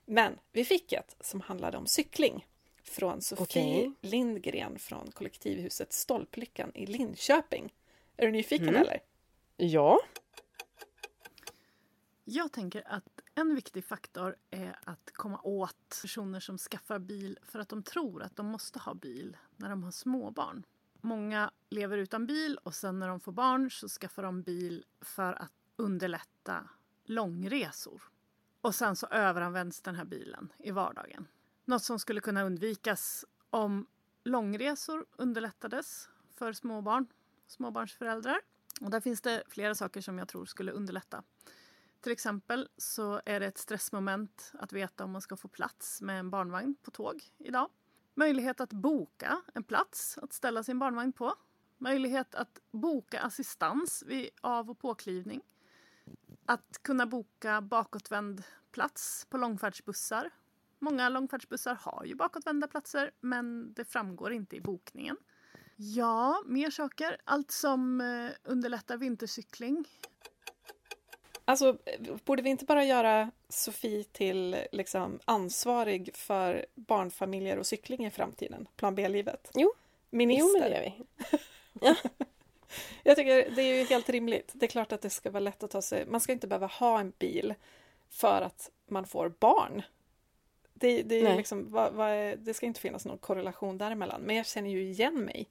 Men 0.05 0.39
vi 0.53 0.65
fick 0.65 0.93
ett 0.93 1.17
som 1.21 1.41
handlade 1.41 1.79
om 1.79 1.87
cykling 1.87 2.47
från 2.83 3.23
Sofie 3.23 3.87
okay. 3.87 3.91
Lindgren 4.01 4.79
från 4.79 5.11
kollektivhuset 5.11 5.93
Stolplyckan 5.93 6.71
i 6.75 6.87
Linköping. 6.87 7.73
Är 8.17 8.27
du 8.27 8.33
nyfiken 8.33 8.69
mm. 8.69 8.83
eller? 8.83 9.01
Ja. 9.57 10.01
Jag 12.25 12.53
tänker 12.53 12.83
att 12.87 13.21
en 13.35 13.55
viktig 13.55 13.85
faktor 13.85 14.37
är 14.51 14.79
att 14.85 15.11
komma 15.15 15.41
åt 15.43 15.99
personer 16.03 16.41
som 16.41 16.59
skaffar 16.59 16.99
bil 16.99 17.39
för 17.43 17.59
att 17.59 17.69
de 17.69 17.83
tror 17.83 18.23
att 18.23 18.37
de 18.37 18.47
måste 18.47 18.79
ha 18.79 18.95
bil 18.95 19.37
när 19.57 19.71
de 19.71 19.83
har 19.83 19.91
småbarn. 19.91 20.67
Många 21.01 21.51
lever 21.71 21.99
utan 21.99 22.27
bil 22.27 22.59
och 22.63 22.75
sen 22.75 22.99
när 22.99 23.09
de 23.09 23.21
får 23.21 23.33
barn 23.33 23.71
så 23.71 23.89
skaffar 23.89 24.23
de 24.23 24.43
bil 24.43 24.85
för 25.01 25.33
att 25.43 25.53
underlätta 25.77 26.69
långresor. 27.05 28.03
Och 28.61 28.75
sen 28.75 28.97
så 28.97 29.07
överanvänds 29.07 29.81
den 29.81 29.95
här 29.95 30.05
bilen 30.05 30.53
i 30.59 30.71
vardagen. 30.71 31.27
Något 31.65 31.83
som 31.83 31.99
skulle 31.99 32.21
kunna 32.21 32.43
undvikas 32.43 33.25
om 33.51 33.87
långresor 34.25 35.07
underlättades 35.17 36.09
för 36.35 36.53
småbarn, 36.53 37.07
småbarnsföräldrar. 37.47 38.41
Och 38.81 38.91
där 38.91 39.01
finns 39.01 39.21
det 39.21 39.43
flera 39.49 39.75
saker 39.75 40.01
som 40.01 40.19
jag 40.19 40.29
tror 40.29 40.45
skulle 40.45 40.73
underlätta. 40.73 41.23
Till 42.03 42.13
exempel 42.13 42.69
så 42.77 43.21
är 43.25 43.41
det 43.41 43.47
ett 43.47 43.59
stressmoment 43.59 44.53
att 44.55 44.73
veta 44.73 45.05
om 45.05 45.11
man 45.11 45.21
ska 45.21 45.37
få 45.37 45.49
plats 45.49 46.01
med 46.01 46.21
en 46.21 46.31
barnvagn 46.31 46.75
på 46.83 46.91
tåg 46.91 47.23
idag. 47.39 47.69
Möjlighet 48.15 48.61
att 48.61 48.73
boka 48.73 49.43
en 49.55 49.65
plats 49.65 50.19
att 50.19 50.33
ställa 50.33 50.63
sin 50.63 50.79
barnvagn 50.79 51.13
på. 51.13 51.35
Möjlighet 51.79 52.35
att 52.35 52.59
boka 52.71 53.21
assistans 53.21 54.05
vid 54.07 54.29
av 54.41 54.71
och 54.71 54.79
påklivning. 54.79 55.41
Att 56.47 56.83
kunna 56.83 57.07
boka 57.07 57.61
bakåtvänd 57.61 58.43
plats 58.73 59.27
på 59.31 59.37
långfärdsbussar. 59.37 60.31
Många 60.79 61.09
långfärdsbussar 61.09 61.75
har 61.75 62.05
ju 62.05 62.15
bakåtvända 62.15 62.67
platser 62.67 63.11
men 63.21 63.73
det 63.73 63.85
framgår 63.85 64.33
inte 64.33 64.57
i 64.57 64.61
bokningen. 64.61 65.17
Ja, 65.77 66.43
mer 66.47 66.71
saker. 66.71 67.17
Allt 67.25 67.51
som 67.51 68.01
eh, 68.01 68.31
underlättar 68.45 68.97
vintercykling 68.97 69.89
Alltså, 71.45 71.79
borde 72.25 72.43
vi 72.43 72.51
inte 72.51 72.65
bara 72.65 72.85
göra 72.85 73.31
Sofie 73.49 74.05
till 74.05 74.57
liksom, 74.73 75.19
ansvarig 75.25 76.17
för 76.17 76.67
barnfamiljer 76.75 77.59
och 77.59 77.67
cykling 77.67 78.07
i 78.07 78.11
framtiden? 78.11 78.69
Plan 78.77 78.95
B-livet? 78.95 79.51
Jo. 79.55 79.73
Minister. 80.11 80.47
Jo, 80.47 80.61
men 80.61 80.71
det 80.71 80.77
gör 80.77 80.83
vi. 80.83 81.39
ja. 81.81 81.95
Jag 83.03 83.17
tycker 83.17 83.51
det 83.51 83.63
är 83.63 83.77
ju 83.77 83.85
helt 83.85 84.09
rimligt. 84.09 84.51
Det 84.55 84.67
är 84.67 84.71
klart 84.71 84.93
att 84.93 85.01
det 85.01 85.11
ska 85.11 85.31
vara 85.31 85.41
lätt 85.41 85.63
att 85.63 85.71
ta 85.71 85.83
sig... 85.83 86.07
Man 86.07 86.21
ska 86.21 86.33
inte 86.33 86.47
behöva 86.47 86.67
ha 86.67 87.01
en 87.01 87.13
bil 87.19 87.55
för 88.11 88.43
att 88.43 88.71
man 88.87 89.07
får 89.07 89.29
barn. 89.29 89.83
Det, 90.75 91.03
det, 91.03 91.37
liksom, 91.37 91.71
vad 91.71 92.01
är, 92.01 92.37
det 92.37 92.55
ska 92.55 92.67
inte 92.67 92.81
finnas 92.81 93.05
någon 93.05 93.19
korrelation 93.19 93.79
däremellan. 93.79 94.21
Men 94.21 94.37
jag 94.37 94.47
känner 94.47 94.71
ju 94.71 94.83
igen 94.83 95.25
mig. 95.25 95.49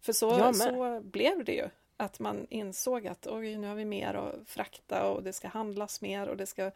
För 0.00 0.12
så, 0.12 0.54
så 0.54 1.00
blev 1.00 1.44
det 1.44 1.52
ju 1.52 1.68
att 2.02 2.18
man 2.18 2.46
insåg 2.50 3.06
att 3.06 3.26
oj, 3.26 3.56
nu 3.56 3.66
har 3.66 3.74
vi 3.74 3.84
mer 3.84 4.14
att 4.14 4.34
frakta 4.46 5.10
och 5.10 5.22
det 5.22 5.32
ska 5.32 5.48
handlas 5.48 6.00
mer 6.00 6.28
och 6.28 6.36
det 6.36 6.46
ska 6.46 6.70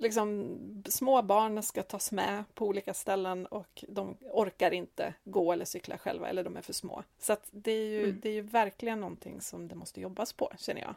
liksom 0.00 0.56
små 0.88 1.22
barn 1.22 1.62
ska 1.62 1.82
tas 1.82 2.12
med 2.12 2.44
på 2.54 2.66
olika 2.66 2.94
ställen 2.94 3.46
och 3.46 3.84
de 3.88 4.16
orkar 4.20 4.70
inte 4.70 5.14
gå 5.24 5.52
eller 5.52 5.64
cykla 5.64 5.98
själva 5.98 6.28
eller 6.28 6.44
de 6.44 6.56
är 6.56 6.62
för 6.62 6.72
små. 6.72 7.02
Så 7.18 7.32
att 7.32 7.48
det 7.50 7.72
är 7.72 7.86
ju, 7.86 8.04
mm. 8.04 8.20
det 8.22 8.28
är 8.28 8.32
ju 8.32 8.40
verkligen 8.40 9.00
någonting 9.00 9.40
som 9.40 9.68
det 9.68 9.74
måste 9.74 10.00
jobbas 10.00 10.32
på 10.32 10.52
känner 10.58 10.80
jag. 10.80 10.94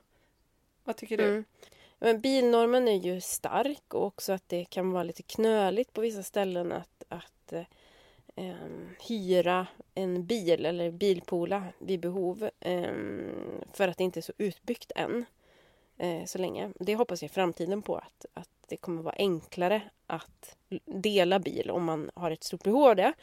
Vad 0.84 0.96
tycker 0.96 1.18
du? 1.18 1.30
Mm. 1.30 1.46
Men 2.00 2.22
bilnormen 2.22 2.88
är 2.88 2.98
ju 2.98 3.22
stark 3.22 3.94
och 3.94 4.06
också 4.06 4.34
att 4.34 4.50
det 4.50 4.66
kan 4.66 4.92
vara 4.92 5.04
lite 5.04 5.24
knöligt 5.24 5.94
på 5.94 6.02
vissa 6.02 6.24
ställen 6.24 6.72
att, 6.72 7.04
att 7.10 7.54
eh, 7.54 7.64
hyra 9.08 9.68
en 9.96 10.26
bil 10.26 10.66
eller 10.66 10.92
bilpoola 10.92 11.64
vid 11.80 12.00
behov 12.00 12.50
eh, 12.60 12.94
för 13.74 13.88
att 13.88 13.98
det 13.98 14.04
inte 14.04 14.20
är 14.20 14.22
så 14.22 14.34
utbyggt 14.38 14.92
än 14.96 15.26
eh, 15.98 16.26
så 16.26 16.38
länge. 16.38 16.72
Det 16.80 16.96
hoppas 16.96 17.22
jag 17.22 17.32
i 17.32 17.34
framtiden 17.34 17.82
på 17.82 17.96
att, 17.96 18.26
att 18.34 18.50
det 18.68 18.78
kommer 18.78 19.02
vara 19.02 19.16
enklare 19.18 19.82
att 20.08 20.56
dela 20.86 21.40
bil 21.40 21.70
om 21.72 21.84
man 21.84 22.12
har 22.16 22.32
ett 22.32 22.44
stort 22.44 22.64
behov 22.64 22.84
av 22.84 22.96
det 22.96 23.14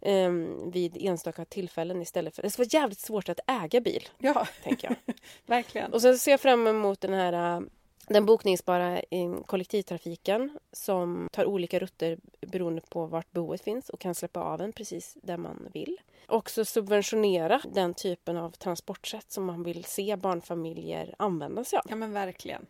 eh, 0.00 0.32
vid 0.72 0.96
enstaka 1.00 1.44
tillfällen 1.44 2.02
istället 2.02 2.34
för... 2.34 2.42
Det 2.42 2.50
ska 2.50 2.60
vara 2.60 2.68
jävligt 2.72 3.00
svårt 3.00 3.28
att 3.28 3.40
äga 3.46 3.80
bil. 3.80 4.08
Ja, 4.18 4.46
tänker 4.62 4.88
jag. 4.88 5.14
Verkligen. 5.46 5.92
Och 5.92 6.02
sen 6.02 6.18
ser 6.18 6.30
jag 6.30 6.40
fram 6.40 6.66
emot 6.66 7.00
den 7.00 7.12
här 7.12 7.62
den 8.08 8.26
bokningsbara 8.26 9.02
kollektivtrafiken 9.46 10.58
som 10.72 11.28
tar 11.32 11.44
olika 11.44 11.78
rutter 11.78 12.18
beroende 12.40 12.80
på 12.88 13.06
vart 13.06 13.32
behovet 13.32 13.60
finns 13.60 13.88
och 13.88 14.00
kan 14.00 14.14
släppa 14.14 14.40
av 14.40 14.60
en 14.60 14.72
precis 14.72 15.16
där 15.22 15.36
man 15.36 15.68
vill. 15.72 16.00
Också 16.26 16.64
subventionera 16.64 17.60
den 17.74 17.94
typen 17.94 18.36
av 18.36 18.50
transportsätt 18.50 19.32
som 19.32 19.44
man 19.44 19.62
vill 19.62 19.84
se 19.84 20.16
barnfamiljer 20.16 21.14
använda 21.18 21.64
sig 21.64 21.78
av. 21.78 21.84
Ja 21.88 21.96
men 21.96 22.12
verkligen. 22.12 22.66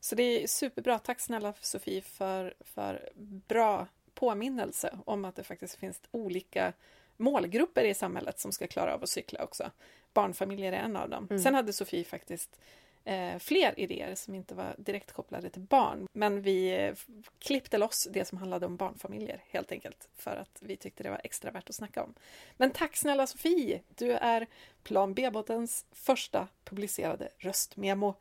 Så 0.00 0.14
det 0.14 0.22
är 0.22 0.46
superbra. 0.46 0.98
Tack 0.98 1.20
snälla 1.20 1.54
Sofie 1.60 2.02
för, 2.02 2.54
för 2.60 3.10
bra 3.48 3.86
påminnelse 4.14 4.98
om 5.06 5.24
att 5.24 5.36
det 5.36 5.44
faktiskt 5.44 5.74
finns 5.74 6.00
olika 6.10 6.72
målgrupper 7.16 7.84
i 7.84 7.94
samhället 7.94 8.40
som 8.40 8.52
ska 8.52 8.66
klara 8.66 8.94
av 8.94 9.02
att 9.02 9.08
cykla 9.08 9.44
också. 9.44 9.70
Barnfamiljer 10.14 10.72
är 10.72 10.76
en 10.76 10.96
av 10.96 11.10
dem. 11.10 11.26
Mm. 11.30 11.42
Sen 11.42 11.54
hade 11.54 11.72
Sofie 11.72 12.04
faktiskt 12.04 12.60
eh, 13.04 13.38
fler 13.38 13.80
idéer 13.80 14.14
som 14.14 14.34
inte 14.34 14.54
var 14.54 14.74
direkt 14.78 15.12
kopplade 15.12 15.50
till 15.50 15.62
barn. 15.62 16.06
Men 16.12 16.42
vi 16.42 16.84
eh, 16.86 16.94
klippte 17.38 17.78
loss 17.78 18.08
det 18.10 18.24
som 18.24 18.38
handlade 18.38 18.66
om 18.66 18.76
barnfamiljer 18.76 19.44
helt 19.48 19.72
enkelt 19.72 20.08
för 20.16 20.36
att 20.36 20.58
vi 20.60 20.76
tyckte 20.76 21.02
det 21.02 21.10
var 21.10 21.20
extra 21.24 21.50
värt 21.50 21.68
att 21.68 21.74
snacka 21.74 22.02
om. 22.02 22.14
Men 22.56 22.70
tack 22.70 22.96
snälla 22.96 23.26
Sofie! 23.26 23.80
Du 23.88 24.12
är 24.12 24.46
Plan 24.82 25.14
B-båtens 25.14 25.86
första 25.92 26.48
publicerade 26.64 27.28
röstmemo. 27.38 28.14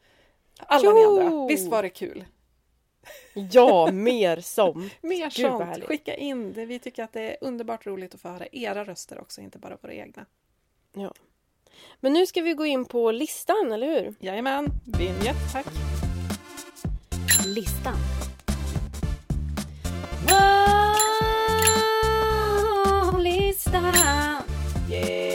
Alla 0.59 0.81
jo! 0.85 0.95
ni 0.95 1.25
andra, 1.25 1.47
visst 1.47 1.67
var 1.67 1.83
det 1.83 1.89
kul? 1.89 2.25
Ja, 3.33 3.91
mer 3.91 4.41
sånt! 4.41 4.93
mer 5.01 5.29
Gud, 5.35 5.51
sånt! 5.51 5.83
Skicka 5.83 6.15
in 6.15 6.53
det. 6.53 6.65
Vi 6.65 6.79
tycker 6.79 7.03
att 7.03 7.13
det 7.13 7.21
är 7.21 7.37
underbart 7.41 7.85
roligt 7.85 8.15
att 8.15 8.21
få 8.21 8.29
höra 8.29 8.47
era 8.51 8.85
röster 8.85 9.19
också, 9.21 9.41
inte 9.41 9.59
bara 9.59 9.77
våra 9.81 9.93
egna. 9.93 10.25
Ja. 10.93 11.13
Men 11.99 12.13
nu 12.13 12.25
ska 12.25 12.41
vi 12.41 12.53
gå 12.53 12.65
in 12.65 12.85
på 12.85 13.11
listan, 13.11 13.71
eller 13.71 13.87
hur? 13.87 14.13
Jajamän, 14.19 14.71
vinjett 14.85 15.53
tack. 15.53 15.65
Listan. 17.45 17.95
listan. 23.19 23.93
Yeah. 24.89 25.28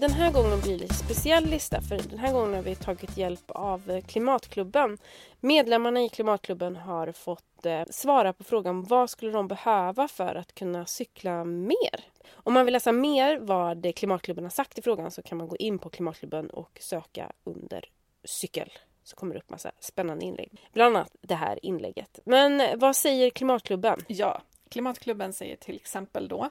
Den 0.00 0.10
här 0.10 0.32
gången 0.32 0.60
blir 0.60 0.72
det 0.72 0.78
lite 0.78 0.94
speciell 0.94 1.46
lista 1.46 1.80
för 1.80 1.98
den 2.10 2.18
här 2.18 2.32
gången 2.32 2.54
har 2.54 2.62
vi 2.62 2.74
tagit 2.74 3.16
hjälp 3.16 3.50
av 3.50 3.90
eh, 3.90 4.04
Klimatklubben. 4.04 4.98
Medlemmarna 5.40 6.02
i 6.02 6.08
Klimatklubben 6.08 6.76
har 6.76 7.12
fått 7.12 7.66
eh, 7.66 7.82
svara 7.90 8.32
på 8.32 8.44
frågan 8.44 8.82
vad 8.82 9.10
skulle 9.10 9.32
de 9.32 9.48
behöva 9.48 10.08
för 10.08 10.34
att 10.34 10.54
kunna 10.54 10.86
cykla 10.86 11.44
mer? 11.44 12.04
Om 12.30 12.54
man 12.54 12.64
vill 12.64 12.72
läsa 12.72 12.92
mer 12.92 13.38
vad 13.38 13.94
Klimatklubben 13.96 14.44
har 14.44 14.50
sagt 14.50 14.78
i 14.78 14.82
frågan 14.82 15.10
så 15.10 15.22
kan 15.22 15.38
man 15.38 15.48
gå 15.48 15.56
in 15.56 15.78
på 15.78 15.90
Klimatklubben 15.90 16.50
och 16.50 16.78
söka 16.80 17.32
under 17.44 17.84
cykel 18.24 18.72
så 19.04 19.16
kommer 19.16 19.34
det 19.34 19.40
upp 19.40 19.50
massa 19.50 19.72
spännande 19.80 20.24
inlägg. 20.24 20.68
Bland 20.72 20.96
annat 20.96 21.16
det 21.20 21.34
här 21.34 21.64
inlägget. 21.64 22.18
Men 22.24 22.60
eh, 22.60 22.76
vad 22.76 22.96
säger 22.96 23.30
Klimatklubben? 23.30 24.00
Ja, 24.06 24.42
Klimatklubben 24.68 25.32
säger 25.32 25.56
till 25.56 25.76
exempel 25.76 26.28
då 26.28 26.50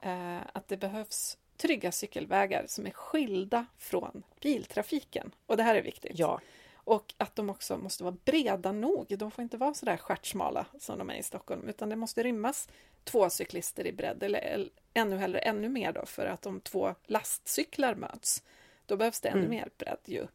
eh, 0.00 0.38
att 0.52 0.68
det 0.68 0.76
behövs 0.76 1.38
trygga 1.64 1.92
cykelvägar 1.92 2.64
som 2.68 2.86
är 2.86 2.90
skilda 2.90 3.66
från 3.78 4.22
biltrafiken. 4.40 5.34
Och 5.46 5.56
det 5.56 5.62
här 5.62 5.74
är 5.74 5.82
viktigt. 5.82 6.18
Ja. 6.18 6.40
Och 6.74 7.14
att 7.16 7.36
de 7.36 7.50
också 7.50 7.76
måste 7.76 8.04
vara 8.04 8.16
breda 8.24 8.72
nog. 8.72 9.18
De 9.18 9.30
får 9.30 9.42
inte 9.42 9.56
vara 9.56 9.74
så 9.74 9.86
där 9.86 9.96
stjärtsmala 9.96 10.66
som 10.80 10.98
de 10.98 11.10
är 11.10 11.14
i 11.14 11.22
Stockholm, 11.22 11.68
utan 11.68 11.88
det 11.88 11.96
måste 11.96 12.22
rymmas 12.22 12.68
två 13.04 13.30
cyklister 13.30 13.86
i 13.86 13.92
bredd, 13.92 14.22
eller 14.22 14.68
ännu 14.94 15.16
hellre 15.16 15.38
ännu 15.38 15.68
mer 15.68 15.92
då, 15.92 16.06
för 16.06 16.26
att 16.26 16.46
om 16.46 16.60
två 16.60 16.94
lastcyklar 17.06 17.94
möts, 17.94 18.42
då 18.86 18.96
behövs 18.96 19.20
det 19.20 19.28
ännu 19.28 19.38
mm. 19.38 19.50
mer 19.50 19.68
bredd 19.78 20.00
ju. 20.04 20.26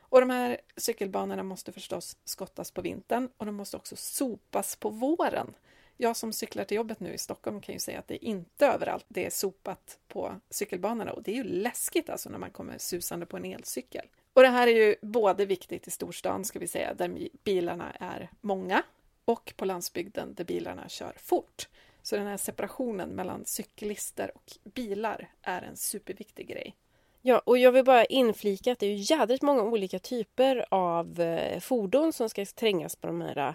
Och 0.00 0.20
de 0.20 0.30
här 0.30 0.60
cykelbanorna 0.76 1.42
måste 1.42 1.72
förstås 1.72 2.16
skottas 2.24 2.70
på 2.70 2.80
vintern 2.80 3.30
och 3.36 3.46
de 3.46 3.54
måste 3.54 3.76
också 3.76 3.96
sopas 3.96 4.76
på 4.76 4.90
våren. 4.90 5.54
Jag 6.00 6.16
som 6.16 6.32
cyklar 6.32 6.64
till 6.64 6.76
jobbet 6.76 7.00
nu 7.00 7.14
i 7.14 7.18
Stockholm 7.18 7.60
kan 7.60 7.72
ju 7.72 7.78
säga 7.78 7.98
att 7.98 8.08
det 8.08 8.24
är 8.24 8.28
inte 8.28 8.66
överallt 8.66 9.04
det 9.08 9.26
är 9.26 9.30
sopat 9.30 9.98
på 10.08 10.40
cykelbanorna 10.50 11.12
och 11.12 11.22
det 11.22 11.30
är 11.30 11.36
ju 11.36 11.44
läskigt 11.44 12.10
alltså 12.10 12.30
när 12.30 12.38
man 12.38 12.50
kommer 12.50 12.78
susande 12.78 13.26
på 13.26 13.36
en 13.36 13.44
elcykel. 13.44 14.06
Och 14.32 14.42
det 14.42 14.48
här 14.48 14.66
är 14.66 14.72
ju 14.72 14.96
både 15.02 15.46
viktigt 15.46 15.86
i 15.86 15.90
storstan, 15.90 16.44
ska 16.44 16.58
vi 16.58 16.66
säga, 16.66 16.94
där 16.94 17.28
bilarna 17.44 17.92
är 18.00 18.30
många 18.40 18.82
och 19.24 19.52
på 19.56 19.64
landsbygden 19.64 20.34
där 20.34 20.44
bilarna 20.44 20.88
kör 20.88 21.12
fort. 21.16 21.68
Så 22.02 22.16
den 22.16 22.26
här 22.26 22.36
separationen 22.36 23.08
mellan 23.08 23.44
cyklister 23.44 24.30
och 24.34 24.52
bilar 24.64 25.30
är 25.42 25.62
en 25.62 25.76
superviktig 25.76 26.48
grej. 26.48 26.74
Ja, 27.22 27.42
och 27.44 27.58
jag 27.58 27.72
vill 27.72 27.84
bara 27.84 28.04
inflika 28.04 28.72
att 28.72 28.78
det 28.78 28.86
är 28.86 28.90
ju 28.90 29.16
jädrigt 29.16 29.42
många 29.42 29.62
olika 29.62 29.98
typer 29.98 30.66
av 30.70 31.20
eh, 31.20 31.60
fordon 31.60 32.12
som 32.12 32.28
ska 32.28 32.44
trängas 32.44 32.96
på 32.96 33.06
de 33.06 33.20
här 33.20 33.54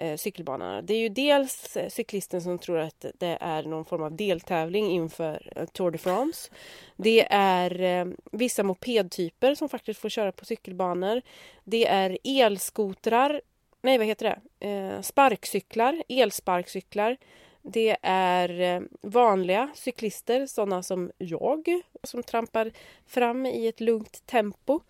eh, 0.00 0.16
cykelbanorna. 0.16 0.82
Det 0.82 0.94
är 0.94 0.98
ju 0.98 1.08
dels 1.08 1.76
eh, 1.76 1.88
cyklisten 1.88 2.42
som 2.42 2.58
tror 2.58 2.78
att 2.78 3.04
det 3.18 3.38
är 3.40 3.62
någon 3.62 3.84
form 3.84 4.02
av 4.02 4.16
deltävling 4.16 4.90
inför 4.90 5.52
eh, 5.56 5.66
Tour 5.66 5.90
de 5.90 5.98
France. 5.98 6.50
Det 6.96 7.26
är 7.30 7.82
eh, 7.82 8.12
vissa 8.32 8.62
mopedtyper 8.62 9.54
som 9.54 9.68
faktiskt 9.68 10.00
får 10.00 10.08
köra 10.08 10.32
på 10.32 10.44
cykelbanor. 10.44 11.22
Det 11.64 11.86
är 11.86 12.18
elskotrar, 12.24 13.40
nej 13.82 13.98
vad 13.98 14.06
heter 14.06 14.36
det, 14.58 14.68
eh, 14.68 15.00
sparkcyklar, 15.00 16.02
elsparkcyklar. 16.08 17.16
Det 17.62 17.96
är 18.02 18.60
eh, 18.60 18.82
vanliga 19.02 19.70
cyklister, 19.74 20.46
sådana 20.46 20.82
som 20.82 21.10
jag, 21.18 21.80
som 22.02 22.22
trampar 22.22 22.70
fram 23.06 23.46
i 23.46 23.66
ett 23.66 23.80
lugnt 23.80 24.26
tempo. 24.26 24.80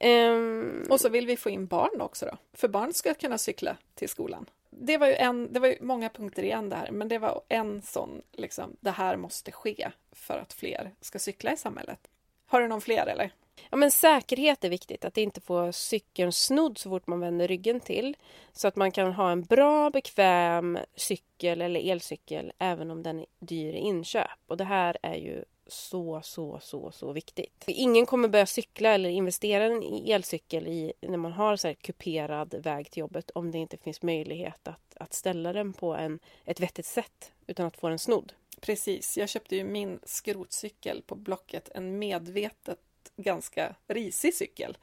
Um... 0.00 0.86
Och 0.90 1.00
så 1.00 1.08
vill 1.08 1.26
vi 1.26 1.36
få 1.36 1.50
in 1.50 1.66
barn 1.66 2.00
också 2.00 2.26
då, 2.26 2.36
för 2.52 2.68
barn 2.68 2.92
ska 2.94 3.14
kunna 3.14 3.38
cykla 3.38 3.76
till 3.94 4.08
skolan. 4.08 4.46
Det 4.70 4.98
var 4.98 5.06
ju, 5.06 5.14
en, 5.14 5.52
det 5.52 5.60
var 5.60 5.68
ju 5.68 5.76
många 5.80 6.08
punkter 6.08 6.42
igen 6.42 6.68
där, 6.68 6.90
men 6.92 7.08
det 7.08 7.18
var 7.18 7.42
en 7.48 7.82
sån, 7.82 8.22
liksom, 8.32 8.76
det 8.80 8.90
här 8.90 9.16
måste 9.16 9.52
ske 9.52 9.90
för 10.12 10.38
att 10.38 10.52
fler 10.52 10.90
ska 11.00 11.18
cykla 11.18 11.52
i 11.52 11.56
samhället. 11.56 12.08
Har 12.46 12.60
du 12.60 12.68
någon 12.68 12.80
fler 12.80 13.06
eller? 13.06 13.32
Ja, 13.70 13.76
men 13.76 13.90
säkerhet 13.90 14.64
är 14.64 14.68
viktigt, 14.68 15.04
att 15.04 15.16
inte 15.16 15.40
få 15.40 15.72
cykeln 15.72 16.32
snodd 16.32 16.78
så 16.78 16.90
fort 16.90 17.06
man 17.06 17.20
vänder 17.20 17.48
ryggen 17.48 17.80
till. 17.80 18.16
Så 18.52 18.68
att 18.68 18.76
man 18.76 18.92
kan 18.92 19.12
ha 19.12 19.30
en 19.30 19.42
bra, 19.42 19.90
bekväm 19.90 20.78
cykel 20.94 21.62
eller 21.62 21.90
elcykel 21.90 22.52
även 22.58 22.90
om 22.90 23.02
den 23.02 23.18
är 23.18 23.26
dyr 23.38 23.72
i 23.74 23.78
inköp. 23.78 24.30
Och 24.46 24.56
det 24.56 24.64
här 24.64 24.96
är 25.02 25.14
ju 25.14 25.44
så, 25.66 26.20
så, 26.24 26.60
så, 26.62 26.90
så 26.90 27.12
viktigt. 27.12 27.64
Ingen 27.66 28.06
kommer 28.06 28.28
börja 28.28 28.46
cykla 28.46 28.88
eller 28.88 29.08
investera 29.08 29.66
i 29.66 29.70
en 29.72 30.06
elcykel 30.06 30.66
i, 30.66 30.92
när 31.00 31.16
man 31.16 31.32
har 31.32 31.56
så 31.56 31.66
här 31.66 31.74
kuperad 31.74 32.54
väg 32.54 32.90
till 32.90 33.00
jobbet 33.00 33.30
om 33.30 33.50
det 33.50 33.58
inte 33.58 33.76
finns 33.76 34.02
möjlighet 34.02 34.68
att, 34.68 34.96
att 34.96 35.14
ställa 35.14 35.52
den 35.52 35.72
på 35.72 35.94
en, 35.94 36.18
ett 36.44 36.60
vettigt 36.60 36.86
sätt 36.86 37.32
utan 37.46 37.66
att 37.66 37.76
få 37.76 37.88
den 37.88 37.98
snodd. 37.98 38.32
Precis, 38.60 39.16
jag 39.16 39.28
köpte 39.28 39.56
ju 39.56 39.64
min 39.64 40.00
skrotcykel 40.04 41.02
på 41.02 41.14
Blocket, 41.14 41.68
en 41.74 41.98
medvetet 41.98 42.78
ganska 43.16 43.74
risig 43.86 44.34
cykel 44.34 44.76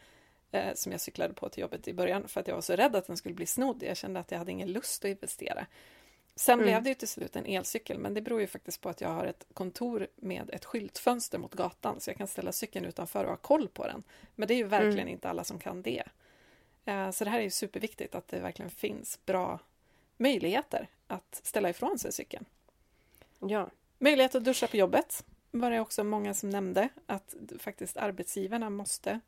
eh, 0.51 0.73
som 0.75 0.91
jag 0.91 1.01
cyklade 1.01 1.33
på 1.33 1.49
till 1.49 1.61
jobbet 1.61 1.87
i 1.87 1.93
början 1.93 2.27
för 2.27 2.41
att 2.41 2.47
jag 2.47 2.55
var 2.55 2.61
så 2.61 2.75
rädd 2.75 2.95
att 2.95 3.07
den 3.07 3.17
skulle 3.17 3.35
bli 3.35 3.45
snodd. 3.45 3.83
Jag 3.83 3.97
kände 3.97 4.19
att 4.19 4.31
jag 4.31 4.37
hade 4.37 4.51
ingen 4.51 4.71
lust 4.71 5.05
att 5.05 5.09
investera. 5.09 5.65
Sen 6.35 6.53
mm. 6.53 6.65
blev 6.65 6.83
det 6.83 6.89
ju 6.89 6.95
till 6.95 7.07
slut 7.07 7.35
en 7.35 7.45
elcykel, 7.45 7.99
men 7.99 8.13
det 8.13 8.21
beror 8.21 8.41
ju 8.41 8.47
faktiskt 8.47 8.81
på 8.81 8.89
att 8.89 9.01
jag 9.01 9.09
har 9.09 9.25
ett 9.25 9.45
kontor 9.53 10.07
med 10.15 10.49
ett 10.49 10.65
skyltfönster 10.65 11.37
mot 11.37 11.53
gatan, 11.53 11.99
så 11.99 12.09
jag 12.09 12.17
kan 12.17 12.27
ställa 12.27 12.51
cykeln 12.51 12.85
utanför 12.85 13.23
och 13.23 13.29
ha 13.29 13.37
koll 13.37 13.67
på 13.67 13.87
den. 13.87 14.03
Men 14.35 14.47
det 14.47 14.53
är 14.53 14.55
ju 14.55 14.63
verkligen 14.63 14.99
mm. 14.99 15.07
inte 15.07 15.29
alla 15.29 15.43
som 15.43 15.59
kan 15.59 15.81
det. 15.81 16.03
Eh, 16.85 17.11
så 17.11 17.23
det 17.23 17.29
här 17.29 17.39
är 17.39 17.43
ju 17.43 17.49
superviktigt, 17.49 18.15
att 18.15 18.27
det 18.27 18.39
verkligen 18.39 18.71
finns 18.71 19.19
bra 19.25 19.59
möjligheter 20.17 20.87
att 21.07 21.41
ställa 21.43 21.69
ifrån 21.69 21.99
sig 21.99 22.11
cykeln. 22.11 22.45
Ja. 23.39 23.69
Möjlighet 23.99 24.35
att 24.35 24.43
duscha 24.43 24.67
på 24.67 24.77
jobbet 24.77 25.25
var 25.51 25.71
det 25.71 25.79
också 25.79 26.03
många 26.03 26.33
som 26.33 26.49
nämnde, 26.49 26.89
att 27.05 27.35
faktiskt 27.59 27.97
arbetsgivarna 27.97 28.69
måste 28.69 29.19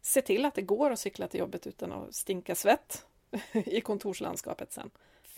se 0.00 0.22
till 0.22 0.44
att 0.44 0.54
det 0.54 0.62
går 0.62 0.90
att 0.90 0.98
cykla 0.98 1.28
till 1.28 1.40
jobbet 1.40 1.66
utan 1.66 1.92
att 1.92 2.14
stinka 2.14 2.54
svett 2.54 3.06
i 3.52 3.80
kontorslandskapet 3.80 4.72
sen 4.72 4.90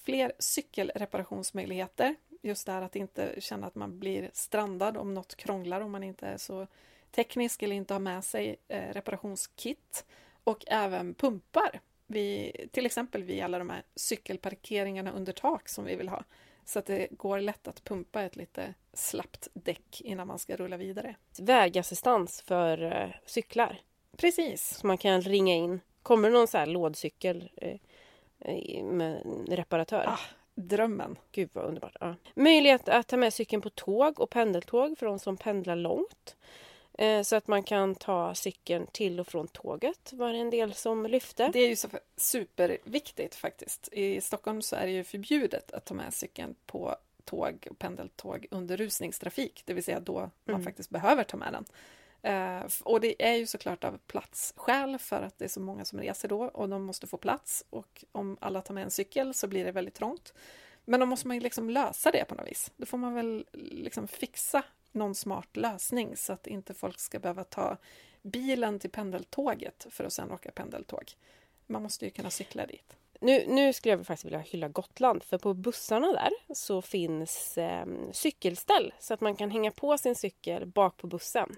fler 0.05 0.33
cykelreparationsmöjligheter. 0.39 2.15
Just 2.43 2.67
det 2.67 2.73
här 2.73 2.83
att 2.83 2.97
inte 2.97 3.35
känna 3.39 3.67
att 3.67 3.75
man 3.75 3.99
blir 3.99 4.31
strandad 4.33 4.97
om 4.97 5.15
något 5.15 5.35
krånglar 5.35 5.81
om 5.81 5.93
man 5.93 6.03
inte 6.03 6.27
är 6.27 6.37
så 6.37 6.67
teknisk 7.11 7.63
eller 7.63 7.77
inte 7.77 7.95
har 7.95 7.99
med 7.99 8.25
sig 8.25 8.57
eh, 8.69 8.93
reparationskit. 8.93 10.05
Och 10.45 10.65
även 10.67 11.15
pumpar, 11.15 11.81
vid, 12.07 12.69
till 12.73 12.87
exempel 12.87 13.23
vid 13.25 13.43
alla 13.43 13.59
de 13.59 13.71
här 13.71 13.83
cykelparkeringarna 13.95 15.13
under 15.13 15.33
tak 15.33 15.69
som 15.69 15.85
vi 15.85 15.97
vill 15.97 16.09
ha. 16.09 16.25
Så 16.65 16.79
att 16.79 16.87
det 16.87 17.09
går 17.11 17.41
lätt 17.41 17.69
att 17.69 17.85
pumpa 17.85 18.23
ett 18.23 18.37
lite 18.37 18.75
slappt 18.93 19.49
däck 19.53 20.01
innan 20.01 20.27
man 20.27 20.39
ska 20.39 20.57
rulla 20.57 20.77
vidare. 20.77 21.15
Vägassistans 21.39 22.43
för 22.43 22.83
eh, 22.83 23.09
cyklar. 23.27 23.81
Precis. 24.17 24.79
Så 24.79 24.87
man 24.87 24.99
kan 24.99 25.21
ringa 25.21 25.55
in. 25.55 25.81
Kommer 26.03 26.31
det 26.31 26.35
någon 26.35 26.49
så 26.49 26.59
här 26.59 26.67
lådcykel 26.67 27.51
eh, 27.57 27.77
med 28.83 29.23
reparatör. 29.49 30.05
Ah, 30.09 30.21
drömmen! 30.55 31.19
Gud 31.33 31.51
vad 31.53 31.65
underbart. 31.65 31.97
Ja. 32.01 32.15
Möjlighet 32.35 32.89
att 32.89 33.09
ta 33.09 33.17
med 33.17 33.35
cykeln 33.35 33.63
på 33.63 33.71
tåg 33.71 34.21
och 34.21 34.31
pendeltåg 34.31 34.99
för 34.99 35.07
de 35.07 35.19
som 35.19 35.37
pendlar 35.37 35.77
långt. 35.77 36.37
Eh, 36.99 37.23
så 37.23 37.37
att 37.37 37.47
man 37.47 37.63
kan 37.63 37.95
ta 37.95 38.35
cykeln 38.35 38.87
till 38.93 39.21
och 39.21 39.27
från 39.27 39.49
tåget 39.49 40.13
var 40.13 40.33
det 40.33 40.39
en 40.39 40.51
del 40.51 40.75
som 40.75 41.07
lyfte. 41.07 41.51
Det 41.53 41.59
är 41.59 41.69
ju 41.69 41.77
så 41.77 41.89
superviktigt 42.17 43.35
faktiskt. 43.35 43.89
I 43.93 44.21
Stockholm 44.21 44.63
så 44.63 44.77
är 44.77 44.87
det 44.87 44.93
ju 44.93 45.05
förbjudet 45.05 45.73
att 45.73 45.85
ta 45.85 45.95
med 45.95 46.15
cykeln 46.15 46.55
på 46.67 46.97
tåg 47.25 47.67
och 47.71 47.79
pendeltåg 47.79 48.47
under 48.51 48.77
rusningstrafik, 48.77 49.63
det 49.65 49.75
vill 49.75 49.85
säga 49.85 50.01
då 50.01 50.19
mm. 50.19 50.31
man 50.45 50.63
faktiskt 50.63 50.91
behöver 50.91 51.25
ta 51.25 51.37
med 51.37 51.53
den. 51.53 51.65
Eh, 52.23 52.63
och 52.83 53.01
det 53.01 53.25
är 53.25 53.35
ju 53.35 53.47
såklart 53.47 53.85
av 53.85 53.99
platsskäl 54.07 54.99
för 54.99 55.23
att 55.23 55.39
det 55.39 55.45
är 55.45 55.49
så 55.49 55.61
många 55.61 55.85
som 55.85 56.01
reser 56.01 56.29
då 56.29 56.43
och 56.43 56.69
de 56.69 56.85
måste 56.85 57.07
få 57.07 57.17
plats 57.17 57.65
och 57.71 58.05
om 58.13 58.37
alla 58.41 58.63
tar 58.63 58.75
med 58.75 58.85
en 58.85 58.91
cykel 58.91 59.35
så 59.35 59.49
blir 59.49 59.65
det 59.65 59.73
väldigt 59.73 59.95
trångt. 59.95 60.35
Men 60.85 61.01
då 61.01 61.07
måste 61.07 61.29
man 61.29 61.37
ju 61.37 61.41
liksom 61.41 61.71
lösa 61.71 62.11
det 62.11 62.25
på 62.25 62.35
något 62.35 62.49
vis. 62.49 62.73
Då 62.77 62.87
får 62.87 62.99
man 62.99 63.15
väl 63.15 63.47
liksom 63.53 64.09
fixa 64.09 64.63
någon 64.93 65.15
smart 65.15 65.57
lösning 65.57 66.17
så 66.17 66.33
att 66.33 66.47
inte 66.47 66.75
folk 66.75 67.01
ska 67.01 67.19
behöva 67.19 67.45
ta 67.45 67.77
bilen 68.23 68.79
till 68.79 68.91
pendeltåget 68.91 69.87
för 69.91 70.05
att 70.05 70.13
sedan 70.13 70.31
åka 70.31 70.51
pendeltåg. 70.51 71.13
Man 71.67 71.83
måste 71.83 72.05
ju 72.05 72.11
kunna 72.11 72.31
cykla 72.31 72.67
dit. 72.67 72.97
Nu, 73.21 73.45
nu 73.49 73.73
skulle 73.73 73.95
jag 73.95 74.07
faktiskt 74.07 74.25
vilja 74.25 74.39
hylla 74.39 74.69
Gotland 74.69 75.23
för 75.23 75.39
på 75.39 75.55
bussarna 75.55 76.13
där 76.13 76.55
så 76.55 76.83
finns 76.83 77.59
eh, 77.59 77.87
cykelställ 78.13 78.95
så 78.99 79.15
att 79.15 79.21
man 79.21 79.37
kan 79.37 79.51
hänga 79.51 79.71
på 79.71 79.99
sin 79.99 80.15
cykel 80.15 80.67
bak 80.67 80.97
på 80.97 81.07
bussen 81.07 81.57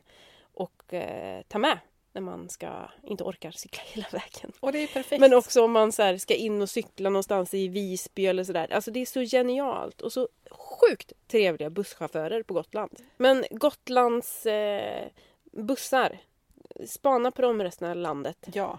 och 0.54 0.94
eh, 0.94 1.42
ta 1.48 1.58
med 1.58 1.78
när 2.14 2.20
man 2.20 2.48
ska, 2.48 2.90
inte 3.02 3.24
orkar 3.24 3.50
cykla 3.50 3.82
hela 3.86 4.08
vägen. 4.12 4.52
Och 4.60 4.72
det 4.72 4.78
är 4.78 4.86
perfekt. 4.86 5.20
Men 5.20 5.34
också 5.34 5.64
om 5.64 5.72
man 5.72 5.92
så 5.92 6.02
här, 6.02 6.16
ska 6.16 6.34
in 6.34 6.62
och 6.62 6.70
cykla 6.70 7.10
någonstans 7.10 7.54
i 7.54 7.68
Visby 7.68 8.26
eller 8.26 8.44
sådär. 8.44 8.72
Alltså 8.72 8.90
det 8.90 9.00
är 9.00 9.06
så 9.06 9.20
genialt 9.20 10.00
och 10.00 10.12
så 10.12 10.28
sjukt 10.50 11.12
trevliga 11.26 11.70
busschaufförer 11.70 12.42
på 12.42 12.54
Gotland. 12.54 12.98
Men 13.16 13.44
Gotlands 13.50 14.46
eh, 14.46 15.08
bussar, 15.52 16.18
spana 16.86 17.30
på 17.30 17.42
dem 17.42 17.62
resten 17.62 17.90
av 17.90 17.96
landet. 17.96 18.48
Ja. 18.52 18.78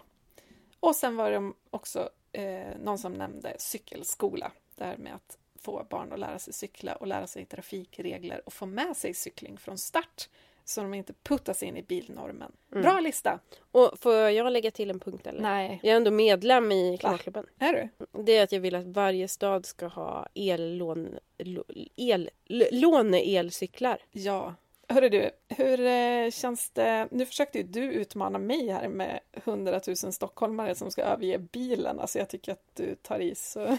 Och 0.79 0.95
sen 0.95 1.15
var 1.15 1.31
det 1.31 1.51
också 1.69 2.09
eh, 2.31 2.77
någon 2.83 2.97
som 2.97 3.13
nämnde 3.13 3.55
cykelskola. 3.59 4.51
Det 4.75 4.83
här 4.83 4.97
med 4.97 5.15
att 5.15 5.37
få 5.59 5.85
barn 5.89 6.13
att 6.13 6.19
lära 6.19 6.39
sig 6.39 6.53
cykla 6.53 6.95
och 6.95 7.07
lära 7.07 7.27
sig 7.27 7.45
trafikregler 7.45 8.41
och 8.45 8.53
få 8.53 8.65
med 8.65 8.97
sig 8.97 9.13
cykling 9.13 9.57
från 9.57 9.77
start 9.77 10.29
så 10.65 10.81
de 10.81 10.93
inte 10.93 11.13
puttas 11.23 11.63
in 11.63 11.77
i 11.77 11.81
bilnormen. 11.81 12.51
Mm. 12.71 12.83
Bra 12.83 12.99
lista! 12.99 13.39
Och 13.71 13.99
får 13.99 14.13
jag 14.13 14.53
lägga 14.53 14.71
till 14.71 14.89
en 14.89 14.99
punkt 14.99 15.27
eller? 15.27 15.41
Nej. 15.41 15.79
Jag 15.83 15.91
är 15.91 15.97
ändå 15.97 16.11
medlem 16.11 16.71
i 16.71 16.97
Klimatklubben. 16.97 17.45
Är 17.59 17.73
du? 17.73 17.89
Det 18.23 18.37
är 18.37 18.43
att 18.43 18.51
jag 18.51 18.59
vill 18.59 18.75
att 18.75 18.85
varje 18.85 19.27
stad 19.27 19.65
ska 19.65 19.87
ha 19.87 20.27
ellån, 20.35 21.17
el, 21.95 22.29
låne-elcyklar. 22.71 23.97
Ja. 24.11 24.55
Hörru 24.87 25.09
du, 25.09 25.31
hur 25.47 25.79
eh, 25.79 26.31
känns 26.31 26.69
det? 26.69 27.07
Nu 27.11 27.25
försökte 27.25 27.57
ju 27.57 27.63
du 27.63 27.81
utmana 27.81 28.39
mig 28.39 28.69
här 28.69 28.87
med 28.87 29.19
100 29.33 29.81
000 29.87 29.95
stockholmare 29.95 30.75
som 30.75 30.91
ska 30.91 31.03
överge 31.03 31.37
bilen. 31.37 31.99
Alltså 31.99 32.19
jag 32.19 32.29
tycker 32.29 32.51
att 32.51 32.65
du 32.73 32.95
tar 32.95 33.19
i 33.19 33.35
så... 33.35 33.77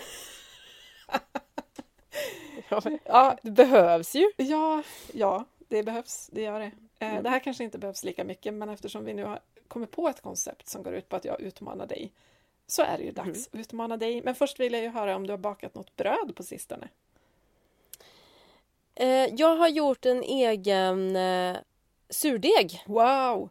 ja, 3.05 3.37
det 3.43 3.51
behövs 3.51 4.15
ju. 4.15 4.31
Ja, 4.37 4.83
ja, 5.13 5.45
det 5.69 5.83
behövs. 5.83 6.31
Det 6.33 6.43
gör 6.43 6.61
det. 6.61 6.71
Eh, 6.99 7.11
mm. 7.11 7.23
Det 7.23 7.31
här 7.31 7.39
kanske 7.39 7.65
inte 7.65 7.79
behövs 7.79 8.05
lika 8.05 8.25
mycket, 8.25 8.55
men 8.55 8.69
eftersom 8.69 9.05
vi 9.05 9.15
nu 9.15 9.25
har 9.25 9.41
kommit 9.69 9.91
på 9.91 10.09
ett 10.09 10.21
koncept 10.21 10.69
som 10.69 10.83
går 10.83 10.95
ut 10.95 11.09
på 11.09 11.17
att 11.17 11.25
jag 11.25 11.41
utmanar 11.41 11.87
dig, 11.87 12.13
så 12.67 12.83
är 12.83 12.99
det 12.99 13.05
ju 13.05 13.13
dags 13.13 13.27
mm. 13.27 13.47
att 13.53 13.55
utmana 13.55 13.97
dig. 13.97 14.23
Men 14.23 14.35
först 14.35 14.61
vill 14.61 14.73
jag 14.73 14.83
ju 14.83 14.89
höra 14.89 15.17
om 15.17 15.27
du 15.27 15.33
har 15.33 15.39
bakat 15.39 15.75
något 15.75 15.97
bröd 15.97 16.33
på 16.35 16.43
sistone? 16.43 16.89
Eh, 18.95 19.35
jag 19.35 19.57
har 19.57 19.69
gjort 19.69 20.07
en 20.07 20.23
egen 20.23 21.17
eh, 21.17 21.57
surdeg. 22.09 22.83
Wow! 22.87 23.49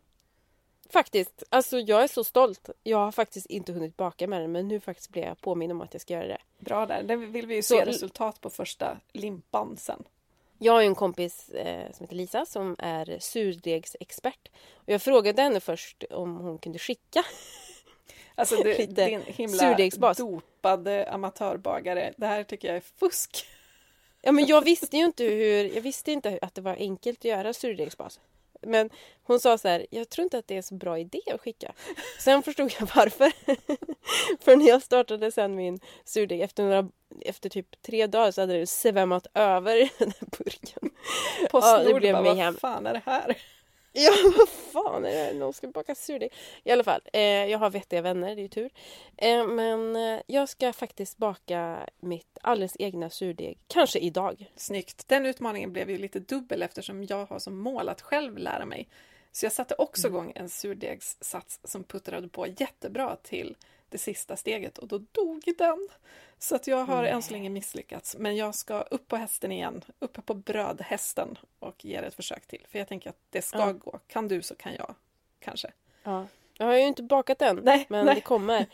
Faktiskt. 0.89 1.43
Alltså 1.49 1.79
jag 1.79 2.03
är 2.03 2.07
så 2.07 2.23
stolt. 2.23 2.69
Jag 2.83 2.97
har 2.97 3.11
faktiskt 3.11 3.45
inte 3.45 3.71
hunnit 3.71 3.97
baka 3.97 4.27
med 4.27 4.41
den 4.41 4.51
men 4.51 4.67
nu 4.67 4.79
faktiskt 4.79 5.09
blir 5.09 5.23
jag 5.23 5.41
påminn 5.41 5.71
om 5.71 5.81
att 5.81 5.93
jag 5.93 6.01
ska 6.01 6.13
göra 6.13 6.27
det. 6.27 6.37
Bra 6.59 6.85
där. 6.85 7.03
Det 7.03 7.15
vill 7.15 7.47
vi 7.47 7.55
ju 7.55 7.61
se 7.61 7.79
så, 7.79 7.85
resultat 7.85 8.41
på 8.41 8.49
första 8.49 8.97
limpan 9.13 9.77
sen. 9.77 10.03
Jag 10.65 10.73
har 10.73 10.81
en 10.81 10.95
kompis 10.95 11.49
eh, 11.49 11.91
som 11.91 12.03
heter 12.03 12.15
Lisa 12.15 12.45
som 12.45 12.75
är 12.79 13.17
surdegsexpert. 13.19 14.49
Och 14.73 14.89
jag 14.93 15.01
frågade 15.01 15.41
henne 15.41 15.59
först 15.59 16.03
om 16.09 16.37
hon 16.37 16.57
kunde 16.57 16.79
skicka 16.79 17.25
Alltså 18.35 18.63
det, 18.63 18.85
din 18.85 19.21
himla 19.27 19.57
surdegsbas. 19.57 20.17
dopade 20.17 21.11
amatörbagare. 21.11 22.13
Det 22.17 22.27
här 22.27 22.43
tycker 22.43 22.67
jag 22.67 22.77
är 22.77 22.83
fusk. 22.99 23.45
Ja 24.21 24.31
men 24.31 24.45
jag 24.45 24.63
visste 24.63 24.97
ju 24.97 25.05
inte 25.05 25.23
hur, 25.23 25.75
jag 25.75 25.81
visste 25.81 26.11
inte 26.11 26.39
att 26.41 26.55
det 26.55 26.61
var 26.61 26.75
enkelt 26.75 27.19
att 27.19 27.25
göra 27.25 27.53
surdegsbas. 27.53 28.19
Men 28.65 28.89
hon 29.23 29.39
sa 29.39 29.57
så 29.57 29.67
här, 29.67 29.85
jag 29.89 30.09
tror 30.09 30.23
inte 30.23 30.37
att 30.37 30.47
det 30.47 30.57
är 30.57 30.61
så 30.61 30.75
bra 30.75 30.99
idé 30.99 31.21
att 31.33 31.41
skicka. 31.41 31.73
Sen 32.19 32.43
förstod 32.43 32.73
jag 32.79 32.89
varför. 32.95 33.31
För 34.43 34.55
när 34.55 34.67
jag 34.67 34.81
startade 34.81 35.31
sen 35.31 35.55
min 35.55 35.79
surdeg 36.05 36.41
efter, 36.41 36.63
några, 36.63 36.89
efter 37.21 37.49
typ 37.49 37.81
tre 37.81 38.07
dagar 38.07 38.31
så 38.31 38.41
hade 38.41 38.59
det 38.59 38.67
svämmat 38.67 39.27
över 39.33 39.89
den 39.97 40.13
här 40.19 40.27
burken. 40.37 40.89
Postnord 41.51 41.79
ja, 41.79 41.83
det 41.83 41.93
blev 41.93 42.13
bara, 42.13 42.33
vad 42.33 42.59
fan 42.59 42.87
är 42.87 42.93
det 42.93 43.01
här? 43.05 43.37
Ja, 43.97 44.11
vad 44.37 44.49
fan 44.49 45.05
är 45.05 45.33
det? 45.33 45.39
Någon 45.39 45.53
ska 45.53 45.67
baka 45.67 45.95
surdeg. 45.95 46.33
I 46.63 46.71
alla 46.71 46.83
fall, 46.83 47.01
eh, 47.13 47.21
jag 47.21 47.59
har 47.59 47.69
vettiga 47.69 48.01
vänner, 48.01 48.35
det 48.35 48.41
är 48.41 48.43
ju 48.43 48.47
tur. 48.47 48.69
Eh, 49.17 49.47
men 49.47 49.95
eh, 49.95 50.21
jag 50.27 50.49
ska 50.49 50.73
faktiskt 50.73 51.17
baka 51.17 51.89
mitt 51.99 52.37
alldeles 52.41 52.75
egna 52.79 53.09
surdeg, 53.09 53.57
kanske 53.67 53.99
idag. 53.99 54.51
Snyggt! 54.55 55.07
Den 55.07 55.25
utmaningen 55.25 55.73
blev 55.73 55.89
ju 55.89 55.97
lite 55.97 56.19
dubbel 56.19 56.61
eftersom 56.63 57.03
jag 57.03 57.25
har 57.25 57.39
som 57.39 57.57
mål 57.57 57.89
att 57.89 58.01
själv 58.01 58.37
lära 58.37 58.65
mig. 58.65 58.87
Så 59.31 59.45
jag 59.45 59.53
satte 59.53 59.75
också 59.77 60.07
mm. 60.07 60.15
igång 60.15 60.33
en 60.35 60.49
surdegssats 60.49 61.59
som 61.63 61.83
puttrade 61.83 62.27
på 62.27 62.47
jättebra 62.47 63.15
till 63.15 63.55
det 63.95 63.99
sista 63.99 64.35
steget 64.35 64.77
och 64.77 64.87
då 64.87 64.97
dog 65.11 65.43
den. 65.57 65.87
Så 66.39 66.55
att 66.55 66.67
jag 66.67 66.85
har 66.85 66.99
mm. 66.99 67.15
än 67.15 67.21
så 67.21 67.31
länge 67.31 67.49
misslyckats. 67.49 68.15
Men 68.19 68.35
jag 68.35 68.55
ska 68.55 68.81
upp 68.81 69.07
på 69.07 69.15
hästen 69.15 69.51
igen, 69.51 69.83
uppe 69.99 70.21
på 70.21 70.33
brödhästen 70.33 71.37
och 71.59 71.85
ge 71.85 72.01
det 72.01 72.07
ett 72.07 72.15
försök 72.15 72.47
till. 72.47 72.65
För 72.69 72.79
jag 72.79 72.87
tänker 72.87 73.09
att 73.09 73.19
det 73.29 73.41
ska 73.41 73.59
ja. 73.59 73.71
gå. 73.71 73.99
Kan 74.07 74.27
du 74.27 74.41
så 74.41 74.55
kan 74.55 74.73
jag, 74.73 74.95
kanske. 75.39 75.71
Ja. 76.03 76.27
Jag 76.57 76.65
har 76.65 76.73
ju 76.73 76.81
inte 76.81 77.03
bakat 77.03 77.41
än, 77.41 77.59
nej, 77.63 77.85
men 77.89 78.05
nej. 78.05 78.15
det 78.15 78.21
kommer. 78.21 78.65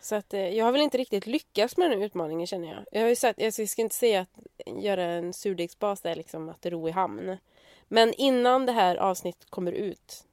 Så 0.00 0.14
att 0.14 0.34
eh, 0.34 0.48
jag 0.48 0.64
har 0.64 0.72
väl 0.72 0.80
inte 0.80 0.98
riktigt 0.98 1.26
lyckats 1.26 1.76
med 1.76 1.90
den 1.90 1.98
här 1.98 2.06
utmaningen 2.06 2.46
känner 2.46 2.68
jag. 2.68 2.84
Jag 2.92 3.00
har 3.00 3.08
ju 3.08 3.16
sagt, 3.16 3.40
jag 3.40 3.68
ska 3.68 3.82
inte 3.82 3.94
säga 3.94 4.20
att 4.20 4.82
göra 4.82 5.02
en 5.02 5.32
surdegsbas 5.32 6.04
är 6.04 6.14
liksom 6.14 6.48
att 6.48 6.66
ro 6.66 6.88
i 6.88 6.90
hamn. 6.92 7.36
Men 7.88 8.14
innan 8.14 8.66
det 8.66 8.72
här 8.72 8.96
avsnittet 8.96 9.50
kommer 9.50 9.72
ut 9.72 10.24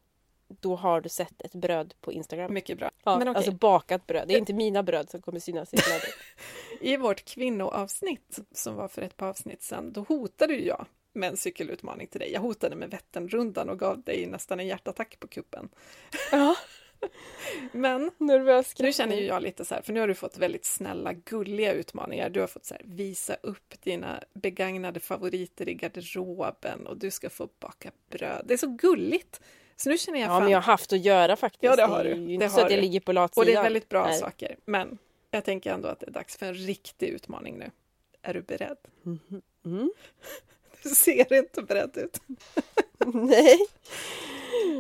då 0.60 0.76
har 0.76 1.02
du 1.02 1.10
sett 1.10 1.42
ett 1.42 1.56
bröd 1.56 1.94
på 2.02 2.12
Instagram. 2.12 2.54
Mycket 2.54 2.78
bra. 2.78 2.92
Ja, 3.04 3.18
Men 3.18 3.28
okay. 3.28 3.38
Alltså 3.38 3.52
bakat 3.52 4.08
bröd. 4.08 4.28
Det 4.28 4.34
är 4.34 4.38
inte 4.38 4.54
mina 4.54 4.84
bröd 4.84 5.10
som 5.10 5.22
kommer 5.22 5.40
synas 5.40 5.74
i 5.74 5.78
flödet. 5.78 6.10
I 6.82 6.98
vårt 6.98 7.26
kvinnoavsnitt 7.26 8.40
som 8.52 8.76
var 8.76 8.88
för 8.88 9.02
ett 9.02 9.18
par 9.18 9.28
avsnitt 9.28 9.62
sedan, 9.62 9.94
då 9.94 10.02
hotade 10.02 10.54
jag 10.54 10.86
med 11.14 11.30
en 11.30 11.38
cykelutmaning 11.38 12.08
till 12.08 12.20
dig. 12.20 12.32
Jag 12.32 12.42
hotade 12.42 12.76
med 12.76 12.90
Vätternrundan 12.90 13.70
och 13.70 13.80
gav 13.80 14.02
dig 14.02 14.26
nästan 14.26 14.60
en 14.60 14.68
hjärtattack 14.68 15.20
på 15.20 15.28
kuppen. 15.28 15.70
Ja. 16.32 16.56
Men 17.72 18.12
Nervös 18.18 18.80
nu 18.80 18.94
känner 18.94 19.16
ju 19.16 19.26
jag 19.26 19.44
lite 19.44 19.66
så 19.66 19.76
här, 19.76 19.82
för 19.82 19.94
nu 19.94 20.00
har 20.00 20.08
du 20.08 20.16
fått 20.16 20.38
väldigt 20.38 20.66
snälla, 20.66 21.14
gulliga 21.14 21.74
utmaningar. 21.74 22.30
Du 22.30 22.40
har 22.40 22.48
fått 22.48 22.66
så 22.66 22.74
här, 22.74 22.84
visa 22.86 23.36
upp 23.42 23.82
dina 23.84 24.24
begagnade 24.34 25.00
favoriter 25.00 25.70
i 25.70 25.74
garderoben 25.74 26.88
och 26.88 26.98
du 26.98 27.12
ska 27.12 27.30
få 27.30 27.50
baka 27.60 27.92
bröd. 28.10 28.46
Det 28.46 28.54
är 28.54 28.58
så 28.58 28.68
gulligt! 28.68 29.42
Så 29.84 29.90
nu 29.90 29.98
känner 29.98 30.20
jag 30.20 30.26
Ja, 30.26 30.32
fan... 30.32 30.44
men 30.44 30.52
jag 30.52 30.58
har 30.58 30.64
haft 30.64 30.94
att 30.94 31.06
göra 31.06 31.36
faktiskt. 31.36 31.64
Ja, 31.64 31.76
det 31.76 31.84
har 31.84 32.04
du. 32.04 32.10
Det 32.10 32.16
är 32.16 32.28
ju 32.28 32.34
inte 32.34 32.50
så 32.50 32.62
att 32.62 32.72
jag 32.72 32.80
ligger 32.80 33.00
på 33.00 33.12
latsidan. 33.12 33.42
Och 33.42 33.46
det 33.46 33.54
är 33.54 33.64
väldigt 33.64 33.90
bra 33.90 34.06
Nej. 34.06 34.20
saker. 34.20 34.56
Men 34.66 34.98
jag 35.32 35.46
tänker 35.46 35.74
ändå 35.74 35.88
att 35.88 36.00
det 36.00 36.06
är 36.08 36.12
dags 36.12 36.38
för 36.38 36.46
en 36.46 36.54
riktig 36.54 37.08
utmaning 37.08 37.58
nu. 37.58 37.72
Är 38.22 38.34
du 38.34 38.42
beredd? 38.42 38.78
Mm. 39.06 39.20
Mm. 39.66 39.92
Du 40.84 40.90
ser 40.90 41.34
inte 41.34 41.62
beredd 41.62 41.98
ut. 41.98 42.20
Nej. 43.14 43.58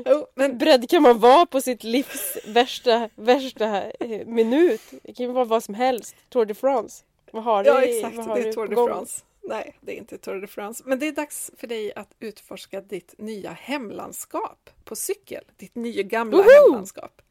Oh, 0.05 0.25
men 0.35 0.57
beredd 0.57 0.89
kan 0.89 1.03
man 1.03 1.19
vara 1.19 1.45
på 1.45 1.61
sitt 1.61 1.83
livs 1.83 2.37
värsta, 2.47 3.09
värsta 3.15 3.91
eh, 3.91 4.25
minut. 4.25 4.81
Det 5.03 5.13
kan 5.13 5.25
ju 5.25 5.31
vara 5.31 5.45
vad 5.45 5.63
som 5.63 5.73
helst. 5.73 6.15
Tour 6.29 6.45
de 6.45 6.53
France. 6.53 7.03
Vad 7.31 7.43
har 7.43 7.63
du 7.63 7.69
Ja, 7.69 7.81
exakt. 7.81 8.15
det 8.15 8.49
är 8.49 8.53
Tour 8.53 8.67
de 8.67 8.87
France. 8.87 9.23
Nej, 9.43 9.77
det 9.81 9.91
är 9.91 9.97
inte 9.97 10.17
Tour 10.17 10.41
de 10.41 10.47
France. 10.47 10.83
Men 10.87 10.99
det 10.99 11.07
är 11.07 11.11
dags 11.11 11.51
för 11.57 11.67
dig 11.67 11.93
att 11.93 12.15
utforska 12.19 12.81
ditt 12.81 13.15
nya 13.17 13.51
hemlandskap 13.51 14.69
på 14.83 14.95
cykel. 14.95 15.43
Ditt 15.57 15.75
nya 15.75 16.03
gamla 16.03 16.37
Woho! 16.37 16.49
hemlandskap. 16.49 17.21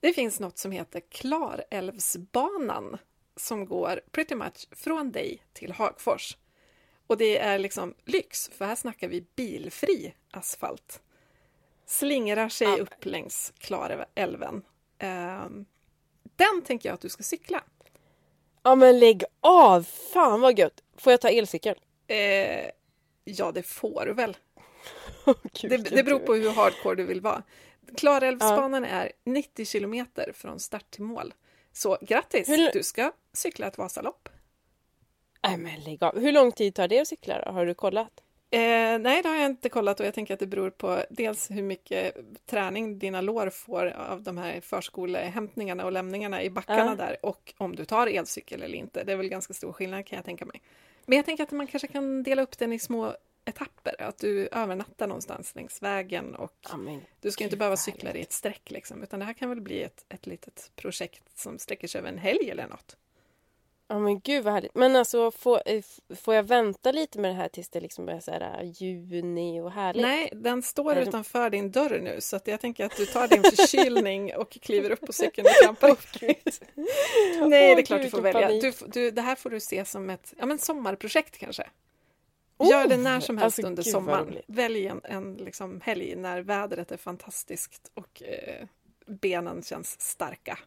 Det 0.00 0.12
finns 0.12 0.40
något 0.40 0.58
som 0.58 0.72
heter 0.72 1.00
Klarälvsbanan 1.00 2.98
som 3.36 3.66
går 3.66 4.00
pretty 4.10 4.34
much 4.34 4.68
från 4.70 5.12
dig 5.12 5.42
till 5.52 5.72
Hagfors. 5.72 6.36
Och 7.06 7.16
det 7.16 7.38
är 7.38 7.58
liksom 7.58 7.94
lyx, 8.04 8.48
för 8.48 8.64
här 8.64 8.74
snackar 8.74 9.08
vi 9.08 9.26
bilfri 9.36 10.14
asfalt. 10.30 11.02
Slingrar 11.86 12.48
sig 12.48 12.68
ja. 12.68 12.76
upp 12.76 13.04
längs 13.04 13.52
Klarälven. 13.58 14.62
Um, 15.02 15.66
den 16.36 16.62
tänker 16.64 16.88
jag 16.88 16.94
att 16.94 17.00
du 17.00 17.08
ska 17.08 17.22
cykla. 17.22 17.64
Ja 18.62 18.74
men 18.74 18.98
lägg 18.98 19.24
av! 19.40 19.82
Fan 20.12 20.40
vad 20.40 20.58
gött! 20.58 20.82
Får 20.96 21.12
jag 21.12 21.20
ta 21.20 21.28
elcykel? 21.28 21.76
Eh, 22.06 22.70
ja 23.24 23.52
det 23.52 23.62
får 23.62 24.06
du 24.06 24.12
väl. 24.12 24.36
Gud, 25.52 25.70
det, 25.70 25.76
det 25.76 26.02
beror 26.02 26.18
på 26.18 26.34
hur 26.34 26.50
hardcore 26.50 26.94
du 26.94 27.04
vill 27.04 27.20
vara. 27.20 27.42
Klarälvsbanan 27.96 28.82
ja. 28.82 28.88
är 28.88 29.12
90 29.24 29.66
kilometer 29.66 30.32
från 30.34 30.60
start 30.60 30.90
till 30.90 31.02
mål. 31.02 31.34
Så 31.72 31.98
grattis! 32.00 32.48
Hur... 32.48 32.72
Du 32.72 32.82
ska 32.82 33.12
cykla 33.32 33.66
ett 33.66 33.78
Vasalopp. 33.78 34.28
Nej 35.42 35.56
men 35.56 35.80
lägg 35.80 36.04
av. 36.04 36.20
Hur 36.20 36.32
lång 36.32 36.52
tid 36.52 36.74
tar 36.74 36.88
det 36.88 37.00
att 37.00 37.08
cykla 37.08 37.44
då? 37.44 37.52
Har 37.52 37.66
du 37.66 37.74
kollat? 37.74 38.22
Eh, 38.54 38.98
nej, 38.98 39.22
det 39.22 39.28
har 39.28 39.36
jag 39.36 39.46
inte 39.46 39.68
kollat 39.68 40.00
och 40.00 40.06
jag 40.06 40.14
tänker 40.14 40.34
att 40.34 40.40
det 40.40 40.46
beror 40.46 40.70
på 40.70 41.04
dels 41.10 41.50
hur 41.50 41.62
mycket 41.62 42.16
träning 42.46 42.98
dina 42.98 43.20
lår 43.20 43.50
får 43.50 43.86
av 43.86 44.22
de 44.22 44.38
här 44.38 44.60
förskolehämtningarna 44.60 45.84
och 45.84 45.92
lämningarna 45.92 46.42
i 46.42 46.50
backarna 46.50 46.96
ja. 46.98 47.06
där 47.06 47.16
och 47.22 47.54
om 47.58 47.76
du 47.76 47.84
tar 47.84 48.06
elcykel 48.06 48.62
eller 48.62 48.78
inte. 48.78 49.04
Det 49.04 49.12
är 49.12 49.16
väl 49.16 49.28
ganska 49.28 49.54
stor 49.54 49.72
skillnad 49.72 50.06
kan 50.06 50.16
jag 50.16 50.24
tänka 50.24 50.44
mig. 50.44 50.62
Men 51.06 51.16
jag 51.16 51.24
tänker 51.24 51.42
att 51.42 51.50
man 51.50 51.66
kanske 51.66 51.88
kan 51.88 52.22
dela 52.22 52.42
upp 52.42 52.58
den 52.58 52.72
i 52.72 52.78
små 52.78 53.14
etapper, 53.44 54.02
att 54.02 54.18
du 54.18 54.48
övernattar 54.52 55.06
någonstans 55.06 55.54
längs 55.54 55.82
vägen 55.82 56.34
och 56.34 56.58
ja, 56.70 56.78
du 57.20 57.30
ska 57.30 57.44
inte 57.44 57.56
behöva 57.56 57.76
cykla 57.76 58.14
i 58.14 58.20
ett 58.20 58.32
streck 58.32 58.70
liksom, 58.70 59.02
utan 59.02 59.20
det 59.20 59.26
här 59.26 59.32
kan 59.32 59.48
väl 59.48 59.60
bli 59.60 59.82
ett, 59.82 60.04
ett 60.08 60.26
litet 60.26 60.72
projekt 60.76 61.38
som 61.38 61.58
sträcker 61.58 61.88
sig 61.88 61.98
över 61.98 62.08
en 62.08 62.18
helg 62.18 62.50
eller 62.50 62.66
något. 62.66 62.96
Ja 63.92 63.98
men 63.98 64.20
gud 64.20 64.44
vad 64.44 64.52
härligt. 64.54 64.74
Men 64.74 64.96
alltså 64.96 65.30
får, 65.30 65.62
eh, 65.66 65.82
får 66.16 66.34
jag 66.34 66.42
vänta 66.42 66.92
lite 66.92 67.18
med 67.18 67.30
det 67.30 67.34
här 67.34 67.48
tills 67.48 67.68
det 67.68 67.80
liksom 67.80 68.06
börjar 68.06 68.20
så 68.20 68.30
här, 68.30 68.60
äh, 68.60 68.70
juni 68.82 69.60
och 69.60 69.72
härligt? 69.72 70.02
Nej, 70.02 70.32
den 70.32 70.62
står 70.62 70.94
Nej, 70.94 71.08
utanför 71.08 71.50
din 71.50 71.70
dörr 71.70 72.00
nu 72.02 72.20
så 72.20 72.36
att 72.36 72.46
jag 72.46 72.60
tänker 72.60 72.84
att 72.84 72.96
du 72.96 73.06
tar 73.06 73.28
din 73.28 73.42
förkylning 73.42 74.36
och 74.36 74.50
kliver 74.50 74.90
upp 74.90 75.00
på 75.06 75.12
cykeln 75.12 75.46
och 75.46 75.64
trampar 75.64 75.90
upp 75.90 75.98
Nej, 76.20 77.74
det 77.74 77.80
är 77.80 77.82
klart 77.82 78.02
du 78.02 78.10
får 78.10 78.20
välja. 78.20 78.48
Du, 78.48 78.72
du, 78.86 79.10
det 79.10 79.22
här 79.22 79.34
får 79.34 79.50
du 79.50 79.60
se 79.60 79.84
som 79.84 80.10
ett 80.10 80.34
ja, 80.38 80.46
men 80.46 80.58
sommarprojekt 80.58 81.38
kanske. 81.38 81.68
Gör 82.70 82.88
det 82.88 82.96
när 82.96 83.20
som 83.20 83.38
helst 83.38 83.58
alltså, 83.58 83.68
under 83.68 83.82
sommaren. 83.82 84.38
Välj 84.46 84.86
en, 84.86 85.00
en 85.04 85.34
liksom 85.34 85.80
helg 85.80 86.16
när 86.16 86.40
vädret 86.40 86.92
är 86.92 86.96
fantastiskt 86.96 87.90
och 87.94 88.22
eh, 88.22 88.66
benen 89.06 89.62
känns 89.62 90.00
starka. 90.00 90.58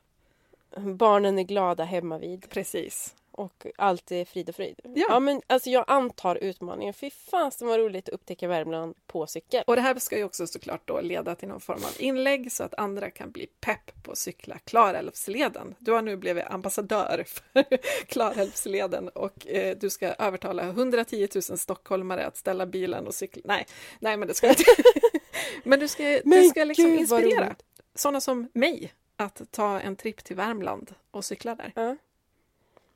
Barnen 0.76 1.39
är 1.39 1.43
glada 1.43 1.84
hemma 1.84 2.18
vid. 2.18 2.49
Precis. 2.49 3.15
och 3.31 3.68
allt 3.77 4.11
är 4.11 4.26
frid 4.26 4.49
och 4.49 4.56
fröjd. 4.56 4.80
Ja. 4.84 5.06
ja 5.10 5.19
men 5.19 5.41
alltså 5.47 5.69
jag 5.69 5.85
antar 5.88 6.35
utmaningen. 6.35 6.93
Fy 6.93 7.10
fan 7.10 7.52
som 7.52 7.68
var 7.68 7.80
roligt 7.80 8.10
att 8.10 8.14
upptäcka 8.14 8.47
Värmland 8.47 8.95
på 9.07 9.27
cykel. 9.27 9.64
Och 9.68 9.76
det 9.76 9.81
här 9.81 9.99
ska 9.99 10.18
ju 10.18 10.23
också 10.23 10.47
såklart 10.47 10.88
då 10.88 11.02
leda 11.02 11.35
till 11.35 11.47
någon 11.47 11.61
form 11.61 11.84
av 11.84 11.91
inlägg 11.99 12.52
så 12.52 12.64
att 12.64 12.73
andra 12.73 13.11
kan 13.11 13.31
bli 13.31 13.47
pepp 13.60 14.03
på 14.03 14.11
att 14.11 14.18
cykla 14.18 14.57
Klarälvsleden. 14.57 15.76
Du 15.80 15.91
har 15.91 16.02
nu 16.02 16.18
blivit 16.18 16.45
ambassadör 16.45 17.26
för 17.27 17.77
Klarälvsleden 18.07 19.10
och 19.10 19.47
eh, 19.47 19.77
du 19.77 19.89
ska 19.89 20.07
övertala 20.07 20.64
110 20.64 21.27
000 21.49 21.57
stockholmare 21.57 22.26
att 22.26 22.38
ställa 22.38 22.65
bilen 22.65 23.07
och 23.07 23.14
cykla. 23.14 23.41
Nej, 23.45 23.65
nej 23.99 24.18
men 24.18 24.27
det 24.27 24.34
ska 24.34 24.47
jag 24.47 24.60
inte. 24.60 24.72
men 25.64 25.80
du 25.80 25.88
ska, 25.88 26.19
Men 26.23 26.43
du 26.43 26.49
ska 26.49 26.64
liksom 26.64 26.85
vad 26.85 26.99
inspirera 26.99 27.56
sådana 27.95 28.22
som 28.22 28.49
mig 28.53 28.93
att 29.18 29.52
ta 29.52 29.80
en 29.80 29.96
tripp 29.96 30.24
till 30.24 30.36
Värmland 30.36 30.96
och 31.12 31.26
cykla 31.26 31.56
där. 31.56 31.72
Ja. 31.76 31.96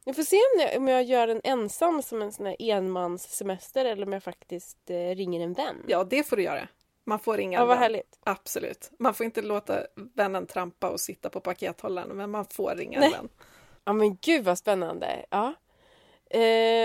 Jag 0.03 0.15
får 0.15 0.23
se 0.23 0.35
om 0.35 0.61
jag, 0.61 0.77
om 0.77 0.87
jag 0.87 1.03
gör 1.03 1.27
den 1.27 1.41
ensam 1.43 2.01
som 2.01 2.21
en 2.21 2.31
sån 2.31 2.45
här 2.45 2.55
enmanssemester 2.59 3.85
eller 3.85 4.05
om 4.05 4.13
jag 4.13 4.23
faktiskt 4.23 4.89
eh, 4.89 4.95
ringer 5.15 5.41
en 5.41 5.53
vän. 5.53 5.75
Ja, 5.87 6.03
det 6.03 6.23
får 6.23 6.35
du 6.35 6.43
göra. 6.43 6.67
Man 7.03 7.19
får 7.19 7.37
ringa 7.37 7.57
Ja, 7.57 7.61
en 7.61 7.67
vad 7.67 7.77
vän. 7.77 7.83
härligt. 7.83 8.19
Absolut. 8.23 8.91
Man 8.99 9.13
får 9.13 9.25
inte 9.25 9.41
låta 9.41 9.83
vännen 9.95 10.47
trampa 10.47 10.89
och 10.89 10.99
sitta 10.99 11.29
på 11.29 11.39
pakethållaren, 11.39 12.09
men 12.17 12.29
man 12.31 12.45
får 12.45 12.75
ringa 12.75 12.99
Nej. 12.99 13.07
en 13.07 13.13
vän. 13.13 13.29
Ja 13.85 13.93
men 13.93 14.17
gud 14.21 14.43
vad 14.43 14.57
spännande. 14.57 15.25
Ja, 15.29 15.53
eh, 16.29 16.41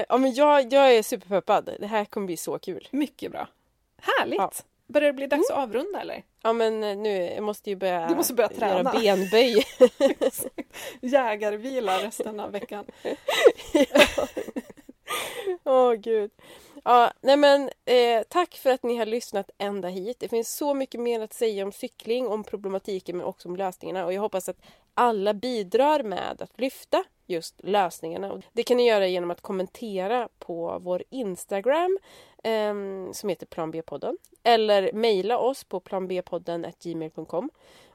ja 0.09 0.16
men 0.19 0.35
jag, 0.35 0.73
jag 0.73 0.94
är 0.94 1.02
superpeppad. 1.02 1.70
Det 1.81 1.86
här 1.86 2.05
kommer 2.05 2.27
bli 2.27 2.36
så 2.36 2.59
kul. 2.59 2.89
Mycket 2.90 3.32
bra. 3.32 3.48
Härligt! 3.98 4.39
Ja. 4.39 4.51
Börjar 4.86 5.06
det 5.06 5.12
bli 5.16 5.27
dags 5.27 5.51
att 5.51 5.56
avrunda 5.59 6.01
eller? 6.01 6.23
Ja 6.46 6.52
men 6.52 6.84
eh, 6.84 6.96
nu 6.96 7.10
jag 7.34 7.42
måste 7.42 7.70
ju 7.70 7.76
börja, 7.76 8.08
Du 8.08 8.14
måste 8.14 8.34
börja 8.34 8.48
träna. 8.48 8.94
göra 9.02 9.16
benböj. 9.16 9.64
Jägarvila 11.00 11.98
resten 12.02 12.40
av 12.40 12.52
veckan. 12.52 12.84
Åh 15.64 15.92
gud. 15.94 16.30
Ja, 16.86 17.12
nej 17.20 17.36
men 17.36 17.70
eh, 17.85 18.23
tack 18.28 18.55
för 18.55 18.70
att 18.70 18.82
ni 18.82 18.97
har 18.97 19.06
lyssnat 19.06 19.51
ända 19.59 19.89
hit. 19.89 20.20
Det 20.20 20.28
finns 20.28 20.56
så 20.56 20.74
mycket 20.74 21.01
mer 21.01 21.20
att 21.20 21.32
säga 21.32 21.65
om 21.65 21.73
cykling, 21.73 22.27
om 22.27 22.44
problematiken 22.44 23.16
men 23.16 23.27
också 23.27 23.48
om 23.48 23.56
lösningarna 23.56 24.05
och 24.05 24.12
jag 24.12 24.20
hoppas 24.20 24.48
att 24.48 24.56
alla 24.94 25.35
bidrar 25.35 26.02
med 26.02 26.43
att 26.43 26.61
lyfta 26.61 27.05
just 27.27 27.55
lösningarna. 27.65 28.32
Och 28.32 28.43
Det 28.52 28.62
kan 28.62 28.77
ni 28.77 28.89
göra 28.89 29.06
genom 29.06 29.31
att 29.31 29.40
kommentera 29.40 30.28
på 30.39 30.78
vår 30.82 31.02
Instagram 31.11 31.98
eh, 32.43 32.74
som 33.12 33.28
heter 33.28 33.47
Plan 33.47 33.70
B-podden 33.70 34.19
eller 34.43 34.93
mejla 34.93 35.39
oss 35.39 35.65
på 35.65 35.81
planbpodden 35.81 36.66
gmail.com 36.82 37.51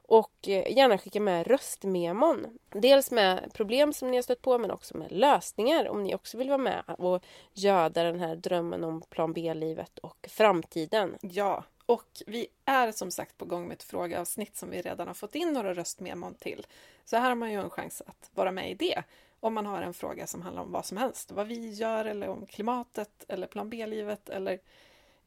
och 0.10 0.48
eh, 0.48 0.78
gärna 0.78 0.98
skicka 0.98 1.20
med 1.20 1.48
röstmemon. 1.48 2.58
Dels 2.70 3.12
med 3.12 3.54
problem 3.54 3.94
som 3.94 4.12
ni 4.12 4.18
har 4.18 4.22
stött 4.22 4.42
på 4.42 4.58
men 4.58 4.72
också 4.72 4.98
med 4.98 5.12
lösningar 5.12 5.90
om 5.90 6.04
ni 6.04 6.16
också 6.16 6.38
vill 6.38 6.48
vara 6.48 6.58
med 6.58 6.84
och 6.98 7.24
göda 7.54 8.04
den 8.04 8.20
här 8.20 8.36
drömmen 8.36 8.84
om 8.84 9.02
plan 9.02 9.34
B-livet 9.34 10.00
och 10.00 10.28
framtiden. 10.30 11.18
Ja, 11.22 11.64
och 11.86 12.08
vi 12.28 12.48
är 12.66 12.92
som 12.92 13.12
sagt 13.12 13.38
på 13.38 13.46
gång 13.46 13.68
med 13.68 13.76
ett 13.76 13.84
frågeavsnitt 13.84 14.58
som 14.58 14.70
vi 14.70 14.82
redan 14.82 15.08
har 15.08 15.14
fått 15.14 15.36
in 15.36 15.54
några 15.54 15.74
röstmemon 15.74 16.36
till. 16.36 16.68
Så 17.06 17.18
här 17.18 17.30
har 17.30 17.36
man 17.36 17.52
ju 17.52 17.60
en 17.60 17.70
chans 17.70 18.02
att 18.06 18.30
vara 18.34 18.52
med 18.52 18.72
i 18.72 18.74
det. 18.74 19.04
Om 19.40 19.54
man 19.54 19.66
har 19.66 19.82
en 19.82 19.94
fråga 19.94 20.28
som 20.28 20.42
handlar 20.42 20.64
om 20.64 20.72
vad 20.72 20.86
som 20.86 20.98
helst. 20.98 21.32
Vad 21.32 21.48
vi 21.48 21.70
gör 21.70 22.06
eller 22.06 22.28
om 22.28 22.46
klimatet 22.46 23.26
eller 23.28 23.48
plan 23.48 23.70
B-livet 23.70 24.30
eller 24.30 24.60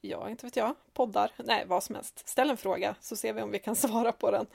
ja, 0.03 0.31
inte 0.31 0.47
vet 0.47 0.57
jag, 0.57 0.75
poddar. 0.93 1.33
Nej, 1.37 1.65
vad 1.67 1.83
som 1.83 1.95
helst. 1.95 2.29
Ställ 2.29 2.51
en 2.51 2.57
fråga 2.57 2.95
så 3.01 3.17
ser 3.17 3.33
vi 3.33 3.43
om 3.43 3.51
vi 3.51 3.59
kan 3.59 3.77
svara 3.87 4.13
på 4.13 4.31
den. 4.31 4.47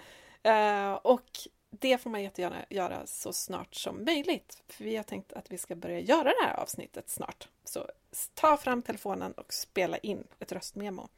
Eh, 0.44 0.94
och 0.94 1.30
det 1.70 1.98
får 1.98 2.10
man 2.10 2.24
jättegärna 2.24 2.66
göra 2.70 3.06
så 3.06 3.34
snart 3.34 3.76
som 3.76 4.06
möjligt. 4.06 4.64
För 4.68 4.84
vi 4.84 4.96
har 4.96 5.04
tänkt 5.04 5.34
att 5.34 5.52
vi 5.52 5.58
ska 5.58 5.76
börja 5.76 6.00
göra 6.00 6.24
det 6.24 6.46
här 6.46 6.60
avsnittet 6.60 7.10
snart. 7.10 7.50
Så 7.64 7.90
ta 8.34 8.58
fram 8.58 8.82
telefonen 8.82 9.32
och 9.32 9.54
spela 9.54 9.98
in 9.98 10.24
ett 10.40 10.52
röstmemo. 10.52 11.10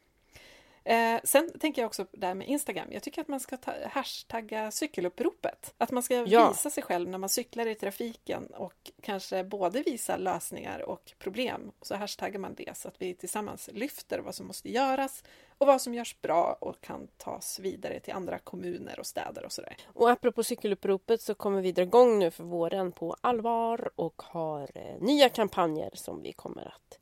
Eh, 0.84 1.20
sen 1.24 1.50
tänker 1.60 1.82
jag 1.82 1.86
också 1.86 2.06
här 2.22 2.34
med 2.34 2.48
Instagram. 2.48 2.88
Jag 2.92 3.02
tycker 3.02 3.20
att 3.20 3.28
man 3.28 3.40
ska 3.40 3.56
ta, 3.56 3.72
hashtagga 3.90 4.70
cykeluppropet. 4.70 5.74
Att 5.78 5.90
man 5.90 6.02
ska 6.02 6.14
Ja. 6.26 6.48
visa 6.48 6.70
sig 6.70 6.82
själv 6.82 7.08
när 7.08 7.18
man 7.18 7.28
cyklar 7.28 7.66
i 7.66 7.74
trafiken 7.74 8.46
och 8.46 8.90
kanske 9.02 9.44
både 9.44 9.82
visa 9.82 10.16
lösningar 10.16 10.80
och 10.82 11.12
problem. 11.18 11.72
Så 11.82 11.94
hashtaggar 11.94 12.38
man 12.40 12.54
det 12.54 12.76
så 12.76 12.88
att 12.88 13.02
vi 13.02 13.14
tillsammans 13.14 13.70
lyfter 13.72 14.18
vad 14.18 14.34
som 14.34 14.46
måste 14.46 14.70
göras 14.70 15.24
och 15.58 15.66
vad 15.66 15.82
som 15.82 15.94
görs 15.94 16.20
bra 16.20 16.56
och 16.60 16.80
kan 16.80 17.08
tas 17.16 17.58
vidare 17.58 18.00
till 18.00 18.12
andra 18.12 18.38
kommuner 18.38 19.00
och 19.00 19.06
städer 19.06 19.44
och 19.44 19.52
sådär. 19.52 19.76
Och 19.86 20.10
apropå 20.10 20.44
cykeluppropet 20.44 21.22
så 21.22 21.34
kommer 21.34 21.60
vi 21.62 21.72
dra 21.72 21.82
igång 21.82 22.18
nu 22.18 22.30
för 22.30 22.44
våren 22.44 22.92
på 22.92 23.16
allvar 23.20 23.90
och 23.96 24.22
har 24.22 24.70
eh, 24.74 25.00
nya 25.00 25.28
kampanjer 25.28 25.90
som 25.94 26.22
vi 26.22 26.32
kommer 26.32 26.66
att 26.66 26.98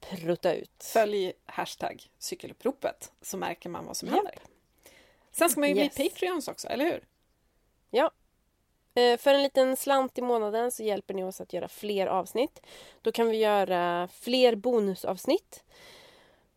prutta 0.00 0.54
ut. 0.54 0.70
Följ 0.92 1.32
hashtag 1.46 2.02
cykeluppropet 2.18 3.12
så 3.22 3.36
märker 3.36 3.68
man 3.68 3.86
vad 3.86 3.96
som 3.96 4.08
Japp. 4.08 4.16
händer. 4.16 4.34
Sen 5.32 5.50
ska 5.50 5.60
man 5.60 5.68
ju 5.68 5.74
Yes. 5.76 5.94
bli 5.94 6.08
Patreons 6.08 6.48
också, 6.48 6.68
eller 6.68 6.84
hur? 6.84 7.04
Ja. 7.90 8.10
Eh, 8.94 9.16
För 9.18 9.34
en 9.34 9.42
liten 9.42 9.76
slant 9.76 10.18
i 10.18 10.22
månaden 10.22 10.70
så 10.70 10.82
hjälper 10.82 11.14
ni 11.14 11.24
oss 11.24 11.40
att 11.40 11.52
göra 11.52 11.68
fler 11.68 12.06
avsnitt. 12.06 12.60
Då 13.02 13.12
kan 13.12 13.28
vi 13.28 13.36
göra 13.36 14.08
fler 14.12 14.54
bonusavsnitt. 14.54 15.64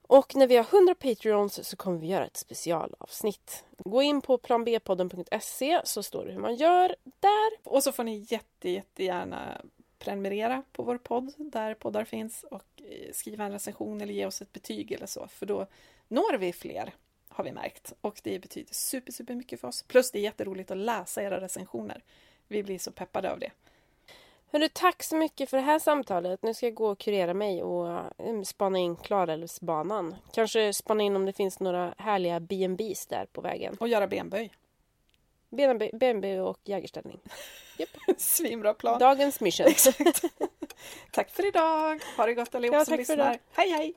Och 0.07 0.36
när 0.36 0.48
vi 0.48 0.56
har 0.57 0.64
100 0.64 0.95
Patreons 0.95 1.70
så 1.70 1.76
kommer 1.76 1.98
vi 1.99 2.07
göra 2.07 2.26
ett 2.26 2.38
specialavsnitt. 2.38 3.64
Gå 3.78 4.02
in 4.02 4.22
på 4.22 4.38
planbpodden.se 4.38 5.82
så 5.84 6.03
står 6.03 6.26
det 6.26 6.32
hur 6.32 6.40
man 6.40 6.56
gör 6.56 6.95
där. 7.03 7.52
Och 7.64 7.84
så 7.84 7.91
får 7.91 8.03
ni 8.03 8.26
jätte, 8.30 8.70
jättegärna 8.70 9.61
prenumerera 10.04 10.64
på 10.72 10.84
vår 10.84 10.98
podd 10.98 11.34
där 11.38 11.74
poddar 11.74 12.04
finns 12.04 12.44
och 12.44 12.64
eh, 12.78 13.12
skriva 13.14 13.46
en 13.46 13.52
recension 13.52 14.02
eller 14.02 14.14
ge 14.14 14.26
oss 14.26 14.42
ett 14.42 14.54
betyg 14.54 14.92
eller 14.92 15.06
så 15.06 15.28
för 15.28 15.46
då 15.46 15.68
når 16.08 16.38
vi 16.38 16.54
fler 16.54 16.94
har 17.30 17.44
vi 17.44 17.52
märkt 17.52 17.94
och 18.02 18.20
det 18.24 18.40
betyder 18.40 18.74
super, 18.74 19.12
super 19.12 19.36
mycket 19.36 19.60
för 19.60 19.68
oss. 19.68 19.84
Plus 19.84 20.12
det 20.12 20.20
är 20.20 20.24
jätteroligt 20.24 20.72
att 20.72 20.78
läsa 20.78 21.24
era 21.24 21.42
recensioner. 21.42 22.04
Vi 22.48 22.64
blir 22.64 22.80
så 22.80 22.92
peppade 22.92 23.32
av 23.32 23.40
det. 23.40 23.52
Hörru, 24.52 24.70
tack 24.74 25.04
så 25.04 25.16
mycket 25.16 25.50
för 25.50 25.58
det 25.58 25.64
här 25.64 25.80
samtalet. 25.80 26.44
Nu 26.44 26.54
ska 26.54 26.66
jag 26.66 26.74
gå 26.74 26.88
och 26.88 27.00
kurera 27.00 27.34
mig 27.34 27.64
och 27.64 27.90
eh, 28.18 28.42
spana 28.46 28.78
in 28.78 28.96
Klarälvsbanan. 28.96 30.16
Kanske 30.34 30.74
spana 30.74 31.04
in 31.04 31.16
om 31.16 31.26
det 31.26 31.34
finns 31.34 31.60
några 31.60 31.94
härliga 31.98 32.40
B&Bs 32.40 33.08
där 33.08 33.26
på 33.26 33.42
vägen. 33.42 33.78
Och 33.80 33.88
göra 33.88 34.08
benböj. 34.08 34.52
B&B 35.94 36.40
och 36.40 36.60
jägerställning. 36.64 37.20
Svinbra 38.18 38.74
plan. 38.74 39.00
Dagens 39.00 39.40
mission. 39.40 39.68
Exakt. 39.68 40.00
Tack 41.12 41.30
för 41.30 41.48
idag. 41.48 42.04
Ha 42.18 42.26
det 42.26 42.34
gott 42.34 42.56
allihop 42.56 42.76
Ja, 42.76 42.86
som 42.86 42.98
lyssnar. 42.98 43.38
Hej 43.54 43.70
hej! 43.70 43.94